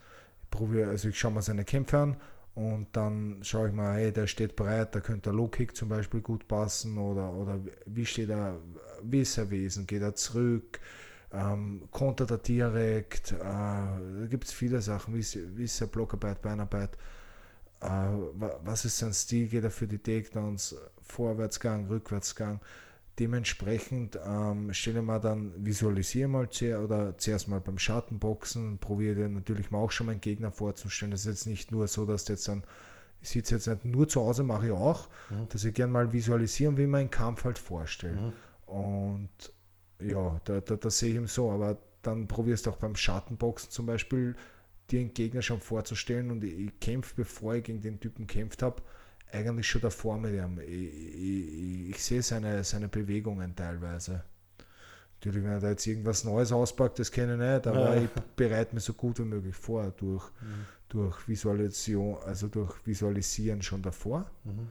probiere, 0.50 0.90
also 0.90 1.10
ich 1.10 1.16
schaue 1.16 1.30
mir 1.30 1.42
seine 1.42 1.64
Kämpfe 1.64 1.96
an 1.96 2.16
und 2.56 2.88
dann 2.90 3.38
schaue 3.42 3.68
ich 3.68 3.74
mal, 3.74 3.94
hey, 3.94 4.12
der 4.12 4.26
steht 4.26 4.56
bereit, 4.56 4.92
da 4.92 4.98
könnte 4.98 5.30
der 5.30 5.34
Low-Kick 5.34 5.76
zum 5.76 5.90
Beispiel 5.90 6.22
gut 6.22 6.48
passen 6.48 6.98
oder, 6.98 7.32
oder 7.32 7.60
wie 7.86 8.04
steht 8.04 8.30
er, 8.30 8.56
wie 9.04 9.20
ist 9.20 9.38
er 9.38 9.48
Wesen, 9.50 9.86
geht 9.86 10.02
er 10.02 10.16
zurück, 10.16 10.80
ähm, 11.32 11.82
kontert 11.90 12.30
er 12.30 12.38
direkt, 12.38 13.32
äh, 13.32 13.38
da 13.38 14.26
gibt 14.28 14.44
es 14.44 14.52
viele 14.52 14.80
Sachen, 14.80 15.14
wie 15.14 15.20
ist, 15.20 15.38
wie 15.56 15.64
ist 15.64 15.80
er 15.80 15.86
Blockarbeit, 15.86 16.42
Beinarbeit, 16.42 16.96
äh, 17.80 17.86
was 18.64 18.84
ist 18.84 18.98
sein 18.98 19.12
Stil, 19.12 19.48
geht 19.48 19.64
er 19.64 19.70
für 19.70 19.86
die 19.86 19.98
Takedowns, 19.98 20.76
Vorwärtsgang, 21.02 21.86
Rückwärtsgang, 21.86 22.60
dementsprechend 23.18 24.18
ähm, 24.24 24.72
stelle 24.72 25.02
mal 25.02 25.20
dann, 25.20 25.52
visualisiere 25.56 26.28
mal 26.28 26.48
zuerst, 26.50 26.82
oder 26.82 27.16
zuerst 27.18 27.48
mal 27.48 27.60
beim 27.60 27.78
Schattenboxen, 27.78 28.78
probiere 28.78 29.28
natürlich 29.28 29.70
mal 29.70 29.78
auch 29.78 29.90
schon 29.90 30.06
meinen 30.06 30.20
Gegner 30.20 30.50
vorzustellen. 30.50 31.12
Das 31.12 31.20
ist 31.20 31.26
jetzt 31.26 31.46
nicht 31.46 31.70
nur 31.70 31.86
so, 31.86 32.06
dass 32.06 32.26
jetzt 32.28 32.48
dann, 32.48 32.64
ich 33.20 33.28
sitze 33.28 33.54
jetzt 33.54 33.66
nicht 33.66 33.84
nur 33.84 34.08
zu 34.08 34.22
Hause, 34.22 34.42
mache 34.42 34.66
ich 34.66 34.72
auch, 34.72 35.08
mhm. 35.28 35.48
dass 35.50 35.64
ich 35.64 35.74
gerne 35.74 35.92
mal 35.92 36.12
visualisieren, 36.12 36.76
wie 36.76 36.86
man 36.86 37.02
einen 37.02 37.10
Kampf 37.10 37.44
halt 37.44 37.58
vorstelle. 37.58 38.20
Mhm. 38.20 38.32
Und 38.72 39.52
ja, 40.02 40.40
da, 40.44 40.60
da, 40.60 40.76
da 40.76 40.90
sehe 40.90 41.10
ich 41.10 41.16
ihm 41.16 41.26
so, 41.26 41.50
aber 41.50 41.78
dann 42.02 42.26
probierst 42.28 42.66
du 42.66 42.70
auch 42.70 42.76
beim 42.76 42.96
Schattenboxen 42.96 43.70
zum 43.70 43.86
Beispiel, 43.86 44.34
dir 44.90 45.00
einen 45.00 45.14
Gegner 45.14 45.42
schon 45.42 45.60
vorzustellen 45.60 46.30
und 46.30 46.42
ich, 46.44 46.58
ich 46.58 46.80
kämpfe, 46.80 47.14
bevor 47.16 47.54
ich 47.54 47.64
gegen 47.64 47.80
den 47.80 48.00
Typen 48.00 48.26
kämpft 48.26 48.62
habe, 48.62 48.82
eigentlich 49.32 49.68
schon 49.68 49.82
davor 49.82 50.18
mit 50.18 50.34
ihm. 50.34 50.58
Ich, 50.60 50.70
ich, 50.70 51.90
ich, 51.90 52.02
sehe 52.02 52.22
seine, 52.22 52.64
seine 52.64 52.88
Bewegungen 52.88 53.54
teilweise. 53.54 54.24
Natürlich, 55.14 55.44
wenn 55.44 55.52
er 55.52 55.60
da 55.60 55.70
jetzt 55.70 55.86
irgendwas 55.86 56.24
Neues 56.24 56.50
auspackt, 56.50 56.98
das 56.98 57.12
kenne 57.12 57.34
ich 57.34 57.38
nicht, 57.38 57.66
aber 57.66 57.94
ja. 57.94 58.02
ich 58.02 58.10
bereite 58.36 58.74
mich 58.74 58.84
so 58.84 58.94
gut 58.94 59.18
wie 59.18 59.24
möglich 59.24 59.54
vor 59.54 59.90
durch, 59.90 60.24
mhm. 60.40 60.66
durch 60.88 61.28
Visualisation, 61.28 62.16
also 62.24 62.48
durch 62.48 62.74
Visualisieren 62.86 63.60
schon 63.60 63.82
davor. 63.82 64.30
Mhm. 64.44 64.68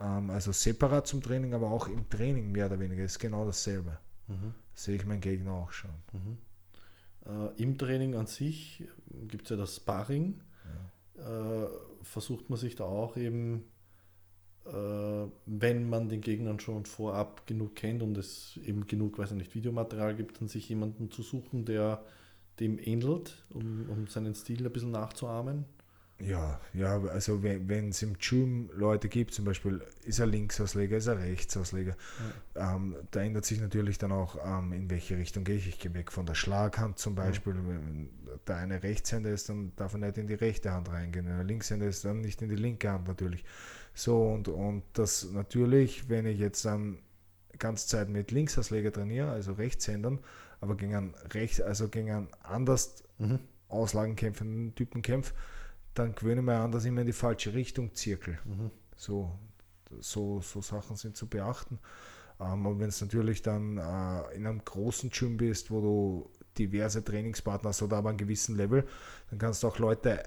Ähm, 0.00 0.30
also 0.30 0.50
separat 0.50 1.06
zum 1.06 1.22
Training, 1.22 1.54
aber 1.54 1.70
auch 1.70 1.86
im 1.86 2.08
Training 2.08 2.50
mehr 2.50 2.66
oder 2.66 2.80
weniger 2.80 3.04
ist 3.04 3.18
genau 3.20 3.46
dasselbe. 3.46 3.96
Mhm. 4.26 4.54
Sehe 4.74 4.96
ich 4.96 5.06
meinen 5.06 5.20
Gegner 5.20 5.52
auch 5.52 5.72
schon. 5.72 5.90
Mhm. 6.12 6.38
Äh, 7.26 7.62
Im 7.62 7.78
Training 7.78 8.14
an 8.16 8.26
sich 8.26 8.84
gibt 9.28 9.44
es 9.44 9.50
ja 9.50 9.56
das 9.56 9.76
Sparring. 9.76 10.40
Ja. 11.16 11.64
Äh, 11.64 11.68
versucht 12.02 12.50
man 12.50 12.58
sich 12.58 12.76
da 12.76 12.84
auch 12.84 13.16
eben 13.16 13.64
äh, 14.66 15.26
wenn 15.46 15.88
man 15.88 16.08
den 16.08 16.20
Gegnern 16.22 16.58
schon 16.58 16.86
vorab 16.86 17.46
genug 17.46 17.74
kennt 17.74 18.02
und 18.02 18.16
es 18.16 18.58
eben 18.64 18.86
genug, 18.86 19.18
weiß 19.18 19.32
ich 19.32 19.36
nicht, 19.36 19.54
Videomaterial 19.54 20.14
gibt, 20.14 20.40
dann 20.40 20.48
sich 20.48 20.68
jemanden 20.68 21.10
zu 21.10 21.22
suchen, 21.22 21.64
der 21.66 22.02
dem 22.60 22.78
ähnelt, 22.78 23.44
um, 23.52 23.88
um 23.90 24.06
seinen 24.06 24.34
Stil 24.34 24.64
ein 24.64 24.72
bisschen 24.72 24.92
nachzuahmen. 24.92 25.66
Ja, 26.20 26.60
ja, 26.72 27.02
also 27.06 27.42
wenn 27.42 27.88
es 27.88 28.00
im 28.02 28.16
Gym 28.18 28.70
Leute 28.72 29.08
gibt, 29.08 29.34
zum 29.34 29.44
Beispiel 29.44 29.82
ist 30.04 30.20
er 30.20 30.26
Linksausleger, 30.26 30.96
ist 30.96 31.08
er 31.08 31.18
Rechtsausleger, 31.18 31.96
ja. 32.54 32.76
ähm, 32.76 32.96
da 33.10 33.20
ändert 33.20 33.44
sich 33.44 33.60
natürlich 33.60 33.98
dann 33.98 34.12
auch, 34.12 34.38
ähm, 34.44 34.72
in 34.72 34.88
welche 34.90 35.18
Richtung 35.18 35.42
gehe 35.42 35.56
ich. 35.56 35.68
Ich 35.68 35.80
gehe 35.80 35.92
weg 35.92 36.12
von 36.12 36.24
der 36.24 36.34
Schlaghand 36.34 36.98
zum 36.98 37.16
Beispiel. 37.16 37.54
Ja. 37.54 37.66
Wenn 37.66 38.10
der 38.46 38.56
eine 38.56 38.82
Rechtshänder 38.82 39.30
ist, 39.30 39.48
dann 39.48 39.72
darf 39.74 39.94
er 39.94 39.98
nicht 39.98 40.16
in 40.16 40.28
die 40.28 40.34
rechte 40.34 40.70
Hand 40.70 40.88
reingehen. 40.88 41.26
Wenn 41.26 41.36
er 41.36 41.44
Linkshänder 41.44 41.86
ist, 41.86 42.04
dann 42.04 42.20
nicht 42.20 42.40
in 42.42 42.48
die 42.48 42.56
linke 42.56 42.90
Hand 42.90 43.08
natürlich. 43.08 43.44
So, 43.92 44.22
und, 44.28 44.48
und 44.48 44.84
das 44.92 45.30
natürlich, 45.32 46.08
wenn 46.08 46.26
ich 46.26 46.38
jetzt 46.38 46.64
dann 46.64 46.98
ganze 47.58 47.88
Zeit 47.88 48.08
mit 48.08 48.30
Linksausleger 48.30 48.92
trainiere, 48.92 49.30
also 49.30 49.52
Rechtshändern, 49.52 50.20
aber 50.60 50.76
gegen 50.76 50.94
einen, 50.94 51.14
Recht, 51.32 51.60
also 51.60 51.88
gegen 51.88 52.10
einen 52.10 52.28
anders 52.42 53.02
mhm. 53.18 53.40
auslagenkämpfenden 53.68 54.74
Typen 54.74 55.02
kämpfe, 55.02 55.34
dann 55.94 56.14
gewöhne 56.14 56.40
ich 56.40 56.46
mich 56.46 56.54
an, 56.54 56.72
dass 56.72 56.84
ich 56.84 56.88
immer 56.88 57.02
in 57.02 57.06
die 57.06 57.12
falsche 57.12 57.54
Richtung 57.54 57.94
zirkel. 57.94 58.38
Mhm. 58.44 58.70
So, 58.96 59.38
so, 60.00 60.40
so 60.40 60.60
Sachen 60.60 60.96
sind 60.96 61.16
zu 61.16 61.28
beachten. 61.28 61.78
Ähm, 62.40 62.66
aber 62.66 62.78
wenn 62.78 62.88
es 62.88 63.00
natürlich 63.00 63.42
dann 63.42 63.78
äh, 63.78 64.34
in 64.34 64.46
einem 64.46 64.64
großen 64.64 65.10
Gym 65.10 65.36
bist, 65.36 65.70
wo 65.70 65.80
du 65.80 66.30
diverse 66.58 67.04
Trainingspartner 67.04 67.70
hast 67.70 67.82
oder 67.82 67.98
aber 67.98 68.10
einen 68.10 68.18
gewissen 68.18 68.56
Level, 68.56 68.86
dann 69.30 69.38
kannst 69.38 69.62
du 69.62 69.68
auch 69.68 69.78
Leute 69.78 70.22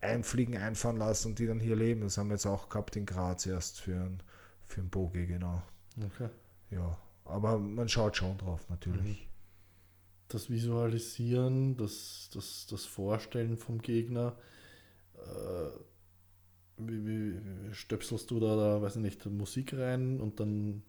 einfliegen, 0.00 0.56
einfahren 0.56 0.96
lassen 0.96 1.28
und 1.28 1.38
die 1.38 1.46
dann 1.46 1.60
hier 1.60 1.76
leben. 1.76 2.02
Das 2.02 2.18
haben 2.18 2.28
wir 2.28 2.34
jetzt 2.34 2.46
auch 2.46 2.68
gehabt 2.68 2.96
in 2.96 3.06
Graz 3.06 3.46
erst 3.46 3.80
für 3.80 3.96
ein, 3.96 4.22
für 4.64 4.80
ein 4.80 4.90
Bogi, 4.90 5.26
genau. 5.26 5.62
Okay. 5.96 6.28
Ja, 6.70 6.98
aber 7.24 7.58
man 7.58 7.88
schaut 7.88 8.16
schon 8.16 8.38
drauf 8.38 8.68
natürlich. 8.68 9.22
Mhm. 9.22 9.28
Das 10.28 10.50
Visualisieren, 10.50 11.76
das, 11.76 12.28
das, 12.32 12.66
das 12.70 12.84
Vorstellen 12.84 13.56
vom 13.56 13.80
Gegner, 13.80 14.36
äh, 15.18 15.70
wie, 16.78 17.06
wie, 17.06 17.74
stöpselst 17.74 18.30
du 18.30 18.40
da, 18.40 18.56
da, 18.56 18.82
weiß 18.82 18.96
ich 18.96 19.02
nicht, 19.02 19.26
Musik 19.26 19.74
rein 19.74 20.20
und 20.20 20.40
dann 20.40 20.82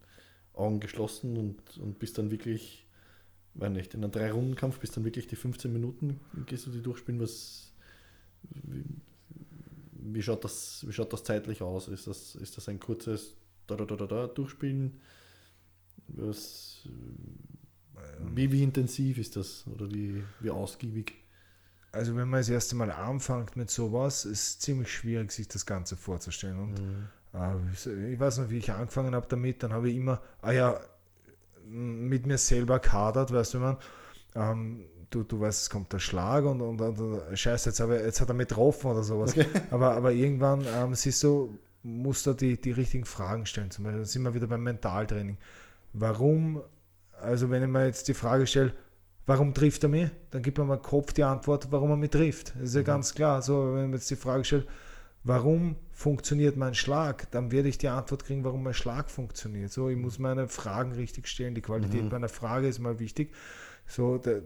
Augen 0.53 0.80
geschlossen 0.80 1.38
und, 1.38 1.77
und 1.77 1.99
bist 1.99 2.18
dann 2.18 2.31
wirklich, 2.31 2.85
weiß 3.56 3.72
nicht, 3.72 3.93
in 3.93 4.03
einem 4.03 4.11
Drei-Runden-Kampf 4.11 4.80
bist 4.80 4.97
dann 4.97 5.06
wirklich 5.06 5.27
die 5.27 5.35
15 5.35 5.72
Minuten, 5.72 6.19
gehst 6.45 6.65
du 6.65 6.72
die 6.72 6.81
durchspielen, 6.81 7.19
was 7.19 7.73
wie, 8.43 8.84
wie, 9.93 10.22
schaut 10.22 10.43
das, 10.43 10.85
wie 10.88 10.93
schaut 10.93 11.11
das 11.14 11.23
zeitlich 11.23 11.61
aus? 11.61 11.88
Ist 11.88 12.07
das, 12.07 12.35
ist 12.35 12.57
das 12.57 12.69
ein 12.69 12.80
kurzes 12.80 13.35
da, 13.68 13.76
da, 13.76 13.85
da, 13.85 13.95
da, 13.95 14.07
da 14.07 14.27
durchspielen? 14.27 14.99
Was, 16.07 16.88
wie, 18.34 18.51
wie 18.51 18.64
intensiv 18.64 19.18
ist 19.18 19.35
das 19.35 19.65
oder 19.68 19.91
wie, 19.91 20.23
wie 20.39 20.49
ausgiebig? 20.49 21.15
Also 21.91 22.16
wenn 22.16 22.28
man 22.28 22.40
das 22.40 22.49
erste 22.49 22.76
Mal 22.76 22.91
anfängt 22.91 23.56
mit 23.56 23.70
sowas, 23.70 24.26
ist 24.26 24.48
es 24.48 24.60
ziemlich 24.60 24.94
schwierig, 24.94 25.32
sich 25.32 25.48
das 25.48 25.66
Ganze 25.66 25.95
vorzustellen. 25.95 26.60
Und 26.60 26.80
mhm. 26.80 27.07
äh, 27.34 28.14
ich 28.14 28.20
weiß 28.20 28.40
noch, 28.40 28.49
wie 28.49 28.57
ich 28.57 28.72
angefangen 28.72 29.16
habe 29.16 29.26
damit, 29.28 29.64
dann 29.64 29.74
habe 29.74 29.90
ich 29.90 29.98
immer, 29.98 30.22
ah 30.41 30.52
ja, 30.52 30.80
mit 31.66 32.26
mir 32.26 32.38
selber 32.38 32.80
kadert, 32.80 33.34
weißt 33.34 33.56
du, 33.56 33.60
man, 33.60 33.78
ähm, 34.36 34.86
du, 35.10 35.24
du 35.24 35.40
weißt, 35.40 35.64
es 35.64 35.70
kommt 35.70 35.91
der 35.94 35.99
Schlag 35.99 36.45
und, 36.45 36.61
und, 36.61 36.82
und 36.82 37.22
scheiße, 37.38 37.70
jetzt, 37.70 37.80
jetzt 37.80 38.22
hat 38.22 38.30
er 38.30 38.34
mich 38.34 38.48
getroffen 38.48 38.91
oder 38.91 39.03
sowas. 39.03 39.32
Okay. 39.32 39.45
Aber, 39.72 39.95
aber 39.95 40.11
irgendwann 40.11 40.66
ähm, 40.76 40.95
siehst 40.95 41.24
du, 41.24 41.57
musst 41.84 42.26
du 42.26 42.34
die, 42.34 42.60
die 42.60 42.72
richtigen 42.72 43.06
Fragen 43.06 43.45
stellen. 43.45 43.72
Zum 43.72 43.86
Beispiel 43.86 44.06
sind 44.06 44.24
wir 44.24 44.34
wieder 44.34 44.48
beim 44.48 44.64
Mentaltraining. 44.64 45.38
Warum, 45.94 46.61
also 47.22 47.49
wenn 47.49 47.64
ich 47.64 47.70
mir 47.70 47.86
jetzt 47.86 48.07
die 48.07 48.14
Frage 48.14 48.45
stelle, 48.48 48.74
warum 49.30 49.53
trifft 49.53 49.84
er 49.84 49.89
mich? 49.89 50.10
Dann 50.31 50.41
gibt 50.41 50.57
mir 50.57 50.65
mein 50.65 50.81
Kopf 50.81 51.14
die 51.14 51.23
Antwort, 51.23 51.72
warum 51.72 51.91
er 51.91 51.97
mich 51.97 52.10
trifft. 52.10 52.56
Das 52.56 52.69
ist 52.69 52.76
ja 52.76 52.81
mhm. 52.81 52.85
ganz 52.85 53.14
klar. 53.14 53.43
So, 53.43 53.76
wenn 53.76 53.91
mir 53.91 53.97
jetzt 53.97 54.10
die 54.10 54.15
Frage 54.15 54.43
stelle, 54.43 54.65
warum 55.23 55.76
funktioniert 55.91 56.57
mein 56.57 56.73
Schlag, 56.73 57.30
dann 57.30 57.51
werde 57.51 57.69
ich 57.69 57.77
die 57.77 57.89
Antwort 57.89 58.26
kriegen, 58.26 58.43
warum 58.43 58.64
mein 58.64 58.73
Schlag 58.73 59.11
funktioniert. 59.11 59.72
So, 59.72 59.88
ich 59.88 59.97
muss 59.97 60.18
meine 60.18 60.47
Fragen 60.47 60.93
richtig 60.93 61.27
stellen. 61.27 61.53
Die 61.53 61.61
Qualität 61.61 62.06
mhm. 62.06 62.10
meiner 62.10 62.27
Frage 62.27 62.68
ist 62.68 62.80
mal 62.80 62.97
wichtig. 62.97 63.31
So, 63.85 64.18
der, 64.18 64.41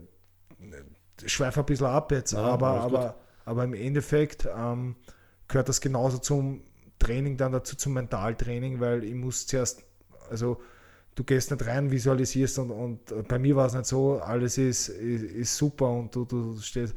schweife 1.25 1.61
ein 1.61 1.65
bisschen 1.65 1.87
ab 1.87 2.11
jetzt, 2.11 2.33
ja, 2.33 2.39
aber, 2.39 2.81
aber, 2.81 3.15
aber 3.45 3.63
im 3.63 3.73
Endeffekt 3.73 4.49
ähm, 4.53 4.97
gehört 5.47 5.69
das 5.69 5.79
genauso 5.79 6.17
zum 6.17 6.61
Training 6.99 7.37
dann 7.37 7.53
dazu, 7.53 7.77
zum 7.77 7.93
Mentaltraining, 7.93 8.81
weil 8.81 9.05
ich 9.05 9.15
muss 9.15 9.47
zuerst, 9.47 9.83
also 10.29 10.59
du 11.15 11.23
gehst 11.23 11.51
nicht 11.51 11.65
rein, 11.65 11.91
visualisierst 11.91 12.59
und, 12.59 12.71
und 12.71 13.27
bei 13.27 13.39
mir 13.39 13.55
war 13.55 13.67
es 13.67 13.73
nicht 13.73 13.85
so, 13.85 14.19
alles 14.19 14.57
ist, 14.57 14.89
ist, 14.89 15.23
ist 15.23 15.57
super 15.57 15.89
und 15.89 16.15
du, 16.15 16.25
du 16.25 16.57
stehst, 16.59 16.95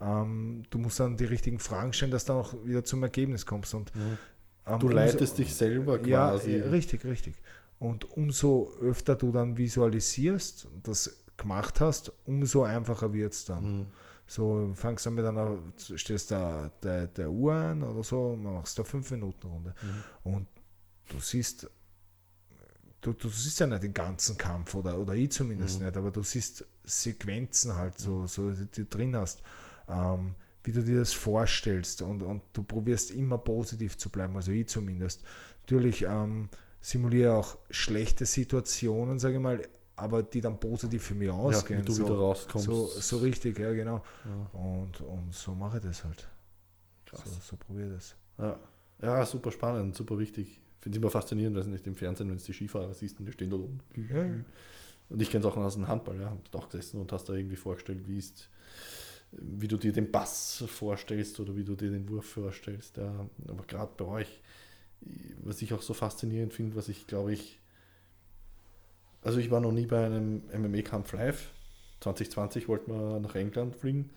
ähm, 0.00 0.62
du 0.70 0.78
musst 0.78 1.00
dann 1.00 1.16
die 1.16 1.24
richtigen 1.24 1.58
Fragen 1.58 1.92
stellen, 1.92 2.10
dass 2.10 2.24
du 2.24 2.32
auch 2.34 2.54
wieder 2.64 2.84
zum 2.84 3.02
Ergebnis 3.02 3.44
kommst. 3.44 3.74
Und, 3.74 3.94
mhm. 3.94 4.18
ähm, 4.66 4.78
du 4.78 4.88
leitest 4.88 5.32
umso, 5.32 5.42
dich 5.42 5.54
selber 5.54 5.98
quasi. 5.98 6.56
Ja, 6.56 6.66
richtig, 6.66 7.04
richtig. 7.04 7.34
Und 7.78 8.10
umso 8.16 8.72
öfter 8.80 9.16
du 9.16 9.32
dann 9.32 9.56
visualisierst, 9.56 10.68
das 10.82 11.24
gemacht 11.36 11.80
hast, 11.80 12.12
umso 12.26 12.64
einfacher 12.64 13.12
wird 13.12 13.32
es 13.32 13.44
dann. 13.44 13.78
Mhm. 13.78 13.86
So 14.26 14.72
fangst 14.74 15.06
du 15.06 15.10
mit 15.10 15.24
einer, 15.24 15.58
stehst 15.94 16.30
da 16.30 16.70
der, 16.82 17.06
der 17.06 17.30
Uhr 17.30 17.54
ein 17.54 17.82
oder 17.82 18.02
so, 18.02 18.36
machst 18.36 18.78
da 18.78 18.84
fünf 18.84 19.10
Minuten 19.10 19.46
Runde. 19.46 19.74
Mhm. 19.80 20.32
Und 20.32 20.46
du 21.08 21.18
siehst, 21.18 21.70
du, 23.00 23.12
du 23.12 23.28
siehst 23.28 23.60
ja 23.60 23.66
nicht 23.66 23.82
den 23.82 23.94
ganzen 23.94 24.36
Kampf 24.36 24.74
oder, 24.74 24.98
oder 24.98 25.14
ich 25.14 25.30
zumindest 25.30 25.78
mhm. 25.78 25.86
nicht, 25.86 25.96
aber 25.96 26.10
du 26.10 26.22
siehst 26.22 26.64
Sequenzen 26.84 27.74
halt 27.74 27.98
so, 27.98 28.26
so 28.26 28.50
die 28.50 28.66
du 28.66 28.84
drin 28.84 29.16
hast. 29.16 29.42
Ähm, 29.88 30.34
wie 30.64 30.72
du 30.72 30.82
dir 30.82 30.98
das 30.98 31.12
vorstellst 31.12 32.02
und, 32.02 32.22
und 32.22 32.42
du 32.52 32.62
probierst 32.62 33.10
immer 33.12 33.38
positiv 33.38 33.96
zu 33.96 34.10
bleiben, 34.10 34.36
also 34.36 34.52
ich 34.52 34.68
zumindest. 34.68 35.22
Natürlich 35.62 36.02
ähm, 36.02 36.50
simuliere 36.80 37.34
auch 37.34 37.56
schlechte 37.70 38.26
Situationen, 38.26 39.18
sage 39.18 39.36
ich 39.36 39.40
mal, 39.40 39.62
aber 39.96 40.22
die 40.22 40.40
dann 40.40 40.60
positiv 40.60 41.04
für 41.04 41.14
mich 41.14 41.30
ausgehen. 41.30 41.80
Ja, 41.80 41.86
du 41.86 41.92
so, 41.92 42.04
wieder 42.04 42.16
rauskommst. 42.16 42.66
So, 42.66 42.86
so 42.86 43.18
richtig, 43.18 43.58
ja, 43.58 43.72
genau. 43.72 44.02
Ja. 44.24 44.58
Und, 44.60 45.00
und 45.00 45.34
so 45.34 45.54
mache 45.54 45.78
ich 45.78 45.84
das 45.84 46.04
halt. 46.04 46.28
Krass. 47.06 47.22
So, 47.24 47.30
so 47.40 47.56
probiere 47.56 47.88
ich 47.88 47.94
das. 47.94 48.16
Ja. 48.38 48.58
ja, 49.00 49.26
super 49.26 49.50
spannend, 49.50 49.96
super 49.96 50.18
wichtig. 50.18 50.60
Finde 50.80 50.96
es 50.96 51.02
immer 51.02 51.10
faszinierend, 51.10 51.56
weil 51.56 51.62
es 51.62 51.68
nicht 51.68 51.86
im 51.86 51.96
Fernsehen, 51.96 52.28
wenn 52.28 52.36
es 52.36 52.44
die 52.44 52.52
Skifahrer 52.52 52.94
siehst 52.94 53.18
und 53.18 53.26
die 53.26 53.32
stehen 53.32 53.50
da 53.50 53.56
oben. 53.56 53.80
Ja, 53.96 54.24
Und 55.08 55.22
ich 55.22 55.30
kenne 55.30 55.44
es 55.44 55.50
auch 55.50 55.56
aus 55.56 55.74
dem 55.74 55.88
Handball, 55.88 56.20
ja. 56.20 56.36
Hast 56.44 56.54
auch 56.54 56.68
gesessen 56.68 57.00
und 57.00 57.12
hast 57.12 57.28
da 57.28 57.34
irgendwie 57.34 57.56
vorgestellt, 57.56 58.06
wie 58.06 58.18
ist, 58.18 58.48
wie 59.32 59.68
du 59.68 59.76
dir 59.76 59.92
den 59.92 60.12
Pass 60.12 60.64
vorstellst 60.68 61.40
oder 61.40 61.56
wie 61.56 61.64
du 61.64 61.74
dir 61.74 61.90
den 61.90 62.08
Wurf 62.08 62.26
vorstellst. 62.26 62.96
Ja. 62.96 63.26
Aber 63.48 63.64
gerade 63.66 63.92
bei 63.96 64.04
euch, 64.04 64.40
was 65.42 65.62
ich 65.62 65.72
auch 65.72 65.82
so 65.82 65.94
faszinierend 65.94 66.52
finde, 66.52 66.76
was 66.76 66.88
ich 66.88 67.06
glaube 67.06 67.32
ich, 67.32 67.58
also 69.22 69.38
ich 69.38 69.50
war 69.50 69.60
noch 69.60 69.72
nie 69.72 69.86
bei 69.86 70.06
einem 70.06 70.42
MMA-Kampf 70.56 71.12
live. 71.12 71.50
2020 72.00 72.68
wollten 72.68 72.92
wir 72.92 73.18
nach 73.18 73.34
England 73.34 73.74
fliegen. 73.74 74.10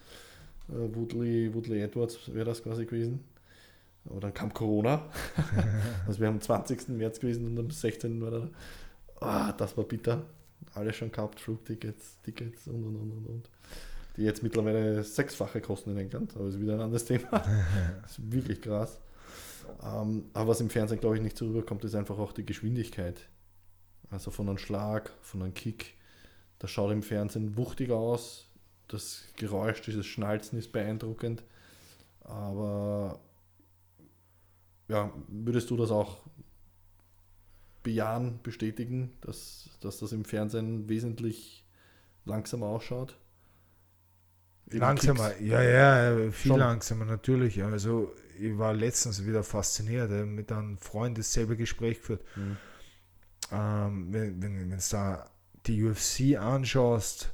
Äh, 0.69 0.95
Woodley, 0.95 1.53
Woodley 1.53 1.81
Edwards 1.81 2.33
wäre 2.33 2.45
das 2.45 2.63
quasi 2.63 2.85
gewesen. 2.85 3.23
Aber 4.09 4.19
dann 4.19 4.33
kam 4.33 4.53
Corona. 4.53 5.05
also 6.07 6.19
wir 6.19 6.27
haben 6.27 6.35
am 6.35 6.41
20. 6.41 6.89
März 6.89 7.19
gewesen 7.19 7.45
und 7.45 7.59
am 7.59 7.69
16. 7.69 8.21
war 8.21 8.31
da. 8.31 8.49
Ah, 9.19 9.51
das 9.53 9.77
war 9.77 9.83
bitter. 9.83 10.25
Alles 10.73 10.95
schon 10.95 11.11
gehabt, 11.11 11.39
Flugtickets, 11.39 12.21
Tickets 12.23 12.67
und 12.67 12.83
und 12.83 12.95
und 12.95 13.11
und 13.11 13.25
und. 13.27 13.49
Die 14.17 14.23
jetzt 14.23 14.43
mittlerweile 14.43 15.03
sechsfache 15.03 15.61
kosten 15.61 15.91
in 15.91 15.97
England, 15.97 16.35
aber 16.35 16.47
ist 16.47 16.59
wieder 16.59 16.73
ein 16.73 16.81
anderes 16.81 17.05
Thema. 17.05 17.29
das 18.01 18.11
ist 18.17 18.31
wirklich 18.31 18.61
krass. 18.61 18.99
Ähm, 19.83 20.25
aber 20.33 20.49
was 20.49 20.61
im 20.61 20.69
Fernsehen, 20.69 20.99
glaube 20.99 21.15
ich, 21.15 21.21
nicht 21.21 21.37
so 21.37 21.47
rüberkommt, 21.47 21.83
ist 21.85 21.95
einfach 21.95 22.17
auch 22.17 22.33
die 22.33 22.45
Geschwindigkeit. 22.45 23.29
Also 24.09 24.31
von 24.31 24.49
einem 24.49 24.57
Schlag, 24.57 25.11
von 25.21 25.41
einem 25.41 25.53
Kick. 25.53 25.95
Das 26.59 26.71
schaut 26.71 26.91
im 26.91 27.03
Fernsehen 27.03 27.57
wuchtig 27.57 27.91
aus. 27.91 28.47
Das 28.87 29.23
Geräusch, 29.37 29.81
dieses 29.81 30.05
Schnalzen 30.05 30.59
ist 30.59 30.71
beeindruckend. 30.71 31.43
Aber 32.21 33.19
ja, 34.91 35.09
würdest 35.29 35.69
du 35.69 35.77
das 35.77 35.89
auch 35.89 36.17
bejahen, 37.81 38.41
bestätigen, 38.43 39.13
dass, 39.21 39.69
dass 39.79 39.99
das 39.99 40.11
im 40.11 40.25
Fernsehen 40.25 40.89
wesentlich 40.89 41.65
langsamer 42.25 42.65
ausschaut? 42.65 43.17
Eben 44.69 44.79
Langsamer, 44.79 45.29
Kicks. 45.29 45.49
ja, 45.49 45.61
ja, 45.63 46.31
viel 46.31 46.51
Schon. 46.51 46.59
langsamer, 46.59 47.05
natürlich. 47.05 47.63
Also 47.63 48.13
ich 48.37 48.57
war 48.57 48.73
letztens 48.73 49.25
wieder 49.25 49.43
fasziniert, 49.43 50.11
mit 50.27 50.51
einem 50.51 50.77
Freund 50.77 51.17
dasselbe 51.17 51.55
Gespräch 51.55 51.99
geführt. 51.99 52.23
Mhm. 52.35 52.57
Ähm, 53.51 54.07
wenn 54.11 54.41
wenn 54.41 54.59
wenn 54.59 54.69
du 54.69 54.83
da 54.91 55.29
die 55.67 55.83
UFC 55.83 56.37
anschaust 56.37 57.33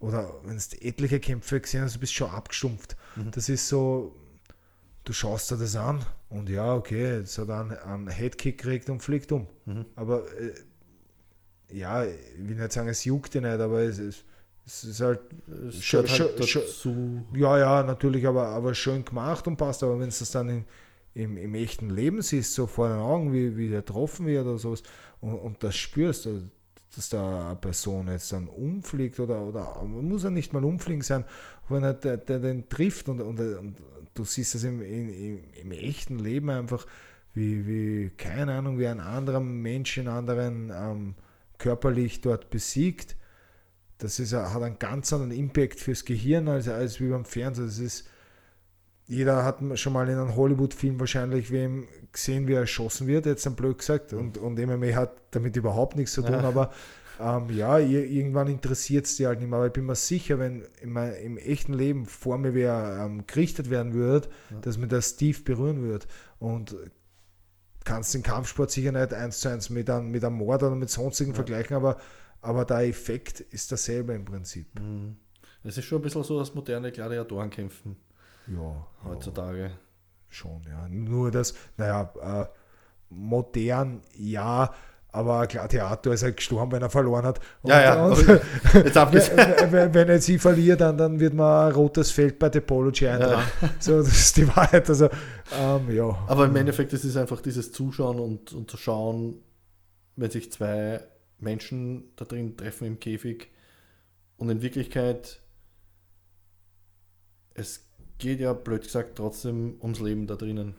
oder 0.00 0.34
wenn 0.44 0.56
du 0.56 0.80
etliche 0.80 1.20
Kämpfe 1.20 1.60
gesehen 1.60 1.82
hast, 1.82 1.96
du 1.96 2.00
bist 2.00 2.14
schon 2.14 2.30
abgestumpft. 2.30 2.96
Mhm. 3.14 3.30
Das 3.30 3.48
ist 3.48 3.68
so, 3.68 4.16
du 5.06 5.12
schaust 5.12 5.50
dir 5.50 5.56
das 5.56 5.76
an 5.76 6.04
und 6.28 6.50
ja, 6.50 6.74
okay, 6.74 7.20
jetzt 7.20 7.38
hat 7.38 7.48
er 7.48 7.60
einen, 7.60 7.78
einen 7.78 8.08
Headkick 8.08 8.58
gekriegt 8.58 8.90
und 8.90 9.00
fliegt 9.02 9.32
um. 9.32 9.46
Mhm. 9.64 9.86
Aber 9.94 10.24
äh, 10.38 10.52
ja, 11.76 12.04
ich 12.04 12.14
will 12.38 12.56
nicht 12.56 12.72
sagen, 12.72 12.88
es 12.88 13.04
juckt 13.04 13.34
dich 13.34 13.42
nicht, 13.42 13.60
aber 13.60 13.80
es, 13.82 13.98
es, 13.98 14.24
es 14.66 14.84
ist 14.84 15.00
halt 15.00 15.20
Es 15.68 15.88
gehört 15.88 16.10
halt 16.10 16.40
dazu. 16.40 17.24
ja, 17.34 17.58
ja, 17.58 17.82
natürlich, 17.84 18.26
aber, 18.26 18.48
aber 18.48 18.74
schön 18.74 19.04
gemacht 19.04 19.46
und 19.46 19.56
passt. 19.56 19.82
Aber 19.82 19.94
wenn 19.94 20.10
du 20.10 20.16
das 20.18 20.30
dann 20.32 20.48
in, 20.48 20.64
im, 21.14 21.36
im 21.36 21.54
echten 21.54 21.90
Leben 21.90 22.20
siehst, 22.20 22.54
so 22.54 22.66
vor 22.66 22.88
den 22.88 22.98
Augen, 22.98 23.32
wie, 23.32 23.56
wie 23.56 23.68
der 23.68 23.82
getroffen 23.82 24.26
wird 24.26 24.44
oder 24.44 24.58
sowas, 24.58 24.82
und, 25.20 25.34
und 25.34 25.62
das 25.62 25.76
spürst, 25.76 26.26
äh, 26.26 26.40
dass 26.96 27.10
da 27.10 27.48
eine 27.48 27.56
Person 27.56 28.08
jetzt 28.08 28.32
dann 28.32 28.48
umfliegt 28.48 29.20
oder, 29.20 29.42
oder 29.42 29.82
muss 29.84 30.24
er 30.24 30.30
nicht 30.30 30.52
mal 30.52 30.64
umfliegen 30.64 31.02
sein, 31.02 31.24
wenn 31.68 31.84
er 31.84 31.94
der, 31.94 32.16
der 32.16 32.38
den 32.38 32.68
trifft 32.68 33.08
und, 33.08 33.20
und, 33.20 33.38
und 33.38 33.76
du 34.18 34.24
siehst 34.24 34.54
das 34.54 34.64
im, 34.64 34.82
im, 34.82 35.40
im, 35.62 35.70
echten 35.72 36.18
Leben 36.18 36.50
einfach, 36.50 36.86
wie, 37.34 37.66
wie, 37.66 38.10
keine 38.16 38.54
Ahnung, 38.54 38.78
wie 38.78 38.86
ein 38.86 39.00
anderer 39.00 39.40
Mensch 39.40 39.98
einen 39.98 40.08
anderen 40.08 40.72
ähm, 40.74 41.14
körperlich 41.58 42.20
dort 42.20 42.50
besiegt 42.50 43.16
das 43.98 44.18
ist, 44.18 44.34
hat 44.34 44.62
einen 44.62 44.78
ganz 44.78 45.12
anderen 45.12 45.32
Impact 45.32 45.80
fürs 45.80 46.04
Gehirn 46.04 46.48
als, 46.48 46.68
als 46.68 47.00
wie 47.00 47.08
beim 47.08 47.24
Fernsehen. 47.24 47.66
Das 47.66 47.78
ist, 47.78 48.08
jeder 49.06 49.44
hat 49.44 49.60
schon 49.78 49.92
mal 49.92 50.08
in 50.08 50.18
einem 50.18 50.36
Hollywood-Film 50.36 51.00
wahrscheinlich 51.00 51.50
wem 51.50 51.88
gesehen, 52.12 52.46
wie 52.46 52.54
er 52.54 52.60
erschossen 52.60 53.06
wird, 53.06 53.24
jetzt 53.26 53.46
dann 53.46 53.56
blöd 53.56 53.78
gesagt. 53.78 54.12
Und, 54.12 54.36
und 54.36 54.58
MMA 54.58 54.94
hat 54.94 55.16
damit 55.30 55.56
überhaupt 55.56 55.96
nichts 55.96 56.12
zu 56.12 56.22
tun, 56.22 56.32
Ja. 56.32 56.42
aber 56.42 56.72
ähm, 57.20 57.48
ja, 57.50 57.76
ir- 57.78 58.04
irgendwann 58.06 58.48
interessiert 58.48 59.06
es 59.06 59.16
die 59.16 59.26
halt 59.26 59.40
nicht 59.40 59.48
mehr. 59.48 59.58
Aber 59.58 59.66
ich 59.68 59.72
bin 59.72 59.86
mir 59.86 59.94
sicher, 59.94 60.38
wenn 60.38 60.62
in 60.80 60.90
mein, 60.92 61.14
im 61.14 61.38
echten 61.38 61.72
Leben 61.72 62.06
vor 62.06 62.38
mir 62.38 62.54
wer 62.54 63.00
ähm, 63.04 63.26
gerichtet 63.26 63.70
werden 63.70 63.94
würde, 63.94 64.28
Ja. 64.50 64.60
dass 64.60 64.76
mir 64.78 64.88
das 64.88 65.16
tief 65.16 65.44
berühren 65.44 65.80
würde. 65.82 66.06
Und 66.38 66.76
kannst 67.84 68.14
den 68.14 68.22
Kampfsport 68.22 68.70
sicher 68.70 68.92
nicht 68.92 69.12
eins 69.14 69.40
zu 69.40 69.48
eins 69.48 69.70
mit 69.70 69.88
einem, 69.88 70.10
mit 70.10 70.24
einem 70.24 70.36
Mord 70.36 70.62
oder 70.62 70.74
mit 70.74 70.90
sonstigen 70.90 71.30
Ja. 71.30 71.36
vergleichen, 71.36 71.76
aber, 71.76 71.98
aber 72.42 72.64
der 72.64 72.80
Effekt 72.88 73.40
ist 73.40 73.70
derselbe 73.70 74.12
im 74.14 74.24
Prinzip. 74.24 74.66
Mhm. 74.80 75.16
Es 75.62 75.78
ist 75.78 75.84
schon 75.84 75.98
ein 76.00 76.02
bisschen 76.02 76.22
so 76.24 76.38
das 76.38 76.54
moderne 76.54 76.92
Gladiatorenkämpfen 76.92 77.96
Ja, 78.48 78.86
heutzutage. 79.04 79.72
schon, 80.28 80.62
ja. 80.68 80.88
Nur 80.88 81.30
das, 81.30 81.54
naja, 81.76 82.12
äh, 82.20 82.46
modern, 83.08 84.02
ja, 84.16 84.72
aber 85.16 85.40
ein 85.40 85.48
Gladiator 85.48 86.12
ist 86.12 86.22
halt 86.22 86.36
gestorben, 86.36 86.72
wenn 86.72 86.82
er 86.82 86.90
verloren 86.90 87.24
hat. 87.24 87.40
Und, 87.62 87.70
Ja, 87.70 87.80
ja. 87.82 88.06
und, 88.06 88.26
wenn, 89.72 89.94
wenn- 89.94 90.08
er 90.08 90.20
sie 90.20 90.38
verliert, 90.38 90.80
dann, 90.80 90.96
dann 90.98 91.18
wird 91.18 91.34
man 91.34 91.68
ein 91.68 91.74
rotes 91.74 92.10
Feld 92.10 92.38
bei 92.38 92.48
Topology 92.50 93.08
eintragen. 93.08 93.42
So, 93.80 93.96
das 93.98 94.08
ist 94.08 94.36
die 94.36 94.46
Wahrheit. 94.48 94.88
Also, 94.88 95.08
ähm, 95.58 95.94
ja. 95.94 96.16
Aber 96.26 96.44
im 96.46 96.54
Endeffekt 96.56 96.92
ist 96.92 97.04
es 97.04 97.16
einfach 97.16 97.40
dieses 97.40 97.72
Zuschauen 97.72 98.20
und, 98.20 98.52
und 98.52 98.70
zu 98.70 98.76
schauen, 98.76 99.40
wenn 100.16 100.30
sich 100.30 100.52
zwei 100.52 101.00
Menschen 101.38 102.04
da 102.16 102.24
drin 102.24 102.56
treffen 102.56 102.86
im 102.86 103.00
Käfig 103.00 103.48
und 104.36 104.48
in 104.50 104.62
Wirklichkeit, 104.62 105.40
es 107.54 107.86
geht 108.18 108.40
ja 108.40 108.52
blöd 108.52 108.82
gesagt 108.82 109.16
trotzdem 109.16 109.76
ums 109.82 110.00
Leben 110.00 110.26
da 110.26 110.36
drinnen. 110.36 110.74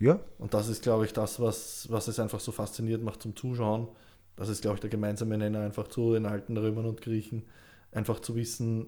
Ja, 0.00 0.18
Und 0.38 0.54
das 0.54 0.68
ist, 0.68 0.82
glaube 0.82 1.04
ich, 1.04 1.12
das, 1.12 1.40
was, 1.40 1.86
was 1.90 2.08
es 2.08 2.18
einfach 2.18 2.40
so 2.40 2.52
fasziniert 2.52 3.02
macht 3.02 3.20
zum 3.22 3.36
Zuschauen. 3.36 3.86
Das 4.34 4.48
ist, 4.48 4.62
glaube 4.62 4.76
ich, 4.76 4.80
der 4.80 4.88
gemeinsame 4.88 5.36
Nenner 5.36 5.60
einfach 5.60 5.88
zu 5.88 6.14
den 6.14 6.24
alten 6.24 6.56
Römern 6.56 6.86
und 6.86 7.02
Griechen. 7.02 7.44
Einfach 7.92 8.20
zu 8.20 8.34
wissen, 8.34 8.86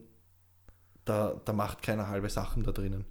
da, 1.05 1.39
da 1.45 1.53
macht 1.53 1.83
keiner 1.83 2.09
halbe 2.09 2.31
Sachen 2.31 2.63
da 2.63 2.73
drinnen. 2.73 3.05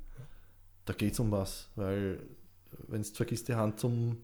Da 0.85 0.93
geht 0.93 1.13
es 1.13 1.19
um 1.19 1.31
was. 1.31 1.69
Weil, 1.75 2.23
wenn 2.87 3.03
du 3.03 3.07
vergisst, 3.09 3.47
die 3.49 3.55
Hand 3.55 3.79
zum 3.79 4.17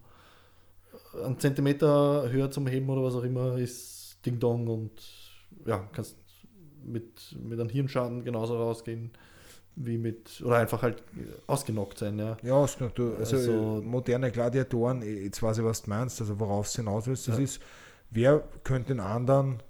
einen 1.24 1.40
Zentimeter 1.40 2.32
höher 2.32 2.50
zum 2.50 2.66
Heben 2.66 2.90
oder 2.90 3.04
was 3.04 3.14
auch 3.14 3.24
immer, 3.24 3.58
ist 3.58 4.26
Ding 4.26 4.40
Dong 4.40 4.68
und 4.68 4.92
ja, 5.68 5.88
kannst 5.94 6.18
mit, 6.84 7.36
mit 7.40 7.60
einem 7.60 7.70
Hirnschaden 7.70 8.24
genauso 8.24 8.58
rausgehen 8.58 9.12
wie 9.80 9.98
mit, 9.98 10.42
oder 10.44 10.58
einfach 10.58 10.82
halt 10.82 11.04
ausgenockt 11.46 12.00
sein, 12.00 12.18
ja. 12.18 12.38
ja. 12.42 12.66
Du, 12.96 13.14
also, 13.16 13.36
Also- 13.38 13.82
moderne 13.86 14.32
Gladiatoren, 14.32 15.02
jetzt 15.04 15.42
weiß 15.42 15.60
ich, 15.60 15.64
was 15.64 15.84
du 15.84 15.90
meinst, 15.92 16.20
also 16.20 16.40
worauf 16.40 16.70
du 16.72 16.78
hinaus 16.78 17.06
willst, 17.08 17.28
das 17.28 17.38
Ja. 17.38 17.44
ist, 17.44 17.62
wer 18.10 18.44
könnte 18.64 18.90
den 18.90 19.00
anderen 19.00 19.62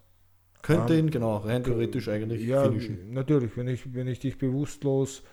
Könnte 0.64 0.98
ihn, 0.98 1.12
genau, 1.12 1.38
rein 1.38 1.64
theoretisch 1.64 2.10
eigentlich 2.10 2.46
Ja, 2.46 2.64
finishen. 2.64 3.14
natürlich. 3.14 3.56
Wenn 3.56 3.68
ich, 3.68 3.94
wenn 3.94 4.08
ich 4.08 4.20
dich 4.20 4.38
bewusstlos 4.38 5.24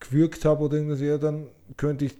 gewürgt 0.00 0.44
habe 0.44 0.64
oder 0.64 0.74
irgendwas, 0.76 1.00
ja, 1.00 1.16
dann 1.18 1.48
könnte 1.76 2.04
ich 2.06 2.14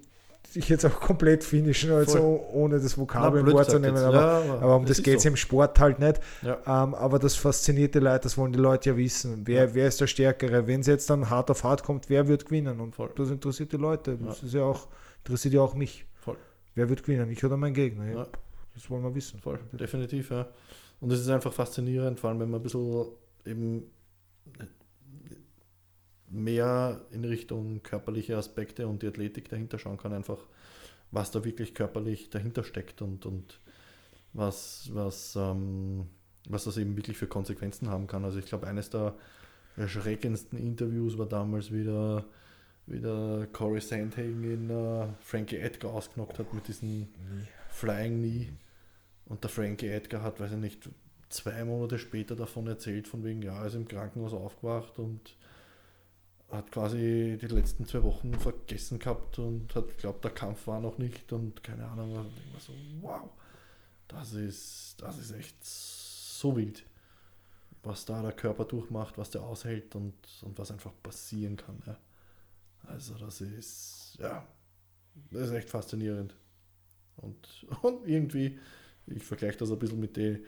dich 0.54 0.68
jetzt 0.68 0.84
auch 0.84 1.00
komplett 1.00 1.44
finishen, 1.44 1.90
also 1.92 2.44
ohne 2.52 2.78
das 2.80 2.96
Vokabel 2.96 3.40
im 3.40 3.52
Wort 3.52 3.70
zu 3.70 3.78
nehmen. 3.78 3.96
Aber, 3.96 4.14
Ja, 4.44 4.54
aber 4.60 4.76
um 4.76 4.84
das 4.84 4.98
ist 4.98 5.04
geht 5.04 5.16
es 5.16 5.22
so. 5.24 5.28
im 5.30 5.36
Sport 5.36 5.78
halt 5.80 5.98
nicht. 5.98 6.20
Ja. 6.42 6.58
Ähm, 6.66 6.94
aber 6.94 7.18
das 7.18 7.34
fasziniert 7.34 7.94
die 7.94 7.98
Leute, 8.00 8.20
das 8.20 8.36
wollen 8.38 8.52
die 8.52 8.58
Leute 8.58 8.90
ja 8.90 8.96
wissen. 8.96 9.42
Wer, 9.46 9.64
Ja. 9.66 9.74
wer 9.74 9.88
ist 9.88 10.00
der 10.00 10.06
Stärkere? 10.06 10.66
Wenn 10.66 10.80
es 10.80 10.86
jetzt 10.86 11.08
dann 11.10 11.28
hart 11.30 11.50
auf 11.50 11.64
hart 11.64 11.82
kommt, 11.82 12.08
wer 12.08 12.28
wird 12.28 12.44
gewinnen? 12.46 12.80
Und 12.80 12.94
Voll. 12.94 13.10
das 13.16 13.30
interessiert 13.30 13.72
die 13.72 13.76
Leute. 13.78 14.16
Das 14.18 14.42
ist 14.42 14.54
ja 14.54 14.62
auch, 14.62 14.88
interessiert 15.24 15.54
ja 15.54 15.60
auch 15.62 15.74
mich. 15.74 16.04
Voll. 16.20 16.36
Wer 16.74 16.88
wird 16.88 17.02
gewinnen? 17.02 17.30
Ich 17.30 17.44
oder 17.44 17.56
mein 17.56 17.74
Gegner? 17.74 18.26
Das 18.74 18.88
wollen 18.90 19.02
wir 19.02 19.14
wissen. 19.14 19.38
Voll, 19.40 19.58
definitiv, 19.72 20.30
ja. 20.30 20.46
Und 21.00 21.12
es 21.12 21.20
ist 21.20 21.28
einfach 21.28 21.52
faszinierend, 21.52 22.20
vor 22.20 22.30
allem 22.30 22.40
wenn 22.40 22.50
man 22.50 22.60
ein 22.60 22.62
bisschen 22.62 23.06
eben 23.44 23.82
mehr 26.32 27.00
in 27.10 27.24
Richtung 27.24 27.82
körperliche 27.82 28.36
Aspekte 28.36 28.88
und 28.88 29.02
die 29.02 29.08
Athletik 29.08 29.48
dahinter 29.48 29.78
schauen 29.78 29.98
kann, 29.98 30.12
einfach 30.12 30.38
was 31.10 31.30
da 31.30 31.44
wirklich 31.44 31.74
körperlich 31.74 32.30
dahinter 32.30 32.64
steckt 32.64 33.02
und, 33.02 33.26
und 33.26 33.60
was, 34.32 34.88
was, 34.92 35.36
ähm, 35.36 36.06
was 36.48 36.64
das 36.64 36.78
eben 36.78 36.96
wirklich 36.96 37.18
für 37.18 37.26
Konsequenzen 37.26 37.88
haben 37.88 38.06
kann. 38.06 38.24
Also 38.24 38.38
ich 38.38 38.46
glaube, 38.46 38.66
eines 38.66 38.90
der 38.90 39.14
erschreckendsten 39.76 40.58
Interviews 40.58 41.18
war 41.18 41.26
damals 41.26 41.70
wieder, 41.70 42.24
wie 42.86 43.00
der 43.00 43.46
Corey 43.52 43.80
Sandhagen 43.80 44.42
in 44.42 44.70
äh, 44.70 45.08
Frankie 45.20 45.58
Edgar 45.58 45.92
ausgenockt 45.92 46.38
hat 46.38 46.52
mit 46.54 46.66
diesem 46.66 47.08
Flying 47.70 48.18
Knee. 48.18 48.48
Und 49.26 49.44
der 49.44 49.50
Frankie 49.50 49.88
Edgar 49.88 50.22
hat, 50.22 50.40
weiß 50.40 50.52
ich 50.52 50.58
nicht, 50.58 50.88
zwei 51.28 51.64
Monate 51.64 51.98
später 51.98 52.36
davon 52.36 52.66
erzählt, 52.66 53.06
von 53.08 53.24
wegen, 53.24 53.42
ja, 53.42 53.60
er 53.60 53.66
ist 53.66 53.74
im 53.74 53.86
Krankenhaus 53.86 54.32
aufgewacht 54.32 54.98
und 54.98 55.36
hat 56.52 56.70
quasi 56.70 57.38
die 57.40 57.46
letzten 57.46 57.86
zwei 57.86 58.02
Wochen 58.02 58.34
vergessen 58.34 58.98
gehabt 58.98 59.38
und 59.38 59.74
hat 59.74 59.88
geglaubt, 59.88 60.22
der 60.22 60.32
Kampf 60.32 60.66
war 60.66 60.80
noch 60.80 60.98
nicht 60.98 61.32
und 61.32 61.62
keine 61.64 61.86
Ahnung. 61.86 62.14
Und 62.14 62.30
ich 62.36 62.52
war 62.52 62.60
so, 62.60 62.72
wow, 63.00 63.30
das 64.06 64.34
ist, 64.34 64.96
das 64.98 65.18
ist 65.18 65.32
echt 65.32 65.56
so 65.64 66.54
wild, 66.54 66.84
was 67.82 68.04
da 68.04 68.20
der 68.20 68.32
Körper 68.32 68.66
durchmacht, 68.66 69.16
was 69.16 69.30
der 69.30 69.42
aushält 69.42 69.94
und, 69.96 70.14
und 70.42 70.58
was 70.58 70.70
einfach 70.70 70.92
passieren 71.02 71.56
kann. 71.56 71.82
Ja. 71.86 71.96
Also 72.86 73.14
das 73.14 73.40
ist, 73.40 74.18
ja, 74.20 74.46
das 75.30 75.48
ist 75.48 75.54
echt 75.54 75.70
faszinierend. 75.70 76.34
Und, 77.16 77.66
und 77.82 78.06
irgendwie, 78.06 78.58
ich 79.06 79.24
vergleiche 79.24 79.58
das 79.58 79.70
ein 79.70 79.78
bisschen 79.78 80.00
mit 80.00 80.18
den 80.18 80.44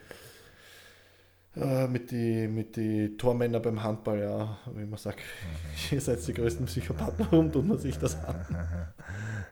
äh, 1.57 1.87
mit 1.87 2.11
die, 2.11 2.49
mit 2.49 2.77
die 2.77 3.17
Tormänner 3.17 3.61
beim 3.61 3.83
Handball, 3.83 4.21
ja, 4.21 4.59
wie 4.75 4.85
man 4.85 4.99
sagt, 4.99 5.21
ihr 5.91 6.01
seid 6.01 6.27
die 6.27 6.35
größten 6.35 6.67
Psychopathen, 6.67 7.27
warum 7.31 7.53
tut 7.53 7.67
man 7.67 7.79
sich 7.79 7.99
das 7.99 8.17
an? 8.25 8.45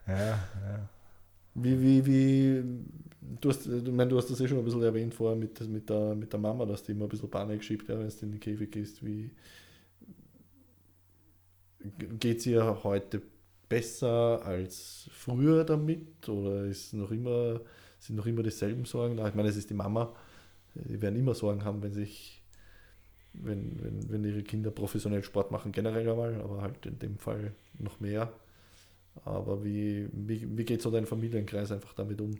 Ja, 0.05 0.17
ja. 0.17 0.37
Wie, 1.55 1.81
wie, 1.81 2.05
wie, 2.05 2.63
du 3.39 3.49
hast, 3.49 3.65
ich 3.67 3.91
meine, 3.91 4.09
du 4.09 4.17
hast 4.17 4.29
das 4.29 4.41
eh 4.41 4.47
schon 4.49 4.57
ein 4.57 4.65
bisschen 4.65 4.83
erwähnt 4.83 5.13
vorher 5.13 5.37
mit, 5.37 5.61
mit, 5.69 5.89
der, 5.89 6.13
mit 6.13 6.33
der 6.33 6.39
Mama, 6.41 6.65
dass 6.65 6.83
die 6.83 6.91
immer 6.91 7.05
ein 7.05 7.09
bisschen 7.09 7.29
Panik 7.29 7.63
schiebt, 7.63 7.87
ja, 7.87 7.97
wenn 7.97 8.07
es 8.07 8.21
in 8.21 8.31
den 8.31 8.39
Käfig 8.39 8.75
ist. 8.75 9.05
Wie 9.05 9.31
geht 12.19 12.39
es 12.39 12.45
ihr 12.45 12.83
heute 12.83 13.21
besser 13.69 14.45
als 14.45 15.09
früher 15.11 15.63
damit? 15.63 16.27
Oder 16.27 16.65
ist 16.65 16.93
noch 16.93 17.11
immer, 17.11 17.61
sind 17.99 18.15
noch 18.15 18.25
immer 18.25 18.43
dieselben 18.43 18.85
Sorgen? 18.85 19.17
Ich 19.25 19.35
meine, 19.35 19.49
es 19.49 19.57
ist 19.57 19.69
die 19.69 19.75
Mama, 19.75 20.13
die 20.75 21.01
werden 21.01 21.17
immer 21.19 21.35
Sorgen 21.35 21.63
haben, 21.65 21.83
wenn 21.83 21.93
sich, 21.93 22.43
wenn, 23.33 23.83
wenn, 23.83 24.09
wenn 24.11 24.23
ihre 24.25 24.43
Kinder 24.43 24.71
professionell 24.71 25.23
Sport 25.23 25.51
machen, 25.51 25.71
generell 25.71 26.09
einmal, 26.09 26.41
aber 26.41 26.61
halt 26.61 26.85
in 26.85 26.99
dem 26.99 27.17
Fall 27.17 27.53
noch 27.79 27.99
mehr. 27.99 28.31
Aber 29.25 29.63
wie, 29.63 30.09
wie, 30.13 30.47
wie 30.57 30.65
geht 30.65 30.81
so 30.81 30.91
dein 30.91 31.05
Familienkreis 31.07 31.71
einfach 31.71 31.93
damit 31.93 32.21
um? 32.21 32.39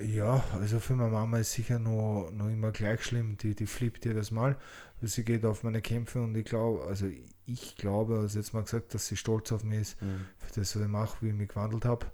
Ja, 0.00 0.42
also 0.54 0.80
für 0.80 0.94
meine 0.94 1.10
Mama 1.10 1.38
ist 1.38 1.52
sicher 1.52 1.78
noch, 1.78 2.30
noch 2.32 2.48
immer 2.48 2.70
gleich 2.72 3.02
schlimm. 3.04 3.36
Die, 3.36 3.54
die 3.54 3.66
flippt 3.66 4.04
jedes 4.06 4.30
Mal. 4.30 4.56
Sie 5.02 5.24
geht 5.24 5.44
auf 5.44 5.62
meine 5.62 5.82
Kämpfe 5.82 6.22
und 6.22 6.34
ich 6.36 6.44
glaube, 6.46 6.84
also 6.86 7.06
ich 7.46 7.76
glaube, 7.76 8.18
also 8.18 8.38
jetzt 8.38 8.54
mal 8.54 8.62
gesagt, 8.62 8.94
dass 8.94 9.06
sie 9.08 9.16
stolz 9.16 9.52
auf 9.52 9.62
mich 9.64 9.80
ist, 9.80 9.96
Mhm. 10.00 10.28
für 10.38 10.60
das, 10.60 10.74
was 10.76 10.82
ich 10.82 10.88
mache, 10.88 11.18
wie 11.20 11.28
ich 11.28 11.34
mich 11.34 11.48
gewandelt 11.48 11.84
habe. 11.84 12.06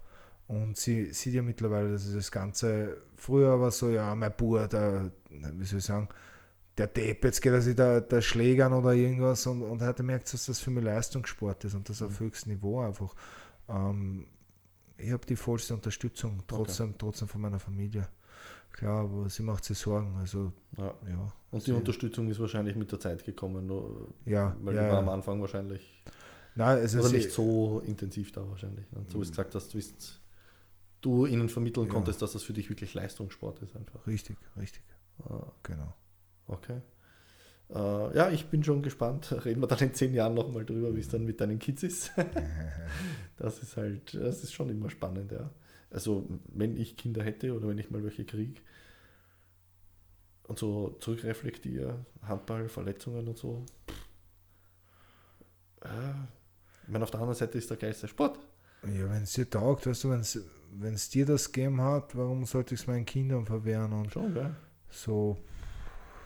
Und 0.48 0.76
sie 0.76 1.12
sieht 1.12 1.34
ja 1.34 1.42
mittlerweile, 1.42 1.92
dass 1.92 2.12
das 2.12 2.30
Ganze, 2.30 2.98
früher 3.16 3.60
war 3.60 3.70
so, 3.70 3.90
ja, 3.90 4.14
mein 4.14 4.32
Bub, 4.36 4.68
der, 4.70 5.10
wie 5.30 5.64
soll 5.64 5.80
ich 5.80 5.84
sagen, 5.84 6.08
der 6.78 6.86
Depp, 6.86 7.24
jetzt 7.24 7.40
geht 7.40 7.52
er 7.52 7.62
sich 7.62 7.74
der, 7.74 8.00
der 8.02 8.20
Schlägern 8.20 8.72
oder 8.72 8.92
irgendwas 8.92 9.46
und, 9.46 9.62
und 9.62 9.82
heute 9.82 10.02
merkt 10.02 10.32
dass 10.32 10.46
das 10.46 10.60
für 10.60 10.70
mich 10.70 10.84
Leistungssport 10.84 11.64
ist 11.64 11.74
und 11.74 11.88
das 11.88 12.02
auf 12.02 12.20
höchstem 12.20 12.52
Niveau 12.52 12.80
einfach. 12.80 13.14
Ähm, 13.68 14.26
ich 14.98 15.10
habe 15.10 15.26
die 15.26 15.36
vollste 15.36 15.74
Unterstützung, 15.74 16.42
trotzdem, 16.46 16.94
trotzdem 16.98 17.28
von 17.28 17.40
meiner 17.40 17.58
Familie. 17.58 18.08
Klar, 18.72 19.04
aber 19.04 19.28
sie 19.30 19.42
macht 19.42 19.64
sich 19.64 19.78
Sorgen, 19.78 20.16
also 20.18 20.52
Ja. 20.76 20.94
ja. 21.08 21.32
Und 21.50 21.66
die 21.66 21.72
Unterstützung 21.72 22.28
ist 22.28 22.38
wahrscheinlich 22.38 22.76
mit 22.76 22.92
der 22.92 23.00
Zeit 23.00 23.24
gekommen, 23.24 23.66
nur, 23.66 24.08
Ja, 24.26 24.54
weil 24.60 24.74
ja, 24.74 24.84
die 24.84 24.90
war 24.90 24.98
am. 24.98 25.08
Anfang 25.08 25.40
wahrscheinlich, 25.40 26.02
Nein, 26.54 26.78
oder 26.78 26.88
sie, 26.88 27.16
nicht 27.16 27.30
so 27.30 27.80
intensiv 27.86 28.32
da 28.32 28.46
wahrscheinlich. 28.48 28.84
Und 28.92 29.10
so 29.10 29.18
wie 29.18 29.24
du 29.24 29.30
gesagt 29.30 29.54
hast, 29.54 29.72
du, 29.72 29.78
bist, 29.78 30.20
du 31.06 31.26
ihnen 31.26 31.48
vermitteln 31.48 31.86
Ja. 31.86 31.92
konntest, 31.92 32.20
dass 32.22 32.32
das 32.32 32.42
für 32.42 32.52
dich 32.52 32.68
wirklich 32.68 32.92
Leistungssport 32.94 33.60
ist 33.62 33.76
einfach. 33.76 34.06
Richtig, 34.06 34.36
richtig, 34.58 34.82
Ah, 35.24 35.50
genau. 35.62 35.94
Okay. 36.48 36.80
Äh, 37.70 38.16
ja, 38.16 38.30
ich 38.30 38.46
bin 38.46 38.62
schon 38.62 38.82
gespannt. 38.82 39.32
Reden 39.44 39.60
wir 39.62 39.66
dann 39.66 39.78
in 39.80 39.94
zehn 39.94 40.12
Jahren 40.14 40.34
nochmal 40.34 40.64
drüber, 40.64 40.94
wie 40.94 41.00
es 41.00 41.08
dann 41.08 41.24
mit 41.24 41.40
deinen 41.40 41.58
Kids 41.58 41.82
ist. 41.82 42.12
das 43.36 43.60
ist 43.60 43.76
halt, 43.76 44.14
das 44.14 44.42
ist 44.44 44.52
schon 44.52 44.68
immer 44.68 44.90
spannend, 44.90 45.32
ja. 45.32 45.50
Also, 45.90 46.26
wenn 46.48 46.76
ich 46.76 46.96
Kinder 46.96 47.22
hätte 47.22 47.54
oder 47.54 47.68
wenn 47.68 47.78
ich 47.78 47.90
mal 47.90 48.02
welche 48.04 48.24
kriege 48.24 48.60
und 50.44 50.58
so 50.58 50.90
zurückreflektiere, 51.00 52.04
Handball, 52.22 52.68
Verletzungen 52.68 53.26
und 53.28 53.38
so. 53.38 53.64
Ja, 55.84 56.28
ich 56.82 56.88
meine, 56.88 57.04
auf 57.04 57.10
der 57.10 57.20
anderen 57.20 57.36
Seite 57.38 57.58
ist 57.58 57.70
der 57.70 57.76
geilste 57.76 58.08
Sport. 58.08 58.38
Ja, 58.84 59.10
wenn 59.10 59.22
es 59.22 59.32
dir 59.32 59.48
taugt, 59.48 59.86
weißt 59.86 60.04
du, 60.04 60.10
wenn 60.10 60.20
es 60.20 60.38
dir 61.12 61.26
das 61.26 61.50
gegeben 61.52 61.80
hat, 61.80 62.16
warum 62.16 62.44
sollte 62.44 62.74
ich 62.74 62.80
es 62.80 62.86
meinen 62.86 63.04
Kindern 63.04 63.44
verwehren? 63.46 63.92
Und 63.92 64.12
Schon, 64.12 64.32
gell? 64.34 64.54
so, 64.90 65.36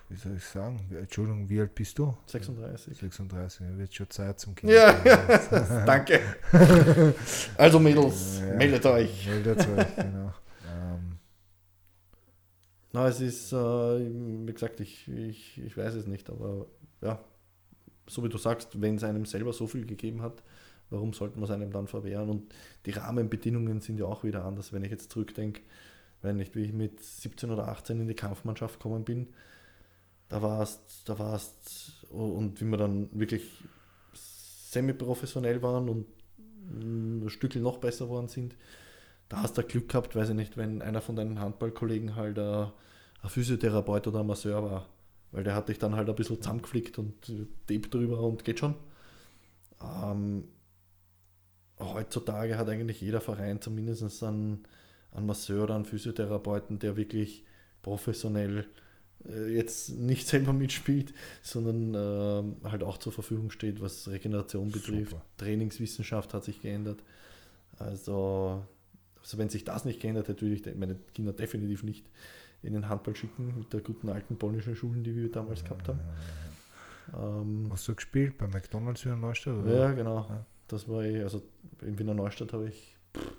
wie 0.08 0.16
soll 0.16 0.36
ich 0.36 0.44
sagen, 0.44 0.80
Entschuldigung, 0.98 1.48
wie 1.48 1.60
alt 1.60 1.74
bist 1.74 1.98
du? 1.98 2.16
36. 2.26 2.96
36, 2.98 3.60
ja, 3.60 3.78
wird 3.78 3.94
schon 3.94 4.10
Zeit 4.10 4.40
zum 4.40 4.54
Kind. 4.54 4.72
Ja, 4.72 4.92
danke. 5.84 6.20
Also 7.56 7.78
Mädels, 7.78 8.40
Ja. 8.40 8.56
meldet 8.56 8.84
euch. 8.86 9.26
Meldet 9.28 9.58
euch, 9.68 9.96
genau. 9.96 10.32
Ähm, 10.68 11.16
Na, 12.92 13.06
es 13.08 13.20
ist, 13.20 13.52
äh, 13.52 13.56
wie 13.56 14.52
gesagt, 14.52 14.80
ich, 14.80 15.06
ich, 15.08 15.58
ich 15.64 15.76
weiß 15.76 15.94
es 15.94 16.06
nicht, 16.06 16.28
aber 16.28 16.66
ja, 17.02 17.20
so 18.08 18.24
wie 18.24 18.28
du 18.28 18.38
sagst, 18.38 18.80
wenn 18.80 18.96
es 18.96 19.04
einem 19.04 19.24
selber 19.26 19.52
so 19.52 19.68
viel 19.68 19.86
gegeben 19.86 20.22
hat, 20.22 20.42
warum 20.90 21.12
sollte 21.12 21.36
man 21.36 21.44
es 21.44 21.50
einem 21.50 21.72
dann 21.72 21.86
verwehren? 21.86 22.28
Und 22.28 22.54
die 22.86 22.90
Rahmenbedingungen 22.90 23.80
sind 23.80 23.98
ja 23.98 24.06
auch 24.06 24.24
wieder 24.24 24.44
anders, 24.44 24.72
wenn 24.72 24.84
ich 24.84 24.90
jetzt 24.90 25.10
zurückdenke, 25.12 25.62
wenn 26.22 26.36
nicht, 26.36 26.54
wie 26.54 26.64
ich 26.64 26.72
mit 26.72 27.00
17 27.02 27.50
oder 27.50 27.68
18 27.68 28.00
in 28.00 28.08
die 28.08 28.14
Kampfmannschaft 28.14 28.78
gekommen 28.78 29.04
bin, 29.04 29.28
da 30.28 30.42
warst, 30.42 31.08
da 31.08 31.18
warst, 31.18 32.06
und 32.10 32.60
wie 32.60 32.64
wir 32.66 32.76
dann 32.76 33.08
wirklich 33.12 33.44
semi-professionell 34.12 35.62
waren 35.62 35.88
und 35.88 36.06
ein 36.70 37.28
Stückel 37.30 37.62
noch 37.62 37.78
besser 37.78 38.04
geworden 38.04 38.28
sind, 38.28 38.54
da 39.28 39.42
hast 39.42 39.56
du 39.56 39.62
Glück 39.62 39.88
gehabt, 39.88 40.14
weiß 40.14 40.30
ich 40.30 40.34
nicht, 40.34 40.56
wenn 40.56 40.82
einer 40.82 41.00
von 41.00 41.16
deinen 41.16 41.40
Handballkollegen 41.40 42.16
halt 42.16 42.38
äh, 42.38 42.66
ein 43.22 43.28
Physiotherapeut 43.28 44.06
oder 44.08 44.20
ein 44.20 44.26
Masseur 44.26 44.62
war. 44.62 44.88
Weil 45.32 45.44
der 45.44 45.54
hat 45.54 45.68
dich 45.68 45.78
dann 45.78 45.94
halt 45.94 46.08
ein 46.08 46.14
bisschen 46.16 46.42
zusammengeflickt 46.42 46.98
und 46.98 47.14
Tape 47.66 47.88
drüber 47.88 48.20
und 48.20 48.44
geht 48.44 48.58
schon. 48.58 48.74
Ähm, 49.80 50.44
heutzutage 51.80 52.58
hat 52.58 52.68
eigentlich 52.68 53.00
jeder 53.00 53.20
Verein 53.20 53.60
zumindest 53.60 54.22
einen, 54.22 54.64
einen 55.12 55.26
Masseur 55.26 55.64
oder 55.64 55.74
einen 55.74 55.84
Physiotherapeuten, 55.84 56.78
der 56.78 56.96
wirklich 56.96 57.44
professionell 57.82 58.66
äh, 59.28 59.54
jetzt 59.54 59.90
nicht 59.90 60.26
selber 60.26 60.52
mitspielt, 60.52 61.12
sondern 61.42 61.94
ähm, 61.94 62.56
halt 62.64 62.82
auch 62.82 62.98
zur 62.98 63.12
Verfügung 63.12 63.50
steht, 63.50 63.80
was 63.80 64.08
Regeneration 64.08 64.70
betrifft. 64.70 65.10
Super. 65.10 65.22
Trainingswissenschaft 65.38 66.34
hat 66.34 66.44
sich 66.44 66.60
geändert. 66.60 67.02
Also, 67.78 68.64
also 69.20 69.38
wenn 69.38 69.48
sich 69.48 69.64
das 69.64 69.84
nicht 69.84 70.00
geändert 70.00 70.28
hätte, 70.28 70.42
würde 70.42 70.54
ich 70.54 70.76
meine 70.76 70.96
Kinder 71.14 71.32
definitiv 71.32 71.82
nicht 71.82 72.04
in 72.62 72.74
den 72.74 72.88
Handball 72.88 73.16
schicken 73.16 73.54
mit 73.58 73.72
der 73.72 73.80
guten 73.80 74.10
alten 74.10 74.36
polnischen 74.36 74.76
Schulen, 74.76 75.02
die 75.02 75.16
wir 75.16 75.30
damals 75.30 75.64
gehabt 75.64 75.88
haben. 75.88 76.00
Ähm, 77.18 77.68
hast 77.72 77.88
du 77.88 77.94
gespielt 77.94 78.36
bei 78.38 78.46
McDonalds 78.46 79.04
Wiener 79.04 79.16
Neustadt? 79.16 79.56
Oder? 79.56 79.74
ja, 79.74 79.92
genau. 79.92 80.26
Ja. 80.28 80.46
Das 80.70 80.88
war 80.88 81.04
ich, 81.04 81.20
also 81.20 81.42
in 81.82 81.98
Wiener 81.98 82.14
Neustadt 82.14 82.52
habe 82.52 82.68
ich 82.68 82.96
pff, 83.16 83.32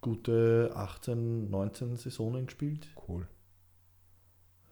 gute 0.00 0.70
18, 0.74 1.50
19 1.50 1.96
Saisonen 1.96 2.46
gespielt. 2.46 2.88
Cool. 3.06 3.26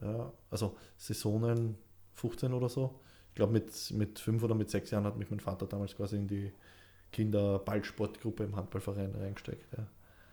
Ja, 0.01 0.33
also 0.51 0.77
Saisonen 0.97 1.77
15 2.15 2.53
oder 2.55 2.69
so. 2.69 3.01
Ich 3.29 3.35
glaube, 3.35 3.53
mit, 3.53 3.91
mit 3.91 4.19
fünf 4.19 4.43
oder 4.43 4.55
mit 4.55 4.71
sechs 4.71 4.91
Jahren 4.91 5.05
hat 5.05 5.19
mich 5.19 5.31
mein 5.31 5.41
Vater 5.41 5.67
damals 5.67 5.95
quasi 5.95 6.17
in 6.17 6.27
die 6.27 6.51
Kinderballsportgruppe 7.13 8.45
im 8.45 8.57
Handballverein 8.57 9.15
reingesteckt. 9.15 9.71
Ja. 9.77 9.87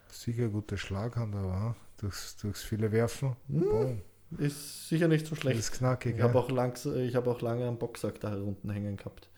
Sicher 0.10 0.48
gute 0.48 0.78
Schlaghand, 0.78 1.36
aber 1.36 1.52
ha? 1.52 1.76
durchs, 1.98 2.38
durchs 2.38 2.64
viele 2.64 2.92
Werfen. 2.94 3.36
Hm. 3.50 4.02
Ist 4.38 4.88
sicher 4.88 5.10
nicht 5.10 5.28
so 5.28 5.36
schlecht. 5.36 5.60
ist 5.60 5.74
knackig. 5.74 6.16
Ich 6.16 6.22
habe 6.22 6.40
auch, 6.40 6.50
ich 6.50 7.16
hab 7.16 7.28
auch 7.28 7.42
lange 7.42 7.68
am 7.68 7.78
Boxsack 7.78 8.20
da 8.22 8.34
unten 8.36 8.70
hängen 8.70 8.96
gehabt, 8.96 9.30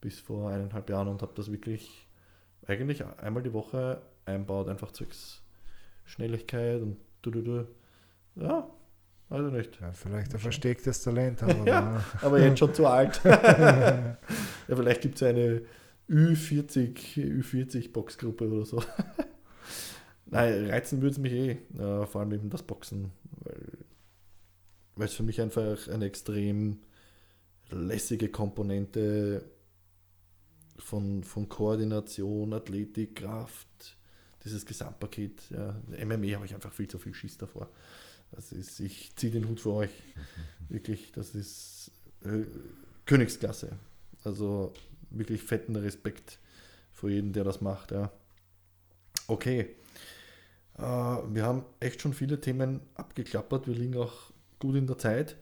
bis 0.00 0.20
vor 0.20 0.50
eineinhalb 0.50 0.88
Jahren 0.90 1.08
und 1.08 1.22
habe 1.22 1.32
das 1.34 1.50
wirklich 1.50 2.08
eigentlich 2.66 3.04
einmal 3.18 3.42
die 3.42 3.52
Woche 3.52 4.02
einbaut, 4.24 4.68
einfach 4.68 4.92
zwecks 4.92 5.42
Schnelligkeit 6.04 6.82
und 6.82 6.96
du, 7.22 7.30
du, 7.30 7.42
du. 7.42 7.68
Ja, 8.36 8.68
also 9.28 9.48
nicht. 9.48 9.80
ja, 9.80 9.92
vielleicht 9.92 10.34
ein 10.34 10.40
verstecktes 10.40 11.02
Talent, 11.02 11.42
aber 11.42 11.54
Ja. 11.66 12.04
Aber 12.20 12.40
jetzt 12.40 12.58
schon 12.58 12.74
zu 12.74 12.86
alt. 12.86 13.20
ja, 13.24 14.16
vielleicht 14.66 15.02
gibt 15.02 15.16
es 15.16 15.22
eine 15.22 15.62
Ü40, 16.08 17.16
Ü40 17.16 17.92
Boxgruppe 17.92 18.48
oder 18.48 18.64
so. 18.64 18.82
Nein, 20.26 20.66
reizen 20.66 21.00
würde 21.00 21.12
es 21.12 21.18
mich 21.18 21.32
eh, 21.32 21.50
äh, 21.78 22.06
vor 22.06 22.20
allem 22.20 22.32
eben 22.32 22.50
das 22.50 22.62
Boxen, 22.62 23.12
weil, 24.96 25.06
es 25.06 25.14
für 25.14 25.22
mich 25.22 25.40
einfach 25.40 25.88
eine 25.88 26.04
extrem 26.04 26.78
lässige 27.70 28.28
Komponente 28.28 29.44
von, 30.80 31.24
von 31.24 31.48
Koordination, 31.48 32.52
Athletik, 32.52 33.16
Kraft, 33.16 33.96
dieses 34.44 34.66
Gesamtpaket. 34.66 35.50
Ja, 35.50 35.76
MMA 36.04 36.34
habe 36.34 36.46
ich 36.46 36.54
einfach 36.54 36.72
viel 36.72 36.88
zu 36.88 36.98
viel 36.98 37.14
Schiss 37.14 37.38
davor. 37.38 37.68
Das 38.32 38.52
ist, 38.52 38.80
ich 38.80 39.14
ziehe 39.16 39.32
den 39.32 39.48
Hut 39.48 39.60
für 39.60 39.72
euch. 39.72 39.90
Wirklich, 40.68 41.12
das 41.12 41.34
ist 41.34 41.90
äh, 42.24 42.44
Königsklasse. 43.06 43.72
Also 44.24 44.72
wirklich 45.10 45.42
fetten 45.42 45.76
Respekt 45.76 46.38
vor 46.92 47.10
jedem, 47.10 47.32
der 47.32 47.44
das 47.44 47.60
macht. 47.60 47.90
Ja. 47.90 48.12
Okay. 49.26 49.74
Äh, 50.78 50.82
wir 50.82 51.44
haben 51.44 51.64
echt 51.80 52.00
schon 52.00 52.14
viele 52.14 52.40
Themen 52.40 52.80
abgeklappert. 52.94 53.66
Wir 53.66 53.74
liegen 53.74 53.96
auch 53.96 54.30
gut 54.58 54.76
in 54.76 54.86
der 54.86 54.98
Zeit. 54.98 55.36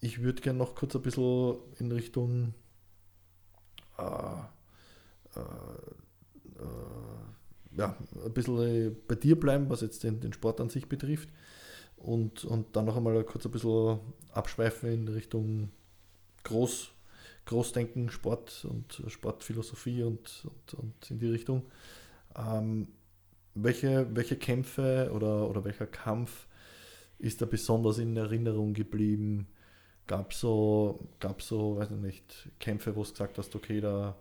Ich 0.00 0.22
würde 0.22 0.42
gerne 0.42 0.58
noch 0.58 0.74
kurz 0.74 0.94
ein 0.94 1.02
bisschen 1.02 1.56
in 1.78 1.90
Richtung 1.92 2.54
äh, 3.98 5.38
äh, 5.38 6.62
äh, 6.62 7.78
ja, 7.78 7.96
ein 8.24 8.32
bisschen 8.32 8.96
bei 9.06 9.14
dir 9.14 9.38
bleiben, 9.38 9.68
was 9.68 9.82
jetzt 9.82 10.02
den, 10.02 10.20
den 10.20 10.32
Sport 10.32 10.60
an 10.60 10.70
sich 10.70 10.88
betrifft. 10.88 11.28
Und, 11.96 12.44
und 12.44 12.76
dann 12.76 12.84
noch 12.86 12.96
einmal 12.96 13.22
kurz 13.24 13.44
ein 13.44 13.52
bisschen 13.52 13.98
abschweifen 14.32 14.90
in 14.90 15.08
Richtung 15.08 15.70
Groß, 16.44 16.90
Großdenken, 17.44 18.10
Sport 18.10 18.66
und 18.68 19.02
Sportphilosophie 19.08 20.02
und, 20.02 20.44
und, 20.44 20.74
und 20.74 21.10
in 21.10 21.18
die 21.18 21.28
Richtung. 21.28 21.64
Ähm, 22.36 22.88
welche, 23.54 24.06
welche 24.14 24.36
Kämpfe 24.36 25.10
oder, 25.12 25.48
oder 25.48 25.64
welcher 25.64 25.86
Kampf 25.86 26.46
ist 27.18 27.42
da 27.42 27.46
besonders 27.46 27.98
in 27.98 28.16
Erinnerung 28.16 28.74
geblieben? 28.74 29.48
Gab 30.08 30.32
es 30.32 30.40
so, 30.40 30.98
gab 31.20 31.42
so, 31.42 31.76
weiß 31.76 31.90
ich 31.90 31.98
nicht, 31.98 32.48
Kämpfe, 32.58 32.96
wo 32.96 33.04
du 33.04 33.10
gesagt 33.10 33.36
hast, 33.36 33.54
okay, 33.54 33.78
da, 33.78 34.16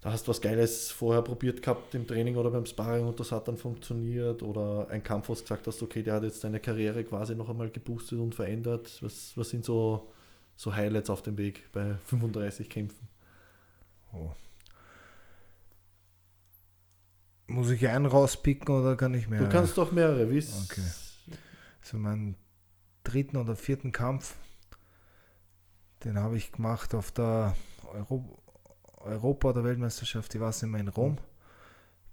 da 0.00 0.12
hast 0.12 0.26
du 0.26 0.30
was 0.30 0.40
Geiles 0.40 0.92
vorher 0.92 1.20
probiert 1.20 1.60
gehabt 1.60 1.96
im 1.96 2.06
Training 2.06 2.36
oder 2.36 2.50
beim 2.50 2.64
Sparring 2.64 3.08
und 3.08 3.18
das 3.18 3.32
hat 3.32 3.48
dann 3.48 3.56
funktioniert? 3.56 4.44
Oder 4.44 4.86
ein 4.88 5.02
Kampf, 5.02 5.28
wo 5.28 5.34
du 5.34 5.40
gesagt 5.40 5.66
hast, 5.66 5.82
okay, 5.82 6.04
der 6.04 6.14
hat 6.14 6.22
jetzt 6.22 6.44
deine 6.44 6.60
Karriere 6.60 7.02
quasi 7.02 7.34
noch 7.34 7.48
einmal 7.48 7.70
geboostet 7.70 8.20
und 8.20 8.36
verändert? 8.36 8.98
Was, 9.02 9.36
was 9.36 9.50
sind 9.50 9.64
so, 9.64 10.12
so 10.56 10.72
Highlights 10.72 11.10
auf 11.10 11.22
dem 11.22 11.36
Weg 11.36 11.72
bei 11.72 11.96
35 12.04 12.70
Kämpfen? 12.70 13.08
Oh. 14.12 14.30
Muss 17.48 17.68
ich 17.68 17.88
einen 17.88 18.06
rauspicken 18.06 18.72
oder 18.72 18.96
kann 18.96 19.12
ich 19.14 19.28
mehr? 19.28 19.40
Du 19.40 19.48
kannst 19.48 19.76
doch 19.76 19.90
mehrere, 19.90 20.30
wie 20.30 20.38
Okay. 20.38 20.82
So 21.82 21.98
mein 21.98 22.36
dritten 23.04 23.36
oder 23.36 23.54
vierten 23.54 23.92
Kampf, 23.92 24.34
den 26.02 26.18
habe 26.18 26.36
ich 26.36 26.52
gemacht 26.52 26.94
auf 26.94 27.12
der 27.12 27.54
Euro 27.92 28.38
Europa- 29.04 29.50
oder 29.50 29.64
Weltmeisterschaft, 29.64 30.34
ich 30.34 30.40
weiß 30.40 30.62
nicht 30.62 30.70
mehr, 30.70 30.80
in 30.80 30.88
Rom 30.88 31.18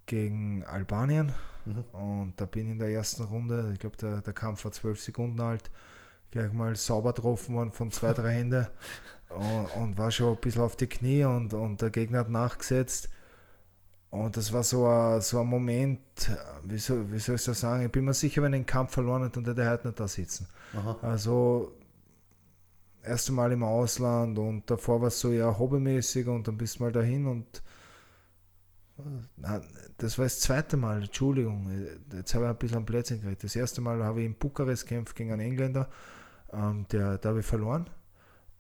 gegen 0.05 0.63
Albanien. 0.65 1.33
Mhm. 1.65 1.83
Und 1.93 2.33
da 2.37 2.45
bin 2.45 2.65
ich 2.65 2.71
in 2.73 2.79
der 2.79 2.89
ersten 2.89 3.23
Runde, 3.23 3.71
ich 3.73 3.79
glaube, 3.79 3.97
der, 3.97 4.21
der 4.21 4.33
Kampf 4.33 4.65
war 4.65 4.71
zwölf 4.71 5.01
Sekunden 5.01 5.39
alt, 5.39 5.71
gleich 6.31 6.51
mal 6.51 6.75
sauber 6.75 7.13
getroffen 7.13 7.55
worden 7.55 7.71
von 7.71 7.91
zwei, 7.91 8.13
drei 8.13 8.33
Händen 8.33 8.67
und, 9.29 9.81
und, 9.81 9.97
war 9.97 10.11
schon 10.11 10.35
ein 10.35 10.41
bisschen 10.41 10.61
auf 10.61 10.75
die 10.75 10.87
Knie 10.87 11.23
und, 11.23 11.53
und 11.53 11.81
der 11.81 11.91
Gegner 11.91 12.19
hat 12.19 12.29
nachgesetzt. 12.29 13.09
Und 14.11 14.35
das 14.35 14.51
war 14.51 14.61
so 14.63 14.85
ein, 14.85 15.21
so 15.21 15.39
ein 15.39 15.47
Moment, 15.47 15.99
wie 16.63 16.77
soll, 16.77 17.09
wie 17.11 17.19
soll 17.19 17.35
ich 17.35 17.45
das 17.45 17.61
sagen? 17.61 17.85
Ich 17.85 17.91
bin 17.91 18.03
mir 18.03 18.13
sicher, 18.13 18.41
wenn 18.41 18.53
ich 18.53 18.59
den 18.59 18.65
Kampf 18.65 18.91
verloren 18.91 19.23
hätte, 19.23 19.41
dann 19.41 19.45
hätte 19.45 19.61
er 19.61 19.71
heute 19.71 19.87
nicht 19.87 19.99
da 19.99 20.07
sitzen. 20.07 20.47
Aha. 20.73 20.97
Also, 21.01 21.71
erste 23.03 23.31
Mal 23.31 23.53
im 23.53 23.63
Ausland 23.63 24.37
und 24.37 24.69
davor 24.69 24.99
war 24.99 25.07
es 25.07 25.19
so 25.19 25.31
ja 25.31 25.57
hobbymäßig 25.57 26.27
und 26.27 26.47
dann 26.47 26.57
bist 26.57 26.79
du 26.79 26.83
mal 26.83 26.91
dahin 26.91 27.25
und 27.25 27.63
das 29.97 30.17
war 30.17 30.25
das 30.25 30.41
zweite 30.41 30.77
Mal, 30.77 31.03
Entschuldigung, 31.03 31.67
jetzt 32.13 32.35
habe 32.35 32.45
ich 32.45 32.51
ein 32.51 32.57
bisschen 32.57 32.77
am 32.77 32.85
Plätzchen 32.85 33.21
geredet. 33.21 33.43
Das 33.43 33.55
erste 33.55 33.81
Mal 33.81 34.03
habe 34.03 34.19
ich 34.19 34.27
in 34.27 34.35
Bukarest 34.35 34.87
gekämpft 34.87 35.15
gegen 35.15 35.31
einen 35.31 35.41
Engländer, 35.41 35.89
ähm, 36.53 36.85
der, 36.91 37.17
da 37.17 37.29
habe 37.29 37.39
ich 37.39 37.45
verloren. 37.45 37.89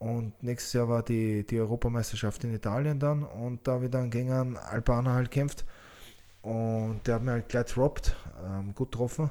Und 0.01 0.41
nächstes 0.41 0.73
Jahr 0.73 0.89
war 0.89 1.03
die, 1.03 1.45
die 1.45 1.59
Europameisterschaft 1.59 2.43
in 2.43 2.55
Italien 2.55 2.97
dann 2.97 3.21
und 3.21 3.67
da 3.67 3.73
habe 3.73 3.85
ich 3.85 3.91
dann 3.91 4.09
gegen 4.09 4.31
einen 4.31 4.57
Albaner 4.57 5.13
halt 5.13 5.29
gekämpft. 5.29 5.63
Und 6.41 7.01
der 7.05 7.15
hat 7.15 7.21
mir 7.21 7.33
halt 7.33 7.49
gleich 7.49 7.67
droppt, 7.67 8.15
ähm, 8.43 8.73
gut 8.73 8.91
getroffen. 8.91 9.29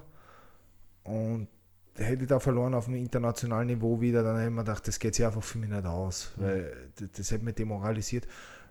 Und 1.02 1.48
hätte 1.96 2.22
ich 2.22 2.28
da 2.28 2.38
verloren 2.38 2.74
auf 2.74 2.84
dem 2.84 2.94
internationalen 2.94 3.66
Niveau 3.66 4.00
wieder, 4.00 4.22
dann 4.22 4.36
hätte 4.36 4.48
ich 4.48 4.54
mir 4.54 4.62
gedacht, 4.62 4.86
das 4.86 5.00
geht 5.00 5.16
sich 5.16 5.26
einfach 5.26 5.42
für 5.42 5.58
mich 5.58 5.70
nicht 5.70 5.84
aus, 5.84 6.34
mhm. 6.36 6.42
weil 6.44 6.76
das, 6.94 7.08
das 7.16 7.30
hätte 7.32 7.44
mich 7.44 7.56
demoralisiert. 7.56 8.28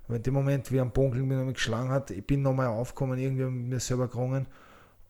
Aber 0.08 0.16
in 0.16 0.24
dem 0.24 0.36
Moment, 0.36 0.72
wie 0.72 0.80
ein 0.80 0.92
Bonkel 0.92 1.24
mir 1.24 1.44
noch 1.44 1.52
geschlagen 1.52 1.90
hat, 1.90 2.12
ich 2.12 2.26
bin 2.26 2.42
nochmal 2.42 2.68
aufgekommen, 2.68 3.20
irgendwie 3.20 3.44
mit 3.44 3.72
mir 3.72 3.80
selber 3.82 4.08
gerungen 4.08 4.48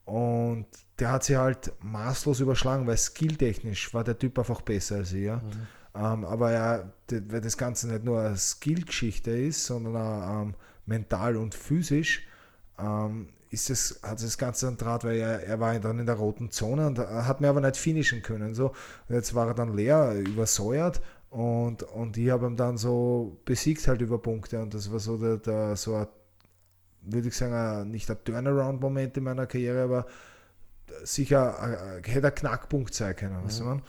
und 0.05 0.65
der 0.97 1.11
hat 1.11 1.23
sich 1.23 1.35
halt 1.35 1.71
maßlos 1.83 2.39
überschlagen, 2.39 2.87
weil 2.87 2.97
skilltechnisch 2.97 3.93
war 3.93 4.03
der 4.03 4.17
Typ 4.17 4.39
einfach 4.39 4.61
besser 4.61 4.95
als 4.95 5.13
ich. 5.13 5.25
Ja. 5.25 5.35
Mhm. 5.35 5.67
Ähm, 5.95 6.23
aber 6.25 6.51
ja, 6.51 6.93
weil 7.09 7.41
das 7.41 7.57
Ganze 7.57 7.87
nicht 7.87 8.03
nur 8.03 8.21
eine 8.21 8.37
Skillgeschichte 8.37 9.31
ist, 9.31 9.65
sondern 9.65 9.95
auch 9.95 10.41
ähm, 10.43 10.53
mental 10.85 11.35
und 11.35 11.55
physisch, 11.55 12.27
ähm, 12.77 13.29
ist 13.49 13.69
es, 13.69 13.99
hat 14.03 14.21
das 14.21 14.37
Ganze 14.37 14.67
dann 14.67 14.77
Draht, 14.77 15.03
weil 15.03 15.17
er, 15.17 15.43
er 15.43 15.59
war 15.59 15.77
dann 15.79 15.99
in 15.99 16.05
der 16.05 16.15
roten 16.15 16.51
Zone 16.51 16.85
und 16.85 16.99
hat 16.99 17.41
mir 17.41 17.49
aber 17.49 17.61
nicht 17.61 17.77
finishen 17.77 18.21
können. 18.21 18.53
So. 18.53 18.67
Und 19.07 19.15
jetzt 19.15 19.33
war 19.33 19.47
er 19.47 19.53
dann 19.55 19.75
leer, 19.75 20.13
übersäuert 20.13 21.01
und, 21.29 21.83
und 21.83 22.17
ich 22.17 22.29
habe 22.29 22.47
ihn 22.47 22.55
dann 22.55 22.77
so 22.77 23.37
besiegt 23.45 23.87
halt 23.87 24.01
über 24.01 24.19
Punkte 24.19 24.61
und 24.61 24.73
das 24.73 24.91
war 24.91 24.99
so 24.99 25.17
der, 25.17 25.37
der 25.37 25.75
so 25.75 25.95
ein, 25.95 26.07
würde 27.01 27.27
ich 27.27 27.37
sagen, 27.37 27.89
nicht 27.89 28.09
ein 28.09 28.17
Turnaround-Moment 28.23 29.17
in 29.17 29.23
meiner 29.23 29.47
Karriere, 29.47 29.83
aber 29.83 30.05
sicher 31.03 32.01
hätte 32.03 32.27
ein 32.27 32.35
Knackpunkt 32.35 32.93
sein 32.93 33.15
können. 33.15 33.43
Mhm. 33.43 33.81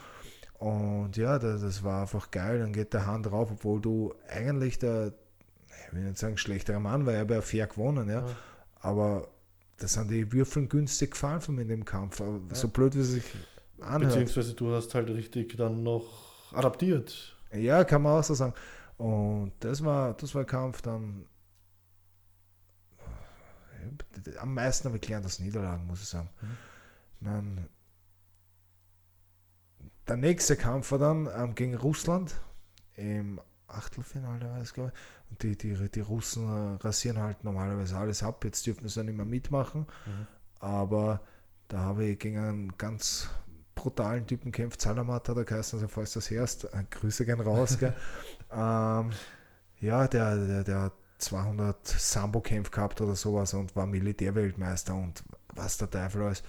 Und 0.61 1.17
ja, 1.17 1.39
das, 1.39 1.63
das, 1.63 1.83
war 1.85 2.03
einfach 2.03 2.31
geil. 2.31 2.59
Dann 2.59 2.75
geht 2.75 2.93
der 2.93 3.07
Hand 3.07 3.27
drauf, 3.27 3.51
obwohl 3.51 3.81
du 3.81 4.15
eigentlich 4.29 4.79
der, 4.79 5.15
ich 5.87 5.95
will 5.95 6.03
nicht 6.03 6.19
sagen 6.19 6.37
schlechterer 6.37 6.79
Mann, 6.79 7.07
weil 7.07 7.15
er 7.15 7.27
ja 7.27 7.41
fair 7.41 7.67
gewonnen, 7.67 8.11
ja. 8.11 8.21
ja. 8.21 8.37
Aber 8.81 9.29
das 9.79 9.95
sind 9.95 10.11
die 10.11 10.31
Würfeln 10.31 10.69
günstig 10.69 11.13
gefallen 11.13 11.41
von 11.41 11.55
mir 11.55 11.63
in 11.63 11.69
dem 11.69 11.85
Kampf. 11.87 12.21
Ja. 12.21 12.27
So 12.53 12.69
blöd, 12.69 12.95
wie 12.95 13.01
es 13.01 13.13
sich 13.13 13.25
anhört. 13.81 14.13
Beziehungsweise 14.13 14.53
du 14.53 14.75
hast 14.75 14.95
halt 14.95 15.09
richtig 15.09 15.57
dann 15.57 15.83
noch 15.83 16.53
adaptiert. 16.53 17.35
Ja, 17.53 17.83
kann 17.85 18.03
man 18.03 18.21
auch 18.21 18.25
so 18.25 18.35
sagen. 18.35 18.53
Und 18.99 19.53
das 19.61 19.83
war, 19.83 20.13
das 20.13 20.35
war 20.35 20.43
ein 20.43 20.47
Kampf 20.47 20.83
dann. 20.83 21.25
Am 24.39 24.53
meisten 24.53 24.89
habe 24.89 24.99
ich 24.99 25.03
gelernt 25.03 25.25
aus 25.25 25.39
Niederlagen, 25.39 25.87
muss 25.87 26.03
ich 26.03 26.09
sagen. 26.09 26.29
Mhm. 26.43 27.27
Dann, 27.27 27.69
der 30.11 30.17
nächste 30.17 30.57
Kampf 30.57 30.91
war 30.91 30.99
dann 30.99 31.29
ähm, 31.37 31.55
gegen 31.55 31.77
Russland 31.77 32.35
im 32.97 33.41
Achtelfinale, 33.69 34.51
weiß 34.51 34.73
ich. 34.73 34.79
Und 34.79 35.43
die, 35.43 35.57
die, 35.57 35.89
die 35.89 36.01
Russen 36.01 36.49
äh, 36.49 36.83
rasieren 36.83 37.19
halt 37.19 37.45
normalerweise 37.45 37.97
alles 37.97 38.25
ab. 38.25 38.45
Jetzt 38.45 38.67
dürfen 38.67 38.89
sie 38.89 39.05
nicht 39.05 39.17
mehr 39.17 39.25
mitmachen. 39.25 39.83
Mhm. 40.07 40.27
Aber 40.59 41.21
da 41.69 41.79
habe 41.79 42.07
ich 42.07 42.19
gegen 42.19 42.39
einen 42.39 42.77
ganz 42.77 43.29
brutalen 43.77 44.27
Typen 44.27 44.51
kämpft. 44.51 44.81
Salamat 44.81 45.29
hat 45.29 45.37
er 45.37 45.45
geheißen, 45.45 45.79
also 45.79 45.89
falls 45.89 46.13
das 46.15 46.29
hörst, 46.31 46.65
äh, 46.65 46.85
Grüße 46.91 47.25
gern 47.25 47.41
raus. 47.41 47.79
ähm, 48.53 49.11
ja, 49.79 50.09
der, 50.09 50.37
der, 50.37 50.65
der 50.65 50.81
hat 50.81 50.93
200 51.19 51.87
Sambo-Kämpfe 51.87 52.73
gehabt 52.73 53.01
oder 53.01 53.15
sowas 53.15 53.55
und 53.55 53.77
war 53.77 53.87
Militärweltmeister 53.87 54.95
und 54.95 55.23
was 55.55 55.79
der 55.79 55.89
Teufel 55.89 56.23
alles. 56.23 56.43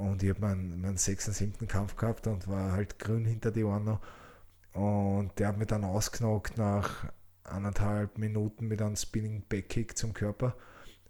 Und 0.00 0.22
ich 0.22 0.30
habe 0.30 0.40
meinen, 0.40 0.80
meinen 0.80 0.96
6. 0.96 1.28
und 1.28 1.34
7. 1.34 1.68
Kampf 1.68 1.94
gehabt 1.96 2.26
und 2.26 2.48
war 2.48 2.72
halt 2.72 2.98
grün 2.98 3.26
hinter 3.26 3.50
die 3.50 3.64
Ohren 3.64 3.84
noch. 3.84 4.00
Und 4.72 5.38
der 5.38 5.48
hat 5.48 5.58
mich 5.58 5.66
dann 5.66 5.84
ausgenockt 5.84 6.56
nach 6.56 7.06
anderthalb 7.44 8.16
Minuten 8.16 8.66
mit 8.66 8.80
einem 8.80 8.96
Spinning 8.96 9.42
Backkick 9.46 9.98
zum 9.98 10.14
Körper. 10.14 10.54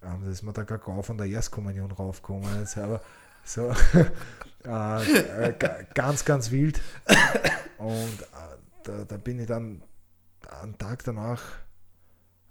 Ähm, 0.03 0.23
da 0.25 0.31
ist 0.31 0.43
mir 0.43 0.53
der 0.53 0.65
Kakao 0.65 1.03
von 1.03 1.19
der 1.19 1.29
Erstkommunion 1.29 1.93
raufgekommen. 1.93 2.59
Jetzt 2.59 2.79
aber 2.79 3.01
so 3.45 3.73
äh, 4.65 5.49
äh, 5.49 5.85
ganz, 5.95 6.25
ganz 6.25 6.51
wild. 6.51 6.81
Und 7.79 8.23
äh, 8.23 8.57
da, 8.83 9.05
da, 9.05 9.17
bin 9.19 9.39
ich 9.39 9.47
dann 9.47 9.83
einen 10.63 10.77
Tag 10.79 11.05
danach, 11.05 11.43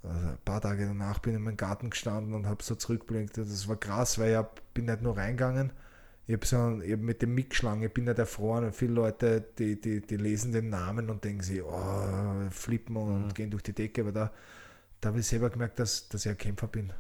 also 0.04 0.28
ein 0.30 0.38
paar 0.46 0.62
Tage 0.62 0.86
danach, 0.86 1.20
bin 1.20 1.34
ich 1.34 1.38
in 1.38 1.44
meinem 1.44 1.58
Garten 1.58 1.90
gestanden 1.90 2.34
und 2.34 2.48
habe 2.48 2.64
so 2.64 2.76
zurückblinkt. 2.76 3.38
Das 3.38 3.68
war 3.68 3.76
krass, 3.76 4.20
weil 4.20 4.40
ich 4.40 4.62
bin 4.74 4.86
nicht 4.86 5.02
nur 5.02 5.18
reingegangen, 5.18 5.74
ich 6.30 6.36
habe 6.36 6.46
so, 6.46 6.58
hab 6.58 7.00
mit 7.00 7.24
dem 7.24 7.34
mitgeschlagen, 7.34 7.82
ich 7.82 7.92
bin 7.92 8.06
nicht 8.06 8.20
erfroren 8.20 8.66
und 8.66 8.76
viele 8.76 8.94
Leute, 8.94 9.44
die, 9.58 9.82
die, 9.82 10.00
die 10.00 10.16
lesen 10.16 10.52
den 10.52 10.70
Namen 10.70 11.10
und 11.10 11.24
denken 11.24 11.42
sich, 11.42 11.64
oh, 11.64 12.50
flippen 12.52 12.98
und 12.98 13.26
mhm. 13.26 13.34
gehen 13.34 13.50
durch 13.50 13.64
die 13.64 13.74
Decke, 13.74 14.02
aber 14.02 14.12
da, 14.12 14.32
da 15.02 15.10
habe 15.10 15.22
ich 15.22 15.26
selber 15.26 15.50
gemerkt, 15.50 15.80
dass, 15.80 16.08
dass 16.08 16.28
ich 16.28 16.30
ein 16.30 16.38
Kämpfer 16.38 16.68
bin. 16.68 16.94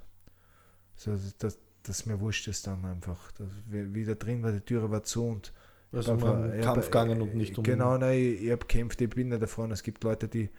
So, 0.96 1.16
dass, 1.38 1.60
dass 1.84 2.08
mir 2.08 2.20
wurscht 2.20 2.48
ist 2.48 2.66
dann 2.66 2.84
einfach. 2.84 3.32
Dass, 3.34 3.50
wieder 3.68 4.16
drin 4.16 4.42
war, 4.42 4.52
die 4.52 4.62
Türe 4.62 4.90
war 4.90 5.04
zu 5.04 5.28
und 5.28 5.54
also 5.92 6.14
um 6.14 6.62
Kampf 6.62 6.86
gegangen 6.86 7.22
und 7.22 7.36
nicht 7.36 7.56
um. 7.56 7.64
Genau, 7.64 8.00
nein, 8.00 8.18
ich, 8.18 8.46
ich 8.46 8.52
habe 8.52 8.62
gekämpft, 8.62 9.00
ich 9.00 9.12
bin 9.12 9.30
nicht 9.30 9.44
erfroren. 9.44 9.70
Es 9.70 9.84
gibt 9.84 10.04
Leute, 10.04 10.28
die, 10.28 10.50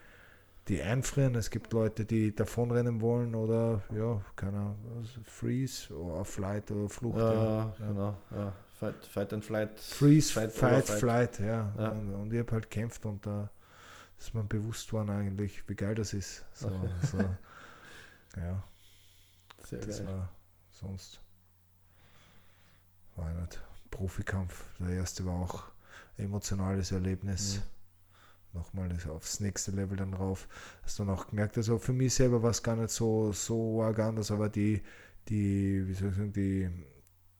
die 0.68 0.82
einfrieren, 0.82 1.34
es 1.34 1.50
gibt 1.50 1.72
Leute, 1.72 2.04
die 2.04 2.34
davonrennen 2.34 3.00
wollen 3.00 3.34
oder 3.34 3.82
ja, 3.94 4.20
keine 4.36 4.58
Ahnung, 4.58 4.78
also 4.98 5.20
Freeze 5.24 5.92
oder 5.96 6.24
Flight 6.24 6.70
oder 6.70 6.88
Flucht. 6.88 7.18
Ja, 7.18 7.32
ja. 7.34 7.74
genau. 7.78 8.16
Ja. 8.30 8.52
Fight, 8.78 9.04
fight 9.06 9.32
and 9.32 9.44
Flight. 9.44 9.78
Freeze, 9.80 10.32
Fight 10.32 10.52
Fight, 10.52 10.84
oder 10.88 10.98
Flight, 10.98 11.36
Fight. 11.36 11.46
ja. 11.46 11.72
Ja. 11.76 11.88
Und, 11.90 12.14
und 12.14 12.32
ich 12.32 12.38
habe 12.38 12.52
halt 12.52 12.70
gekämpft 12.70 13.04
und 13.04 13.26
da 13.26 13.50
ist 14.18 14.34
mir 14.34 14.44
bewusst 14.44 14.92
worden 14.92 15.10
eigentlich, 15.10 15.66
wie 15.68 15.74
geil 15.74 15.94
das 15.94 16.12
ist. 16.14 16.44
So, 16.54 16.68
Okay. 16.68 16.88
so, 17.10 17.18
ja, 18.40 18.62
Sehr 19.64 19.80
das 19.80 19.98
geil. 19.98 20.06
war 20.08 20.28
sonst 20.70 21.20
war 23.16 23.30
nicht 23.34 23.60
Profikampf. 23.90 24.64
Der 24.78 24.90
erste 24.90 25.26
war 25.26 25.34
auch 25.34 25.64
emotionales 26.16 26.92
Erlebnis. 26.92 27.56
Mhm. 27.56 27.62
Nochmal 28.52 28.90
aufs 29.08 29.38
nächste 29.40 29.70
Level 29.70 29.96
dann 29.96 30.12
rauf. 30.14 30.48
Hast 30.82 30.98
du 30.98 31.04
auch 31.04 31.28
gemerkt, 31.28 31.56
also 31.56 31.78
für 31.78 31.92
mich 31.92 32.14
selber 32.14 32.42
war 32.42 32.50
es 32.50 32.62
gar 32.62 32.74
nicht 32.76 32.90
so, 32.90 33.30
so 33.32 33.82
arg 33.82 33.98
anders, 34.00 34.30
aber 34.32 34.48
die, 34.48 34.82
die, 35.28 35.86
wie 35.86 35.94
soll 35.94 36.08
ich 36.10 36.16
sagen, 36.16 36.32
die, 36.32 36.68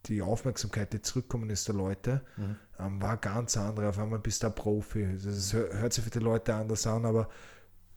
die 0.06 0.22
Aufmerksamkeit, 0.22 0.92
die 0.92 1.02
zurückkommen 1.02 1.50
ist 1.50 1.66
der 1.66 1.74
Leute, 1.74 2.22
Mhm. 2.36 2.56
ähm, 2.78 3.02
war 3.02 3.16
ganz 3.16 3.56
andere. 3.56 3.88
Auf 3.88 3.98
einmal 3.98 4.20
bist 4.20 4.42
du 4.42 4.46
ein 4.46 4.54
Profi. 4.54 5.18
Das 5.22 5.52
hör- 5.52 5.72
hört 5.80 5.92
sich 5.92 6.04
für 6.04 6.10
die 6.10 6.20
Leute 6.20 6.54
anders 6.54 6.86
an, 6.86 7.04
aber 7.04 7.28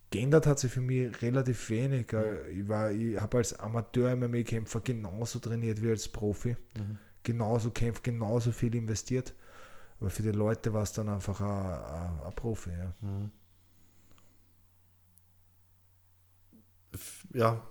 geändert 0.09 0.45
hat 0.47 0.59
sich 0.59 0.71
für 0.71 0.81
mich 0.81 1.21
relativ 1.21 1.69
wenig. 1.69 2.11
Äh, 2.13 2.49
Ich, 2.49 2.67
war- 2.67 2.91
ich 2.91 3.19
habe 3.21 3.37
als 3.37 3.57
Amateur 3.59 4.11
MMA-Kämpfer 4.15 4.81
genauso 4.81 5.37
trainiert 5.39 5.81
wie 5.81 5.89
als 5.91 6.07
Profi. 6.09 6.57
Mhm. 6.77 6.97
Genauso 7.23 7.69
kämpft, 7.71 8.03
genauso 8.03 8.51
viel 8.51 8.75
investiert. 8.75 9.33
Aber 10.03 10.09
für 10.09 10.21
die 10.23 10.31
Leute 10.31 10.73
war 10.73 10.83
es 10.83 10.91
dann 10.91 11.07
einfach 11.07 11.39
ein, 11.39 12.33
Profi. 12.35 12.71
Ja. 12.71 12.93
Mhm. 12.99 13.31
Ja, 17.33 17.61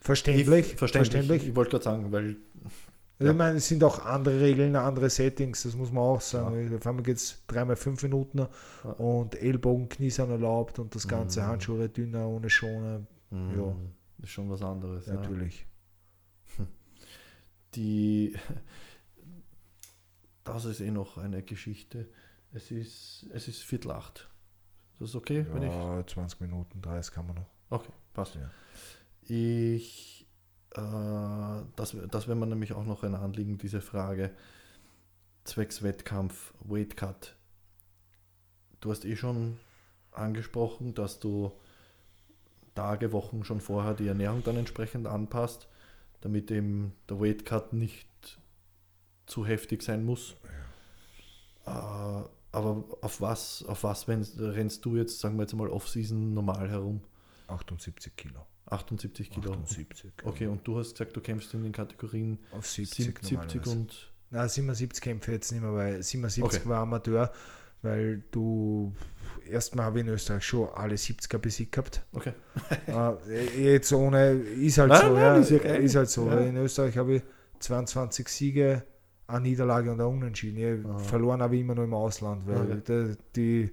Verständlich, 0.00 0.72
ich, 0.72 0.76
verständlich. 0.78 1.46
Ich 1.48 1.54
wollte 1.56 1.72
gerade 1.72 1.84
sagen, 1.84 2.10
weil 2.12 2.36
Also 3.18 3.32
Ich 3.32 3.36
meine, 3.36 3.58
es 3.58 3.68
sind 3.68 3.84
auch 3.84 4.06
andere 4.06 4.40
Regeln, 4.40 4.74
andere 4.76 5.10
Settings, 5.10 5.64
das 5.64 5.74
muss 5.76 5.92
man 5.92 6.04
auch 6.04 6.20
sagen. 6.22 6.74
Auf 6.74 6.86
einmal 6.86 7.02
geht 7.02 7.16
es 7.18 7.42
dreimal 7.48 7.76
fünf 7.76 8.02
Minuten 8.04 8.38
Ja. 8.38 8.90
und 8.92 9.34
Ellbogen, 9.34 9.88
Knie 9.90 10.08
sind 10.10 10.30
erlaubt 10.30 10.78
und 10.78 10.94
das 10.94 11.06
ganze 11.08 11.40
Mhm. 11.40 11.46
Handschuhe 11.46 11.88
dünner, 11.90 12.26
ohne 12.28 12.48
Schoner. 12.48 13.00
mh, 13.30 13.54
Ja. 13.56 13.76
ist 14.22 14.30
schon 14.30 14.48
was 14.48 14.62
anderes. 14.62 15.06
Ja. 15.06 15.14
Natürlich. 15.14 15.66
Die, 17.74 18.34
das 20.44 20.64
ist 20.64 20.80
eh 20.80 20.90
noch 20.90 21.18
eine 21.18 21.42
Geschichte. 21.42 22.08
Es 22.52 22.70
ist, 22.70 23.26
es 23.32 23.48
ist 23.48 23.62
Viertel 23.62 23.92
acht. 23.92 24.28
Das 24.98 25.10
ist 25.10 25.14
okay, 25.14 25.46
wenn 25.52 25.62
ich. 25.62 25.72
Ja, 25.72 26.04
20 26.06 26.40
Minuten, 26.40 26.82
30 26.82 27.14
kann 27.14 27.26
man 27.26 27.36
noch. 27.36 27.50
Okay, 27.70 27.92
passt. 28.12 28.34
Ja. 28.34 28.50
Ich, 29.22 30.26
äh, 30.72 31.62
das, 31.76 31.96
das 32.10 32.26
wäre 32.26 32.36
mir 32.36 32.46
nämlich 32.46 32.72
auch 32.72 32.84
noch 32.84 33.02
ein 33.02 33.14
Anliegen, 33.14 33.58
diese 33.58 33.80
Frage 33.80 34.32
zwecks 35.44 35.82
Wettkampf, 35.82 36.52
Weight 36.60 36.96
Cut. 36.96 37.34
Du 38.80 38.90
hast 38.90 39.04
eh 39.04 39.16
schon 39.16 39.58
angesprochen, 40.12 40.94
dass 40.94 41.20
du 41.20 41.52
Tage, 42.74 43.12
Wochen 43.12 43.44
schon 43.44 43.60
vorher 43.60 43.94
die 43.94 44.06
Ernährung 44.06 44.42
dann 44.42 44.56
entsprechend 44.56 45.06
anpasst, 45.06 45.68
damit 46.20 46.50
eben 46.50 46.92
der 47.08 47.20
Weight 47.20 47.44
Cut 47.44 47.72
nicht 47.72 48.06
zu 49.30 49.46
heftig 49.46 49.82
sein 49.82 50.04
muss. 50.04 50.34
Äh, 51.66 51.70
aber 52.52 52.84
auf 53.00 53.20
was, 53.20 53.64
auf 53.66 53.84
was 53.84 54.08
rennst, 54.08 54.38
rennst 54.38 54.84
du 54.84 54.96
jetzt, 54.96 55.20
sagen 55.20 55.36
wir 55.36 55.42
jetzt 55.42 55.54
mal, 55.54 55.68
Off-Season 55.68 56.34
normal 56.34 56.68
herum? 56.68 57.00
78 57.46 58.16
Kilo. 58.16 58.46
78 58.66 59.30
Kilo. 59.30 59.52
78. 59.52 60.12
Okay, 60.24 60.46
und 60.46 60.66
du 60.66 60.78
hast 60.78 60.92
gesagt, 60.92 61.16
du 61.16 61.20
kämpfst 61.20 61.54
in 61.54 61.62
den 61.62 61.72
Kategorien 61.72 62.38
Auf 62.52 62.66
70, 62.68 63.06
70, 63.06 63.28
70 63.28 63.38
normalerweise. 63.38 63.70
und. 63.70 64.12
Na, 64.32 64.48
77 64.48 65.02
kämpfe 65.02 65.32
ich 65.32 65.36
jetzt 65.36 65.52
nicht 65.52 65.60
mehr, 65.60 65.74
weil 65.74 66.02
77 66.02 66.60
Okay. 66.60 66.68
war 66.68 66.80
Amateur, 66.82 67.32
weil 67.82 68.22
du 68.30 68.92
erstmal 69.48 69.86
habe 69.86 69.98
ich 69.98 70.06
in 70.06 70.12
Österreich 70.12 70.44
schon 70.44 70.68
alle 70.68 70.94
70er 70.94 71.38
besiegt 71.38 71.72
gehabt. 71.72 72.02
Okay. 72.12 72.32
äh, 72.86 73.72
jetzt 73.72 73.92
ohne, 73.92 74.30
ist 74.30 74.78
halt 74.78 74.90
Nein, 74.90 75.00
so, 75.00 75.14
nein, 75.14 75.22
ja, 75.22 75.36
ist 75.36 75.50
ja 75.50 75.58
ist 75.58 75.96
halt 75.96 76.10
so. 76.10 76.28
Ja. 76.28 76.38
In 76.40 76.56
Österreich 76.56 76.96
habe 76.96 77.16
ich 77.16 77.22
22 77.58 78.28
Siege, 78.28 78.84
eine 79.32 79.48
Niederlage 79.48 79.90
und 79.92 80.00
ein 80.00 80.06
Unentschieden. 80.06 80.58
Ich 80.80 80.86
Aha. 80.86 80.98
verloren 80.98 81.52
ich 81.52 81.60
immer 81.60 81.74
nur 81.74 81.84
im 81.84 81.94
Ausland, 81.94 82.46
weil 82.46 82.78
Okay. 82.78 83.16
die, 83.36 83.70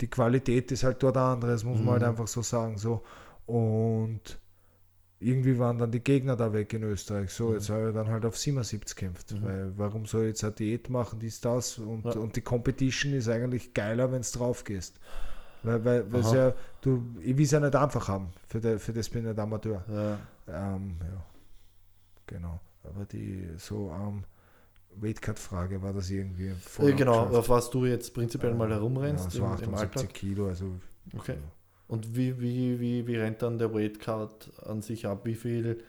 die 0.00 0.06
Qualität 0.08 0.72
ist 0.72 0.84
halt 0.84 1.02
dort 1.02 1.16
andere, 1.16 1.52
das 1.52 1.64
muss 1.64 1.78
man 1.78 1.94
halt 1.94 2.02
Mhm. 2.02 2.08
einfach 2.08 2.28
so 2.28 2.42
sagen. 2.42 2.76
So. 2.78 3.02
Und 3.46 4.38
irgendwie 5.18 5.58
waren 5.58 5.78
dann 5.78 5.90
die 5.90 6.00
Gegner 6.04 6.36
da 6.36 6.52
weg 6.52 6.72
in 6.74 6.82
Österreich. 6.82 7.30
So, 7.30 7.48
Mhm. 7.48 7.54
jetzt 7.54 7.70
habe 7.70 7.88
ich 7.88 7.94
dann 7.94 8.08
halt 8.08 8.26
auf 8.26 8.36
77 8.36 8.96
gekämpft. 8.96 9.32
Mhm. 9.32 9.42
Weil 9.44 9.72
warum 9.78 10.04
soll 10.06 10.22
ich 10.24 10.28
jetzt 10.28 10.44
eine 10.44 10.52
Diät 10.52 10.90
machen, 10.90 11.18
dies, 11.18 11.40
das? 11.40 11.78
Und, 11.78 12.04
Ja. 12.04 12.12
und 12.12 12.36
die 12.36 12.42
Competition 12.42 13.14
ist 13.14 13.28
eigentlich 13.28 13.72
geiler, 13.72 14.12
wenn 14.12 14.20
es 14.20 14.32
drauf 14.32 14.64
gehst. 14.64 15.00
Weil, 15.62 15.84
weil, 15.84 16.12
weil 16.12 16.20
es 16.20 16.26
Aha. 16.28 16.36
ja, 16.36 16.54
du, 16.82 17.02
ich 17.22 17.36
will 17.36 17.44
es 17.44 17.50
ja 17.50 17.60
nicht 17.60 17.74
einfach 17.74 18.06
haben. 18.08 18.28
Für, 18.46 18.60
de, 18.60 18.78
für 18.78 18.92
das 18.92 19.08
bin 19.08 19.22
ich 19.22 19.28
nicht 19.30 19.38
Amateur. 19.40 19.82
Ja. 19.88 20.18
Ähm, 20.76 20.96
ja, 21.00 21.24
genau. 22.26 22.60
Aber 22.84 23.04
die 23.06 23.48
so 23.56 23.90
ähm, 23.90 24.22
Weightcut-Frage 25.00 25.82
war 25.82 25.92
das 25.92 26.10
irgendwie 26.10 26.52
Äh, 26.78 26.92
genau, 26.92 27.26
auf 27.26 27.48
was 27.48 27.70
du 27.70 27.84
jetzt 27.84 28.14
prinzipiell 28.14 28.54
mal 28.54 28.68
Ja, 28.68 28.76
herumrennst 28.76 29.30
so 29.30 29.38
im, 29.38 29.44
im 29.44 29.50
78 29.52 29.80
Alltag. 29.80 30.14
Kilo, 30.14 30.48
also 30.48 30.72
Okay. 31.16 31.36
Und 31.88 32.16
wie, 32.16 32.40
wie, 32.40 32.80
wie, 32.80 33.06
wie 33.06 33.16
rennt 33.16 33.42
dann 33.42 33.58
der 33.58 33.72
Weight 33.72 34.00
Cut 34.00 34.50
an 34.64 34.82
sich 34.82 35.06
ab? 35.06 35.20
Wie 35.24 35.36
viel, 35.36 35.82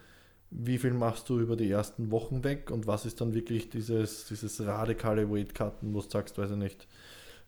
wie 0.51 0.77
viel 0.77 0.93
machst 0.93 1.27
du 1.29 1.39
über 1.39 1.55
die 1.55 1.69
ersten 1.71 2.11
Wochen 2.11 2.43
weg 2.43 2.69
und 2.69 2.85
was 2.85 3.05
ist 3.05 3.19
dann 3.19 3.33
wirklich 3.33 3.69
dieses, 3.69 4.27
dieses 4.27 4.63
radikale 4.65 5.29
Weight 5.31 5.55
Cutten, 5.55 5.93
wo 5.93 6.01
du 6.01 6.09
sagst, 6.09 6.37
weiß 6.37 6.51
ich 6.51 6.57
nicht, 6.57 6.87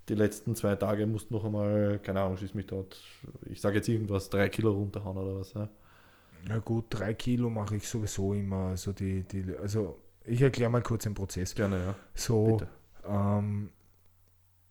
die 0.09 0.15
letzten 0.15 0.55
zwei 0.55 0.75
Tage 0.75 1.05
musst 1.05 1.29
du 1.29 1.35
noch 1.35 1.45
einmal, 1.45 1.99
keine 1.99 2.21
Ahnung, 2.21 2.37
schieß 2.37 2.55
mich 2.55 2.65
dort, 2.65 2.99
ich 3.45 3.61
sage 3.61 3.75
jetzt 3.77 3.87
irgendwas, 3.87 4.29
drei 4.29 4.49
Kilo 4.49 4.71
runterhauen 4.71 5.17
oder 5.17 5.39
was. 5.39 5.53
Ja? 5.53 5.69
Na 6.47 6.57
gut, 6.57 6.85
drei 6.89 7.13
Kilo 7.13 7.49
mache 7.51 7.75
ich 7.75 7.87
sowieso 7.87 8.33
immer. 8.33 8.69
Also 8.69 8.91
die, 8.93 9.23
die, 9.23 9.45
also 9.61 9.99
ich 10.29 10.41
erkläre 10.41 10.69
mal 10.69 10.81
kurz 10.81 11.03
den 11.03 11.13
Prozess. 11.13 11.55
Gerne, 11.55 11.77
ja. 11.83 11.95
So, 12.15 12.61
ähm, 13.05 13.71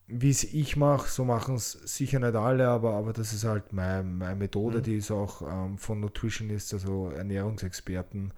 wie 0.06 0.30
es 0.30 0.44
ich 0.44 0.76
mache, 0.76 1.08
so 1.10 1.24
machen 1.24 1.56
es 1.56 1.72
sicher 1.72 2.18
nicht 2.18 2.34
alle, 2.34 2.68
aber, 2.68 2.94
aber 2.94 3.12
das 3.12 3.32
ist 3.34 3.44
halt 3.44 3.72
mein, 3.72 4.16
meine 4.16 4.36
Methode, 4.36 4.78
Mhm. 4.78 4.82
die 4.82 4.96
ist 4.96 5.10
auch 5.10 5.42
ähm, 5.42 5.76
von 5.78 6.00
Nutritionists, 6.00 6.72
also 6.72 7.10
Ernährungsexperten, 7.10 8.32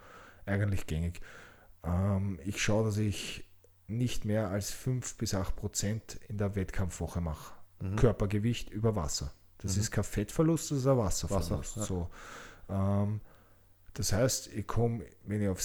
eigentlich 0.46 0.86
gängig. 0.86 1.20
Ähm, 1.84 2.40
ich 2.44 2.60
schaue, 2.62 2.86
dass 2.86 2.96
ich 2.96 3.44
nicht 3.86 4.24
mehr 4.24 4.48
als 4.48 4.70
5 4.70 5.16
bis 5.16 5.34
8 5.34 5.54
Prozent 5.56 6.18
in 6.28 6.38
der 6.38 6.54
Wettkampfwoche 6.56 7.20
mache. 7.20 7.54
Mhm. 7.80 7.96
Körpergewicht 7.96 8.70
über 8.70 8.96
Wasser. 8.96 9.32
Das 9.58 9.76
Mhm. 9.76 9.82
ist 9.82 9.90
kein 9.92 10.04
Fettverlust, 10.04 10.70
das 10.70 10.78
ist 10.78 10.86
ein 10.86 10.96
Wasserverlust. 10.98 11.50
Wasser, 11.78 11.80
ja. 11.80 11.86
so. 11.86 12.10
ähm, 12.68 13.20
das 13.94 14.12
heißt, 14.12 14.48
ich 14.48 14.66
komme, 14.66 15.04
wenn 15.24 15.42
ich 15.42 15.48
auf 15.48 15.60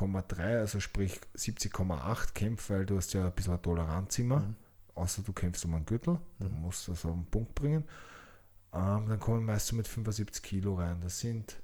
70,3, 0.00 0.58
also 0.58 0.80
sprich 0.80 1.20
70,8 1.36 2.34
kämpfe, 2.34 2.74
weil 2.74 2.86
du 2.86 2.96
hast 2.96 3.12
ja 3.12 3.26
ein 3.26 3.32
bisschen 3.32 3.52
eine 3.52 3.62
Toleranz 3.62 4.18
immer, 4.18 4.40
Mhm. 4.40 4.56
außer 4.94 5.22
du 5.22 5.32
kämpfst 5.32 5.64
um 5.64 5.74
einen 5.74 5.86
Gürtel, 5.86 6.18
dann 6.38 6.52
Mhm. 6.52 6.60
musst 6.62 6.86
du 6.88 6.92
das 6.92 7.04
auf 7.04 7.12
den 7.14 7.26
Punkt 7.26 7.54
bringen, 7.54 7.84
ähm, 8.72 9.08
dann 9.08 9.18
komme 9.20 9.40
ich 9.40 9.46
meist 9.46 9.66
so 9.68 9.76
mit 9.76 9.88
75 9.88 10.42
Kilo 10.42 10.74
rein. 10.76 11.00
Das 11.02 11.18
sind 11.20 11.60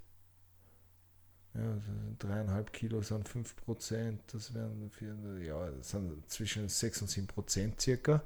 ja, 1.54 1.78
dreieinhalb 2.18 2.72
Kilo 2.72 3.00
sind 3.02 3.28
5 3.28 3.56
Prozent, 3.56 4.20
das 4.32 4.52
wären 4.52 4.90
vier, 4.90 5.16
ja, 5.40 5.70
das 5.70 5.90
sind 5.90 6.28
zwischen 6.30 6.68
6 6.68 7.00
und 7.00 7.08
7 7.08 7.26
Prozent 7.26 7.80
circa. 7.80 8.22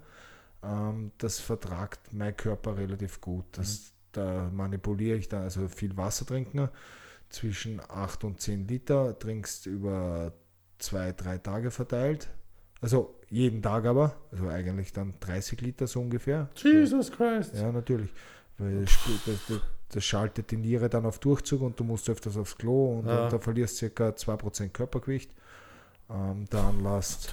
Ähm, 0.62 1.12
das 1.18 1.38
vertragt 1.38 2.12
mein 2.12 2.36
Körper 2.36 2.76
relativ 2.76 3.20
gut. 3.20 3.44
Das, 3.52 3.92
Da 4.12 4.50
manipuliere 4.52 5.16
ich 5.18 5.28
dann, 5.28 5.42
also 5.44 5.68
viel 5.68 5.96
Wasser 5.96 6.26
trinken, 6.26 6.68
zwischen 7.30 7.80
8 7.88 8.24
und 8.24 8.40
10 8.40 8.68
Liter, 8.68 9.18
trinkst 9.18 9.66
über 9.66 10.32
zwei, 10.78 11.12
drei 11.12 11.38
Tage 11.38 11.70
verteilt. 11.70 12.28
Also 12.80 13.14
jeden 13.28 13.62
Tag 13.62 13.84
aber, 13.84 14.16
also 14.32 14.48
eigentlich 14.48 14.92
dann 14.92 15.14
30 15.20 15.60
Liter 15.60 15.86
so 15.86 16.00
ungefähr. 16.00 16.48
Jesus 16.56 17.12
Christ. 17.12 17.54
Ja, 17.54 17.70
natürlich. 17.72 18.10
Weil 18.58 18.84
das, 18.84 18.98
das, 19.26 19.60
das, 19.90 20.04
schaltet 20.04 20.50
die 20.50 20.56
Niere 20.56 20.88
dann 20.88 21.04
auf 21.06 21.18
Durchzug 21.18 21.60
und 21.62 21.78
du 21.78 21.84
musst 21.84 22.08
öfters 22.08 22.36
aufs 22.36 22.56
Klo 22.56 22.98
und, 22.98 23.06
Ja. 23.06 23.24
und 23.24 23.32
da 23.32 23.38
verlierst 23.38 23.80
ca. 23.94 24.08
2% 24.10 24.68
Körpergewicht. 24.70 25.30
Ähm, 26.10 26.46
dann 26.50 26.80
lasst 26.82 27.32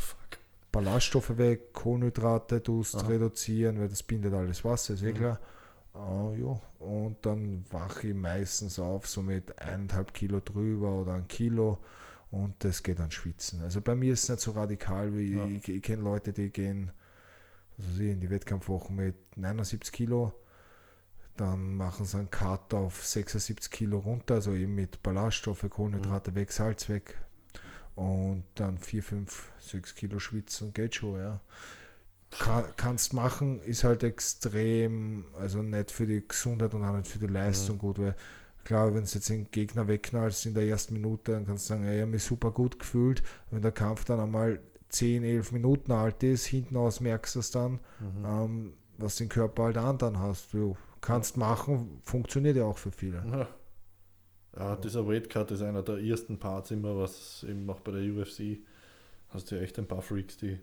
Ballaststoffe 0.72 1.38
weg, 1.38 1.74
Kohlenhydrate 1.74 2.62
tust 2.62 2.96
Aha. 2.96 3.08
reduzieren, 3.08 3.80
weil 3.80 3.88
das 3.90 4.04
bindet 4.04 4.34
alles 4.34 4.64
Wasser, 4.64 4.94
ist 4.94 5.04
eh 5.04 5.14
Mhm. 5.14 5.38
Äh, 5.98 6.42
ja. 6.42 6.62
Und 6.80 7.26
dann 7.26 7.66
wache 7.72 8.10
ich 8.10 8.14
meistens 8.16 8.80
auf, 8.80 9.08
so 9.08 9.22
mit 9.22 9.60
eineinhalb 9.60 10.14
Kilo 10.14 10.40
drüber 10.40 10.94
oder 11.02 11.14
ein 11.14 11.28
Kilo 11.28 11.80
und 12.32 12.64
das 12.64 12.84
geht 12.84 13.00
dann 13.00 13.12
schwitzen. 13.12 13.62
Also 13.62 13.82
bei 13.82 13.96
mir 13.96 14.14
ist 14.14 14.24
es 14.24 14.30
nicht 14.30 14.42
so 14.42 14.52
radikal, 14.52 15.16
wie 15.16 15.36
Ja. 15.36 15.46
ich, 15.46 15.68
ich 15.68 15.82
kenne 15.82 16.04
Leute, 16.04 16.34
die 16.34 16.50
gehen 16.52 16.92
ich, 17.78 18.00
in 18.00 18.20
die 18.20 18.30
Wettkampfwochen 18.30 18.96
mit 18.96 19.16
79 19.38 19.92
Kilo 19.92 20.34
dann 21.38 21.76
machen 21.76 22.06
sie 22.06 22.18
einen 22.18 22.32
Cut 22.32 22.74
auf 22.74 23.06
76 23.06 23.72
Kilo 23.72 24.00
runter, 24.00 24.36
also 24.36 24.54
eben 24.54 24.76
mit 24.76 25.02
Ballaststoffe, 25.04 25.66
Kohlenhydrate 25.70 26.36
weg, 26.36 26.52
Salz 26.52 26.90
weg. 26.90 27.16
Und 27.96 28.44
dann 28.56 28.78
4, 28.78 29.04
5, 29.04 29.52
6 29.60 29.96
Kilo 29.96 30.20
schwitzen 30.20 30.74
geht 30.74 30.96
schon, 30.96 31.20
ja. 31.20 31.40
Kann, 32.30 32.66
kannst 32.76 33.14
machen, 33.14 33.60
ist 33.62 33.84
halt 33.84 34.04
extrem, 34.04 35.26
also 35.40 35.62
nicht 35.62 35.92
für 35.92 36.06
die 36.06 36.28
Gesundheit 36.28 36.74
und 36.74 36.84
auch 36.84 36.96
nicht 36.96 37.08
für 37.08 37.20
die 37.20 37.28
Leistung 37.28 37.78
Mhm. 37.78 37.80
gut, 37.80 38.00
weil 38.00 38.16
klar, 38.66 38.88
wenn 38.94 39.06
du 39.06 39.10
jetzt 39.10 39.30
den 39.30 39.50
Gegner 39.50 39.88
wegknallst 39.88 40.46
in 40.46 40.54
der 40.54 40.66
ersten 40.68 40.94
Minute, 40.94 41.32
dann 41.32 41.46
kannst 41.46 41.66
du 41.70 41.74
sagen, 41.74 41.86
ey, 41.86 41.96
ich 41.96 42.02
habe 42.02 42.12
mich 42.12 42.24
super 42.24 42.52
gut 42.52 42.80
gefühlt. 42.80 43.24
Wenn 43.50 43.62
der 43.62 43.72
Kampf 43.72 44.04
dann 44.06 44.20
einmal 44.20 44.60
10, 44.90 45.24
11 45.24 45.52
Minuten 45.54 45.92
alt 45.94 46.22
ist, 46.24 46.46
hinten 46.46 46.76
aus 46.76 47.00
merkst 47.00 47.36
du 47.36 47.40
es 47.40 47.52
dann, 47.52 47.80
Mhm. 48.00 48.26
ähm, 48.26 48.74
was 48.98 49.16
den 49.16 49.30
Körper 49.30 49.64
halt 49.64 49.78
an 49.78 49.98
dann 49.98 50.20
hast. 50.20 50.54
Du 50.54 50.76
kannst 51.02 51.38
machen, 51.38 52.02
funktioniert 52.04 52.58
ja 52.58 52.66
auch 52.66 52.78
für 52.78 52.92
viele. 52.92 53.24
Ja. 53.32 53.48
ja, 54.58 54.76
dieser 54.76 55.08
Weightcut 55.08 55.52
ist 55.52 55.62
einer 55.62 55.84
der 55.84 55.98
ersten 56.00 56.38
Parts 56.40 56.72
immer, 56.72 56.98
was 56.98 57.46
eben 57.48 57.70
auch 57.70 57.80
bei 57.80 57.92
der 57.92 58.02
UFC 58.02 58.60
hast 59.30 59.52
du 59.52 59.56
ja 59.56 59.62
echt 59.62 59.78
ein 59.80 59.88
paar 59.88 60.02
Freaks, 60.02 60.38
die 60.38 60.60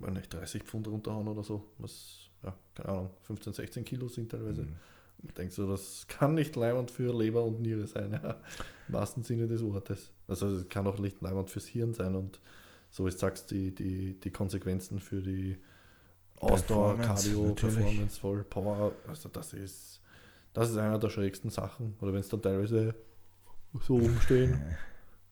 weiß 0.00 0.12
nicht 0.12 0.32
30 0.32 0.62
Pfund 0.62 0.88
runterhauen 0.88 1.28
oder 1.28 1.42
so, 1.42 1.64
was, 1.78 2.30
ja, 2.42 2.56
keine 2.74 2.88
Ahnung, 2.88 3.10
15, 3.22 3.52
16 3.52 3.84
Kilo 3.84 4.08
sind 4.08 4.30
teilweise. 4.30 4.62
Mhm. 4.62 4.76
Ich 5.22 5.34
denke 5.34 5.52
so, 5.52 5.68
das 5.68 6.06
kann 6.08 6.34
nicht 6.34 6.56
leibend 6.56 6.90
für 6.90 7.14
Leber 7.16 7.44
und 7.44 7.60
Niere 7.60 7.86
sein, 7.86 8.12
ja. 8.22 8.40
im 8.88 8.94
wahrsten 8.94 9.22
Sinne 9.22 9.46
des 9.46 9.62
Wortes. 9.62 10.12
Also 10.26 10.48
es 10.48 10.68
kann 10.68 10.86
auch 10.86 10.98
nicht 10.98 11.20
leibend 11.20 11.50
fürs 11.50 11.66
Hirn 11.66 11.92
sein 11.92 12.14
und 12.14 12.40
so 12.90 13.06
wie 13.06 13.10
du 13.10 13.16
sagst, 13.16 13.50
die, 13.50 13.74
die, 13.74 14.18
die 14.18 14.30
Konsequenzen 14.30 14.98
für 14.98 15.22
die 15.22 15.56
Ausdauer, 16.36 16.96
Performance, 16.96 17.28
Cardio, 17.28 17.48
natürlich. 17.48 17.76
Performance, 17.76 18.20
voll 18.20 18.44
Power, 18.44 18.92
also 19.06 19.28
das 19.28 19.52
ist, 19.52 20.00
das 20.54 20.70
ist 20.70 20.76
einer 20.78 20.98
der 20.98 21.10
schrägsten 21.10 21.50
Sachen. 21.50 21.94
Oder 22.00 22.12
wenn 22.12 22.20
es 22.20 22.28
dann 22.28 22.42
teilweise 22.42 22.94
so 23.80 23.94
umstehen 23.96 24.60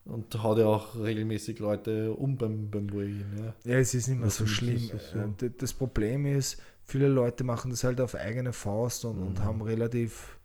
und 0.08 0.42
haut 0.42 0.58
ja 0.58 0.66
auch 0.66 0.96
regelmäßig 0.98 1.58
Leute 1.58 2.12
um 2.12 2.36
beim, 2.36 2.70
beim 2.70 2.90
Weigh-In, 2.92 3.26
ja. 3.38 3.54
Ja, 3.72 3.78
es 3.78 3.94
ist 3.94 4.08
nicht 4.08 4.16
mehr 4.18 4.24
Also 4.24 4.44
so 4.44 4.50
schlimm. 4.50 4.78
so. 4.78 5.18
D- 5.40 5.50
Das 5.56 5.72
Problem 5.72 6.26
ist, 6.26 6.60
viele 6.82 7.08
Leute 7.08 7.44
machen 7.44 7.70
das 7.70 7.84
halt 7.84 8.00
auf 8.00 8.14
eigene 8.14 8.52
Faust 8.52 9.04
und, 9.04 9.18
und 9.18 9.38
Mhm. 9.38 9.44
haben 9.44 9.62
relativ 9.62 10.38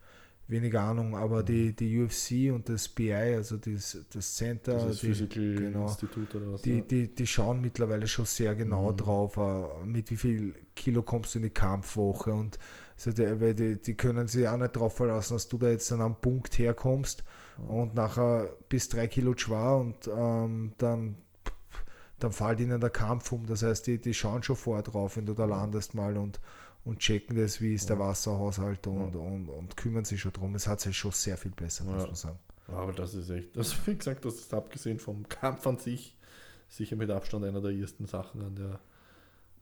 wenig 0.49 0.77
Ahnung, 0.77 1.15
aber 1.15 1.41
die, 1.41 1.73
die 1.73 1.98
UFC 2.03 2.53
und 2.53 2.68
das 2.68 2.90
BI, 2.90 3.14
also 3.14 3.56
das, 3.57 3.98
das 4.14 4.35
Center, 4.35 4.73
Das 4.73 4.99
die, 4.99 5.07
Physical 5.07 5.56
genau. 5.56 5.84
Institut 5.88 6.35
oder 6.35 6.52
was. 6.52 6.61
die, 6.64 6.76
ja. 6.80 6.81
die, 6.81 7.15
die 7.15 7.26
schauen 7.27 7.61
mittlerweile 7.61 8.06
schon 8.07 8.26
sehr 8.26 8.53
genau 8.53 8.91
Mhm. 8.91 8.98
drauf, 8.98 9.38
äh, 9.38 9.85
mit 9.85 10.11
wie 10.11 10.18
viel 10.18 10.53
Kilo 10.76 11.02
kommst 11.02 11.34
du 11.35 11.40
in 11.40 11.44
die 11.44 11.49
Kampfwoche 11.49 12.34
und 12.34 12.60
so 12.98 13.11
der, 13.11 13.40
weil 13.40 13.56
die, 13.56 13.81
die 13.81 13.95
können 13.95 14.27
sich 14.27 14.48
auch 14.48 14.57
nicht 14.57 14.76
drauf 14.76 14.98
verlassen, 14.98 15.34
dass 15.35 15.48
du 15.48 15.57
da 15.57 15.69
jetzt 15.69 15.90
dann 15.91 16.02
am 16.02 16.19
Punkt 16.19 16.60
herkommst 16.60 17.23
und 17.57 17.95
nachher 17.95 18.49
bis 18.69 18.89
drei 18.89 19.07
Kilo 19.07 19.35
schwer 19.38 19.77
und 19.77 20.07
ähm, 20.07 20.73
dann, 20.77 21.17
dann 22.19 22.31
fällt 22.31 22.59
ihnen 22.59 22.80
der 22.80 22.89
Kampf 22.89 23.31
um. 23.31 23.45
Das 23.45 23.63
heißt, 23.63 23.88
die, 23.88 23.99
die 23.99 24.13
schauen 24.13 24.43
schon 24.43 24.55
vorher 24.55 24.84
drauf, 24.84 25.17
wenn 25.17 25.25
du 25.25 25.34
da 25.34 25.45
landest 25.45 25.93
mal 25.93 26.17
und, 26.17 26.39
und 26.84 26.99
checken 26.99 27.38
das, 27.38 27.61
wie 27.61 27.75
ist 27.75 27.89
der 27.89 27.99
Wasserhaushalt 27.99 28.88
und, 28.88 29.15
und, 29.15 29.49
und 29.49 29.77
kümmern 29.77 30.05
sich 30.05 30.21
schon 30.21 30.34
drum. 30.34 30.55
Es 30.55 30.67
hat 30.67 30.81
sich 30.81 30.97
schon 30.97 31.11
sehr 31.11 31.38
viel 31.38 31.51
besser, 31.51 31.84
muss 31.84 32.05
man 32.05 32.15
sagen. 32.15 32.39
Aber 32.67 32.93
das 32.93 33.13
ist 33.13 33.30
echt, 33.30 33.57
also 33.57 33.75
wie 33.85 33.95
gesagt, 33.95 34.25
das 34.25 34.35
ist 34.35 34.53
abgesehen 34.53 34.99
vom 34.99 35.27
Kampf 35.27 35.67
an 35.67 35.77
sich 35.77 36.17
sicher 36.69 36.95
mit 36.95 37.11
Abstand 37.11 37.45
einer 37.45 37.61
der 37.61 37.71
ersten 37.71 38.07
Sachen 38.07 38.41
an 38.41 38.55
der, 38.55 38.80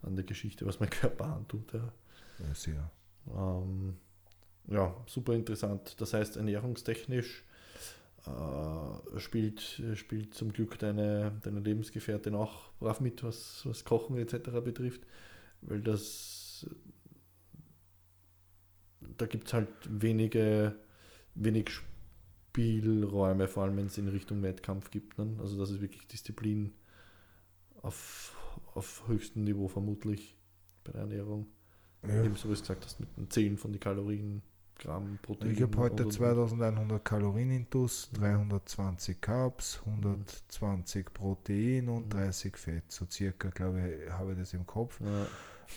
an 0.01 0.15
der 0.15 0.23
Geschichte, 0.23 0.65
was 0.65 0.80
mein 0.80 0.89
Körper 0.89 1.26
antut. 1.26 1.73
Ja. 1.73 1.91
Ja, 2.39 2.55
sehr. 2.55 2.91
Ähm, 3.35 3.97
ja, 4.68 4.95
super 5.05 5.34
interessant. 5.34 5.99
Das 5.99 6.13
heißt, 6.13 6.38
ernährungstechnisch 6.38 7.43
äh, 8.27 9.19
spielt, 9.19 9.81
spielt 9.95 10.34
zum 10.34 10.53
Glück 10.53 10.77
deine, 10.80 11.39
deine 11.43 11.60
Lebensgefährtin 11.60 12.35
auch 12.35 12.72
brav 12.80 12.99
mit, 13.02 13.23
was, 13.23 13.65
was 13.65 13.84
Kochen 13.84 14.18
etc. 14.18 14.49
betrifft, 14.64 15.02
weil 15.61 15.81
das 15.81 16.68
da 19.18 19.26
gibt 19.26 19.48
es 19.48 19.53
halt 19.53 19.69
wenige, 19.88 20.76
wenig 21.35 21.69
Spielräume, 21.69 23.48
vor 23.48 23.64
allem 23.64 23.77
wenn 23.77 23.88
es 23.88 23.98
in 23.98 24.07
Richtung 24.07 24.41
Wettkampf 24.43 24.91
gibt. 24.91 25.18
Ne? 25.18 25.38
Also 25.39 25.57
das 25.57 25.72
ist 25.72 25.81
wirklich 25.81 26.07
Disziplin 26.07 26.73
auf, 27.81 28.35
auf 28.73 29.03
höchstem 29.07 29.43
Niveau 29.43 29.68
vermutlich 29.68 30.38
bei 30.84 30.91
der 30.91 31.02
Ernährung. 31.02 31.48
Ja. 32.03 32.23
Ebenso 32.23 32.49
wie 32.49 32.53
du 32.53 32.60
gesagt 32.60 32.85
hast, 32.85 32.99
mit 32.99 33.15
dem 33.15 33.30
Zählen 33.30 33.57
von 33.57 33.72
den 33.72 33.80
Kalorien, 33.80 34.41
Gramm, 34.82 35.20
Protein. 35.22 35.52
Ich 35.52 35.62
habe 35.62 35.78
heute 35.78 36.03
und- 36.03 36.08
und- 36.08 36.14
2100 36.14 37.03
Kalorien 37.06 37.52
intus, 37.52 38.10
320 38.14 39.22
Carbs, 39.22 39.82
120 39.86 41.14
Protein 41.14 41.88
und 41.90 42.06
Mhm. 42.06 42.10
30 42.10 42.58
Fett. 42.58 42.84
So 42.91 43.06
circa, 43.10 43.49
glaube 43.49 43.82
ich, 44.06 44.12
habe 44.12 44.34
ich 44.34 44.40
das 44.40 44.53
im 44.53 44.66
Kopf. 44.66 44.99
Ja, 45.02 45.28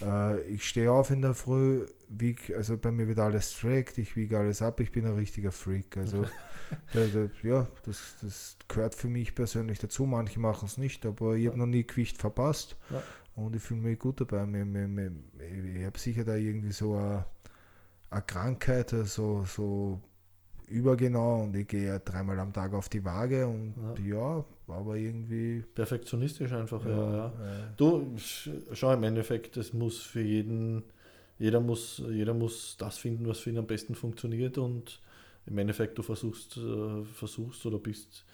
Äh, 0.03 0.41
ich 0.49 0.67
stehe 0.69 0.91
auf 0.91 1.13
in 1.13 1.23
der 1.23 1.35
Früh, 1.35 1.87
wieg, 2.09 2.53
also 2.57 2.77
bei 2.77 2.91
mir 2.91 3.07
wird 3.07 3.21
alles 3.21 3.57
tracked, 3.57 3.97
ich 3.99 4.17
wiege 4.17 4.37
alles 4.37 4.61
ab, 4.61 4.81
ich 4.81 4.91
bin 4.91 5.07
ein 5.07 5.15
richtiger 5.15 5.53
Freak. 5.53 5.97
Also 5.97 6.25
ja, 7.45 7.69
das, 7.85 8.17
das 8.21 8.57
gehört 8.67 8.97
für 8.97 9.07
mich 9.09 9.37
persönlich 9.37 9.79
dazu. 9.79 10.05
Manche 10.07 10.41
machen 10.41 10.67
es 10.67 10.79
nicht, 10.79 11.07
aber 11.07 11.37
ich 11.37 11.47
habe 11.47 11.59
noch 11.59 11.67
nie 11.67 11.87
Gewicht 11.87 12.19
verpasst 12.19 12.77
Ja. 12.91 13.03
und 13.37 13.55
ich 13.55 13.63
fühle 13.63 13.83
mich 13.83 14.01
gut 14.01 14.21
dabei. 14.21 14.45
Mir, 14.47 14.65
mir, 14.65 14.89
mir, 14.89 15.13
ich 15.79 15.85
habe 15.85 15.97
sicher 15.99 16.25
da 16.25 16.35
irgendwie 16.35 16.73
so 16.73 16.97
eine, 16.97 17.25
eine 18.15 18.23
Krankheit, 18.23 18.91
so, 18.91 19.45
so 19.45 20.01
übergenau 20.69 21.43
und 21.45 21.57
ich 21.57 21.69
gehe 21.69 21.87
ja 21.87 21.99
dreimal 21.99 22.39
am 22.39 22.53
Tag 22.53 22.73
auf 22.73 22.89
die 22.89 23.05
Waage 23.05 23.47
und 23.47 23.75
ja, 24.05 24.45
aber 24.67 24.97
irgendwie. 24.97 25.63
perfektionistisch 25.75 26.53
einfach, 26.53 26.85
ja. 26.87 26.91
ja. 26.91 27.27
äh, 27.29 27.33
Du, 27.77 28.15
sch- 28.17 28.51
schau 28.73 28.93
im 28.93 29.03
Endeffekt, 29.05 29.57
es 29.57 29.73
muss 29.75 30.01
für 30.01 30.23
jeden, 30.23 30.85
jeder 31.39 31.61
muss, 31.61 32.03
jeder 32.11 32.33
muss 32.35 32.77
das 32.79 32.97
finden, 32.99 33.27
was 33.27 33.41
für 33.41 33.51
ihn 33.51 33.59
am 33.59 33.67
besten 33.67 33.95
funktioniert 33.95 34.57
und 34.59 35.01
im 35.47 35.59
Endeffekt 35.59 35.99
du 35.99 36.03
versuchst, 36.03 36.57
äh, 36.57 37.05
versuchst 37.05 37.67
oder 37.67 37.79
bist 37.79 38.25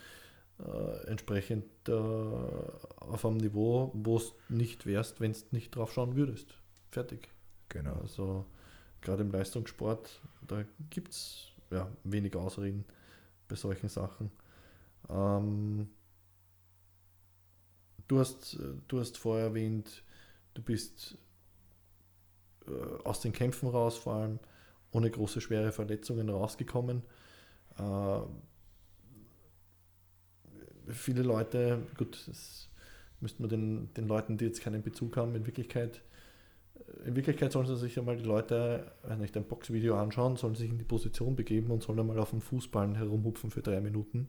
äh, 0.61 1.07
entsprechend 1.09 1.65
äh, 1.89 1.93
auf 1.93 3.24
einem 3.27 3.39
Niveau, 3.39 3.90
wo 3.94 4.16
es 4.16 4.32
nicht 4.48 4.86
wärst, 4.86 5.20
wenn 5.20 5.32
du 5.32 5.39
nicht 5.52 5.74
drauf 5.74 5.93
schauen 5.93 6.15
würdest. 6.16 6.55
Fertig. 6.90 7.28
genau. 7.69 7.94
Also 8.02 8.44
gerade 9.02 9.22
im 9.22 9.31
Leistungssport, 9.31 10.20
da 10.47 10.64
gibt 10.90 11.10
es 11.10 11.48
ja, 11.70 11.90
wenig 12.05 12.36
Ausreden 12.36 12.85
bei 13.48 13.56
solchen 13.56 13.89
Sachen. 13.89 14.31
Ähm, 15.09 15.89
du, 18.09 18.18
hast, 18.18 18.59
du 18.89 19.01
hast 19.01 19.18
vorher 19.18 19.47
erwähnt, 19.47 20.02
du 20.55 20.62
bist 20.62 21.16
äh, 22.66 23.02
aus 23.05 23.20
den 23.20 23.32
Kämpfen 23.32 23.68
raus, 23.68 23.97
vor 23.97 24.14
allem 24.14 24.39
ohne 24.93 25.10
große 25.10 25.40
schwere 25.40 25.72
Verletzungen 25.72 26.28
rausgekommen. 26.28 27.02
Äh, 27.78 28.20
viele 30.89 31.22
Leute, 31.22 31.82
gut, 31.97 32.24
das 32.27 32.68
müssten 33.20 33.43
wir 33.44 33.48
den, 33.48 33.93
den 33.94 34.09
Leuten, 34.09 34.36
die 34.39 34.47
jetzt 34.47 34.62
keinen 34.62 34.82
Bezug 34.82 35.16
haben, 35.16 35.35
in 35.35 35.47
Wirklichkeit 35.47 36.01
in 37.05 37.16
Wirklichkeit 37.16 37.52
sollen 37.52 37.66
sie 37.66 37.77
sich 37.77 37.98
einmal 37.98 38.16
die 38.16 38.24
Leute, 38.24 38.93
weiß 39.02 39.19
nicht, 39.19 39.36
ein 39.36 39.44
Boxvideo 39.44 39.97
anschauen, 39.97 40.36
sollen 40.36 40.55
sich 40.55 40.70
in 40.70 40.78
die 40.78 40.85
Position 40.85 41.36
begeben 41.36 41.70
und 41.70 41.82
sollen 41.82 42.01
einmal 42.01 42.19
auf 42.19 42.31
dem 42.31 42.40
Fußballen 42.40 42.94
herumhupfen 42.94 43.51
für 43.51 43.62
drei 43.62 43.81
Minuten. 43.81 44.28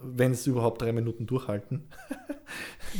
Wenn 0.00 0.34
sie 0.34 0.50
überhaupt 0.50 0.82
drei 0.82 0.92
Minuten 0.92 1.26
durchhalten. 1.26 1.88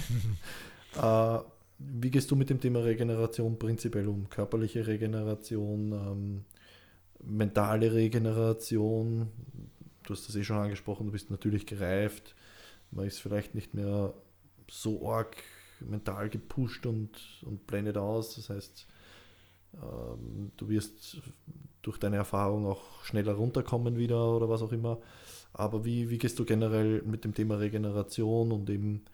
äh, 1.02 1.38
wie 1.78 2.10
gehst 2.10 2.30
du 2.30 2.36
mit 2.36 2.50
dem 2.50 2.60
Thema 2.60 2.80
Regeneration 2.80 3.58
prinzipiell 3.58 4.08
um? 4.08 4.28
Körperliche 4.28 4.86
Regeneration, 4.86 5.92
ähm, 5.92 6.44
mentale 7.22 7.92
Regeneration. 7.92 9.28
Du 10.02 10.12
hast 10.12 10.28
das 10.28 10.34
eh 10.34 10.42
schon 10.42 10.56
angesprochen, 10.56 11.06
du 11.06 11.12
bist 11.12 11.30
natürlich 11.30 11.66
gereift. 11.66 12.34
Man 12.90 13.06
ist 13.06 13.20
vielleicht 13.20 13.54
nicht 13.54 13.74
mehr 13.74 14.14
so 14.68 15.08
arg 15.08 15.36
mental 15.80 16.28
gepusht 16.28 16.86
und, 16.86 17.10
und 17.42 17.66
blendet 17.66 17.96
aus. 17.96 18.36
Das 18.36 18.50
heißt, 18.50 18.86
ähm, 19.74 20.52
du 20.56 20.68
wirst 20.68 21.20
durch 21.82 21.98
deine 21.98 22.16
Erfahrung 22.16 22.66
auch 22.66 23.04
schneller 23.04 23.34
runterkommen 23.34 23.96
wieder 23.96 24.34
oder 24.36 24.48
was 24.48 24.62
auch 24.62 24.72
immer. 24.72 24.98
Aber 25.52 25.84
wie, 25.84 26.10
wie 26.10 26.18
gehst 26.18 26.38
du 26.38 26.44
generell 26.44 27.02
mit 27.02 27.24
dem 27.24 27.34
Thema 27.34 27.58
Regeneration 27.58 28.52
und 28.52 28.68
eben 28.70 29.04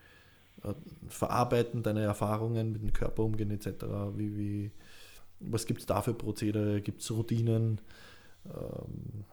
äh, 0.62 0.74
Verarbeiten 1.08 1.82
deiner 1.82 2.02
Erfahrungen 2.02 2.72
mit 2.72 2.82
dem 2.82 2.92
Körper 2.92 3.22
umgehen 3.22 3.50
etc.? 3.50 3.84
Wie, 4.16 4.36
wie, 4.36 4.70
was 5.40 5.66
gibt 5.66 5.80
es 5.80 5.86
da 5.86 6.02
für 6.02 6.14
Prozedere? 6.14 6.80
Gibt 6.80 7.02
es 7.02 7.10
Routinen? 7.10 7.80
Ähm, 8.46 9.24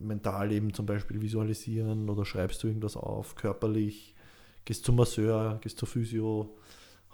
mental 0.00 0.52
eben 0.52 0.72
zum 0.72 0.86
Beispiel 0.86 1.20
visualisieren 1.20 2.08
oder 2.08 2.24
schreibst 2.24 2.62
du 2.62 2.68
irgendwas 2.68 2.96
auf, 2.96 3.34
körperlich? 3.34 4.14
Gehst 4.64 4.84
zum 4.84 4.96
Masseur, 4.96 5.58
gehst 5.62 5.78
zur 5.78 5.88
Physio, 5.88 6.56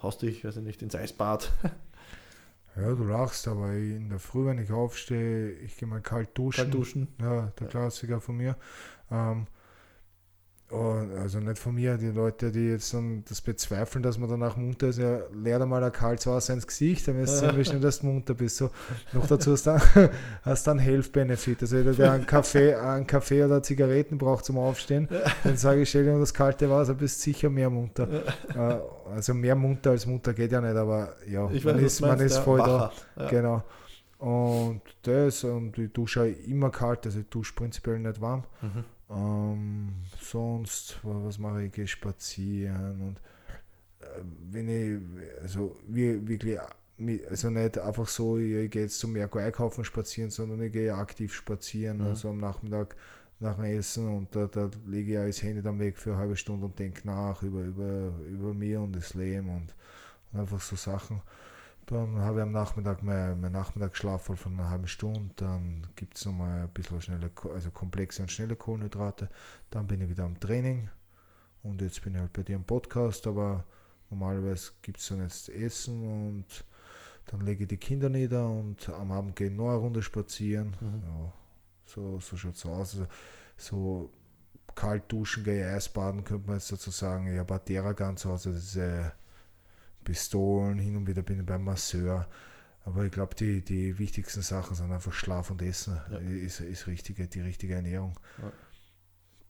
haust 0.01 0.21
dich, 0.21 0.43
weiß 0.43 0.57
ich 0.57 0.63
nicht, 0.63 0.81
ins 0.81 0.95
Eisbad. 0.95 1.51
Ja, 2.77 2.93
du 2.93 3.05
lachst, 3.05 3.47
aber 3.47 3.71
in 3.71 4.09
der 4.09 4.19
Früh, 4.19 4.45
wenn 4.45 4.59
ich 4.59 4.69
aufstehe, 4.69 5.51
ich 5.51 5.77
gehe 5.77 5.87
mal 5.87 6.01
kalt 6.01 6.37
duschen. 6.37 6.63
Kalt 6.63 6.73
duschen. 6.73 7.07
Ja, 7.21 7.53
der 7.57 7.67
Klassiker 7.67 8.19
von 8.19 8.35
mir. 8.35 8.57
Ähm, 9.09 9.47
also 10.71 11.39
nicht 11.39 11.59
von 11.59 11.75
mir, 11.75 11.95
die 11.97 12.07
Leute, 12.07 12.51
die 12.51 12.69
jetzt 12.69 12.91
dann 12.93 13.23
das 13.29 13.39
bezweifeln, 13.39 14.01
dass 14.01 14.17
man 14.17 14.29
danach 14.29 14.57
munter 14.57 14.87
ist, 14.87 14.97
ja, 14.97 15.19
leer 15.31 15.59
dir 15.59 15.67
mal 15.67 15.83
ein 15.83 15.91
kaltes 15.91 16.25
Wasser 16.25 16.55
ins 16.55 16.65
Gesicht, 16.65 17.07
dann 17.07 17.17
wirst 17.17 17.41
du 17.43 17.55
wie 17.55 17.63
schnell 17.63 17.79
dass 17.79 17.99
du 17.99 18.07
munter 18.07 18.33
bist. 18.33 18.57
So, 18.57 18.71
noch 19.13 19.27
dazu 19.27 19.51
hast 19.51 19.67
du 19.67 19.77
dann, 19.93 20.09
hast 20.41 20.65
dann 20.65 20.79
Health 20.79 21.11
Benefit. 21.11 21.61
Also 21.61 21.77
jeder, 21.77 21.93
der 21.93 22.13
einen 22.13 22.25
Kaffee, 22.25 22.73
einen 22.73 23.05
Kaffee 23.05 23.43
oder 23.43 23.61
Zigaretten 23.61 24.17
braucht 24.17 24.45
zum 24.45 24.57
Aufstehen, 24.57 25.07
dann 25.43 25.55
sage 25.55 25.81
ich, 25.81 25.89
stell 25.89 26.05
dir 26.05 26.17
das 26.19 26.33
kalte 26.33 26.67
Wasser, 26.69 26.95
bist 26.95 27.21
sicher 27.21 27.49
mehr 27.51 27.69
munter. 27.69 28.07
Äh, 28.55 28.79
also 29.13 29.35
mehr 29.35 29.55
munter 29.55 29.91
als 29.91 30.07
munter 30.07 30.33
geht 30.33 30.51
ja 30.51 30.61
nicht, 30.61 30.75
aber 30.75 31.15
ja, 31.27 31.47
Ich 31.51 31.63
man 31.63 31.75
weiß, 31.75 31.83
ist, 31.83 32.01
man 32.01 32.19
ist 32.19 32.37
ja, 32.37 32.41
voll 32.41 32.59
wacher. 32.59 32.91
da. 33.15 33.23
Ja. 33.23 33.29
Genau. 33.29 33.63
Und 34.17 34.81
das, 35.03 35.43
und 35.43 35.77
ich 35.77 35.91
dusche 35.93 36.27
immer 36.27 36.71
kalt, 36.71 37.05
also 37.05 37.19
ich 37.19 37.29
dusche 37.29 37.53
prinzipiell 37.53 37.99
nicht 37.99 38.19
warm. 38.19 38.45
Mhm. 38.61 38.83
Ähm, 39.15 39.93
sonst, 40.21 40.99
wa- 41.05 41.21
was 41.25 41.39
mache 41.39 41.61
ich? 41.61 41.67
Ich 41.67 41.73
gehe 41.73 41.87
spazieren 41.87 43.01
und 43.01 43.19
äh, 44.01 44.21
wenn 44.51 44.69
ich, 44.69 44.99
also 45.41 45.77
wir, 45.87 46.27
wirklich, 46.27 46.59
also 47.29 47.49
nicht 47.49 47.77
einfach 47.79 48.07
so, 48.07 48.37
ich, 48.37 48.71
gehe 48.71 48.83
jetzt 48.83 48.99
zum 48.99 49.13
Merko 49.13 49.39
einkaufen 49.39 49.85
spazieren, 49.85 50.31
sondern 50.31 50.61
ich 50.61 50.73
gehe 50.73 50.93
aktiv 50.95 51.33
spazieren, 51.33 51.99
Mhm. 51.99 52.07
also 52.07 52.29
am 52.29 52.37
Nachmittag 52.39 52.95
nach 53.39 53.55
dem 53.57 53.65
Essen 53.65 54.07
und 54.09 54.35
da, 54.35 54.47
da 54.47 54.69
lege 54.87 55.13
ich 55.13 55.19
auch 55.19 55.25
das 55.27 55.43
Handy 55.43 55.61
dann 55.61 55.79
weg 55.79 55.97
für 55.97 56.11
eine 56.11 56.19
halbe 56.19 56.37
Stunde 56.37 56.65
und 56.67 56.79
denke 56.79 57.05
nach 57.07 57.43
über, 57.43 57.61
über, 57.63 58.13
über 58.29 58.53
mir 58.53 58.81
und 58.81 58.95
das 58.95 59.13
Leben 59.13 59.49
und, 59.49 59.73
und 60.33 60.39
einfach 60.39 60.61
so 60.61 60.75
Sachen. 60.77 61.21
Dann 61.87 62.17
habe 62.19 62.39
ich 62.39 62.43
am 62.43 62.51
Nachmittag 62.51 63.03
mein, 63.03 63.39
mein 63.39 63.51
Nachmittagsschlaf 63.51 64.23
von 64.23 64.53
einer 64.53 64.69
halben 64.69 64.87
Stunde. 64.87 65.29
Dann 65.35 65.87
gibt 65.95 66.17
es 66.17 66.25
nochmal 66.25 66.63
ein 66.63 66.69
bisschen 66.69 67.01
schnelle, 67.01 67.31
also 67.53 67.69
komplexe 67.71 68.23
und 68.23 68.31
schnelle 68.31 68.55
Kohlenhydrate. 68.55 69.29
Dann 69.69 69.85
bin 69.85 70.01
ich 70.01 70.09
wieder 70.09 70.23
am 70.23 70.39
Training. 70.39 70.89
Und 71.61 71.81
jetzt 71.81 72.03
bin 72.03 72.15
ich 72.15 72.21
halt 72.21 72.33
bei 72.33 72.43
dir 72.43 72.55
im 72.55 72.63
Podcast, 72.63 73.27
aber 73.27 73.65
normalerweise 74.09 74.71
gibt 74.81 74.99
es 74.99 75.07
dann 75.07 75.21
jetzt 75.21 75.49
Essen 75.49 76.03
und 76.03 76.65
dann 77.27 77.41
lege 77.41 77.63
ich 77.63 77.69
die 77.69 77.77
Kinder 77.77 78.09
nieder 78.09 78.47
und 78.47 78.87
am 78.89 79.11
Abend 79.11 79.35
gehe 79.35 79.47
ich 79.47 79.53
noch 79.53 79.69
eine 79.69 79.77
Runde 79.77 80.01
spazieren. 80.03 80.75
Mhm. 80.79 81.01
Ja, 81.03 81.33
so, 81.85 82.19
so 82.19 82.37
schaut 82.37 82.55
es 82.55 82.65
aus. 82.65 82.95
Also, 82.95 83.07
so 83.57 84.09
kalt 84.75 85.11
duschen, 85.11 85.43
gehe 85.43 85.67
Eisbaden, 85.67 86.23
könnte 86.23 86.47
man 86.47 86.57
jetzt 86.57 86.71
dazu 86.71 86.91
sagen. 86.91 87.31
Ich 87.31 87.39
habe 87.39 87.55
auch 87.55 87.59
Theragun 87.59 88.17
zu 88.17 88.29
Hause, 88.29 88.51
diese 88.51 89.13
Pistolen, 90.05 90.79
hin 90.79 90.95
und 90.95 91.07
wieder 91.07 91.21
bin 91.21 91.41
ich 91.41 91.45
beim 91.45 91.65
Masseur. 91.65 92.25
Aber 92.85 93.03
ich 93.03 93.11
glaube, 93.11 93.35
die, 93.35 93.61
die 93.61 93.97
wichtigsten 93.99 94.41
Sachen 94.41 94.75
sind 94.75 94.91
einfach 94.91 95.11
Schlaf 95.11 95.51
und 95.51 95.61
Essen. 95.61 95.99
Ja. 96.09 96.19
Ist, 96.19 96.61
ist 96.61 96.87
richtige, 96.87 97.27
die 97.27 97.41
richtige 97.41 97.75
Ernährung. 97.75 98.17
Ja. 98.37 98.51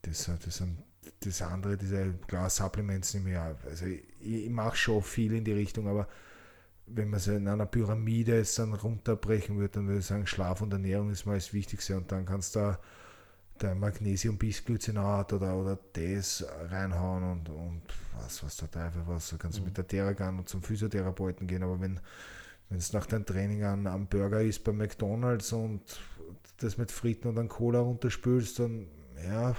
Das, 0.01 0.31
das, 0.43 0.57
sind, 0.57 0.81
das 1.19 1.41
andere, 1.41 1.77
diese 1.77 2.13
klar, 2.27 2.49
Supplements 2.49 3.13
nehme 3.13 3.31
ich 3.31 3.37
auch. 3.37 3.55
Also 3.69 3.85
ich, 3.85 4.03
ich 4.21 4.49
mache 4.49 4.77
schon 4.77 5.03
viel 5.03 5.33
in 5.33 5.43
die 5.43 5.51
Richtung, 5.51 5.87
aber 5.87 6.07
wenn 6.87 7.09
man 7.09 7.17
es 7.17 7.27
in 7.27 7.47
einer 7.47 7.65
Pyramide 7.65 8.37
jetzt 8.37 8.57
dann 8.57 8.73
runterbrechen 8.73 9.57
würde, 9.57 9.73
dann 9.73 9.87
würde 9.87 9.99
ich 9.99 10.05
sagen, 10.05 10.27
Schlaf 10.27 10.61
und 10.61 10.71
Ernährung 10.71 11.09
ist 11.09 11.25
mal 11.25 11.35
das 11.35 11.53
Wichtigste 11.53 11.97
und 11.97 12.11
dann 12.11 12.25
kannst 12.25 12.55
du 12.55 12.59
da 12.59 12.79
dein 13.57 13.79
Magnesium 13.79 14.37
Bisglycinat 14.37 15.33
oder, 15.33 15.55
oder 15.55 15.79
das 15.93 16.45
reinhauen 16.69 17.23
und, 17.23 17.49
und 17.49 17.81
was, 18.17 18.43
was 18.43 18.57
der 18.57 18.69
Teufel 18.71 19.01
was. 19.05 19.29
Du 19.29 19.37
kannst 19.37 19.59
Mhm. 19.59 19.65
mit 19.65 19.77
der 19.77 19.87
Theragun 19.87 20.39
und 20.39 20.49
zum 20.49 20.61
Physiotherapeuten 20.61 21.47
gehen, 21.47 21.63
aber 21.63 21.79
wenn 21.79 21.99
wenn 22.69 22.79
es 22.79 22.93
nach 22.93 23.05
deinem 23.05 23.25
Training 23.27 23.63
an 23.63 23.85
am 23.85 24.07
Burger 24.07 24.41
ist 24.41 24.63
bei 24.63 24.71
McDonalds 24.71 25.53
und 25.53 25.81
das 26.57 26.77
mit 26.79 26.91
Fritten 26.91 27.27
und 27.27 27.35
dann 27.35 27.47
Cola 27.47 27.79
runterspülst, 27.79 28.57
dann 28.57 28.87
ja, 29.23 29.55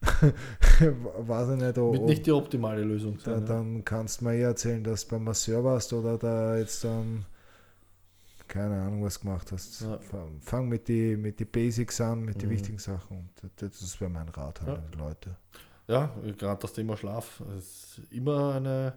weiß 0.02 1.50
ich 1.50 1.56
nicht, 1.62 1.78
ob, 1.78 1.94
Wird 1.94 2.04
nicht 2.04 2.26
die 2.26 2.32
optimale 2.32 2.82
Lösung 2.84 3.18
da, 3.24 3.32
sein. 3.32 3.40
ja. 3.40 3.46
dann 3.46 3.84
kannst 3.84 4.20
du 4.20 4.24
mir 4.26 4.34
eher 4.36 4.48
erzählen, 4.48 4.82
dass 4.84 5.06
du 5.06 5.16
beim 5.16 5.24
Masseur 5.24 5.64
warst 5.64 5.92
oder 5.92 6.18
da 6.18 6.56
jetzt 6.56 6.84
dann 6.84 7.24
keine 8.52 8.82
Ahnung 8.82 9.02
was 9.02 9.18
gemacht 9.18 9.50
hast. 9.50 9.80
Ja. 9.80 9.98
Fang- 10.42 10.68
mit 10.68 10.86
die, 10.88 11.16
mit 11.16 11.40
die 11.40 11.44
Basics 11.46 12.00
an, 12.00 12.20
mit 12.22 12.40
den 12.42 12.48
Mhm. 12.50 12.52
wichtigen 12.54 12.78
Sachen. 12.78 13.30
Und 13.42 13.52
das, 13.56 13.98
wäre 14.00 14.10
mein 14.10 14.28
Rat 14.28 14.60
halt 14.60 14.68
Ja. 14.68 14.74
an 14.74 14.90
die 14.92 14.98
Leute. 14.98 15.36
Ja, 15.88 16.10
gerade 16.38 16.60
das 16.60 16.72
Thema 16.74 16.96
Schlaf 16.96 17.42
ist 17.58 18.00
immer 18.10 18.54
eine, 18.54 18.92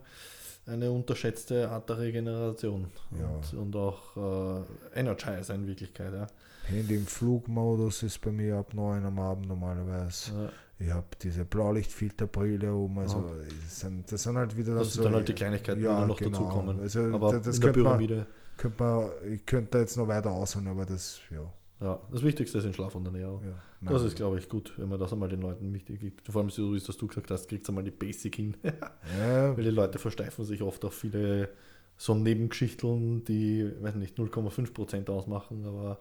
eine 0.68 0.92
unterschätzte 0.92 1.70
Art 1.70 1.90
der 1.90 2.00
Regeneration 2.00 2.88
Ja. 3.18 3.28
und, 3.28 3.54
und 3.54 3.76
auch 3.76 4.64
äh, 4.94 5.00
Energizer 5.00 5.56
in 5.56 5.68
Wirklichkeit. 5.68 6.14
Ja. 6.14 6.28
Handy 6.66 6.96
im 6.96 7.06
Flugmodus 7.08 8.04
ist 8.04 8.20
bei 8.22 8.32
mir 8.32 8.58
ab 8.58 8.74
9 8.74 9.06
am 9.06 9.20
Abend 9.20 9.48
normalerweise. 9.48 10.52
Ich 10.80 10.92
habe 10.92 11.06
diese 11.22 11.46
Blaulichtfilterbrille 11.46 12.74
um. 12.74 12.98
Also 13.00 13.24
das, 13.64 13.80
sind, 13.80 14.12
das 14.12 14.24
sind 14.24 14.38
halt 14.38 14.58
wieder 14.58 14.76
Das 14.76 14.94
sind 14.94 15.06
dann 15.06 15.14
halt 15.14 15.28
die 15.28 15.34
Kleinigkeiten, 15.34 15.80
die 15.80 15.86
dann 15.86 16.08
noch 16.08 16.20
dazukommen. 16.20 16.80
Also 16.82 17.02
Aber 17.14 17.32
das, 17.32 17.44
das 17.44 17.56
in 17.56 17.62
der 17.62 17.72
könnte 17.72 17.90
man, 17.90 17.98
Pyramide, 18.00 18.26
könnte 18.58 18.84
man, 18.84 19.10
ich 19.34 19.46
könnte 19.46 19.72
da 19.72 19.80
jetzt 19.80 19.98
noch 19.98 20.08
weiter 20.08 20.32
ausholen, 20.32 20.68
aber 20.68 20.86
das, 20.86 21.20
ja. 21.30 21.52
ja, 21.82 22.00
das 22.12 22.24
Wichtigste 22.24 22.58
ist 22.58 22.76
Schlaf 22.76 22.96
und 22.96 23.06
Ernährung. 23.06 23.42
ja 23.44 23.92
Das 23.92 24.04
ist, 24.04 24.16
glaube 24.16 24.40
ich, 24.40 24.50
gut, 24.50 24.74
wenn 24.78 24.90
man 24.90 25.00
das 25.00 25.14
einmal 25.14 25.30
den 25.30 25.42
Leuten 25.42 25.74
wichtig 25.74 26.00
gibt. 26.00 26.28
Vor 26.28 26.42
allem, 26.42 26.50
so 26.50 26.74
wie 26.74 26.78
es 26.78 26.86
das 26.86 26.98
du 26.98 27.08
gesagt 27.08 27.32
hast, 27.32 27.48
kriegt 27.48 27.68
einmal 27.70 27.84
die 27.84 27.92
Basic 27.92 28.36
hin. 28.36 28.58
ja, 28.64 29.56
Weil 29.56 29.64
die 29.64 29.70
Leute 29.70 30.00
versteifen 30.00 30.46
sich 30.46 30.62
oft 30.62 30.84
auf 30.86 30.94
viele 30.94 31.50
so 31.98 32.14
Nebengeschichteln, 32.14 33.24
die, 33.24 33.72
weiß 33.82 33.96
nicht, 33.96 34.18
0,5% 34.18 35.10
ausmachen, 35.10 35.66
aber 35.66 36.00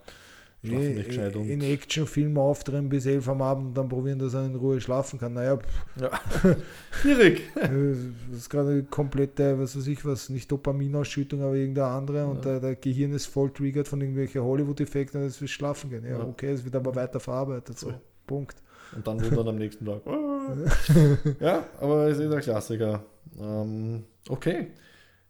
schlafen 0.69 0.95
nicht 0.95 1.09
gescheit 1.09 1.37
und 1.37 1.49
in 1.49 1.61
Actionfilmen 1.63 2.39
aufdrehen 2.39 2.89
bis 2.89 3.07
11 3.07 3.29
am 3.29 3.43
Abend, 3.43 3.77
dann 3.77 3.89
probieren, 3.89 4.19
dass 4.19 4.35
er 4.35 4.47
in 4.47 4.55
Ruhe 4.55 4.81
schlafen 4.81 5.19
kann. 5.19 5.35
Naja, 5.35 5.57
pff, 5.57 6.01
ja. 6.01 6.11
schwierig. 7.01 7.43
äh, 7.57 7.95
das 8.31 8.39
ist 8.39 8.51
gerade 8.51 8.71
eine 8.71 8.83
komplette, 8.85 9.59
was 9.59 9.77
weiß 9.77 9.87
ich 9.87 10.05
was, 10.05 10.29
nicht 10.29 10.51
Dopaminausschüttung, 10.51 11.43
aber 11.43 11.55
irgendeine 11.55 11.89
andere 11.89 12.27
und 12.27 12.37
Ja. 12.45 12.53
der, 12.53 12.61
der 12.61 12.77
Gehirn 12.77 13.13
ist 13.13 13.27
voll 13.27 13.51
triggert 13.51 13.89
von 13.89 14.01
irgendwelchen 14.01 14.43
Hollywood-Effekten 14.43 15.21
und 15.21 15.27
es 15.27 15.41
will 15.41 15.49
schlafen 15.49 15.91
gehen. 15.91 16.05
Ja, 16.05 16.19
Ja. 16.19 16.25
okay, 16.25 16.51
es 16.53 16.65
wird 16.65 16.77
aber 16.77 16.95
weiter 16.95 17.21
verarbeitet. 17.21 17.79
So. 17.79 17.93
Punkt. 18.27 18.57
Und 18.95 19.07
dann 19.07 19.21
wundern 19.25 19.49
am 19.49 19.57
nächsten 19.57 19.85
Tag. 19.85 20.03
Ja, 21.41 21.67
aber 21.81 22.09
es 22.09 22.19
ist 22.19 22.33
ein 22.33 22.41
Klassiker. 22.41 23.05
Ähm, 23.41 24.05
okay, 24.29 24.69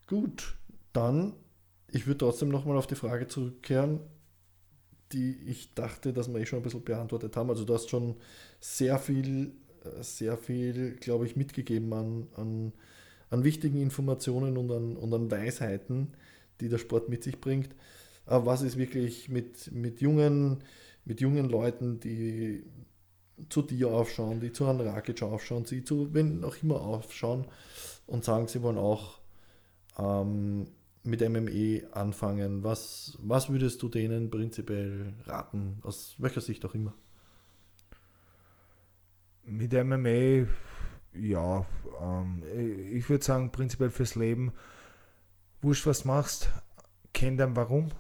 gut. 0.06 0.56
Dann, 0.92 1.32
ich 1.90 2.06
würde 2.06 2.18
trotzdem 2.18 2.48
nochmal 2.50 2.76
auf 2.76 2.86
die 2.86 2.94
Frage 2.94 3.26
zurückkehren, 3.26 4.00
die 5.12 5.36
ich 5.46 5.74
dachte, 5.74 6.12
dass 6.12 6.32
wir 6.32 6.40
eh 6.40 6.46
schon 6.46 6.60
ein 6.60 6.62
bisschen 6.62 6.84
beantwortet 6.84 7.36
haben. 7.36 7.50
Also 7.50 7.64
du 7.64 7.74
hast 7.74 7.90
schon 7.90 8.16
sehr 8.60 8.98
viel, 8.98 9.52
äh, 9.84 10.02
sehr 10.02 10.36
viel, 10.36 10.96
glaube 10.96 11.26
ich, 11.26 11.36
mitgegeben 11.36 11.92
an, 11.92 12.26
an, 12.36 12.72
an 13.30 13.44
wichtigen 13.44 13.80
Informationen 13.80 14.56
und 14.56 14.70
an, 14.70 14.96
und 14.96 15.12
an 15.12 15.30
Weisheiten, 15.30 16.14
die 16.60 16.68
der 16.68 16.78
Sport 16.78 17.08
mit 17.08 17.24
sich 17.24 17.40
bringt. 17.40 17.70
Aber 18.26 18.46
was 18.46 18.62
ist 18.62 18.78
wirklich 18.78 19.28
mit, 19.28 19.70
mit, 19.72 20.00
jungen, 20.00 20.64
mit 21.04 21.20
jungen 21.20 21.48
Leuten, 21.48 22.00
die 22.00 22.64
zu 23.48 23.62
dir 23.62 23.90
aufschauen, 23.90 24.40
die 24.40 24.52
zu 24.52 24.66
Herrn 24.66 24.80
Rakic 24.80 25.22
aufschauen, 25.22 25.64
sie 25.64 25.84
zu 25.84 26.14
wen 26.14 26.44
auch 26.44 26.56
immer 26.62 26.80
aufschauen 26.80 27.46
und 28.06 28.24
sagen, 28.24 28.48
sie 28.48 28.62
wollen 28.62 28.78
auch 28.78 29.18
ähm, 29.98 30.66
mit 31.04 31.20
MME 31.20 31.86
anfangen. 31.92 32.64
Was, 32.64 33.18
was 33.20 33.50
würdest 33.50 33.82
du 33.82 33.88
denen 33.88 34.30
prinzipiell 34.30 35.14
raten, 35.26 35.78
aus 35.82 36.16
welcher 36.18 36.40
Sicht 36.40 36.64
auch 36.64 36.74
immer? 36.74 36.94
Mit 39.44 39.72
MMA, 39.72 40.46
ja, 41.12 41.66
ähm, 42.00 42.42
ich 42.90 43.08
würde 43.10 43.24
sagen, 43.24 43.52
prinzipiell 43.52 43.90
fürs 43.90 44.14
Leben, 44.14 44.52
wurscht, 45.60 45.86
was 45.86 46.06
machst, 46.06 46.50
kenn 47.12 47.36
dein 47.36 47.54
Warum 47.54 47.90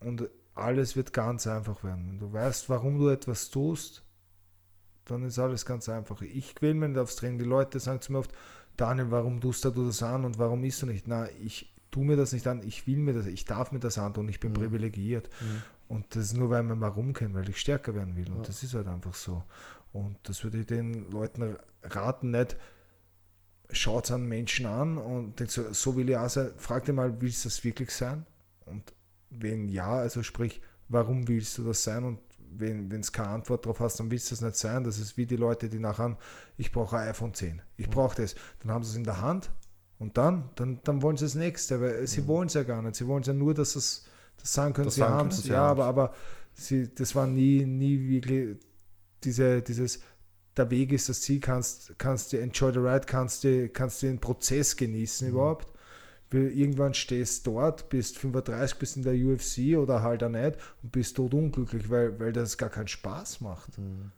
und 0.00 0.28
alles 0.54 0.94
wird 0.96 1.12
ganz 1.12 1.46
einfach 1.46 1.82
werden. 1.82 2.06
Wenn 2.06 2.18
du 2.18 2.32
weißt, 2.32 2.68
warum 2.68 2.98
du 2.98 3.08
etwas 3.08 3.50
tust, 3.50 4.04
dann 5.06 5.24
ist 5.24 5.38
alles 5.38 5.66
ganz 5.66 5.88
einfach. 5.88 6.22
Ich 6.22 6.54
quäle 6.54 6.74
mich 6.74 6.90
nicht 6.90 6.98
aufs 6.98 7.16
Training. 7.16 7.38
Die 7.38 7.44
Leute 7.44 7.80
sagen 7.80 8.00
zu 8.00 8.12
mir 8.12 8.18
oft, 8.18 8.32
Daniel, 8.76 9.10
warum 9.10 9.40
tust 9.40 9.64
du 9.64 9.70
das 9.70 10.02
an 10.02 10.24
und 10.24 10.38
warum 10.38 10.64
isst 10.64 10.82
du 10.82 10.86
nicht? 10.86 11.06
Na, 11.06 11.28
ich 11.42 11.72
tue 11.90 12.04
mir 12.04 12.16
das 12.16 12.32
nicht 12.32 12.46
an, 12.46 12.62
ich 12.66 12.86
will 12.86 12.96
mir 12.98 13.12
das, 13.14 13.26
ich 13.26 13.44
darf 13.44 13.70
mir 13.72 13.78
das 13.78 13.98
antun, 13.98 14.28
ich 14.28 14.40
bin 14.40 14.50
Mhm. 14.50 14.56
privilegiert. 14.56 15.30
Und 15.86 16.16
das 16.16 16.24
ist 16.26 16.36
nur, 16.36 16.50
weil 16.50 16.62
man 16.64 16.80
warum 16.80 17.12
kennt, 17.12 17.34
weil 17.34 17.48
ich 17.48 17.58
stärker 17.60 17.94
werden 17.94 18.16
will. 18.16 18.28
Und 18.30 18.38
Ja. 18.38 18.42
das 18.44 18.62
ist 18.62 18.74
halt 18.74 18.88
einfach 18.88 19.14
so. 19.14 19.44
Und 19.92 20.16
das 20.24 20.42
würde 20.42 20.58
ich 20.58 20.66
den 20.66 21.08
Leuten 21.10 21.56
raten, 21.84 22.30
nicht 22.32 22.56
schaut 23.70 24.10
an 24.10 24.26
Menschen 24.26 24.66
an 24.66 24.98
und 24.98 25.38
denkt 25.38 25.52
so, 25.52 25.72
so 25.72 25.96
will 25.96 26.08
ich 26.10 26.16
auch 26.16 26.28
sein. 26.28 26.50
Frag 26.56 26.84
dir 26.84 26.92
mal, 26.92 27.20
willst 27.20 27.44
du 27.44 27.48
das 27.48 27.62
wirklich 27.64 27.90
sein? 27.90 28.26
Und 28.66 28.92
wenn 29.30 29.68
ja, 29.68 29.92
also 29.94 30.22
sprich, 30.22 30.60
warum 30.88 31.28
willst 31.28 31.58
du 31.58 31.64
das 31.64 31.82
sein? 31.82 32.04
Und 32.04 32.18
wenn 32.58 32.90
es 33.00 33.12
keine 33.12 33.28
Antwort 33.30 33.64
darauf 33.64 33.80
hast, 33.80 33.98
dann 34.00 34.10
willst 34.10 34.30
du 34.30 34.34
es 34.34 34.40
nicht 34.40 34.56
sein. 34.56 34.84
Das 34.84 34.98
ist 34.98 35.16
wie 35.16 35.26
die 35.26 35.36
Leute, 35.36 35.68
die 35.68 35.78
nachher, 35.78 36.16
ich 36.56 36.72
brauche 36.72 36.96
ein 36.98 37.08
iPhone 37.08 37.34
10. 37.34 37.62
Ich 37.76 37.88
brauche 37.90 38.16
das. 38.20 38.34
Dann 38.60 38.70
haben 38.72 38.84
sie 38.84 38.90
es 38.90 38.96
in 38.96 39.04
der 39.04 39.20
Hand 39.20 39.50
Und 39.98 40.16
dann, 40.18 40.50
dann, 40.56 40.80
dann 40.84 41.02
wollen 41.02 41.16
sie 41.16 41.24
das 41.24 41.34
nächste, 41.34 41.80
weil 41.80 42.06
sie 42.06 42.26
wollen 42.26 42.48
es 42.48 42.54
ja 42.54 42.62
gar 42.64 42.82
nicht. 42.82 42.96
Sie 42.96 43.06
wollen 43.06 43.22
es 43.22 43.28
ja 43.28 43.32
nur, 43.34 43.54
dass 43.54 43.76
es 43.76 44.06
das 44.38 44.52
sagen 44.52 44.74
können, 44.74 44.86
Das 44.86 44.96
sie 44.96 45.02
haben 45.04 45.28
es. 45.28 45.46
Ja, 45.46 45.62
aber, 45.66 45.84
aber 45.86 46.14
sie, 46.52 46.92
das 46.94 47.14
war 47.14 47.26
nie, 47.26 47.64
nie 47.64 48.08
wirklich 48.08 48.56
diese, 49.24 49.62
dieses, 49.62 50.00
der 50.56 50.70
Weg 50.70 50.92
ist 50.92 51.08
das 51.08 51.20
Ziel, 51.22 51.40
kannst, 51.40 51.94
kannst 51.98 52.32
du 52.32 52.38
enjoy 52.40 52.72
the 52.72 52.78
ride, 52.80 53.06
kannst 53.06 53.44
du, 53.44 53.68
kannst 53.68 54.02
du 54.02 54.06
den 54.06 54.20
Prozess 54.20 54.76
genießen 54.76 55.28
Mhm. 55.28 55.34
überhaupt. 55.34 55.68
Irgendwann 56.38 56.94
stehst 56.94 57.46
dort, 57.46 57.88
bist 57.88 58.18
35, 58.18 58.78
bist 58.78 58.96
in 58.96 59.02
der 59.02 59.14
UFC 59.14 59.76
oder 59.78 60.02
halt 60.02 60.22
auch 60.24 60.28
nicht 60.28 60.56
und 60.82 60.92
bist 60.92 61.16
tot 61.16 61.34
unglücklich, 61.34 61.88
weil, 61.90 62.18
weil 62.18 62.32
das 62.32 62.58
gar 62.58 62.70
keinen 62.70 62.88
Spaß 62.88 63.40
macht. 63.40 63.78
Mhm. 63.78 64.10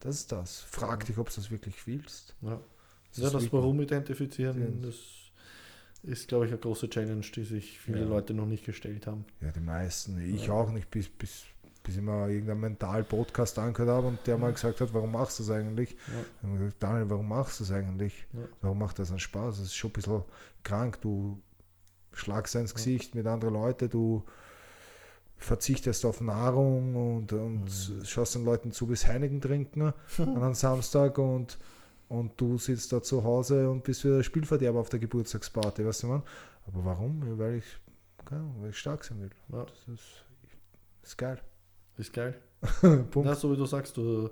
Das 0.00 0.16
ist 0.16 0.32
das. 0.32 0.60
Frag 0.62 1.06
dich, 1.06 1.16
ob 1.18 1.28
du 1.30 1.36
das 1.36 1.50
wirklich 1.50 1.86
willst. 1.86 2.34
Ja, 2.42 2.60
Das 3.14 3.24
ja 3.24 3.30
das. 3.30 3.52
Warum 3.52 3.80
identifizieren, 3.80 4.82
das 4.82 4.96
ist, 6.02 6.26
glaube 6.26 6.46
ich, 6.46 6.50
eine 6.50 6.60
große 6.60 6.90
Challenge, 6.90 7.24
die 7.34 7.44
sich 7.44 7.78
viele 7.78 8.00
Ja. 8.00 8.06
Leute 8.08 8.34
noch 8.34 8.46
nicht 8.46 8.64
gestellt 8.64 9.06
haben. 9.06 9.24
Ja, 9.40 9.52
die 9.52 9.60
meisten. 9.60 10.20
Ich 10.34 10.46
Ja. 10.46 10.54
auch 10.54 10.72
nicht, 10.72 10.90
bis, 10.90 11.08
bis, 11.08 11.44
bis 11.82 11.96
ich 11.96 12.02
mal 12.02 12.30
irgendeinen 12.30 12.60
Mental-Podcast 12.60 13.58
angehört 13.58 13.90
habe 13.90 14.06
und 14.08 14.26
der 14.26 14.38
mal 14.38 14.52
gesagt 14.52 14.80
hat, 14.80 14.94
warum 14.94 15.12
machst 15.12 15.38
du 15.38 15.42
das 15.42 15.50
eigentlich? 15.50 15.96
Ja. 16.08 16.48
Ich 16.52 16.58
gesagt, 16.58 16.82
Daniel, 16.82 17.10
warum 17.10 17.28
machst 17.28 17.60
du 17.60 17.64
das 17.64 17.72
eigentlich? 17.72 18.26
Ja. 18.32 18.40
Warum 18.60 18.78
macht 18.78 18.98
das 18.98 19.10
einen 19.10 19.18
Spaß? 19.20 19.56
Das 19.56 19.66
ist 19.66 19.74
schon 19.74 19.90
ein 19.90 19.94
bisschen 19.94 20.22
krank. 20.62 21.00
Du 21.00 21.40
schlagst 22.12 22.54
ins 22.54 22.74
Gesicht 22.74 23.14
mit 23.14 23.26
anderen 23.26 23.54
Leuten, 23.54 23.88
du 23.90 24.22
verzichtest 25.38 26.04
auf 26.04 26.20
Nahrung 26.20 26.94
und, 27.16 27.32
und 27.32 27.64
Mhm. 27.64 28.04
schaust 28.04 28.34
den 28.36 28.44
Leuten 28.44 28.70
zu, 28.70 28.86
bis 28.86 29.06
Heineken 29.06 29.40
trinken 29.40 29.82
an 30.18 30.36
einem 30.42 30.54
Samstag 30.54 31.18
und, 31.18 31.58
und 32.08 32.40
du 32.40 32.58
sitzt 32.58 32.92
da 32.92 33.02
zu 33.02 33.24
Hause 33.24 33.68
und 33.68 33.82
bist 33.82 34.04
wieder 34.04 34.22
Spielverderber 34.22 34.78
auf 34.78 34.88
der 34.88 35.00
Geburtstagsparty, 35.00 35.84
weißt 35.84 36.04
du 36.04 36.06
man? 36.08 36.22
Aber 36.68 36.84
warum? 36.84 37.22
Ja, 37.26 37.38
Weil 37.38 37.54
ich, 37.56 37.64
weil 38.30 38.70
ich 38.70 38.78
stark 38.78 39.02
sein 39.02 39.20
will. 39.20 39.30
Ja. 39.48 39.64
Das 39.64 39.88
ist, 39.92 40.24
ist 41.02 41.18
geil. 41.18 41.40
Ist 42.02 42.12
geil. 42.12 42.34
Punkt. 43.12 43.26
Ja, 43.28 43.34
so 43.36 43.52
wie 43.52 43.56
du 43.56 43.64
sagst, 43.64 43.96
du 43.96 44.26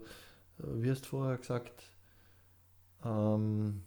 äh, 0.59 0.65
wie 0.83 0.91
hast 0.91 1.07
vorher 1.07 1.39
gesagt, 1.39 1.85
ähm, 3.05 3.83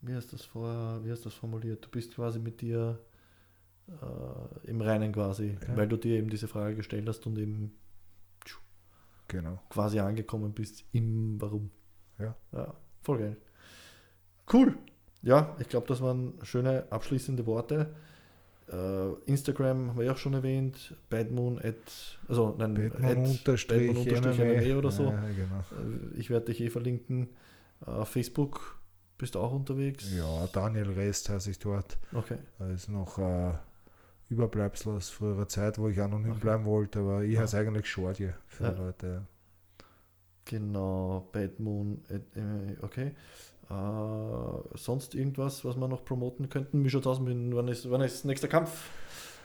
wie 0.00 0.14
hast 0.14 0.32
das 0.32 0.42
vorher, 0.46 1.00
wie 1.04 1.10
hast 1.12 1.26
das 1.26 1.34
formuliert? 1.34 1.84
Du 1.84 1.90
bist 1.90 2.14
quasi 2.14 2.38
mit 2.38 2.62
dir 2.62 2.98
äh, 3.88 4.68
im 4.70 4.80
Reinen 4.80 5.12
quasi, 5.12 5.58
Ja. 5.68 5.76
weil 5.76 5.86
du 5.88 5.98
dir 5.98 6.16
eben 6.18 6.30
diese 6.30 6.48
Frage 6.48 6.76
gestellt 6.76 7.06
hast 7.08 7.26
und 7.26 7.36
eben 7.38 7.72
Genau. 9.28 9.60
quasi 9.68 10.00
angekommen 10.00 10.52
bist 10.54 10.84
im 10.92 11.40
Warum. 11.40 11.70
Ja. 12.18 12.34
Ja, 12.52 12.74
voll 13.02 13.18
geil. 13.18 13.36
Cool. 14.52 14.76
Ja, 15.22 15.54
ich 15.60 15.68
glaube, 15.68 15.86
das 15.86 16.00
waren 16.00 16.32
schöne 16.42 16.90
abschließende 16.90 17.44
Worte. 17.46 17.94
Äh, 18.72 19.12
Instagram 19.26 19.88
haben 19.90 19.98
wir 19.98 20.04
ja 20.06 20.12
auch 20.12 20.16
schon 20.16 20.34
erwähnt. 20.34 20.94
Badmoon 21.10 21.58
at, 21.58 21.74
also 22.28 22.54
nein, 22.58 22.74
Batman 22.74 23.10
at 23.10 23.16
unterstrich 23.18 23.86
Batman 23.88 23.96
unterstrich 23.96 24.38
MMA. 24.38 24.62
MMA 24.72 24.78
oder 24.78 24.90
so. 24.90 25.04
Ja, 25.04 25.20
genau. 25.20 25.60
Äh, 26.14 26.18
Ich 26.18 26.30
werde 26.30 26.46
dich 26.46 26.60
eh 26.60 26.70
verlinken. 26.70 27.28
Äh, 27.86 28.04
Facebook 28.04 28.78
bist 29.18 29.34
du 29.34 29.40
auch 29.40 29.52
unterwegs? 29.52 30.12
Ja, 30.16 30.46
Daniel 30.52 30.90
Rest 30.92 31.28
heiße 31.28 31.50
ich 31.50 31.58
dort. 31.58 31.98
Okay. 32.12 32.38
Da 32.58 32.70
ist 32.70 32.88
noch 32.88 33.18
äh, 33.18 33.52
Überbleibsel 34.28 34.92
aus 34.94 35.10
früherer 35.10 35.48
Zeit, 35.48 35.76
wo 35.78 35.88
ich 35.88 36.00
anonym 36.00 36.30
Okay. 36.32 36.40
bleiben 36.40 36.64
wollte, 36.64 37.00
aber 37.00 37.24
ich 37.24 37.36
Ah. 37.38 37.42
heiße 37.42 37.58
eigentlich 37.58 37.86
Shorty 37.88 38.30
für 38.46 38.64
Ja. 38.64 38.70
die 38.70 38.78
Leute. 38.80 39.06
ja. 39.06 39.26
Genau, 40.44 41.28
Bad 41.32 41.60
Moon, 41.60 42.02
at 42.08 42.22
MMA, 42.34 42.72
okay. 42.82 43.12
Äh, 43.70 44.76
sonst 44.76 45.14
irgendwas, 45.14 45.64
was 45.64 45.76
wir 45.76 45.86
noch 45.88 46.04
promoten 46.04 46.48
könnten? 46.48 46.84
Wie 46.84 46.90
schaut 46.90 47.06
aus 47.06 47.20
mit, 47.20 47.36
wann 47.54 47.68
ist, 47.68 47.88
wann 47.90 48.00
ist 48.00 48.24
nächster 48.24 48.48
Kampf? 48.48 48.70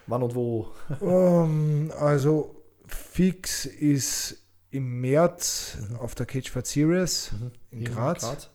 Wann 0.07 0.23
und 0.23 0.35
wo? 0.35 0.67
Ähm, 1.01 1.91
also 1.99 2.55
fix 2.87 3.65
ist 3.65 4.37
im 4.71 4.99
März 5.01 5.77
Mhm. 5.89 5.95
auf 5.97 6.15
der 6.15 6.25
Cage 6.25 6.49
Fight 6.49 6.65
Series 6.67 7.31
in 7.71 7.83
Graz. 7.85 8.21
Graz? 8.21 8.49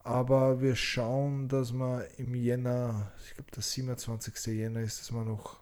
Aber 0.00 0.60
wir 0.60 0.74
schauen, 0.76 1.48
dass 1.48 1.72
wir 1.72 2.06
im 2.18 2.34
Jänner, 2.34 3.12
ich 3.26 3.34
glaube 3.34 3.50
der 3.54 3.62
27. 3.62 4.46
Jänner 4.56 4.80
ist, 4.80 5.00
dass 5.00 5.12
wir 5.12 5.24
noch 5.24 5.56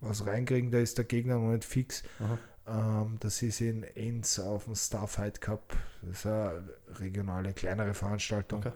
was 0.00 0.24
reinkriegen. 0.26 0.70
Da 0.70 0.78
ist 0.78 0.98
der 0.98 1.04
Gegner 1.04 1.36
noch 1.38 1.50
nicht 1.52 1.64
fix. 1.64 2.02
Aha. 2.20 2.38
Ähm, 2.70 3.16
das 3.20 3.42
ist 3.42 3.60
in 3.60 3.82
Enns 3.82 4.38
auf 4.38 4.64
dem 4.64 4.74
Starfight 4.74 5.40
Cup. 5.40 5.76
Das 6.02 6.18
ist 6.18 6.26
eine 6.26 6.62
regionale, 7.00 7.52
kleinere 7.52 7.94
Veranstaltung. 7.94 8.60
Okay. 8.60 8.72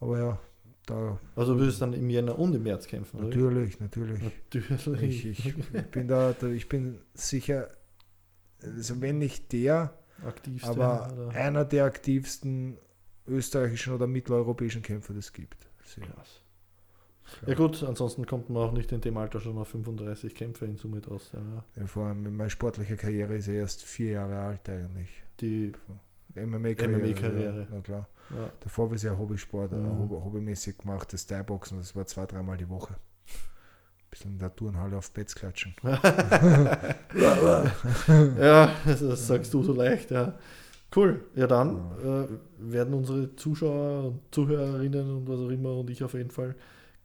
Aber 0.00 0.18
ja, 0.18 0.38
da 0.86 1.18
Also 1.36 1.54
du 1.54 1.60
würdest 1.60 1.80
dann 1.80 1.92
im 1.92 2.08
Jänner 2.10 2.38
und 2.38 2.54
im 2.54 2.62
März 2.62 2.86
kämpfen, 2.86 3.18
oder? 3.18 3.28
natürlich, 3.28 3.80
natürlich. 3.80 4.20
Natürlich. 4.70 5.26
Ich, 5.26 5.46
ich, 5.46 5.54
ich 5.56 5.86
bin 5.90 6.08
da, 6.08 6.34
da, 6.38 6.48
ich 6.48 6.68
bin 6.68 6.98
sicher, 7.14 7.70
also 8.62 9.00
wenn 9.00 9.18
nicht 9.18 9.52
der, 9.52 9.94
Aktivste, 10.24 10.68
aber 10.68 11.12
oder? 11.12 11.30
einer 11.30 11.64
der 11.64 11.84
aktivsten 11.84 12.78
österreichischen 13.26 13.94
oder 13.94 14.06
mitteleuropäischen 14.06 14.82
Kämpfer, 14.82 15.14
das 15.14 15.32
gibt. 15.32 15.66
Sehr. 15.84 16.06
Krass. 16.06 16.41
Ja 17.46 17.54
gut, 17.54 17.82
ansonsten 17.82 18.26
kommt 18.26 18.50
man 18.50 18.62
auch 18.62 18.72
nicht 18.72 18.92
in 18.92 19.00
dem 19.00 19.16
Alter 19.16 19.40
schon 19.40 19.58
auf 19.58 19.68
35 19.68 20.34
Kämpfe 20.34 20.64
in 20.66 20.76
Summe 20.76 21.00
draus. 21.00 21.30
Ja. 21.32 21.64
Ja, 21.80 21.86
vor 21.86 22.06
allem 22.06 22.36
meine 22.36 22.50
sportliche 22.50 22.96
Karriere 22.96 23.34
ist 23.36 23.46
ja 23.48 23.54
erst 23.54 23.82
vier 23.82 24.12
Jahre 24.12 24.38
alt 24.38 24.68
eigentlich. 24.68 25.08
Die, 25.40 25.72
MMA-Karriere. 26.34 26.98
MMA-Karriere. 27.00 27.66
Ja, 27.72 27.80
klar. 27.80 28.08
ja. 28.30 28.50
Davor 28.60 28.86
habe 28.86 28.96
ich 28.96 29.02
ja 29.02 29.16
Hobbysport, 29.18 29.72
äh, 29.72 29.76
Mhm. 29.76 29.98
hobby, 29.98 30.14
hobbymäßig 30.14 30.78
gemacht, 30.78 31.12
das 31.12 31.26
Thai-Boxen, 31.26 31.78
das 31.78 31.94
war 31.94 32.06
zwei, 32.06 32.26
dreimal 32.26 32.56
die 32.56 32.68
Woche. 32.68 32.94
Bisschen 34.10 34.32
in 34.32 34.38
der 34.38 34.54
Turnhalle 34.54 34.96
auf 34.98 35.10
Betts 35.12 35.34
klatschen. 35.34 35.74
ja, 38.38 38.70
das, 38.84 39.00
das 39.00 39.26
sagst 39.26 39.52
du 39.54 39.62
so 39.62 39.72
leicht, 39.72 40.10
ja. 40.10 40.34
Cool. 40.94 41.22
Ja, 41.34 41.46
dann 41.46 41.76
äh, 42.02 42.26
werden 42.58 42.92
unsere 42.92 43.34
Zuschauer 43.36 44.04
und 44.08 44.20
Zuhörerinnen 44.30 45.16
und 45.16 45.28
was 45.28 45.40
auch 45.40 45.48
immer 45.48 45.74
und 45.78 45.88
ich 45.88 46.04
auf 46.04 46.12
jeden 46.12 46.30
Fall 46.30 46.54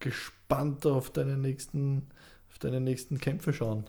gespannt 0.00 0.86
auf 0.86 1.10
deine 1.10 1.36
nächsten, 1.36 2.08
auf 2.50 2.58
deine 2.58 2.80
nächsten 2.80 3.18
Kämpfe 3.18 3.52
schauen. 3.52 3.84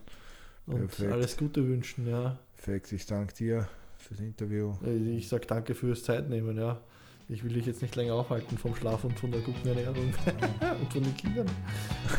Und 0.65 0.87
Perfekt. 0.87 1.11
alles 1.11 1.37
Gute 1.37 1.67
wünschen, 1.67 2.07
ja. 2.07 2.37
Perfekt, 2.55 2.91
ich 2.91 3.05
danke 3.05 3.33
dir 3.33 3.67
fürs 3.97 4.19
Interview. 4.19 4.75
Ich 4.85 5.27
sag 5.27 5.47
danke 5.47 5.73
fürs 5.75 6.03
Zeitnehmen, 6.03 6.57
ja. 6.57 6.79
Ich 7.27 7.43
will 7.43 7.53
dich 7.53 7.67
jetzt 7.67 7.81
nicht 7.83 7.95
länger 7.95 8.15
aufhalten 8.15 8.57
vom 8.57 8.75
Schlaf 8.75 9.03
und 9.03 9.17
von 9.19 9.31
der 9.31 9.41
guten 9.41 9.67
Ernährung 9.67 9.97
und 10.81 10.91
von 10.91 11.03
den 11.03 11.15
Kindern. 11.15 11.47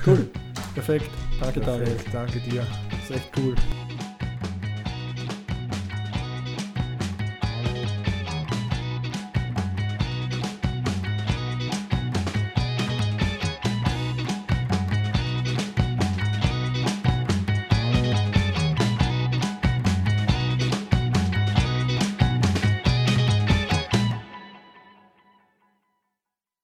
Cool. 0.07 0.29
Perfekt. 0.75 1.11
Danke, 1.41 1.61
Daniel. 1.61 1.87
Perfekt, 1.87 2.15
danke 2.15 2.41
dir. 2.41 2.67
Das 2.91 3.11
ist 3.11 3.17
echt 3.17 3.39
cool. 3.39 3.55